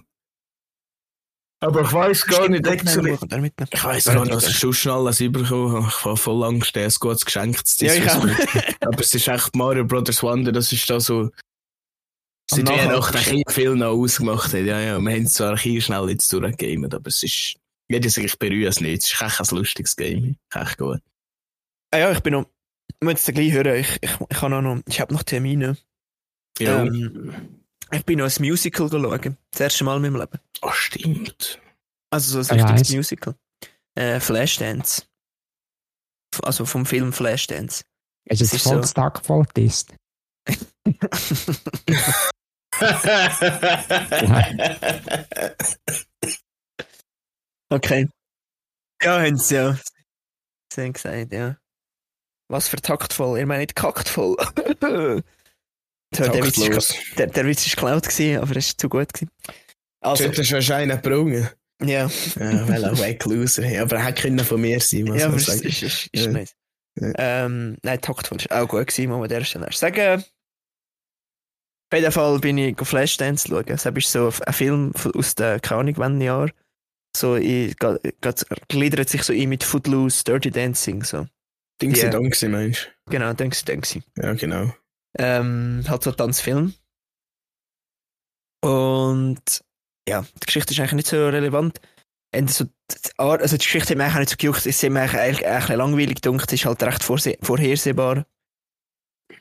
Aber 1.63 1.81
ich 1.81 1.93
weiß 1.93 2.25
gar 2.25 2.49
nicht, 2.49 2.67
actually. 2.67 3.13
Ich 3.13 3.83
weiß 3.83 4.05
gar 4.05 4.25
nicht, 4.25 4.35
was 4.35 4.49
ich 4.49 4.57
schon 4.57 4.73
schnell 4.73 4.95
alles 4.95 5.21
überkommen 5.21 5.71
habe. 5.71 5.87
Ich 5.87 6.05
war 6.05 6.17
voll 6.17 6.43
Angst, 6.43 6.75
ein 6.75 6.91
gutes 6.99 7.23
Geschenk 7.23 7.65
zu 7.65 7.85
Ja, 7.85 7.93
ich 7.93 8.09
auch. 8.09 8.27
Aber 8.81 8.99
es 8.99 9.15
ist 9.15 9.27
echt 9.29 9.55
Mario 9.55 9.85
Brothers 9.85 10.21
Wonder, 10.21 10.51
das 10.51 10.73
ist 10.73 10.89
da 10.89 10.99
so. 10.99 11.29
Seit 12.51 12.67
Weihnachten 12.67 13.17
ein 13.17 13.43
viel 13.47 13.75
noch 13.75 13.93
ausgemacht 13.93 14.51
hat. 14.51 14.65
Ja, 14.65 14.79
ja. 14.79 14.99
Wir 14.99 15.11
haben 15.13 15.23
es 15.23 15.33
zwar 15.33 15.57
hier 15.57 15.81
schnell 15.81 16.09
jetzt 16.09 16.31
durchgegeben, 16.33 16.85
aber 16.93 17.07
es 17.07 17.23
ist. 17.23 17.55
Jeder 17.89 18.09
sagt, 18.09 18.27
ich 18.27 18.37
bereue 18.37 18.67
es 18.67 18.81
nicht. 18.81 19.03
Es 19.03 19.13
ist 19.13 19.21
echt 19.21 19.39
ein 19.39 19.57
lustiges 19.57 19.95
Game. 19.95 20.35
Echt 20.53 20.77
gut. 20.77 20.99
Ah 21.91 21.97
ja, 21.97 22.11
ich 22.11 22.19
bin 22.19 22.33
noch. 22.33 22.45
Ich 22.89 23.05
muss 23.05 23.25
jetzt 23.25 23.33
gleich 23.33 23.53
hören. 23.53 23.75
Ich, 23.77 23.97
ich, 24.01 24.11
ich 24.29 24.41
habe 24.41 24.61
noch, 24.61 24.81
ich 24.85 24.99
habe 24.99 25.13
noch 25.13 25.23
Termine. 25.23 25.77
Ja. 26.59 26.83
Ähm, 26.83 27.62
ich 27.93 28.05
bin 28.05 28.19
noch 28.19 28.25
ein 28.25 28.43
Musical 28.45 28.89
schauen. 28.89 29.37
Das 29.51 29.59
erste 29.61 29.83
Mal 29.83 29.95
in 29.97 30.01
meinem 30.01 30.15
Leben. 30.15 30.39
Oh, 30.61 30.71
stimmt. 30.71 31.59
Also 32.09 32.41
so 32.41 32.53
ein 32.53 32.59
Ja, 32.59 32.65
richtiges. 32.67 32.95
Musical. 32.95 33.35
Äh, 33.95 34.19
Flashdance. 34.19 35.03
Also 36.41 36.65
vom 36.65 36.85
Film 36.85 37.13
Flashdance. 37.13 37.83
Ist 38.25 38.41
Es 38.41 38.53
ist 38.53 38.63
so. 38.63 38.71
voll 38.71 38.81
Tag 38.83 39.23
voll 39.25 39.45
ist? 39.55 39.93
okay. 47.69 48.07
Ja, 49.01 49.19
haben 49.21 49.37
sie 49.37 49.55
ja. 49.55 49.77
Sie 50.73 50.81
haben 50.81 50.93
gesagt, 50.93 51.33
ja. 51.33 51.57
Was 52.49 52.67
für 52.67 52.77
taktvoll. 52.77 53.39
Ihr 53.39 53.45
meint 53.45 53.75
taktvoll. 53.75 54.35
so, 56.15 56.23
der, 56.31 56.43
Witz 56.45 56.57
ist, 56.57 56.95
der, 57.17 57.27
der 57.27 57.45
Witz 57.45 57.65
ist 57.65 57.75
geklaut 57.75 58.03
gewesen, 58.07 58.39
aber 58.41 58.55
es 58.55 58.67
ist 58.67 58.79
zu 58.81 58.89
gut 58.89 59.13
gewesen. 59.13 59.31
Also, 60.01 60.27
Das 60.27 60.39
ist 60.39 60.51
wahrscheinlich 60.51 61.01
gebrungen. 61.01 61.49
ja. 61.81 62.09
Ja, 62.39 62.67
weil 62.67 62.83
er 62.83 62.97
weg 62.99 63.23
Loser. 63.25 63.65
Ja, 63.65 63.83
aber 63.83 63.97
er 63.97 64.05
hätte 64.05 64.43
von 64.43 64.61
mir 64.61 64.79
sein, 64.79 65.03
muss 65.05 65.21
Ja, 65.21 65.29
man 65.29 65.39
sagen. 65.39 65.61
ist, 65.63 65.81
ist, 65.83 66.07
ist 66.11 66.25
Ja. 66.25 66.31
nice. 66.31 66.55
Ja. 66.99 67.11
Ähm, 67.45 67.77
nein, 67.81 68.01
taktvoll 68.01 68.37
ist 68.37 68.51
auch 68.51 68.67
gut 68.67 68.87
gewesen, 68.87 69.09
muss 69.09 69.15
man 69.17 69.23
an 69.23 69.29
dieser 69.29 69.45
Stelle 69.45 69.67
sagen. 69.71 70.23
Auf 71.91 71.99
jeden 71.99 72.11
Fall 72.11 72.39
bin 72.39 72.57
ich 72.57 72.75
Flashdance 72.81 73.47
schauen. 73.47 73.65
Das 73.65 73.85
ist 73.85 74.11
so 74.11 74.31
ein 74.45 74.53
Film 74.53 74.91
aus 75.15 75.35
den, 75.35 75.61
keine 75.61 75.79
Ahnung, 75.81 75.93
wann 75.97 76.21
Jahr. 76.21 76.49
So, 77.15 77.35
ich, 77.35 77.75
gliedert 78.67 79.09
sich 79.09 79.23
so 79.23 79.33
ein 79.33 79.49
mit 79.49 79.63
Footloose, 79.63 80.23
Dirty 80.23 80.49
Dancing, 80.49 81.03
so. 81.03 81.27
Ding 81.81 81.95
yeah. 81.95 82.09
gewesen, 82.09 82.51
meinst 82.51 82.91
Genau, 83.09 83.29
du, 83.29 83.35
denkst 83.35 83.65
du. 83.65 83.77
du? 83.77 84.01
Ja, 84.17 84.33
genau. 84.33 84.73
Ähm, 85.17 85.83
halt 85.87 86.03
so 86.03 86.11
Tanzfilm. 86.11 86.73
Und 88.63 89.41
ja, 90.07 90.21
die 90.21 90.45
Geschichte 90.45 90.73
ist 90.73 90.79
eigentlich 90.79 90.93
nicht 90.93 91.07
so 91.07 91.27
relevant. 91.27 91.79
Und 92.35 92.49
so, 92.51 92.65
die 92.65 92.71
Art- 93.17 93.41
also 93.41 93.57
die 93.57 93.63
Geschichte 93.63 93.89
hat 93.91 93.97
mich 93.97 94.05
eigentlich 94.05 94.15
auch 94.15 94.19
nicht 94.19 94.29
so 94.31 94.35
gejuckt. 94.37 94.65
Ist 94.65 94.83
mir 94.83 95.01
eigentlich, 95.01 95.19
eigentlich 95.21 95.45
ein 95.47 95.59
bisschen 95.59 95.77
langweilig 95.77 96.21
gedacht. 96.21 96.47
Es 96.51 96.53
ist 96.59 96.65
halt 96.65 96.81
recht 96.83 97.03
vorhersehbar. 97.03 98.25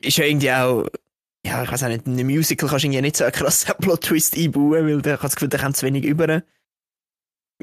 Ist 0.01 0.17
ja 0.17 0.25
irgendwie 0.25 0.51
auch, 0.51 0.87
ja, 1.45 1.63
ich 1.63 1.71
weiß 1.71 1.83
auch 1.83 1.87
nicht, 1.87 2.05
in 2.05 2.13
einem 2.13 2.27
Musical 2.27 2.69
kannst 2.69 2.83
du 2.83 2.87
irgendwie 2.87 3.01
nicht 3.01 3.17
so 3.17 3.23
einen 3.23 3.33
krassen 3.33 3.73
Plot-Twist 3.79 4.37
einbauen, 4.37 4.85
weil 4.87 5.01
da 5.01 5.13
hast 5.13 5.23
das 5.23 5.35
Gefühl, 5.35 5.49
da 5.49 5.57
kommt 5.57 5.77
zu 5.77 5.85
wenig 5.85 6.03
über. 6.03 6.43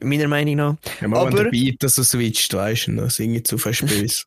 Meiner 0.03 0.29
Meinung 0.29 0.55
nach. 0.57 0.77
Ja, 1.01 1.03
wenn 1.03 1.15
Aber- 1.15 1.45
der 1.45 1.51
Beat 1.51 1.83
das 1.83 1.95
so 1.97 2.03
switcht, 2.03 2.55
weißt 2.55 2.89
du, 2.89 2.97
dann 2.97 3.11
singe 3.11 3.39
ich 3.39 3.45
zu 3.45 3.59
fast 3.59 3.81
böse. 3.87 4.25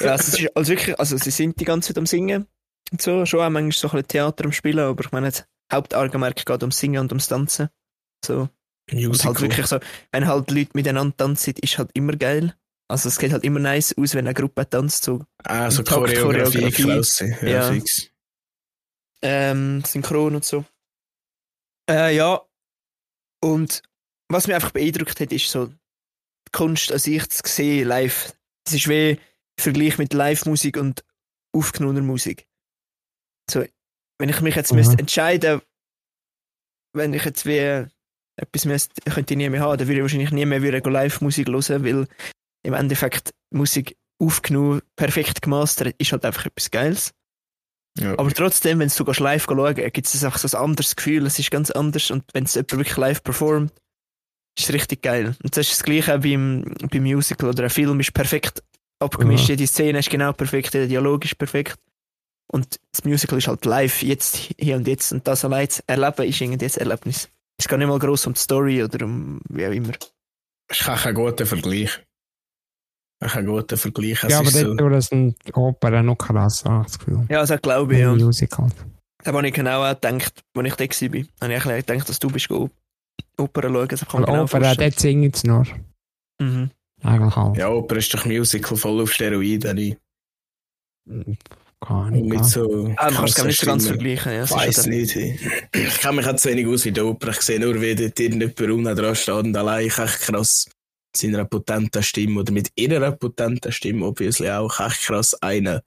Ja, 0.00 0.12
also, 0.12 0.32
es 0.32 0.40
ist, 0.40 0.56
also 0.56 0.70
wirklich, 0.70 0.98
also 1.00 1.16
sie 1.16 1.30
sind 1.30 1.58
die 1.60 1.64
ganze 1.64 1.88
Zeit 1.88 1.98
am 1.98 2.06
Singen 2.06 2.46
und 2.92 3.02
so, 3.02 3.26
schon 3.26 3.40
auch 3.40 3.50
manchmal 3.50 3.72
so 3.72 3.88
ein 3.88 3.90
bisschen 3.92 4.08
Theater 4.08 4.44
am 4.44 4.52
Spielen, 4.52 4.78
aber 4.80 5.04
ich 5.04 5.12
meine, 5.12 5.26
das 5.30 5.44
Hauptargument 5.72 6.36
geht 6.36 6.62
ums 6.62 6.78
Singen 6.78 7.00
und 7.00 7.12
ums 7.12 7.28
Tanzen. 7.28 7.68
So. 8.24 8.48
Und 8.92 9.24
halt 9.24 9.40
wirklich 9.40 9.66
so, 9.66 9.80
wenn 10.12 10.26
halt 10.28 10.50
Leute 10.50 10.70
miteinander 10.74 11.16
tanzen, 11.16 11.54
ist 11.60 11.76
halt 11.78 11.90
immer 11.94 12.12
geil. 12.16 12.54
Also 12.88 13.08
es 13.08 13.18
geht 13.18 13.32
halt 13.32 13.42
immer 13.42 13.58
nice 13.58 13.96
aus, 13.98 14.14
wenn 14.14 14.26
eine 14.26 14.34
Gruppe 14.34 14.68
tanzt, 14.68 15.02
so 15.02 15.24
Ah, 15.42 15.70
so 15.72 15.82
Takt, 15.82 16.14
Choreografie, 16.14 16.58
Choreografie. 16.58 16.82
Klasse. 16.84 17.36
Ja, 17.42 17.72
Ja. 17.72 17.82
ähm, 19.22 19.82
synchron 19.84 20.36
und 20.36 20.44
so. 20.44 20.64
Äh, 21.90 22.14
ja. 22.16 22.40
Und 23.42 23.82
was 24.28 24.46
mich 24.46 24.54
einfach 24.54 24.70
beeindruckt 24.70 25.18
hat, 25.20 25.32
ist 25.32 25.48
so 25.50 25.66
die 25.66 26.52
Kunst 26.52 26.92
an 26.92 26.98
sich 26.98 27.28
zu 27.28 27.42
sehen, 27.44 27.88
live. 27.88 28.32
Es 28.66 28.74
ist 28.74 28.88
wie 28.88 29.18
Vergleich 29.58 29.98
mit 29.98 30.12
Live-Musik 30.12 30.76
und 30.76 31.04
aufgenommener 31.52 32.02
Musik. 32.04 32.46
So, 33.50 33.64
wenn 34.18 34.28
ich 34.28 34.40
mich 34.40 34.54
jetzt 34.54 34.72
Mhm. 34.72 34.78
müsste 34.78 34.98
entscheiden, 34.98 35.60
wenn 36.94 37.12
ich 37.14 37.24
jetzt 37.24 37.46
wie 37.46 37.86
etwas 38.38 38.64
müsste, 38.64 39.00
könnte 39.10 39.34
ich 39.34 39.38
nie 39.38 39.48
mehr 39.48 39.60
haben, 39.60 39.78
dann 39.78 39.86
würde 39.88 39.98
ich 39.98 40.02
wahrscheinlich 40.02 40.30
nie 40.30 40.46
mehr 40.46 40.62
wieder 40.62 40.80
Live-Musik 40.80 41.48
hören, 41.48 41.84
weil 41.84 42.06
im 42.64 42.74
Endeffekt 42.74 43.34
Musik 43.52 43.96
aufgenommen, 44.18 44.82
perfekt 44.96 45.42
gemastert, 45.42 45.94
ist 45.98 46.12
halt 46.12 46.24
einfach 46.24 46.46
etwas 46.46 46.70
Geiles. 46.70 47.12
Ja. 47.98 48.18
Aber 48.18 48.30
trotzdem, 48.32 48.78
wenn 48.78 48.88
du 48.94 49.04
gehst 49.04 49.20
live 49.20 49.44
schauen 49.44 49.74
gibt 49.74 50.06
es 50.06 50.24
einfach 50.24 50.38
so 50.38 50.56
ein 50.56 50.62
anderes 50.64 50.96
Gefühl, 50.96 51.24
es 51.26 51.38
ist 51.38 51.50
ganz 51.50 51.70
anders 51.70 52.10
und 52.10 52.24
wenn 52.34 52.44
es 52.44 52.54
jemand 52.54 52.72
wirklich 52.72 52.96
live 52.96 53.22
performt, 53.22 53.72
ist 54.58 54.68
es 54.68 54.72
richtig 54.74 55.02
geil. 55.02 55.34
Und 55.42 55.56
das 55.56 55.68
ist 55.68 55.78
das 55.78 55.82
Gleiche 55.82 56.18
beim, 56.18 56.64
beim 56.90 57.02
Musical 57.02 57.50
oder 57.50 57.64
ein 57.64 57.70
Film 57.70 58.00
ist 58.00 58.12
perfekt 58.12 58.62
abgemischt, 58.98 59.48
Ja. 59.48 59.54
jede 59.54 59.66
Szene 59.66 59.98
ist 59.98 60.10
genau 60.10 60.32
perfekt, 60.32 60.74
jeder 60.74 60.86
Dialog 60.86 61.24
ist 61.24 61.38
perfekt. 61.38 61.78
Und 62.48 62.80
das 62.92 63.04
Musical 63.04 63.38
ist 63.38 63.48
halt 63.48 63.64
live, 63.64 64.02
jetzt, 64.02 64.36
hier 64.58 64.76
und 64.76 64.86
jetzt. 64.86 65.12
Und 65.12 65.26
das 65.26 65.44
allein 65.44 65.68
zu 65.68 65.82
erleben 65.86 66.28
ist 66.28 66.40
irgendwie 66.40 66.58
das 66.58 66.76
Erlebnis. 66.76 67.28
Es 67.58 67.66
geht 67.68 67.78
nicht 67.78 67.88
mal 67.88 67.98
groß 67.98 68.26
um 68.26 68.34
die 68.34 68.40
Story 68.40 68.82
oder 68.82 69.04
um 69.04 69.40
wie 69.48 69.66
auch 69.66 69.72
immer. 69.72 69.92
Das 70.68 70.80
ist 70.80 70.84
kein 70.84 71.14
guter 71.14 71.46
Vergleich. 71.46 72.02
Kein 73.20 73.46
guter 73.46 73.76
Vergleich. 73.76 74.22
Es 74.22 74.30
Ja, 74.30 74.38
aber 74.40 74.48
ist 74.48 74.60
so, 74.60 74.74
dort 74.74 75.02
sind 75.02 75.36
die 75.46 75.52
Opern 75.54 76.04
noch 76.06 76.16
krass, 76.16 76.64
habe 76.64 76.82
ich 76.82 76.86
das 76.86 76.98
Gefühl. 76.98 77.26
Ja, 77.28 77.40
also 77.40 77.56
glaube 77.56 77.94
ich, 77.94 78.00
ja. 78.00 78.14
Musical. 78.14 78.70
Da 79.24 79.32
habe 79.32 79.48
ich 79.48 79.54
genau 79.54 79.82
auch 79.82 79.94
gedacht, 79.94 80.42
als 80.54 80.66
ich 80.66 80.74
da 80.76 80.84
war, 80.84 81.22
habe 81.40 81.54
ich 81.54 81.66
eigentlich 81.66 81.86
gedacht, 81.86 82.08
dass 82.08 82.18
du 82.18 82.28
bist 82.28 82.48
go 82.48 82.70
Oper 83.38 83.62
schauen. 83.62 83.88
Das 83.88 84.06
kann 84.06 84.24
genau 84.24 84.46
vorstellen. 84.46 84.76
dort 84.78 85.00
singen 85.00 85.32
sie 85.32 85.48
nur. 85.48 85.66
Mhm. 86.38 86.70
Eigentlich 87.02 87.36
halt. 87.36 87.56
ja, 87.56 87.68
Oper 87.70 87.96
ist 87.96 88.12
doch 88.12 88.24
Musical 88.24 88.76
voll 88.76 89.02
auf 89.02 89.12
Steroiden. 89.12 89.96
Nicht? 92.10 92.22
Und 92.22 92.28
Ahnung. 92.28 92.28
mit 92.28 92.44
so. 92.44 92.94
Ah, 92.96 93.10
man 93.10 93.14
kann 93.14 93.24
es 93.26 93.44
nicht 93.44 93.60
so 93.60 93.66
ganz 93.66 93.86
vergleichen. 93.86 94.32
Ja, 94.32 94.42
es 94.42 94.50
weiß 94.50 94.86
nicht. 94.86 95.16
Ich 95.16 96.00
kenne 96.00 96.16
mich 96.16 96.26
auch 96.26 96.36
zu 96.36 96.48
wenig 96.48 96.66
aus 96.66 96.84
wie 96.84 96.92
der 96.92 97.06
Oper. 97.06 97.28
Ich 97.30 97.40
sehe 97.42 97.60
nur, 97.60 97.80
wie 97.80 97.94
dort 97.94 98.18
irgendjemand 98.18 98.60
unten 98.60 98.96
dran 98.96 99.14
steht 99.14 99.34
und 99.34 99.56
allein 99.56 99.86
echt 99.86 99.96
krass 99.96 100.66
mit 100.68 101.32
seiner 101.32 101.44
potenten 101.44 102.02
Stimme 102.02 102.40
oder 102.40 102.52
mit 102.52 102.70
ihrer 102.74 103.12
potenten 103.12 103.72
Stimme, 103.72 104.06
obviously 104.06 104.50
auch 104.50 104.78
echt 104.80 105.02
krass 105.02 105.34
einen 105.42 105.80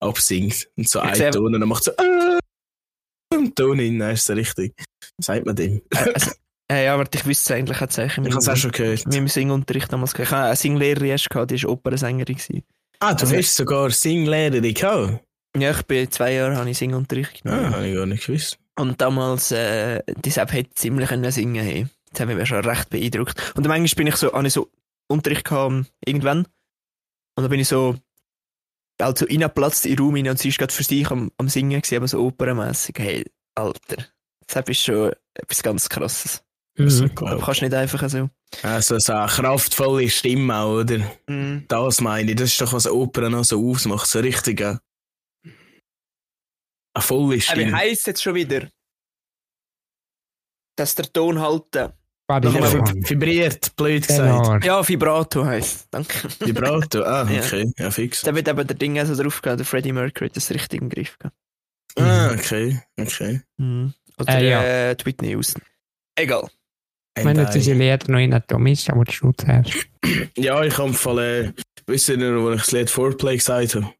absingt. 0.00 0.68
Und 0.76 0.88
so 0.88 1.00
Ich 1.02 1.20
einen 1.22 1.32
Ton 1.32 1.54
und 1.54 1.60
dann 1.60 1.68
macht 1.68 1.84
so 1.84 1.90
äh, 1.92 2.38
einen 3.32 3.54
Ton 3.54 3.78
hin, 3.78 3.98
dann 3.98 4.12
ist 4.12 4.26
so 4.26 4.34
richtig. 4.34 4.74
Was 5.18 5.26
sagt 5.26 5.46
man 5.46 5.56
dem? 5.56 5.82
Also, 5.94 6.30
Äh, 6.70 6.86
ja, 6.86 6.94
aber 6.94 7.04
ich 7.14 7.26
wüsste 7.26 7.52
es 7.52 7.58
eigentlich, 7.58 7.78
es 7.80 7.98
in 7.98 8.24
Ich 8.24 8.30
habe 8.30 8.38
es 8.38 8.48
auch 8.48 8.56
schon 8.56 8.72
gehört. 8.72 9.06
meinem 9.06 9.28
Singunterricht 9.28 9.92
damals 9.92 10.14
gehabt. 10.14 10.28
Ich 10.28 10.32
hatte 10.32 10.46
eine 10.46 10.56
Singlehrerin 10.56 11.10
erst, 11.10 11.28
gehabt, 11.28 11.50
die 11.50 11.62
war 11.62 11.70
Opernsängerin. 11.70 12.62
Ah, 13.04 13.14
du 13.14 13.24
Also- 13.24 13.36
hast 13.36 13.54
sogar 13.56 13.90
Singlehrerin 13.90 14.74
gehabt? 14.74 15.20
Ja, 15.56 15.70
ich 15.70 15.82
bin 15.82 16.10
zwei 16.10 16.32
Jahre 16.32 16.56
habe 16.56 16.70
ich 16.70 16.78
Singunterricht 16.78 17.42
Ah, 17.44 17.50
genommen. 17.50 17.74
habe 17.74 17.86
ich 17.88 17.94
gar 17.94 18.06
nicht 18.06 18.26
gewusst. 18.26 18.58
Und 18.76 19.00
damals, 19.00 19.52
äh, 19.52 20.02
die 20.24 20.30
Sepp 20.30 20.52
hätte 20.52 20.70
ziemlich 20.74 21.08
können 21.08 21.30
singen 21.30 21.62
hey. 21.64 21.86
Das 22.10 22.20
hat 22.20 22.28
mich 22.28 22.48
schon 22.48 22.64
recht 22.64 22.90
beeindruckt. 22.90 23.52
Und 23.56 23.66
manchmal 23.66 23.96
bin 23.96 24.06
ich 24.08 24.16
so, 24.16 24.32
habe 24.32 24.46
ich 24.46 24.52
so 24.52 24.70
Unterricht 25.08 25.44
gehabt, 25.44 25.70
ähm, 25.72 25.86
irgendwann. 26.04 26.38
Und 27.36 27.42
dann 27.42 27.50
bin 27.50 27.60
ich 27.60 27.68
so, 27.68 27.96
halt 29.00 29.18
so 29.18 29.26
reingeplatzt 29.26 29.86
in 29.86 29.96
den 29.96 30.04
Raum 30.04 30.14
rein 30.14 30.28
und 30.28 30.38
sie 30.38 30.48
ist 30.48 30.58
gerade 30.58 30.72
für 30.72 30.82
sich 30.84 31.08
am, 31.10 31.30
am 31.36 31.48
Singen 31.48 31.80
gewesen, 31.82 31.96
aber 31.96 32.08
so 32.08 32.20
opernmässig. 32.24 32.96
Hey, 32.98 33.24
Alter. 33.54 34.04
Das 34.46 34.68
ist 34.68 34.80
schon 34.82 35.12
etwas 35.34 35.62
ganz 35.62 35.88
krasses. 35.88 36.42
Mhm. 36.76 36.88
Du 37.14 37.24
cool. 37.24 37.40
kannst 37.44 37.62
nicht 37.62 37.74
einfach 37.74 38.08
so. 38.08 38.28
Also 38.62 38.98
so 38.98 39.12
eine 39.12 39.26
kraftvolle 39.28 40.08
Stimme 40.08 40.56
auch, 40.56 40.80
oder? 40.80 40.98
Mm. 41.26 41.64
Das 41.68 42.00
meine 42.00 42.30
ich. 42.30 42.36
Das 42.36 42.50
ist 42.50 42.60
doch, 42.60 42.72
was 42.72 42.86
Opera 42.86 43.28
noch 43.28 43.44
so 43.44 43.68
ausmacht. 43.70 44.06
So 44.08 44.20
richtig 44.20 44.60
äh, 44.60 44.76
eine 46.94 47.02
volle 47.02 47.34
Äh, 47.34 47.38
wie 47.38 47.40
Stimme. 47.40 47.72
heisst 47.76 48.06
jetzt 48.06 48.22
schon 48.22 48.34
wieder? 48.34 48.68
Dass 50.76 50.94
der 50.94 51.12
Ton 51.12 51.40
halten. 51.40 51.92
Vibriert, 52.26 53.76
blöd 53.76 54.06
gesagt. 54.06 54.44
Tenor. 54.44 54.64
Ja, 54.64 54.88
Vibrato 54.88 55.44
heisst. 55.44 55.88
Danke. 55.90 56.26
Vibrato, 56.40 57.02
ah, 57.02 57.28
Ja. 57.30 57.40
okay, 57.42 57.70
ja, 57.76 57.90
fix. 57.90 58.22
Da 58.22 58.34
wird 58.34 58.48
eben 58.48 58.66
der 58.66 58.76
Ding 58.76 58.98
also 58.98 59.14
drauf 59.22 59.42
gehabt, 59.42 59.58
der 59.60 59.66
Freddie 59.66 59.92
Mercury, 59.92 60.30
das 60.30 60.50
richtig 60.50 60.80
im 60.80 60.88
Griff 60.88 61.18
gehabt. 61.18 61.36
Ah, 61.96 62.32
okay, 62.32 62.80
okay. 62.98 63.42
Mhm. 63.58 63.92
Oder 64.18 64.38
Äh, 64.38 64.48
ja. 64.50 64.62
äh, 64.90 64.96
die 64.96 65.04
Whitney 65.06 65.28
Houston. 65.30 65.60
Egal. 66.16 66.48
Ich 67.16 67.24
meine, 67.24 67.40
And 67.40 67.48
jetzt 67.48 67.56
ist 67.56 67.66
die 67.66 67.72
Lieder 67.72 68.10
noch 68.10 68.18
in 68.18 68.32
Atomisch, 68.34 68.88
aber 68.90 69.04
die 69.04 69.12
Schutz 69.12 69.44
hast. 69.46 69.72
I- 70.04 70.28
Ja, 70.36 70.62
ich 70.64 70.76
habe 70.76 70.92
Fall, 70.92 71.18
äh, 71.18 71.52
wisst 71.86 72.08
ihr 72.08 72.16
noch, 72.16 72.42
wo 72.42 72.50
ich 72.52 72.60
das 72.60 72.72
Lied 72.72 72.90
Foreplay 72.90 73.36
gesagt 73.36 73.76
habe? 73.76 73.94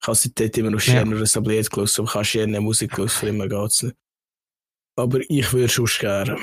Ich 0.00 0.06
habe 0.06 0.16
seitdem 0.16 0.66
immer 0.66 0.70
noch 0.76 0.80
Ja. 0.82 0.92
Schirner 0.92 1.16
ja. 1.16 1.40
Lied 1.40 1.70
gelesen, 1.70 2.00
aber 2.00 2.08
ich 2.10 2.14
habe 2.14 2.24
Schirner 2.24 2.60
Musik 2.60 2.92
gelesen, 2.92 3.14
von 3.18 3.28
immer 3.28 3.48
geht's 3.48 3.82
nicht. 3.82 3.96
Aber 4.96 5.18
ich 5.28 5.52
würde 5.52 5.68
schon 5.68 5.86
gerne. 5.98 6.36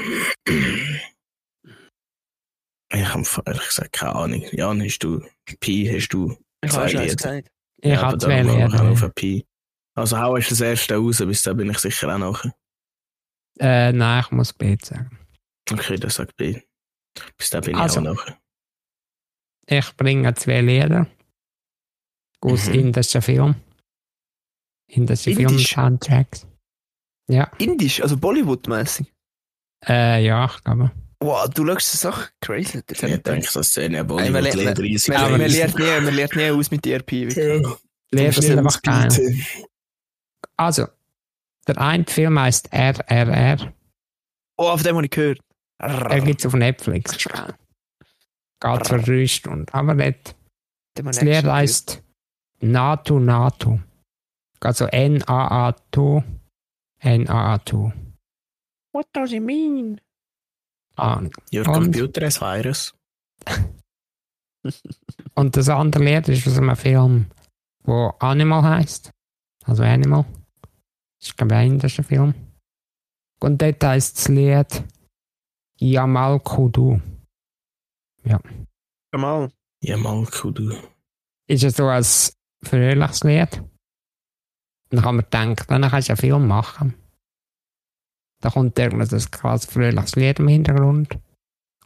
Ich 2.94 3.06
habe 3.14 3.24
ehrlich 3.46 3.66
gesagt 3.68 3.94
keine 3.94 4.16
Ahnung. 4.16 4.44
Jan, 4.52 4.82
hast 4.84 5.00
du, 5.00 5.22
Pi, 5.60 5.90
hast 5.94 6.10
du 6.10 6.38
Ich 6.64 6.72
Zwei 6.72 6.88
Lieder. 6.88 7.16
gesagt. 7.16 7.50
Ich 7.82 7.92
Ja, 7.92 8.02
habe 8.02 8.18
zwei 8.18 8.42
ich 8.42 8.50
auf 8.50 8.82
Lieder. 9.02 9.10
Pi. 9.10 9.46
Also 9.96 10.18
hau 10.18 10.36
ist 10.38 10.52
das 10.52 10.62
erste 10.62 10.96
raus, 10.96 11.18
bis 11.20 11.44
da 11.44 11.54
bin 11.54 11.70
ich 11.70 11.78
sicher 11.80 12.14
auch 12.14 12.18
nachher. 12.18 12.54
Äh, 13.60 13.92
nein, 13.94 14.24
ich 14.26 14.32
muss 14.32 14.54
B 14.54 14.76
sagen. 14.82 15.18
Okay, 15.72 15.96
das 15.98 16.16
sagt 16.16 16.36
B. 16.38 16.62
Bis 17.38 17.50
da 17.50 17.60
bin 17.62 17.76
Also. 17.76 18.02
ich 18.02 18.08
auch 18.08 18.14
nachher. 18.14 18.38
Ich 19.68 19.96
bringe 19.98 20.34
zwei 20.36 20.62
Lieder 20.62 21.08
aus 22.42 22.68
Mhm. 22.68 22.74
indischen 22.76 23.22
Film. 23.22 23.56
Indische 24.88 25.32
Indisch? 25.32 25.48
Film-Soundtracks. 25.74 26.46
Ja, 27.28 27.52
Indisch, 27.58 28.02
also 28.02 28.16
Bollywood-mäßig. 28.18 29.08
äh, 29.88 30.24
ja, 30.24 30.46
ich 30.46 30.64
glaube. 30.64 30.92
Wow, 31.20 31.50
du 31.50 31.66
schaust 31.66 31.94
die 31.94 31.98
Sache 31.98 32.30
crazy. 32.42 32.84
Das 32.86 33.02
Ich 33.02 33.22
denke, 33.24 33.50
das 33.52 33.68
Szene 33.70 33.98
Ey, 33.98 34.04
man 34.04 34.08
Bollywood-Lieder 34.08 35.22
man, 35.22 35.32
man, 35.32 35.42
das- 35.42 35.52
lernt 35.54 35.80
nie, 35.80 36.02
man 36.06 36.14
lernt 36.16 36.36
nie 36.36 36.50
aus 36.52 36.70
mit 36.70 36.86
wirklich. 36.86 37.36
Ja. 37.36 37.76
Lieder 38.12 38.32
sind 38.34 38.60
einfach 38.60 38.82
geil. 38.84 39.10
Also, 40.58 40.88
der 41.68 41.78
eine 41.80 42.06
Film 42.06 42.38
heißt 42.40 42.72
RRR. 42.72 43.74
Oh, 44.58 44.70
auf 44.70 44.84
dem 44.84 44.96
habe 44.96 45.06
ich 45.06 45.12
gehört. 45.12 45.40
Er 45.80 46.22
gibt 46.22 46.40
es 46.40 46.46
auf 46.46 46.54
Netflix. 46.54 47.18
Geht 47.18 48.88
für 48.88 49.02
drei 49.02 49.28
Stunden. 49.28 49.66
Aber 49.72 49.94
nicht. 49.94 50.36
Das 50.96 51.18
schon 51.18 51.52
heißt 51.52 52.02
NATO 52.62 53.20
NATO. 53.20 53.80
Also 54.62 54.86
N-A-A-T. 54.86 56.24
N-A-A-T. 57.00 57.72
gehört. 57.72 57.94
What 58.94 59.08
does 59.14 59.32
it 59.34 59.42
mean? 59.44 60.00
Ah, 60.96 61.22
Your 61.54 61.68
Und- 61.68 61.74
computer 61.74 62.22
is 62.24 62.40
virus. 62.40 62.94
Und 65.36 65.56
das 65.58 65.70
andere 65.70 66.04
Lied 66.04 66.28
ist 66.30 66.48
aus 66.48 66.58
einem 66.58 66.76
Film, 66.76 67.28
wo 67.84 68.08
Animal 68.20 68.64
heißt. 68.64 69.12
Also 69.66 69.84
Animal. 69.84 70.26
Das 71.20 71.28
ist, 71.30 71.38
glaube 71.38 71.54
ich, 71.54 71.60
ein 71.60 71.68
indischer 71.74 72.04
Film. 72.04 72.34
Und 73.42 73.62
dort 73.62 73.84
heißt 73.84 74.18
das 74.18 74.28
Lied 74.30 74.84
Yamal 75.80 76.40
Kudu. 76.40 77.00
Ja, 79.82 79.98
mal 79.98 80.26
Kudu. 80.26 80.76
Ist 81.48 81.64
ja 81.64 81.70
so 81.70 81.88
ein 81.88 82.04
fröhliches 82.64 83.24
Lied. 83.24 83.62
Dann 84.90 85.02
kann 85.04 85.16
man 85.18 85.26
denken, 85.32 85.66
dann 85.68 85.90
kannst 85.90 86.10
du 86.10 86.14
einen 86.14 86.18
Film 86.18 86.48
machen. 86.48 86.94
Da 88.42 88.50
kommt 88.50 88.78
irgendein 88.78 89.10
ein 89.20 89.32
krass 89.32 89.66
fröhliches 89.66 90.16
Lied 90.16 90.40
im 90.40 90.48
Hintergrund. 90.48 91.20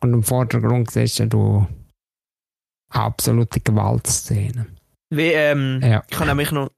Und 0.02 0.14
im 0.14 0.24
Vordergrund 0.24 0.92
siehst 0.92 1.20
du 1.20 1.68
absolute 2.90 3.60
Gewaltszenen. 3.60 4.78
Wie, 5.10 5.32
ähm, 5.34 5.82
Ja. 5.84 6.04
ich 6.10 6.16
habe 6.18 6.28
nämlich 6.28 6.52
noch, 6.52 6.70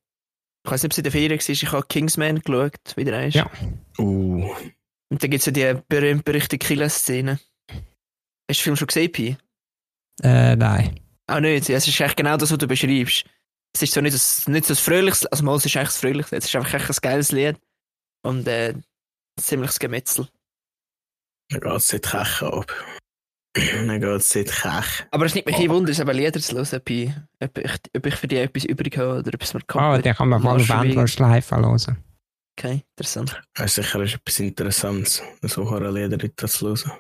ich 0.66 0.72
weiß 0.72 0.84
nicht, 0.84 0.90
ob 0.90 0.92
es 0.94 0.98
in 0.98 1.04
der 1.04 1.12
Ferien 1.12 1.32
war, 1.40 1.50
ich 1.50 1.72
habe 1.72 1.86
Kingsman 1.88 2.40
geschaut, 2.40 2.98
wieder 2.98 3.18
eins. 3.18 3.36
Ja. 3.36 3.50
Uh, 4.00 4.50
Und 5.12 5.22
da 5.22 5.28
gibt 5.28 5.46
es 5.46 5.46
ja 5.46 5.52
die 5.74 5.82
berühmt-berüchtigte 5.90 6.58
Killer-Szene. 6.58 7.40
Hast 7.70 7.78
du 8.48 8.48
den 8.48 8.56
Film 8.56 8.76
schon 8.78 8.88
gesehen, 8.88 9.12
Pi? 9.12 9.38
Äh, 10.24 10.56
nein. 10.56 11.00
Auch 11.28 11.40
nicht. 11.42 11.70
Es 11.70 11.88
ist 11.88 12.02
eigentlich 12.02 12.16
genau 12.16 12.38
das, 12.38 12.52
was 12.52 12.58
du 12.58 12.68
beschreibst. 12.68 13.26
Es 13.74 13.82
ist 13.82 13.94
so 13.94 14.02
nicht, 14.02 14.14
das, 14.14 14.48
nicht 14.48 14.66
so 14.66 14.74
das 14.74 14.80
Fröhliches, 14.82 15.26
also 15.26 15.44
mal, 15.44 15.56
es 15.56 15.66
ist 15.66 15.76
eigentlich 15.76 15.90
das 15.90 15.98
Fröhlichste. 15.98 16.36
Es 16.38 16.46
ist 16.46 16.56
einfach 16.56 16.74
echt 16.74 16.90
ein 16.90 16.96
geiles 17.02 17.32
Lied. 17.32 17.58
Und 18.24 18.48
äh, 18.48 18.70
ein 18.74 18.84
ziemliches 19.40 19.80
Gemetzel. 19.80 20.28
dann 21.50 21.60
geht 21.62 21.72
es 21.74 21.88
dort 21.88 22.04
Kech 22.04 22.42
ab. 22.44 22.74
Dann 23.54 24.00
geht 24.00 24.10
es 24.10 24.30
dort 24.30 24.48
Kech. 24.48 25.08
Aber 25.12 25.26
es 25.26 25.36
nimmt 25.36 25.48
mich 25.48 25.58
kein 25.58 25.70
Wunder, 25.70 25.92
es 25.92 26.00
eben 26.00 26.16
Lieder 26.16 26.40
zu 26.40 26.56
hören. 26.56 26.68
Ob 27.42 27.58
ich, 27.58 27.72
ob 27.98 28.06
ich 28.06 28.16
für 28.16 28.28
die 28.28 28.38
etwas 28.38 28.64
übrig 28.64 28.98
habe 28.98 29.20
oder 29.20 29.32
ob 29.34 29.42
es 29.44 29.54
mir 29.54 29.60
Oh, 29.62 29.66
komplett... 29.68 30.06
den 30.06 30.16
kann 30.16 30.30
man 30.30 30.42
voll 30.42 30.62
auf 30.62 30.68
Marsch 30.70 30.72
Android 30.72 31.10
Schleife 31.10 31.58
hören. 31.58 31.98
Okay, 32.64 32.84
interessant. 32.96 33.42
Das 33.56 33.66
ist 33.66 33.76
sicher 33.84 34.04
ist 34.04 34.14
etwas 34.16 34.40
Interessantes, 34.40 35.24
so 35.42 35.68
Horrorlieder 35.70 36.18
dort 36.18 36.40
zu 36.52 36.68
hören. 36.68 36.92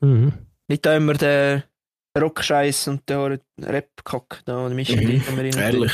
Mhm. 0.00 0.32
Nicht 0.68 0.84
da 0.84 0.96
immer 0.96 1.14
der 1.14 1.64
Rockscheiß 2.18 2.88
und 2.88 3.08
der 3.08 3.38
Rap-Cock 3.60 4.42
da 4.44 4.66
und 4.66 4.74
Mischung. 4.74 4.96
Mhm. 4.98 5.22
wir 5.36 5.44
rein- 5.44 5.52
Ehrlich. 5.58 5.92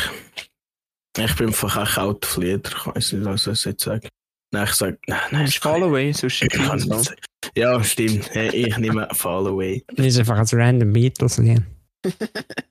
Ich 1.19 1.37
bin 1.37 1.53
von 1.53 1.69
Kech 1.71 1.99
out 1.99 2.25
auf 2.25 2.37
Lieder. 2.39 2.71
Ich 2.71 2.87
weiß 2.87 3.13
nicht, 3.13 3.25
was 3.27 3.47
ich 3.47 3.65
jetzt 3.65 3.83
sagen. 3.85 4.09
Nein, 4.53 4.65
ich 4.65 4.73
sage, 4.75 4.99
nein, 5.07 5.21
nein. 5.33 5.41
Nimmst 5.43 5.59
Fall 5.59 5.83
Away, 5.83 6.13
sonst 6.13 6.43
Ich 6.43 6.49
kann 6.49 6.77
nicht 6.79 6.89
sagen. 7.05 7.21
Ja, 7.57 7.83
stimmt. 7.85 8.31
Hey, 8.35 8.49
Ich 8.69 8.77
nehme 8.79 9.07
Fall 9.13 9.47
Away. 9.49 9.85
Das 9.97 10.07
ist 10.07 10.19
einfach 10.19 10.39
ein 10.39 10.47
random 10.59 10.93
Beatles-Lied. 10.93 11.63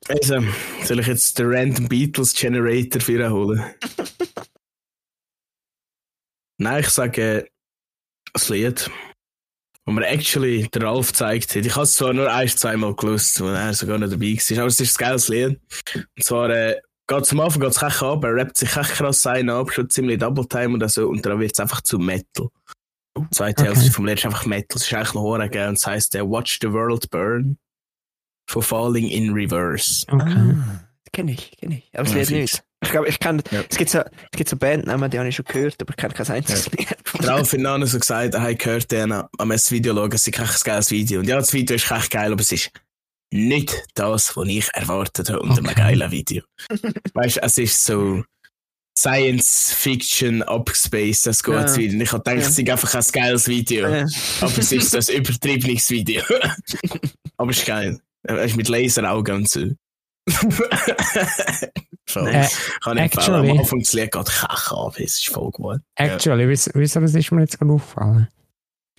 Also, 0.08 0.40
soll 0.84 1.00
ich 1.02 1.08
jetzt 1.08 1.38
den 1.38 1.54
Random 1.54 1.88
Beatles 1.88 2.34
Generator 2.34 3.00
für 3.02 3.14
ihn 3.24 3.30
holen? 3.30 3.64
Nein, 6.60 6.82
ich 6.82 6.90
sage 6.90 7.48
das 8.34 8.50
Lied, 8.50 8.92
wo 9.86 9.94
mir 9.94 10.06
actually 10.06 10.68
der 10.68 10.84
Ralf 10.84 11.08
gezeigt 11.08 11.56
hat. 11.56 11.66
Ich 11.66 11.74
habe 11.74 11.86
es 11.86 11.94
zwar 11.96 12.14
nur 12.14 12.32
ein, 12.32 12.48
zweimal 12.50 12.94
gelöst, 12.96 13.40
wo 13.40 13.48
er 13.48 13.74
sogar 13.74 13.98
noch 13.98 14.10
dabei 14.10 14.34
war, 14.36 14.58
aber 14.60 14.68
es 14.68 14.80
ist 14.80 15.00
ein 15.00 15.06
geiles 15.08 15.28
Lied. 15.30 15.60
Und 15.96 16.24
zwar 16.24 16.50
äh, 16.50 16.80
geht 17.08 17.22
es 17.22 17.32
am 17.32 17.40
Anfang 17.40 17.62
geht's 17.62 17.82
echt 17.82 18.04
ab, 18.04 18.24
er 18.24 18.36
rappt 18.36 18.58
sich 18.58 18.76
echt 18.76 18.92
krass 18.92 19.26
ein 19.26 19.50
ab, 19.50 19.72
schon 19.72 19.90
ziemlich 19.90 20.20
Double 20.20 20.46
Time 20.48 20.76
oder 20.76 20.90
so, 20.90 21.08
und 21.08 21.26
dann 21.26 21.40
wird 21.40 21.54
es 21.54 21.60
einfach 21.60 21.82
zu 21.82 21.98
Metal. 21.98 22.50
Die 23.18 23.30
zweite 23.32 23.64
Okay. 23.64 23.74
Hälfte 23.74 23.92
vom 23.92 24.06
Lied 24.06 24.20
ist 24.20 24.26
einfach 24.26 24.46
Metal. 24.46 24.76
Es 24.76 24.84
ist 24.84 24.94
eigentlich 24.94 25.14
noch 25.14 25.22
Horror? 25.22 25.44
Und 25.44 25.78
es 25.78 25.88
heisst 25.88 26.14
äh, 26.16 26.22
Watch 26.22 26.60
the 26.62 26.72
World 26.72 27.10
Burn 27.10 27.58
von 28.50 28.62
Falling 28.62 29.08
in 29.08 29.32
Reverse. 29.32 30.06
Okay. 30.10 30.56
Ah, 30.56 30.86
kenne 31.14 31.32
ich, 31.32 31.58
kenne 31.58 31.78
ich. 31.80 31.90
Aber 31.98 32.04
es 32.18 32.30
Ja, 32.30 32.38
nicht. 32.38 32.64
Ich 32.82 32.92
glaube, 32.92 33.08
ich 33.10 33.20
kenne, 33.20 33.44
Ja. 33.52 33.64
es 33.70 33.78
gibt 33.78 33.90
so, 33.90 34.00
es 34.00 34.38
gibt 34.38 34.50
so 34.50 34.56
Bandnamen, 34.56 35.12
die 35.12 35.20
habe 35.20 35.28
ich 35.30 35.36
schon 35.36 35.46
gehört, 35.46 35.76
aber 35.82 35.92
ich 35.92 35.98
kenne 35.98 36.14
kein 36.14 36.28
einziges 36.28 36.72
Lied. 36.72 36.88
Der 37.22 37.28
Ralf 37.30 37.52
hat 37.52 37.60
noch 37.60 37.86
so 37.86 38.00
gesagt, 38.00 38.34
er 38.34 38.42
hat 38.42 38.60
gehört, 38.60 38.92
er 38.94 39.30
am 39.38 39.50
das 39.50 39.70
Video 39.72 39.94
schauen, 39.94 40.12
es 40.14 40.26
ist 40.28 40.40
echt 40.40 40.40
ein 40.40 40.64
geiles 40.64 40.90
Video. 40.92 41.20
Und 41.20 41.28
ja, 41.28 41.36
das 41.38 41.52
Video 41.54 41.76
ist 41.76 41.92
echt 41.92 42.10
geil, 42.12 42.32
aber 42.32 42.42
es 42.42 42.52
ist 42.54 42.72
nicht 43.32 43.76
das, 43.96 44.36
was 44.38 44.48
ich 44.48 44.70
erwartet 44.74 45.30
habe 45.30 45.42
unter 45.42 45.58
einem 45.60 45.66
Okay. 45.68 45.76
geilen 45.82 46.12
Video. 46.12 46.44
weißt 47.14 47.38
du, 47.38 47.42
es 47.42 47.58
ist 47.58 47.84
so 47.84 48.24
Science 48.98 49.72
Fiction 49.74 50.42
abgespaced, 50.44 51.26
das 51.28 51.44
gutes 51.44 51.76
Ja. 51.76 51.82
Video. 51.82 51.96
Und 51.98 52.02
ich 52.02 52.12
habe 52.12 52.24
gedacht, 52.24 52.38
Ja. 52.44 52.48
es 52.50 52.58
ist 52.58 52.70
einfach 52.70 52.94
ein 52.96 53.06
geiles 53.12 53.48
Video. 53.48 53.86
Äh, 53.88 54.06
Aber 54.42 54.58
es 54.58 54.72
ist 54.72 54.94
das 54.94 55.10
übertriebenes 55.10 55.90
Video. 55.90 56.24
aber 57.38 57.52
es 57.52 57.58
ist 57.60 57.66
geil. 57.68 58.00
Er 58.24 58.42
ist 58.44 58.56
mit 58.56 58.68
Laseraugen 58.68 59.36
und 59.36 59.50
so. 59.50 59.66
Voll. 62.10 62.28
Äh, 62.28 62.48
Kann 62.84 62.98
ich 62.98 63.04
empfehlen. 63.04 63.36
actually- 63.36 63.50
Am 63.52 63.60
Anfang 63.60 63.80
das 63.80 63.94
Lied 63.94 64.12
geht 64.12 64.26
kach 64.26 64.72
ab, 64.72 64.94
es 64.98 65.18
ist 65.20 65.30
voll 65.30 65.52
gut. 65.52 65.80
Actually, 65.96 66.48
wieso, 66.50 66.72
wieso 66.74 67.00
das 67.00 67.14
ist 67.16 67.32
mir 67.32 67.42
jetzt 67.42 67.60
gerade 67.60 67.72
aufgefallen? 67.72 68.28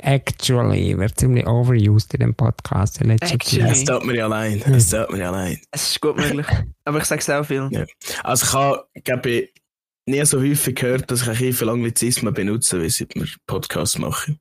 Actually 0.03 0.97
wird 0.97 1.19
ziemlich 1.21 1.47
overused 1.47 2.15
in 2.15 2.21
dem 2.21 2.35
Podcast 2.35 3.01
in 3.03 3.09
letzter 3.09 3.35
Actually. 3.35 3.63
Zeit. 3.65 3.73
Es 3.73 3.85
tut 3.85 4.05
mir 4.07 4.17
ja 4.17 4.25
allein. 4.25 4.63
Es 4.63 4.89
tut 4.91 5.11
mir 5.13 5.19
ja 5.19 5.29
allein. 5.31 5.59
Es 5.71 5.91
ist 5.91 6.01
gut 6.01 6.17
möglich. 6.17 6.47
Aber 6.85 6.99
ich 6.99 7.05
sage 7.05 7.21
es 7.21 7.29
auch 7.29 7.45
viel. 7.45 7.69
Ja. 7.71 7.85
Also 8.25 8.47
ich 8.47 8.53
habe, 8.55 8.87
glaube 9.05 9.29
ich, 9.31 9.53
nie 10.07 10.25
so 10.25 10.41
häufig 10.41 10.75
gehört, 10.77 11.11
dass 11.11 11.23
ich 11.23 11.29
ein 11.29 11.37
bisschen 11.37 11.69
Anglizismen 11.69 12.33
benutze, 12.33 12.81
wie 12.83 12.89
seit 12.89 13.15
wir 13.15 13.27
Podcasts 13.47 13.99
machen. 13.99 14.39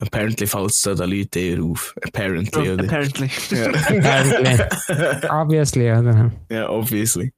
Apparently 0.00 0.46
fällt 0.46 0.70
es 0.70 0.80
da 0.82 0.94
den 0.94 1.10
Leuten 1.10 1.38
eher 1.38 1.62
auf. 1.62 1.94
Apparently, 2.02 2.70
Oh, 2.70 2.72
oder? 2.74 2.84
apparently. 2.84 3.30
Ja. 3.50 3.66
Apparently. 3.66 5.28
Obviously, 5.28 5.90
oder? 5.92 6.30
ja, 6.50 6.70
obviously. 6.70 7.32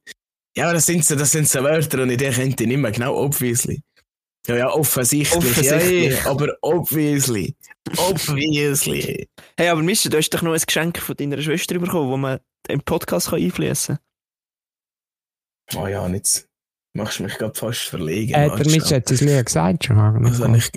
Ja, 0.55 0.65
aber 0.65 0.73
das 0.73 0.85
sind 0.85 1.03
so, 1.03 1.15
das 1.15 1.31
sind 1.31 1.47
so 1.47 1.63
Wörter 1.63 2.03
und 2.03 2.11
ich 2.11 2.17
denke 2.17 2.41
ich 2.41 2.67
nicht 2.67 2.77
mehr 2.77 2.91
genau 2.91 3.15
obviously. 3.15 3.81
Ja, 4.47 4.57
ja, 4.57 4.69
offensichtlich. 4.69 5.37
Offensichtlich. 5.37 6.13
Ja, 6.13 6.19
ja, 6.19 6.29
aber 6.29 6.57
obviously. 6.61 7.55
Obviously. 7.97 9.29
Hey, 9.57 9.69
aber 9.69 9.81
Mischa, 9.81 10.09
du 10.09 10.17
hast 10.17 10.29
doch 10.31 10.41
noch 10.41 10.53
ein 10.53 10.59
Geschenk 10.59 10.99
von 10.99 11.15
deiner 11.15 11.41
Schwester 11.41 11.79
bekommen, 11.79 12.09
wo 12.09 12.17
man 12.17 12.39
im 12.67 12.81
Podcast 12.81 13.29
kann 13.29 13.41
einfließen 13.41 13.97
Oh 15.75 15.87
ja, 15.87 16.07
jetzt 16.09 16.49
machst 16.93 17.19
du 17.19 17.23
mich 17.23 17.37
gerade 17.37 17.57
fast 17.57 17.83
verlegen. 17.83 18.33
Äh, 18.33 18.49
der 18.49 18.57
Mitch 18.57 18.87
schnell. 18.87 18.99
hat 18.99 19.11
es 19.11 19.21
Lied 19.21 19.45
gesagt 19.45 19.85
schon. 19.85 19.95
Habe 19.97 20.57
ich... 20.57 20.71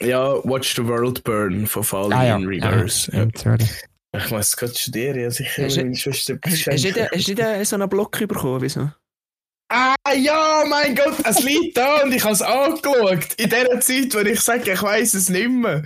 Ja, 0.00 0.34
Watch 0.44 0.76
the 0.76 0.86
World 0.86 1.24
Burn 1.24 1.66
von 1.66 1.84
Falling 1.84 2.12
ah, 2.12 2.24
ja. 2.24 2.36
in 2.36 2.46
Reverse. 2.46 3.12
Ah, 3.12 3.26
Ja. 3.44 3.56
Ich 4.16 4.30
muss 4.30 4.56
gerade 4.56 4.74
studieren, 4.74 5.20
ja 5.20 5.30
sicher. 5.30 5.64
Hast 5.64 5.76
meine 5.76 5.94
Schwester 5.94 6.38
Hast, 6.44 6.66
hast, 6.66 6.84
hast 6.86 7.28
du 7.28 7.58
nicht 7.58 7.68
so 7.68 7.76
einen 7.76 7.88
Block 7.88 8.18
bekommen? 8.18 8.62
Wieso? 8.62 8.90
Ah 9.70 9.94
ja, 10.16 10.64
mein 10.66 10.96
Gott, 10.96 11.16
es 11.24 11.42
liegt 11.42 11.76
da 11.76 12.02
und 12.02 12.12
ich 12.12 12.24
habe 12.24 12.32
es 12.32 12.40
angeschaut. 12.40 13.34
In 13.36 13.50
der 13.50 13.80
Zeit, 13.80 14.14
wo 14.14 14.20
ich 14.20 14.40
sage, 14.40 14.72
ich 14.72 14.82
weiß 14.82 15.12
es 15.12 15.28
nicht 15.28 15.50
mehr. 15.50 15.82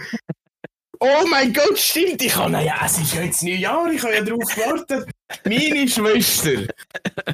Oh 1.01 1.27
mein 1.29 1.53
Gott, 1.53 1.77
stimmt. 1.77 2.23
Ich 2.23 2.37
habe, 2.37 2.53
naja, 2.53 2.77
es 2.85 2.97
ist 2.99 3.15
ja 3.15 3.23
jetzt 3.23 3.43
Neujahr, 3.43 3.91
ich 3.91 4.01
habe 4.05 4.15
ja 4.15 4.23
darauf 4.23 4.55
gewartet. 4.55 5.11
Meine 5.45 5.89
Schwester. 5.89 6.69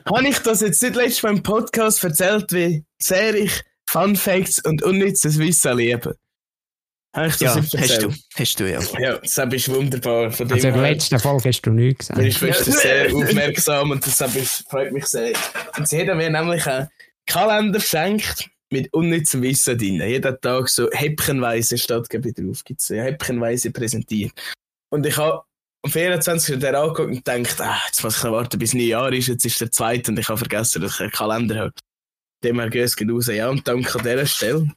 habe 0.06 0.28
ich 0.28 0.38
das 0.38 0.62
jetzt 0.62 0.82
nicht 0.82 0.96
letztes 0.96 1.22
Mal 1.22 1.36
im 1.36 1.42
Podcast 1.42 2.02
erzählt, 2.02 2.50
wie 2.52 2.82
sehr 2.98 3.34
ich 3.34 3.62
Fun 3.90 4.16
Facts 4.16 4.64
und 4.64 4.82
unnützes 4.82 5.38
Wissen 5.38 5.76
liebe? 5.76 6.16
Das 7.26 7.40
Ja, 7.40 7.56
hast 7.56 8.02
du. 8.02 8.12
Hast 8.36 8.60
du, 8.60 8.70
ja. 8.70 8.80
Ja, 8.98 9.18
das 9.18 9.38
ist 9.38 9.68
wunderbar. 9.68 10.30
Von 10.30 10.48
dem 10.48 10.54
Also 10.54 10.68
in 10.68 10.74
der 10.74 10.82
letzten 10.82 11.18
Folge 11.18 11.48
hast 11.48 11.62
du 11.62 11.70
nichts 11.70 12.08
gesagt. 12.08 12.32
Schwester 12.32 12.68
ist 12.68 12.80
sehr 12.80 13.14
aufmerksam 13.14 13.90
und 13.90 14.06
das 14.06 14.20
ist, 14.36 14.68
freut 14.68 14.92
mich 14.92 15.06
sehr. 15.06 15.32
Und 15.76 15.88
sie 15.88 16.00
hat 16.00 16.16
mir 16.16 16.30
nämlich 16.30 16.66
einen 16.66 16.88
Kalender 17.26 17.78
geschenkt 17.78 18.48
mit 18.70 18.92
unnützem 18.92 19.42
Wissen 19.42 19.78
drin. 19.78 20.00
Jeden 20.00 20.40
Tag 20.40 20.68
so 20.68 20.88
häppchenweise 20.92 21.78
statt 21.78 22.06
drauf 22.10 22.64
gibt 22.64 22.80
es 22.80 22.90
häppchenweise 22.90 23.70
präsentiert. 23.70 24.32
Und 24.90 25.06
ich 25.06 25.16
habe 25.16 25.42
am 25.82 25.90
24. 25.90 26.58
der 26.58 26.74
angeguckt 26.74 27.08
und 27.08 27.24
gedacht, 27.24 27.60
ah, 27.60 27.80
jetzt 27.86 28.02
muss 28.02 28.18
ich 28.18 28.24
noch 28.24 28.32
warten, 28.32 28.58
bis 28.58 28.74
Neujahr 28.74 29.12
ist, 29.12 29.28
jetzt 29.28 29.44
ist 29.44 29.60
der 29.60 29.70
zweite 29.70 30.10
und 30.10 30.18
ich 30.18 30.28
habe 30.28 30.38
vergessen, 30.38 30.82
dass 30.82 30.94
ich 30.94 31.00
einen 31.00 31.10
Kalender 31.10 31.56
habe. 31.56 31.72
Dem 32.44 32.60
her 32.60 32.70
geht 32.70 32.84
es 32.84 32.96
raus. 33.00 33.26
Ja, 33.28 33.48
und 33.48 33.66
danke 33.66 33.98
an 33.98 34.04
dieser 34.04 34.26
Stelle. 34.26 34.68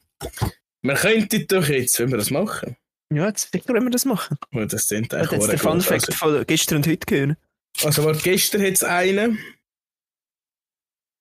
Wir 0.84 0.96
könnten 0.96 1.46
doch 1.48 1.68
jetzt, 1.68 2.00
wenn 2.00 2.10
wir 2.12 2.18
das 2.18 2.32
machen. 2.32 2.76
Ja, 3.14 3.28
jetzt 3.28 3.52
sicher, 3.52 3.74
wenn 3.74 3.84
wir 3.84 3.92
das 3.92 4.06
machen. 4.06 4.38
Oh, 4.54 4.64
das 4.66 4.88
klingt 4.88 5.14
Ich 5.14 5.20
echt 5.20 5.32
hätte 5.32 5.36
jetzt 5.36 5.60
verdammt 5.62 5.84
Fun. 5.84 6.00
Fact 6.00 6.14
von 6.14 6.46
gestern 6.48 6.78
und 6.78 6.88
heute 6.88 7.06
gehört. 7.06 7.38
Also, 7.84 8.04
warte, 8.06 8.22
gestern 8.24 8.62
hat 8.62 8.74
es 8.74 8.84
einen. 8.84 9.38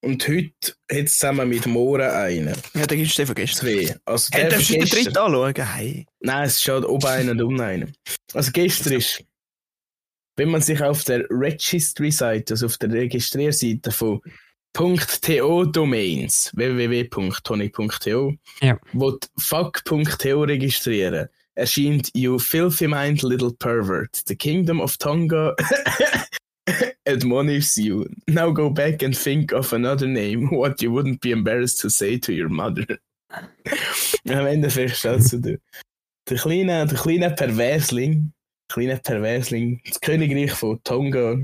Und 0.03 0.27
heute 0.28 0.51
hat 0.91 1.05
es 1.07 1.19
zusammen 1.19 1.49
mit 1.49 1.66
Mora 1.66 2.23
einen. 2.23 2.57
Ja, 2.74 2.87
dann 2.87 2.97
gibst 2.97 3.19
du 3.19 3.23
den 3.23 3.27
von 3.27 3.35
gestern. 3.35 3.66
Zwei. 3.69 3.97
Also, 4.07 4.28
Hey, 4.32 4.41
der 4.43 4.51
darfst 4.51 4.70
du 4.70 4.74
den 4.74 4.89
dritten 4.89 5.16
anschauen? 5.19 5.55
Hey. 5.57 6.07
Nein, 6.20 6.45
es 6.47 6.62
schaut 6.62 6.85
oben 6.85 7.07
einen 7.07 7.31
und 7.31 7.43
unten 7.43 7.61
einen. 7.61 7.93
Also, 8.32 8.51
gestern 8.53 8.95
ist, 8.95 9.23
wenn 10.37 10.49
man 10.49 10.62
sich 10.62 10.81
auf 10.82 11.05
der 11.05 11.27
Registry-Seite, 11.28 12.55
also 12.55 12.66
auf 12.66 12.78
der 12.78 12.91
Registrierseite 12.93 13.91
von 13.91 14.23
.to 14.72 15.64
Domains, 15.66 16.51
www.tony.to, 16.56 18.32
Ja. 18.60 18.78
wo 18.92 19.18
fuck.to 19.38 20.44
registrieren, 20.44 21.28
erscheint 21.55 22.10
You 22.14 22.38
Filthy 22.38 22.86
Mind 22.86 23.22
Little 23.22 23.52
Pervert. 23.52 24.22
The 24.26 24.36
Kingdom 24.36 24.80
of 24.80 24.97
Tonga 24.98 25.55
admonishes 27.06 27.76
you. 27.76 28.06
Now 28.28 28.51
go 28.52 28.70
back 28.70 29.02
and 29.02 29.16
think 29.16 29.52
of 29.52 29.72
another 29.72 30.06
name, 30.06 30.48
what 30.51 30.80
you 30.82 30.92
wouldn't 30.92 31.20
be 31.20 31.32
embarrassed 31.32 31.80
to 31.80 31.90
say 31.90 32.18
to 32.18 32.32
your 32.32 32.48
mother. 32.48 32.86
Am 34.26 34.47
Ende 34.47 34.70
feststellst 34.70 35.32
du, 35.32 35.38
der, 35.38 35.59
der 36.28 36.38
kleine, 36.38 36.86
der 36.86 36.98
kleine 36.98 37.30
Perversling, 37.30 38.32
kleine 38.68 38.97
Perversling, 38.98 39.80
das 39.86 40.01
Königreich 40.01 40.52
von 40.52 40.80
Tonga, 40.84 41.36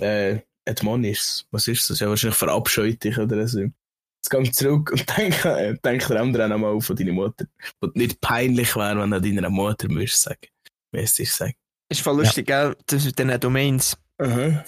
äh, 0.00 0.40
admonishes. 0.68 1.46
Was 1.50 1.68
ist 1.68 1.88
das? 1.90 2.00
Ja, 2.00 2.08
wahrscheinlich 2.08 2.38
verabscheut 2.38 3.02
dich 3.02 3.18
oder 3.18 3.46
so. 3.48 3.60
Jetzt 3.60 4.30
geh 4.30 4.50
zurück 4.50 4.90
und 4.92 5.04
denk, 5.16 5.44
äh, 5.44 5.74
denk 5.84 6.06
der 6.06 6.20
andere 6.20 6.48
nochmal 6.48 6.72
auf 6.72 6.86
von 6.86 6.96
deiner 6.96 7.12
Mutter. 7.12 7.46
Und 7.80 7.96
nicht 7.96 8.20
peinlich 8.20 8.74
wäre, 8.76 8.98
wenn 9.00 9.10
du 9.10 9.20
deiner 9.20 9.50
Mutter 9.50 9.88
müsstest 9.88 10.24
sagen. 10.24 10.48
Müsstest 10.92 11.36
sagen. 11.36 11.54
Ist 11.88 12.02
voll 12.02 12.18
lustig, 12.18 12.46
gell? 12.46 12.76
Das 12.86 13.04
mit 13.04 13.18
den 13.18 13.40
Domains. 13.40 13.96
Aha. 14.18 14.64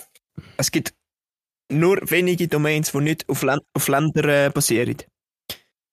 Es 0.56 0.70
gibt 0.70 0.94
nur 1.70 1.98
wenige 2.10 2.48
Domains, 2.48 2.92
die 2.92 2.98
nicht 2.98 3.28
auf, 3.28 3.42
Län 3.42 3.60
auf 3.74 3.88
Länder 3.88 4.46
äh, 4.46 4.50
basieren. 4.50 4.96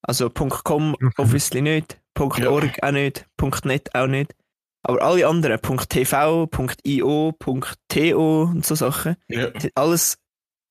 Also 0.02 0.30
.com 0.30 0.96
obviously 1.18 1.62
nicht, 1.62 2.00
.org 2.18 2.42
auch 2.82 2.92
nicht, 2.92 3.26
.net 3.66 3.94
auch 3.94 4.08
nicht. 4.08 4.34
Aber 4.84 5.02
alle 5.02 5.28
anderen, 5.28 5.60
.tv, 5.90 6.50
.io, 6.86 7.32
.to 7.40 8.42
und 8.44 8.66
so 8.66 8.76
Sachen, 8.76 9.16
Ja. 9.28 9.52
sind 9.60 9.72
alles 9.76 10.18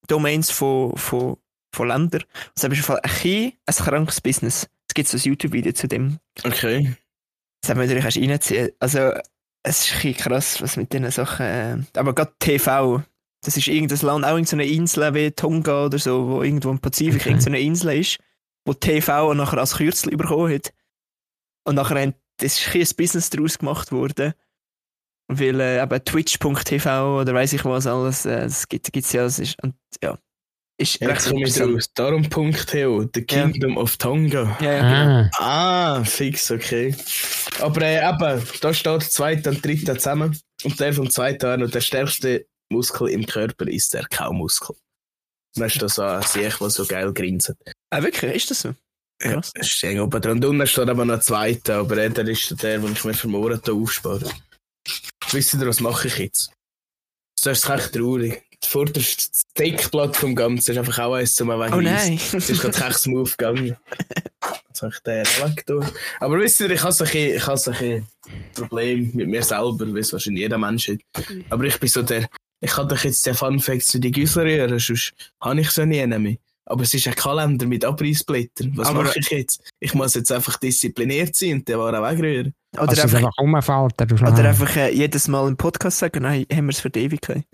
Domains 0.09 0.51
von, 0.51 0.97
von, 0.97 1.37
von 1.75 1.89
Ländern. 1.89 2.23
Das 2.55 2.63
ist 2.63 2.65
auf 2.65 2.73
jeden 2.73 2.85
Fall 2.85 3.01
ein, 3.03 3.11
bisschen 3.11 3.53
ein 3.67 3.75
krankes 3.75 4.21
Business. 4.21 4.69
Es 4.89 4.95
gibt 4.95 5.09
so 5.09 5.17
ein 5.19 5.21
YouTube-Video 5.23 5.73
zu 5.73 5.89
dem. 5.89 6.19
Okay. 6.45 6.95
Das 7.61 7.71
haben 7.71 7.79
wir 7.81 7.87
natürlich 7.87 8.05
erst 8.05 8.17
reinziehen. 8.19 8.71
Also, 8.79 9.13
es 9.63 9.81
ist 9.85 9.93
ein 9.93 10.03
bisschen 10.03 10.17
krass, 10.17 10.63
was 10.63 10.77
mit 10.77 10.93
diesen 10.93 11.11
Sachen. 11.11 11.45
Äh, 11.47 11.79
aber 11.99 12.15
gerade 12.15 12.33
TV, 12.39 13.03
das 13.43 13.57
ist 13.57 13.67
irgendein 13.67 13.99
Land, 14.01 14.25
auch 14.25 14.31
irgendeine 14.31 14.65
Insel 14.67 15.13
wie 15.15 15.31
Tonga 15.33 15.87
oder 15.87 15.99
so, 15.99 16.29
wo 16.29 16.43
irgendwo 16.43 16.71
im 16.71 16.79
Pazifik 16.79 17.21
Okay. 17.23 17.31
irgendeine 17.31 17.61
Insel 17.61 17.99
ist, 18.01 18.19
wo 18.65 18.73
TV 18.73 19.35
nachher 19.35 19.59
als 19.59 19.77
Kürzel 19.77 20.17
bekommen 20.17 20.55
hat. 20.55 20.73
Und 21.65 21.75
nachher 21.75 22.01
haben, 22.01 22.15
das 22.39 22.59
ist 22.59 22.75
ein, 22.75 22.97
Business 22.97 23.31
daraus 23.31 23.59
gemacht 23.59 23.93
worden. 23.93 24.35
Weil 25.29 25.61
äh, 25.61 25.83
eben 25.83 26.05
Twitch.tv 26.05 27.21
oder 27.21 27.35
weiß 27.35 27.53
ich 27.55 27.65
was 27.65 27.87
alles, 27.87 28.27
äh, 28.27 28.43
das 28.43 28.69
gibt 28.69 28.97
es 28.97 29.13
ja, 29.13 29.25
das 29.25 29.39
ist, 29.41 29.61
und, 29.63 29.75
ja. 30.03 30.17
Ist 30.79 31.01
Jetzt 31.01 31.31
komme 31.31 31.49
ich 31.49 31.59
raus. 31.59 31.91
Darum 31.95 32.29
.to, 32.29 33.09
The 33.15 33.23
Kingdom 33.23 33.79
of 33.79 33.97
Tonga. 33.97 34.57
Ja, 34.61 34.73
ja, 34.73 34.81
genau. 34.81 35.31
Ah, 35.39 35.77
Ah, 35.97 36.05
fix, 36.05 36.51
okay. 36.51 36.95
Aber 37.61 37.81
äh, 37.81 38.07
eben, 38.07 38.43
da 38.61 38.75
steht 38.75 39.03
zweiter 39.05 39.51
und 39.51 39.65
dritter 39.65 39.95
zusammen. 39.95 40.39
Und 40.65 40.79
der 40.79 40.93
vom 40.93 41.09
zweiten 41.09 41.47
an 41.47 41.63
und 41.63 41.75
der 41.75 41.81
stärkste 41.81 42.47
Muskel 42.69 43.09
im 43.09 43.25
Körper 43.25 43.67
ist 43.69 43.95
der 43.95 44.05
Kaumuskel. 44.07 44.77
Dann 45.55 45.69
ist 45.69 45.81
das 45.81 45.95
so 45.95 46.03
ein 46.03 46.23
Sieg, 46.23 46.59
der 46.59 46.71
so 46.71 46.85
geil 46.85 47.13
grinst. 47.15 47.55
Ah, 47.91 48.03
wirklich, 48.03 48.35
ist 48.35 48.51
das 48.51 48.61
so? 48.61 48.75
Ja, 49.23 49.33
Krass. 49.35 49.53
das 49.55 49.69
steht 49.69 49.99
oben 49.99 50.21
dran. 50.21 50.33
Und 50.39 50.45
unten 50.45 50.67
steht 50.67 50.89
aber 50.89 51.05
noch 51.05 51.15
ein 51.15 51.23
zweiter, 51.23 51.77
aber 51.77 51.97
der 51.97 52.29
ist 52.29 52.63
der, 52.63 52.79
den 52.79 52.93
ich 52.93 53.05
mir 53.05 53.15
für 53.15 53.29
morgen 53.29 53.61
aufspare. 53.69 54.31
Wisst 55.31 55.55
ihr, 55.55 55.67
was 55.67 55.81
mache 55.81 56.09
ich 56.09 56.19
jetzt? 56.19 56.51
Das 57.43 57.59
ist 57.59 57.69
echt 57.69 57.95
traurig. 57.95 58.43
Das 58.61 58.71
vorderste 58.71 59.29
Deckblatt 59.59 60.17
vom 60.17 60.35
Ganzen 60.35 60.73
ist 60.73 60.79
einfach 60.79 60.99
auch 60.99 61.15
eins 61.15 61.35
zum 61.35 61.49
Wegen 61.49 61.75
Oh 61.75 61.81
nein. 61.81 62.19
Es 62.33 62.51
ist 62.51 62.61
gerade 62.61 62.87
echt 62.87 62.99
smooth 62.99 63.37
gegangen. 63.37 63.77
Jetzt 64.69 64.83
habe 64.83 64.93
ich 64.95 65.01
den 65.01 65.25
weg 65.25 65.65
da. 65.67 65.91
Aber 66.21 66.39
wisst 66.39 66.61
ihr, 66.61 66.71
ich 66.71 66.83
habe 66.83 66.93
so 66.93 67.05
ein, 67.05 67.11
ich 67.13 67.47
habe 67.47 67.59
so 67.59 67.71
ein 67.73 68.07
Problem 68.55 69.11
mit 69.15 69.29
mir 69.29 69.43
selber, 69.43 69.95
wie 69.95 70.01
es 70.01 70.13
wahrscheinlich 70.13 70.43
jeder 70.43 70.59
Mensch 70.59 70.89
hat. 70.89 70.99
Aber 71.51 71.65
ich 71.65 71.79
bin 71.79 71.89
so 71.89 72.03
der, 72.03 72.29
ich 72.61 72.71
kann 72.71 72.89
doch 72.89 73.05
jetzt 73.05 73.25
den 73.27 73.35
Fun 73.35 73.61
Facts 73.61 73.89
zu 73.89 74.01
die 74.01 74.11
Güssel 74.11 74.45
rühren, 74.45 74.79
sonst 74.79 75.13
habe 75.41 75.61
ich 75.61 75.71
so 75.71 75.85
nie 75.85 76.07
mehr. 76.07 76.37
Aber 76.69 76.83
es 76.83 76.93
ist 76.95 77.07
ein 77.07 77.15
Kalender 77.15 77.67
mit 77.67 77.85
Abreißblättern. 77.85 78.73
Was 78.77 78.89
Aber- 78.89 79.05
mache 79.05 79.19
ich 79.21 79.31
jetzt? 79.31 79.63
Ich 79.79 79.95
muss 79.95 80.15
jetzt 80.15 80.33
einfach 80.33 80.57
diszipliniert 80.59 81.35
sein 81.37 81.55
und 81.55 81.69
den 81.69 81.79
Waren 81.79 82.03
wegrühren. 82.03 82.55
Oder 82.75 82.89
also 82.89 83.03
einfach, 83.03 83.19
einfach 83.19 83.39
umfalten. 83.39 84.13
oder 84.13 84.49
einfach 84.49 84.77
äh, 84.77 84.91
jedes 84.93 85.29
Mal 85.29 85.47
im 85.49 85.57
Podcast 85.57 85.99
sagen, 85.99 86.23
nein, 86.25 86.45
haben 86.53 86.67
wir 86.67 86.71
es 86.73 86.81
für 86.81 86.91
die 86.91 87.01
Ewigkeit. 87.01 87.45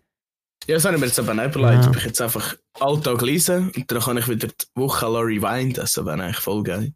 Ja, 0.67 0.77
das 0.77 0.85
habe 0.85 0.95
ich 0.95 1.01
mir 1.01 1.07
jetzt 1.09 1.19
aber 1.19 1.35
nicht 1.35 1.55
überlegt. 1.55 1.85
Ja. 1.85 1.91
Ob 1.91 1.97
ich 1.97 2.05
jetzt 2.05 2.21
einfach 2.23 2.57
Alltag 2.81 3.21
lesen 3.23 3.71
und 3.77 3.91
dann 3.91 4.01
kann 4.01 4.17
ich 4.17 4.29
wieder 4.29 4.49
die 4.49 4.65
Woche 4.77 5.07
Laurie 5.07 5.43
Wein, 5.43 5.73
das 5.73 5.97
wäre 5.97 6.13
eigentlich 6.13 6.39
voll 6.39 6.63
geil. 6.63 6.93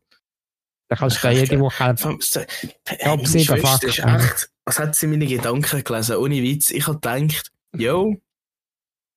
Da 0.88 0.96
kannst 0.96 1.16
du 1.18 1.26
da 1.26 1.30
jede 1.32 1.58
Woche 1.60 1.94
Top 1.96 2.20
Top 2.20 3.26
sieben 3.26 3.44
Schwester 3.44 3.88
ist 3.88 3.96
Fakten. 4.00 4.24
echt, 4.24 4.50
was 4.64 4.78
hat 4.78 4.94
sie 4.94 5.08
meine 5.08 5.26
Gedanken 5.26 5.82
gelesen? 5.82 6.16
Ohne 6.16 6.42
Witz. 6.42 6.70
Ich 6.70 6.86
habe 6.86 6.98
gedacht, 7.00 7.50
yo, 7.76 8.16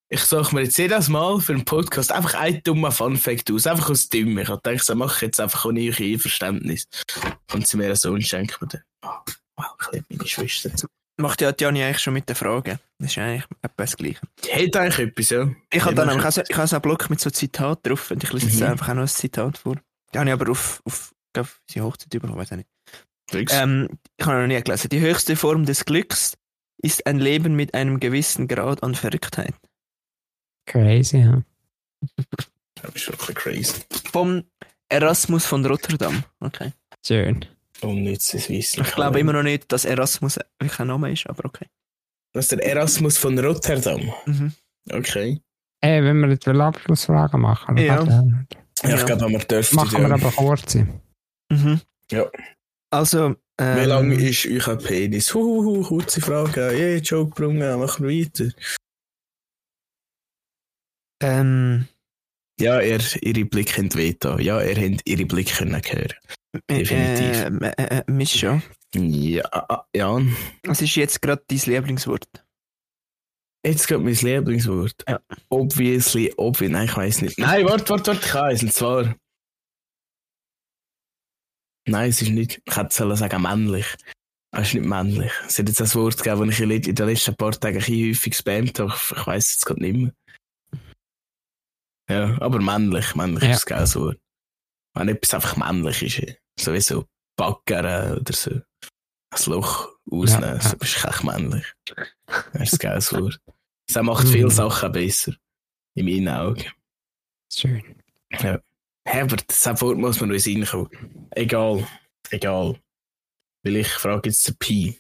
ich 0.10 0.22
suche 0.22 0.56
mir 0.56 0.64
jetzt 0.64 0.78
jedes 0.78 1.08
Mal 1.08 1.40
für 1.40 1.54
einen 1.54 1.66
Podcast 1.66 2.12
einfach 2.12 2.34
einen 2.34 2.64
dummen 2.64 2.92
Funfact 2.92 3.52
aus, 3.52 3.68
einfach 3.68 3.90
aus 3.90 4.10
Dümme. 4.10 4.42
Ich 4.42 4.48
dachte, 4.48 4.80
so 4.80 4.96
mache 4.96 5.16
ich 5.18 5.22
jetzt 5.22 5.40
einfach 5.40 5.66
ohne 5.66 5.82
euch 5.82 6.00
Einverständnis. 6.02 6.88
Und 7.54 7.68
sie 7.68 7.78
mir 7.78 7.96
Sohn 7.96 8.22
schenken 8.22 8.56
mir 8.62 8.68
den. 8.68 8.82
Oh, 9.06 9.10
wow, 9.56 9.66
ich 9.82 9.92
liebe 9.92 10.06
meine 10.10 10.28
Schwester. 10.28 10.72
Macht 11.18 11.42
ja 11.42 11.52
die 11.52 11.64
Jani 11.64 11.84
eigentlich 11.84 12.00
schon 12.00 12.14
mit 12.14 12.28
den 12.30 12.36
Fragen. 12.36 12.80
Das 12.98 13.12
ist 13.12 13.18
eigentlich 13.18 13.44
etwas 13.62 13.92
das 13.92 13.98
Gleiche. 13.98 14.20
Hat 14.52 14.76
eigentlich 14.78 15.00
etwas, 15.08 15.30
ja. 15.30 15.52
Ich 15.72 15.84
habe 15.84 15.94
dann 15.96 16.08
nämlich 16.08 16.26
auch 16.26 16.32
so, 16.32 16.42
ich 16.48 16.58
habe 16.58 16.68
so 16.68 16.76
einen 16.78 16.82
Block 16.82 17.10
mit 17.10 17.20
so 17.20 17.30
Zitat 17.30 17.80
drauf 17.86 18.10
und 18.10 18.24
ich 18.24 18.32
lese 18.34 18.48
jetzt 18.48 18.60
Mhm. 18.62 18.68
einfach 18.68 18.90
auch 18.90 18.94
noch 18.96 19.02
ein 19.04 19.08
Zitat 19.08 19.58
vor. 19.58 19.76
Die 20.14 20.18
habe 20.18 20.30
ich 20.30 20.34
aber 20.34 20.50
auf, 20.50 20.82
auf 20.86 21.12
glaube, 21.34 21.50
sie 21.70 21.82
Hochzeit 21.82 22.10
bekommen, 22.10 22.36
weiß 22.38 22.52
ich 22.52 22.58
nicht. 22.58 22.70
Ähm, 23.52 23.90
ich 24.18 24.26
habe 24.26 24.40
noch 24.42 24.48
nie 24.48 24.62
gelesen. 24.62 24.90
Die 24.90 25.02
höchste 25.02 25.36
Form 25.36 25.66
des 25.66 25.86
Glücks 25.86 26.36
ist 26.82 27.06
ein 27.06 27.20
Leben 27.20 27.56
mit 27.56 27.74
einem 27.74 28.00
gewissen 28.00 28.48
Grad 28.48 28.82
an 28.82 28.96
Verrücktheit. 28.96 29.54
Crazy, 30.70 31.18
ja. 31.18 31.42
Das 32.82 32.96
ist 32.96 33.08
wirklich 33.10 33.36
crazy. 33.36 33.74
Vom 34.12 34.44
Erasmus 34.88 35.46
von 35.46 35.66
Rotterdam. 35.66 36.24
Okay. 36.40 36.72
Schön. 37.06 37.46
Unnützes 37.82 38.50
Wissen. 38.50 38.84
Ich 38.84 38.92
glaube 38.94 39.20
immer 39.20 39.34
noch 39.34 39.44
nicht, 39.44 39.72
dass 39.72 39.86
Erasmus 39.86 40.38
wirklich 40.60 40.80
ein 40.80 40.88
Name 40.88 41.12
ist, 41.12 41.28
aber 41.28 41.46
okay. 41.46 41.66
Das 42.34 42.46
ist 42.46 42.52
der 42.52 42.64
Erasmus 42.66 43.18
von 43.18 43.38
Rotterdam. 43.40 44.14
Mhm. 44.26 44.54
Okay. 44.92 45.42
Ey, 45.82 46.04
wenn 46.04 46.20
wir 46.20 46.30
jetzt 46.30 46.48
eine 46.48 46.64
Abschlussfrage 46.64 47.38
machen, 47.38 47.76
dann 47.78 47.86
Ja. 47.86 48.04
der- 48.04 48.46
Ja, 48.84 48.90
Ja. 48.90 48.96
ich 48.96 49.06
glaube, 49.06 49.30
wir 49.30 49.40
dürfen 49.40 49.76
machen 49.76 50.02
wir 50.02 50.12
aber 50.14 50.32
kurz. 50.32 50.76
Mhm. 51.50 51.82
Ja. 52.12 52.26
Also, 52.92 53.36
ähm, 53.60 53.78
Wie 53.82 53.86
lang 53.86 54.12
ist 54.12 54.46
euer 54.46 54.76
Penis? 54.78 55.34
Huhuhu, 55.34 55.82
kurze 55.84 56.22
Frage. 56.22 56.72
Yeah, 56.74 56.98
Joke 57.02 57.32
gebrungen, 57.36 57.80
machen 57.80 58.08
wir 58.08 58.26
weiter. 58.26 58.52
Ähm, 61.22 61.88
Ja, 62.60 62.82
ihr, 62.82 63.00
ihre 63.22 63.46
Blicke 63.46 63.78
haben 63.78 63.94
wehgetan. 63.94 64.40
Ja, 64.40 64.62
ihr 64.62 64.76
habt 64.76 65.02
ihre 65.06 65.26
Blicke 65.26 65.54
können 65.54 65.82
hören. 65.82 66.14
Definitiv. 66.70 67.62
Äh, 67.62 67.74
äh, 67.78 68.04
äh, 68.08 68.62
Ja, 68.96 69.44
ah, 69.52 69.86
ja. 69.96 70.20
was 70.64 70.82
ist 70.82 70.96
jetzt 70.96 71.22
gerade 71.22 71.44
dein 71.48 71.60
Lieblingswort? 71.60 72.28
Jetzt 73.66 73.88
kommt 73.88 74.06
mein 74.06 74.14
Lieblingswort. 74.14 75.04
Ja. 75.08 75.20
Obviously, 75.50 76.34
obviously, 76.38 76.70
nein, 76.70 76.86
ich 76.86 76.96
weiß 76.96 77.22
nicht. 77.22 77.38
Nein, 77.38 77.66
warte, 77.66 77.90
warte, 77.90 78.12
warte, 78.12 78.54
ich 78.54 78.56
es. 78.56 78.64
Und 78.64 78.74
zwar. 78.74 79.16
Nein, 81.86 82.10
es 82.10 82.22
ist 82.22 82.30
nicht. 82.30 82.62
Ich 82.66 82.76
hätte 82.76 82.94
sollen 82.96 83.18
sagen 83.18 83.42
männlich. 83.42 83.86
Es 84.52 84.70
ist 84.70 84.74
nicht 84.76 84.86
männlich. 84.86 85.32
Es 85.46 85.60
hat 85.60 85.68
jetzt 85.68 85.82
ein 85.82 85.94
Wort 85.94 86.18
gegeben, 86.18 86.48
das 86.48 86.60
ich 86.60 86.88
in 86.88 86.96
den 86.96 87.08
letzten 87.08 87.36
paar 87.36 87.52
Tagen 87.52 87.78
ein 87.78 87.82
häufig 87.84 88.32
gespammt 88.32 88.80
habe. 88.80 88.94
Ich, 88.96 89.28
weiß 89.28 89.46
es 89.46 89.54
jetzt 89.54 89.66
gerade 89.66 89.82
nicht 89.82 89.98
mehr. 89.98 90.14
Ja, 92.10 92.42
aber 92.42 92.60
männlich. 92.60 93.16
Männlich 93.16 93.44
Ja. 93.44 93.52
ist 93.52 93.66
ein 93.68 93.76
geiles 93.78 93.96
Wort. 93.96 94.20
Wenn 94.96 95.10
etwas 95.10 95.34
einfach 95.36 95.56
männlich 95.58 96.02
ist. 96.02 96.38
Sowieso 96.60 97.06
baggern 97.38 98.18
oder 98.20 98.34
so. 98.34 98.52
Ein 98.52 99.44
Loch 99.46 99.96
ausnehmen. 100.10 100.56
Ja. 100.56 100.62
So 100.62 100.76
bist 100.78 101.04
du 101.04 101.08
echt 101.08 101.24
männlich. 101.24 101.66
Das 101.86 102.62
ist 102.62 102.74
ein 102.74 102.78
geiles 102.80 103.14
Wort. 103.14 103.40
Das 103.88 104.04
macht 104.04 104.26
Mhm. 104.28 104.32
viele 104.32 104.52
Sachen 104.52 104.92
besser. 104.92 105.34
In 105.96 106.06
meinen 106.06 106.28
Augen. 106.30 106.66
Schön. 107.52 108.02
Herbert, 109.06 109.46
das 109.48 109.82
Wort 109.82 109.98
muss 109.98 110.20
man 110.20 110.30
noch 110.30 110.36
in 110.36 110.42
den 110.42 110.66
Sinn 110.66 110.66
kommen. 110.66 111.28
Egal. 111.32 111.88
Egal. 112.32 112.80
Weil 113.64 113.76
ich 113.78 113.88
frage 113.90 114.30
jetzt 114.30 114.48
den 114.48 114.56
Pi. 114.58 115.00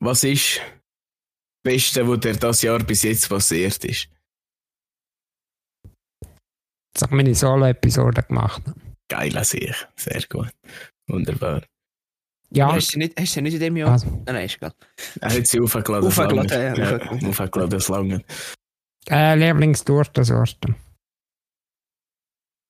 Was 0.00 0.24
ist 0.24 0.60
das 0.60 0.75
Beste, 1.66 2.06
was 2.06 2.20
dir 2.20 2.36
das 2.36 2.62
Jahr 2.62 2.78
bis 2.78 3.02
jetzt 3.02 3.28
passiert 3.28 3.84
ist? 3.84 4.08
Jetzt 6.94 7.02
habe 7.02 7.10
ich 7.12 7.16
meine 7.16 7.34
Solo-Episode 7.34 8.22
gemacht. 8.22 8.62
Geil 9.08 9.44
sehe 9.44 9.70
ich. 9.70 9.86
Sehr 9.96 10.22
gut. 10.28 10.50
Wunderbar. 11.08 11.62
Ja, 12.50 12.72
Hast 12.72 12.88
du 12.88 12.92
sie 12.92 12.98
nicht, 12.98 13.18
hast 13.18 13.34
du 13.34 13.42
nicht 13.42 13.54
in 13.54 13.60
dem 13.60 13.76
Jahr? 13.76 13.90
also, 13.90 14.06
Nein, 14.06 14.34
nein, 14.36 14.44
ist 14.46 14.56
egal. 14.58 14.72
Er 15.20 15.34
hat 15.34 15.46
sie 15.48 15.60
aufgeladen. 15.60 16.04
das 16.08 16.18
Aufgeladen, 16.18 16.76
ja, 16.76 16.98
ja. 16.98 17.28
aufgeladen. 17.28 17.70
Das 17.70 17.88
lange. 17.88 18.24
äh, 19.10 19.34
Lieblingstortensorte. 19.34 20.72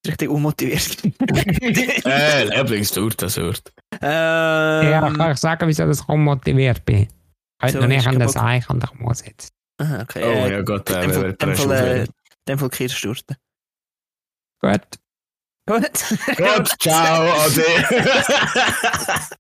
Richtig 0.07 0.31
unmotiviert. 0.31 1.05
äh, 2.07 2.45
Lieblingstortensorte. 2.45 3.73
ähm, 4.01 4.91
ja, 4.91 5.13
kann 5.15 5.33
ich 5.33 5.39
sagen, 5.39 5.69
wieso 5.69 5.91
ich 5.91 6.09
unmotiviert 6.09 6.83
bin? 6.87 7.09
Heute 7.63 7.73
So, 7.75 7.81
noch 7.81 7.87
nicht 7.89 7.99
hast 7.99 8.07
an 8.09 8.13
keinen 8.15 8.21
das 8.27 8.35
Bock? 8.35 8.43
Eich 8.43 8.71
und 8.71 8.85
ich 8.85 8.95
muss 8.95 9.25
jetzt. 9.25 9.53
Aha, 9.79 10.03
okay. 10.03 10.23
Oh 10.25 10.47
ja 10.51 10.63
Gott, 10.63 10.89
in 10.91 10.97
äh, 10.97 11.01
dem 11.03 11.13
Fall, 11.13 11.23
wer 11.23 11.31
in 11.31 11.37
dem 11.37 11.49
der 11.49 11.57
Fall, 11.57 11.73
äh, 11.73 12.03
ist 12.03 12.09
in 12.09 12.15
dem 12.49 12.59
Fall 12.59 12.71
Kirschsturte. 12.71 13.37
Gut. 14.61 14.81
Gut. 15.69 16.37
Gut, 16.37 16.69
ciao, 16.81 17.33
ade. 17.33 17.65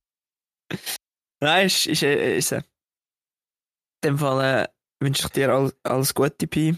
Nein, 1.40 1.66
ist, 1.66 1.86
ist, 1.86 2.02
äh, 2.02 2.38
ist 2.38 2.52
äh. 2.52 2.62
In 4.05 4.10
dem 4.12 4.18
Fall 4.18 4.64
äh, 4.64 4.68
wünsche 5.05 5.22
ich 5.24 5.32
dir 5.32 5.51
all, 5.51 5.72
alles 5.82 6.14
Gute, 6.14 6.47
Pi, 6.47 6.76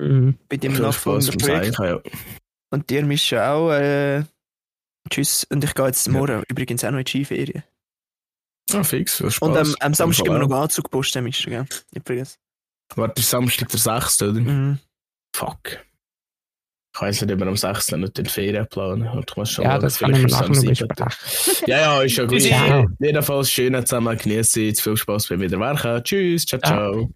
Mhm. 0.00 0.38
bei 0.48 0.56
deinem 0.58 0.80
nachfolgenden 0.80 1.38
Projekt. 1.38 1.78
Ja. 1.78 2.00
Und 2.72 2.88
dir, 2.90 3.04
Mischa, 3.04 3.52
auch. 3.54 3.72
Äh, 3.72 4.24
tschüss. 5.10 5.44
Und 5.50 5.64
ich 5.64 5.74
gehe 5.74 5.86
jetzt 5.86 6.06
Ja. 6.06 6.12
morgen 6.12 6.42
übrigens 6.48 6.84
auch 6.84 6.90
noch 6.92 6.98
in 6.98 7.04
die 7.04 7.10
Skiferien. 7.10 7.64
Ah, 8.74 8.82
fix, 8.84 9.16
viel 9.16 9.30
Spaß. 9.30 9.48
Und 9.48 9.56
ähm, 9.56 9.74
am 9.80 9.94
Samstag 9.94 10.26
immer 10.26 10.38
Fall 10.40 10.48
noch 10.48 10.62
Anzug 10.62 10.90
posten, 10.90 11.24
Mischa, 11.24 11.48
gell? 11.50 11.66
Übrigens. 11.94 12.38
auch. 12.92 12.96
Warte, 12.98 13.20
ist 13.20 13.30
Samstag 13.30 13.68
der 13.68 13.78
6. 13.80 14.22
oder? 14.22 14.32
Mhm. 14.40 14.78
Fuck. 15.34 15.78
Ich 16.94 17.02
weiss 17.02 17.20
nicht, 17.22 17.32
ob 17.32 17.38
wir 17.38 17.46
am 17.46 17.56
6. 17.56 17.92
nicht 17.92 18.18
den 18.18 18.26
Ferien 18.26 18.66
planen. 18.66 19.06
Und 19.08 19.30
ich 19.30 19.36
muss 19.36 19.50
schon 19.50 19.64
Ja, 19.64 19.72
schauen, 19.72 19.80
das 19.82 19.98
kann 19.98 20.14
ich 20.14 20.22
mir 20.22 20.28
vielleicht 20.28 20.48
nachher 20.48 20.52
ist 20.52 20.64
noch 20.64 20.72
es 20.72 20.82
am 20.82 20.86
7.. 20.88 21.12
besprechen. 21.14 21.68
Ja, 21.68 21.78
ja, 21.78 22.02
ist 22.02 22.16
ja 22.16 22.24
gut. 22.26 22.40
Ja. 22.42 22.84
Jedenfalls 22.98 23.50
schön 23.52 23.86
zusammen 23.86 24.16
genießen. 24.18 24.74
Viel 24.74 24.96
Spaß 24.96 25.28
beim 25.28 25.40
Wiederwerken. 25.40 26.02
Tschüss, 26.02 26.44
ciao, 26.46 26.60
Ja. 26.62 26.68
ciao. 26.68 27.10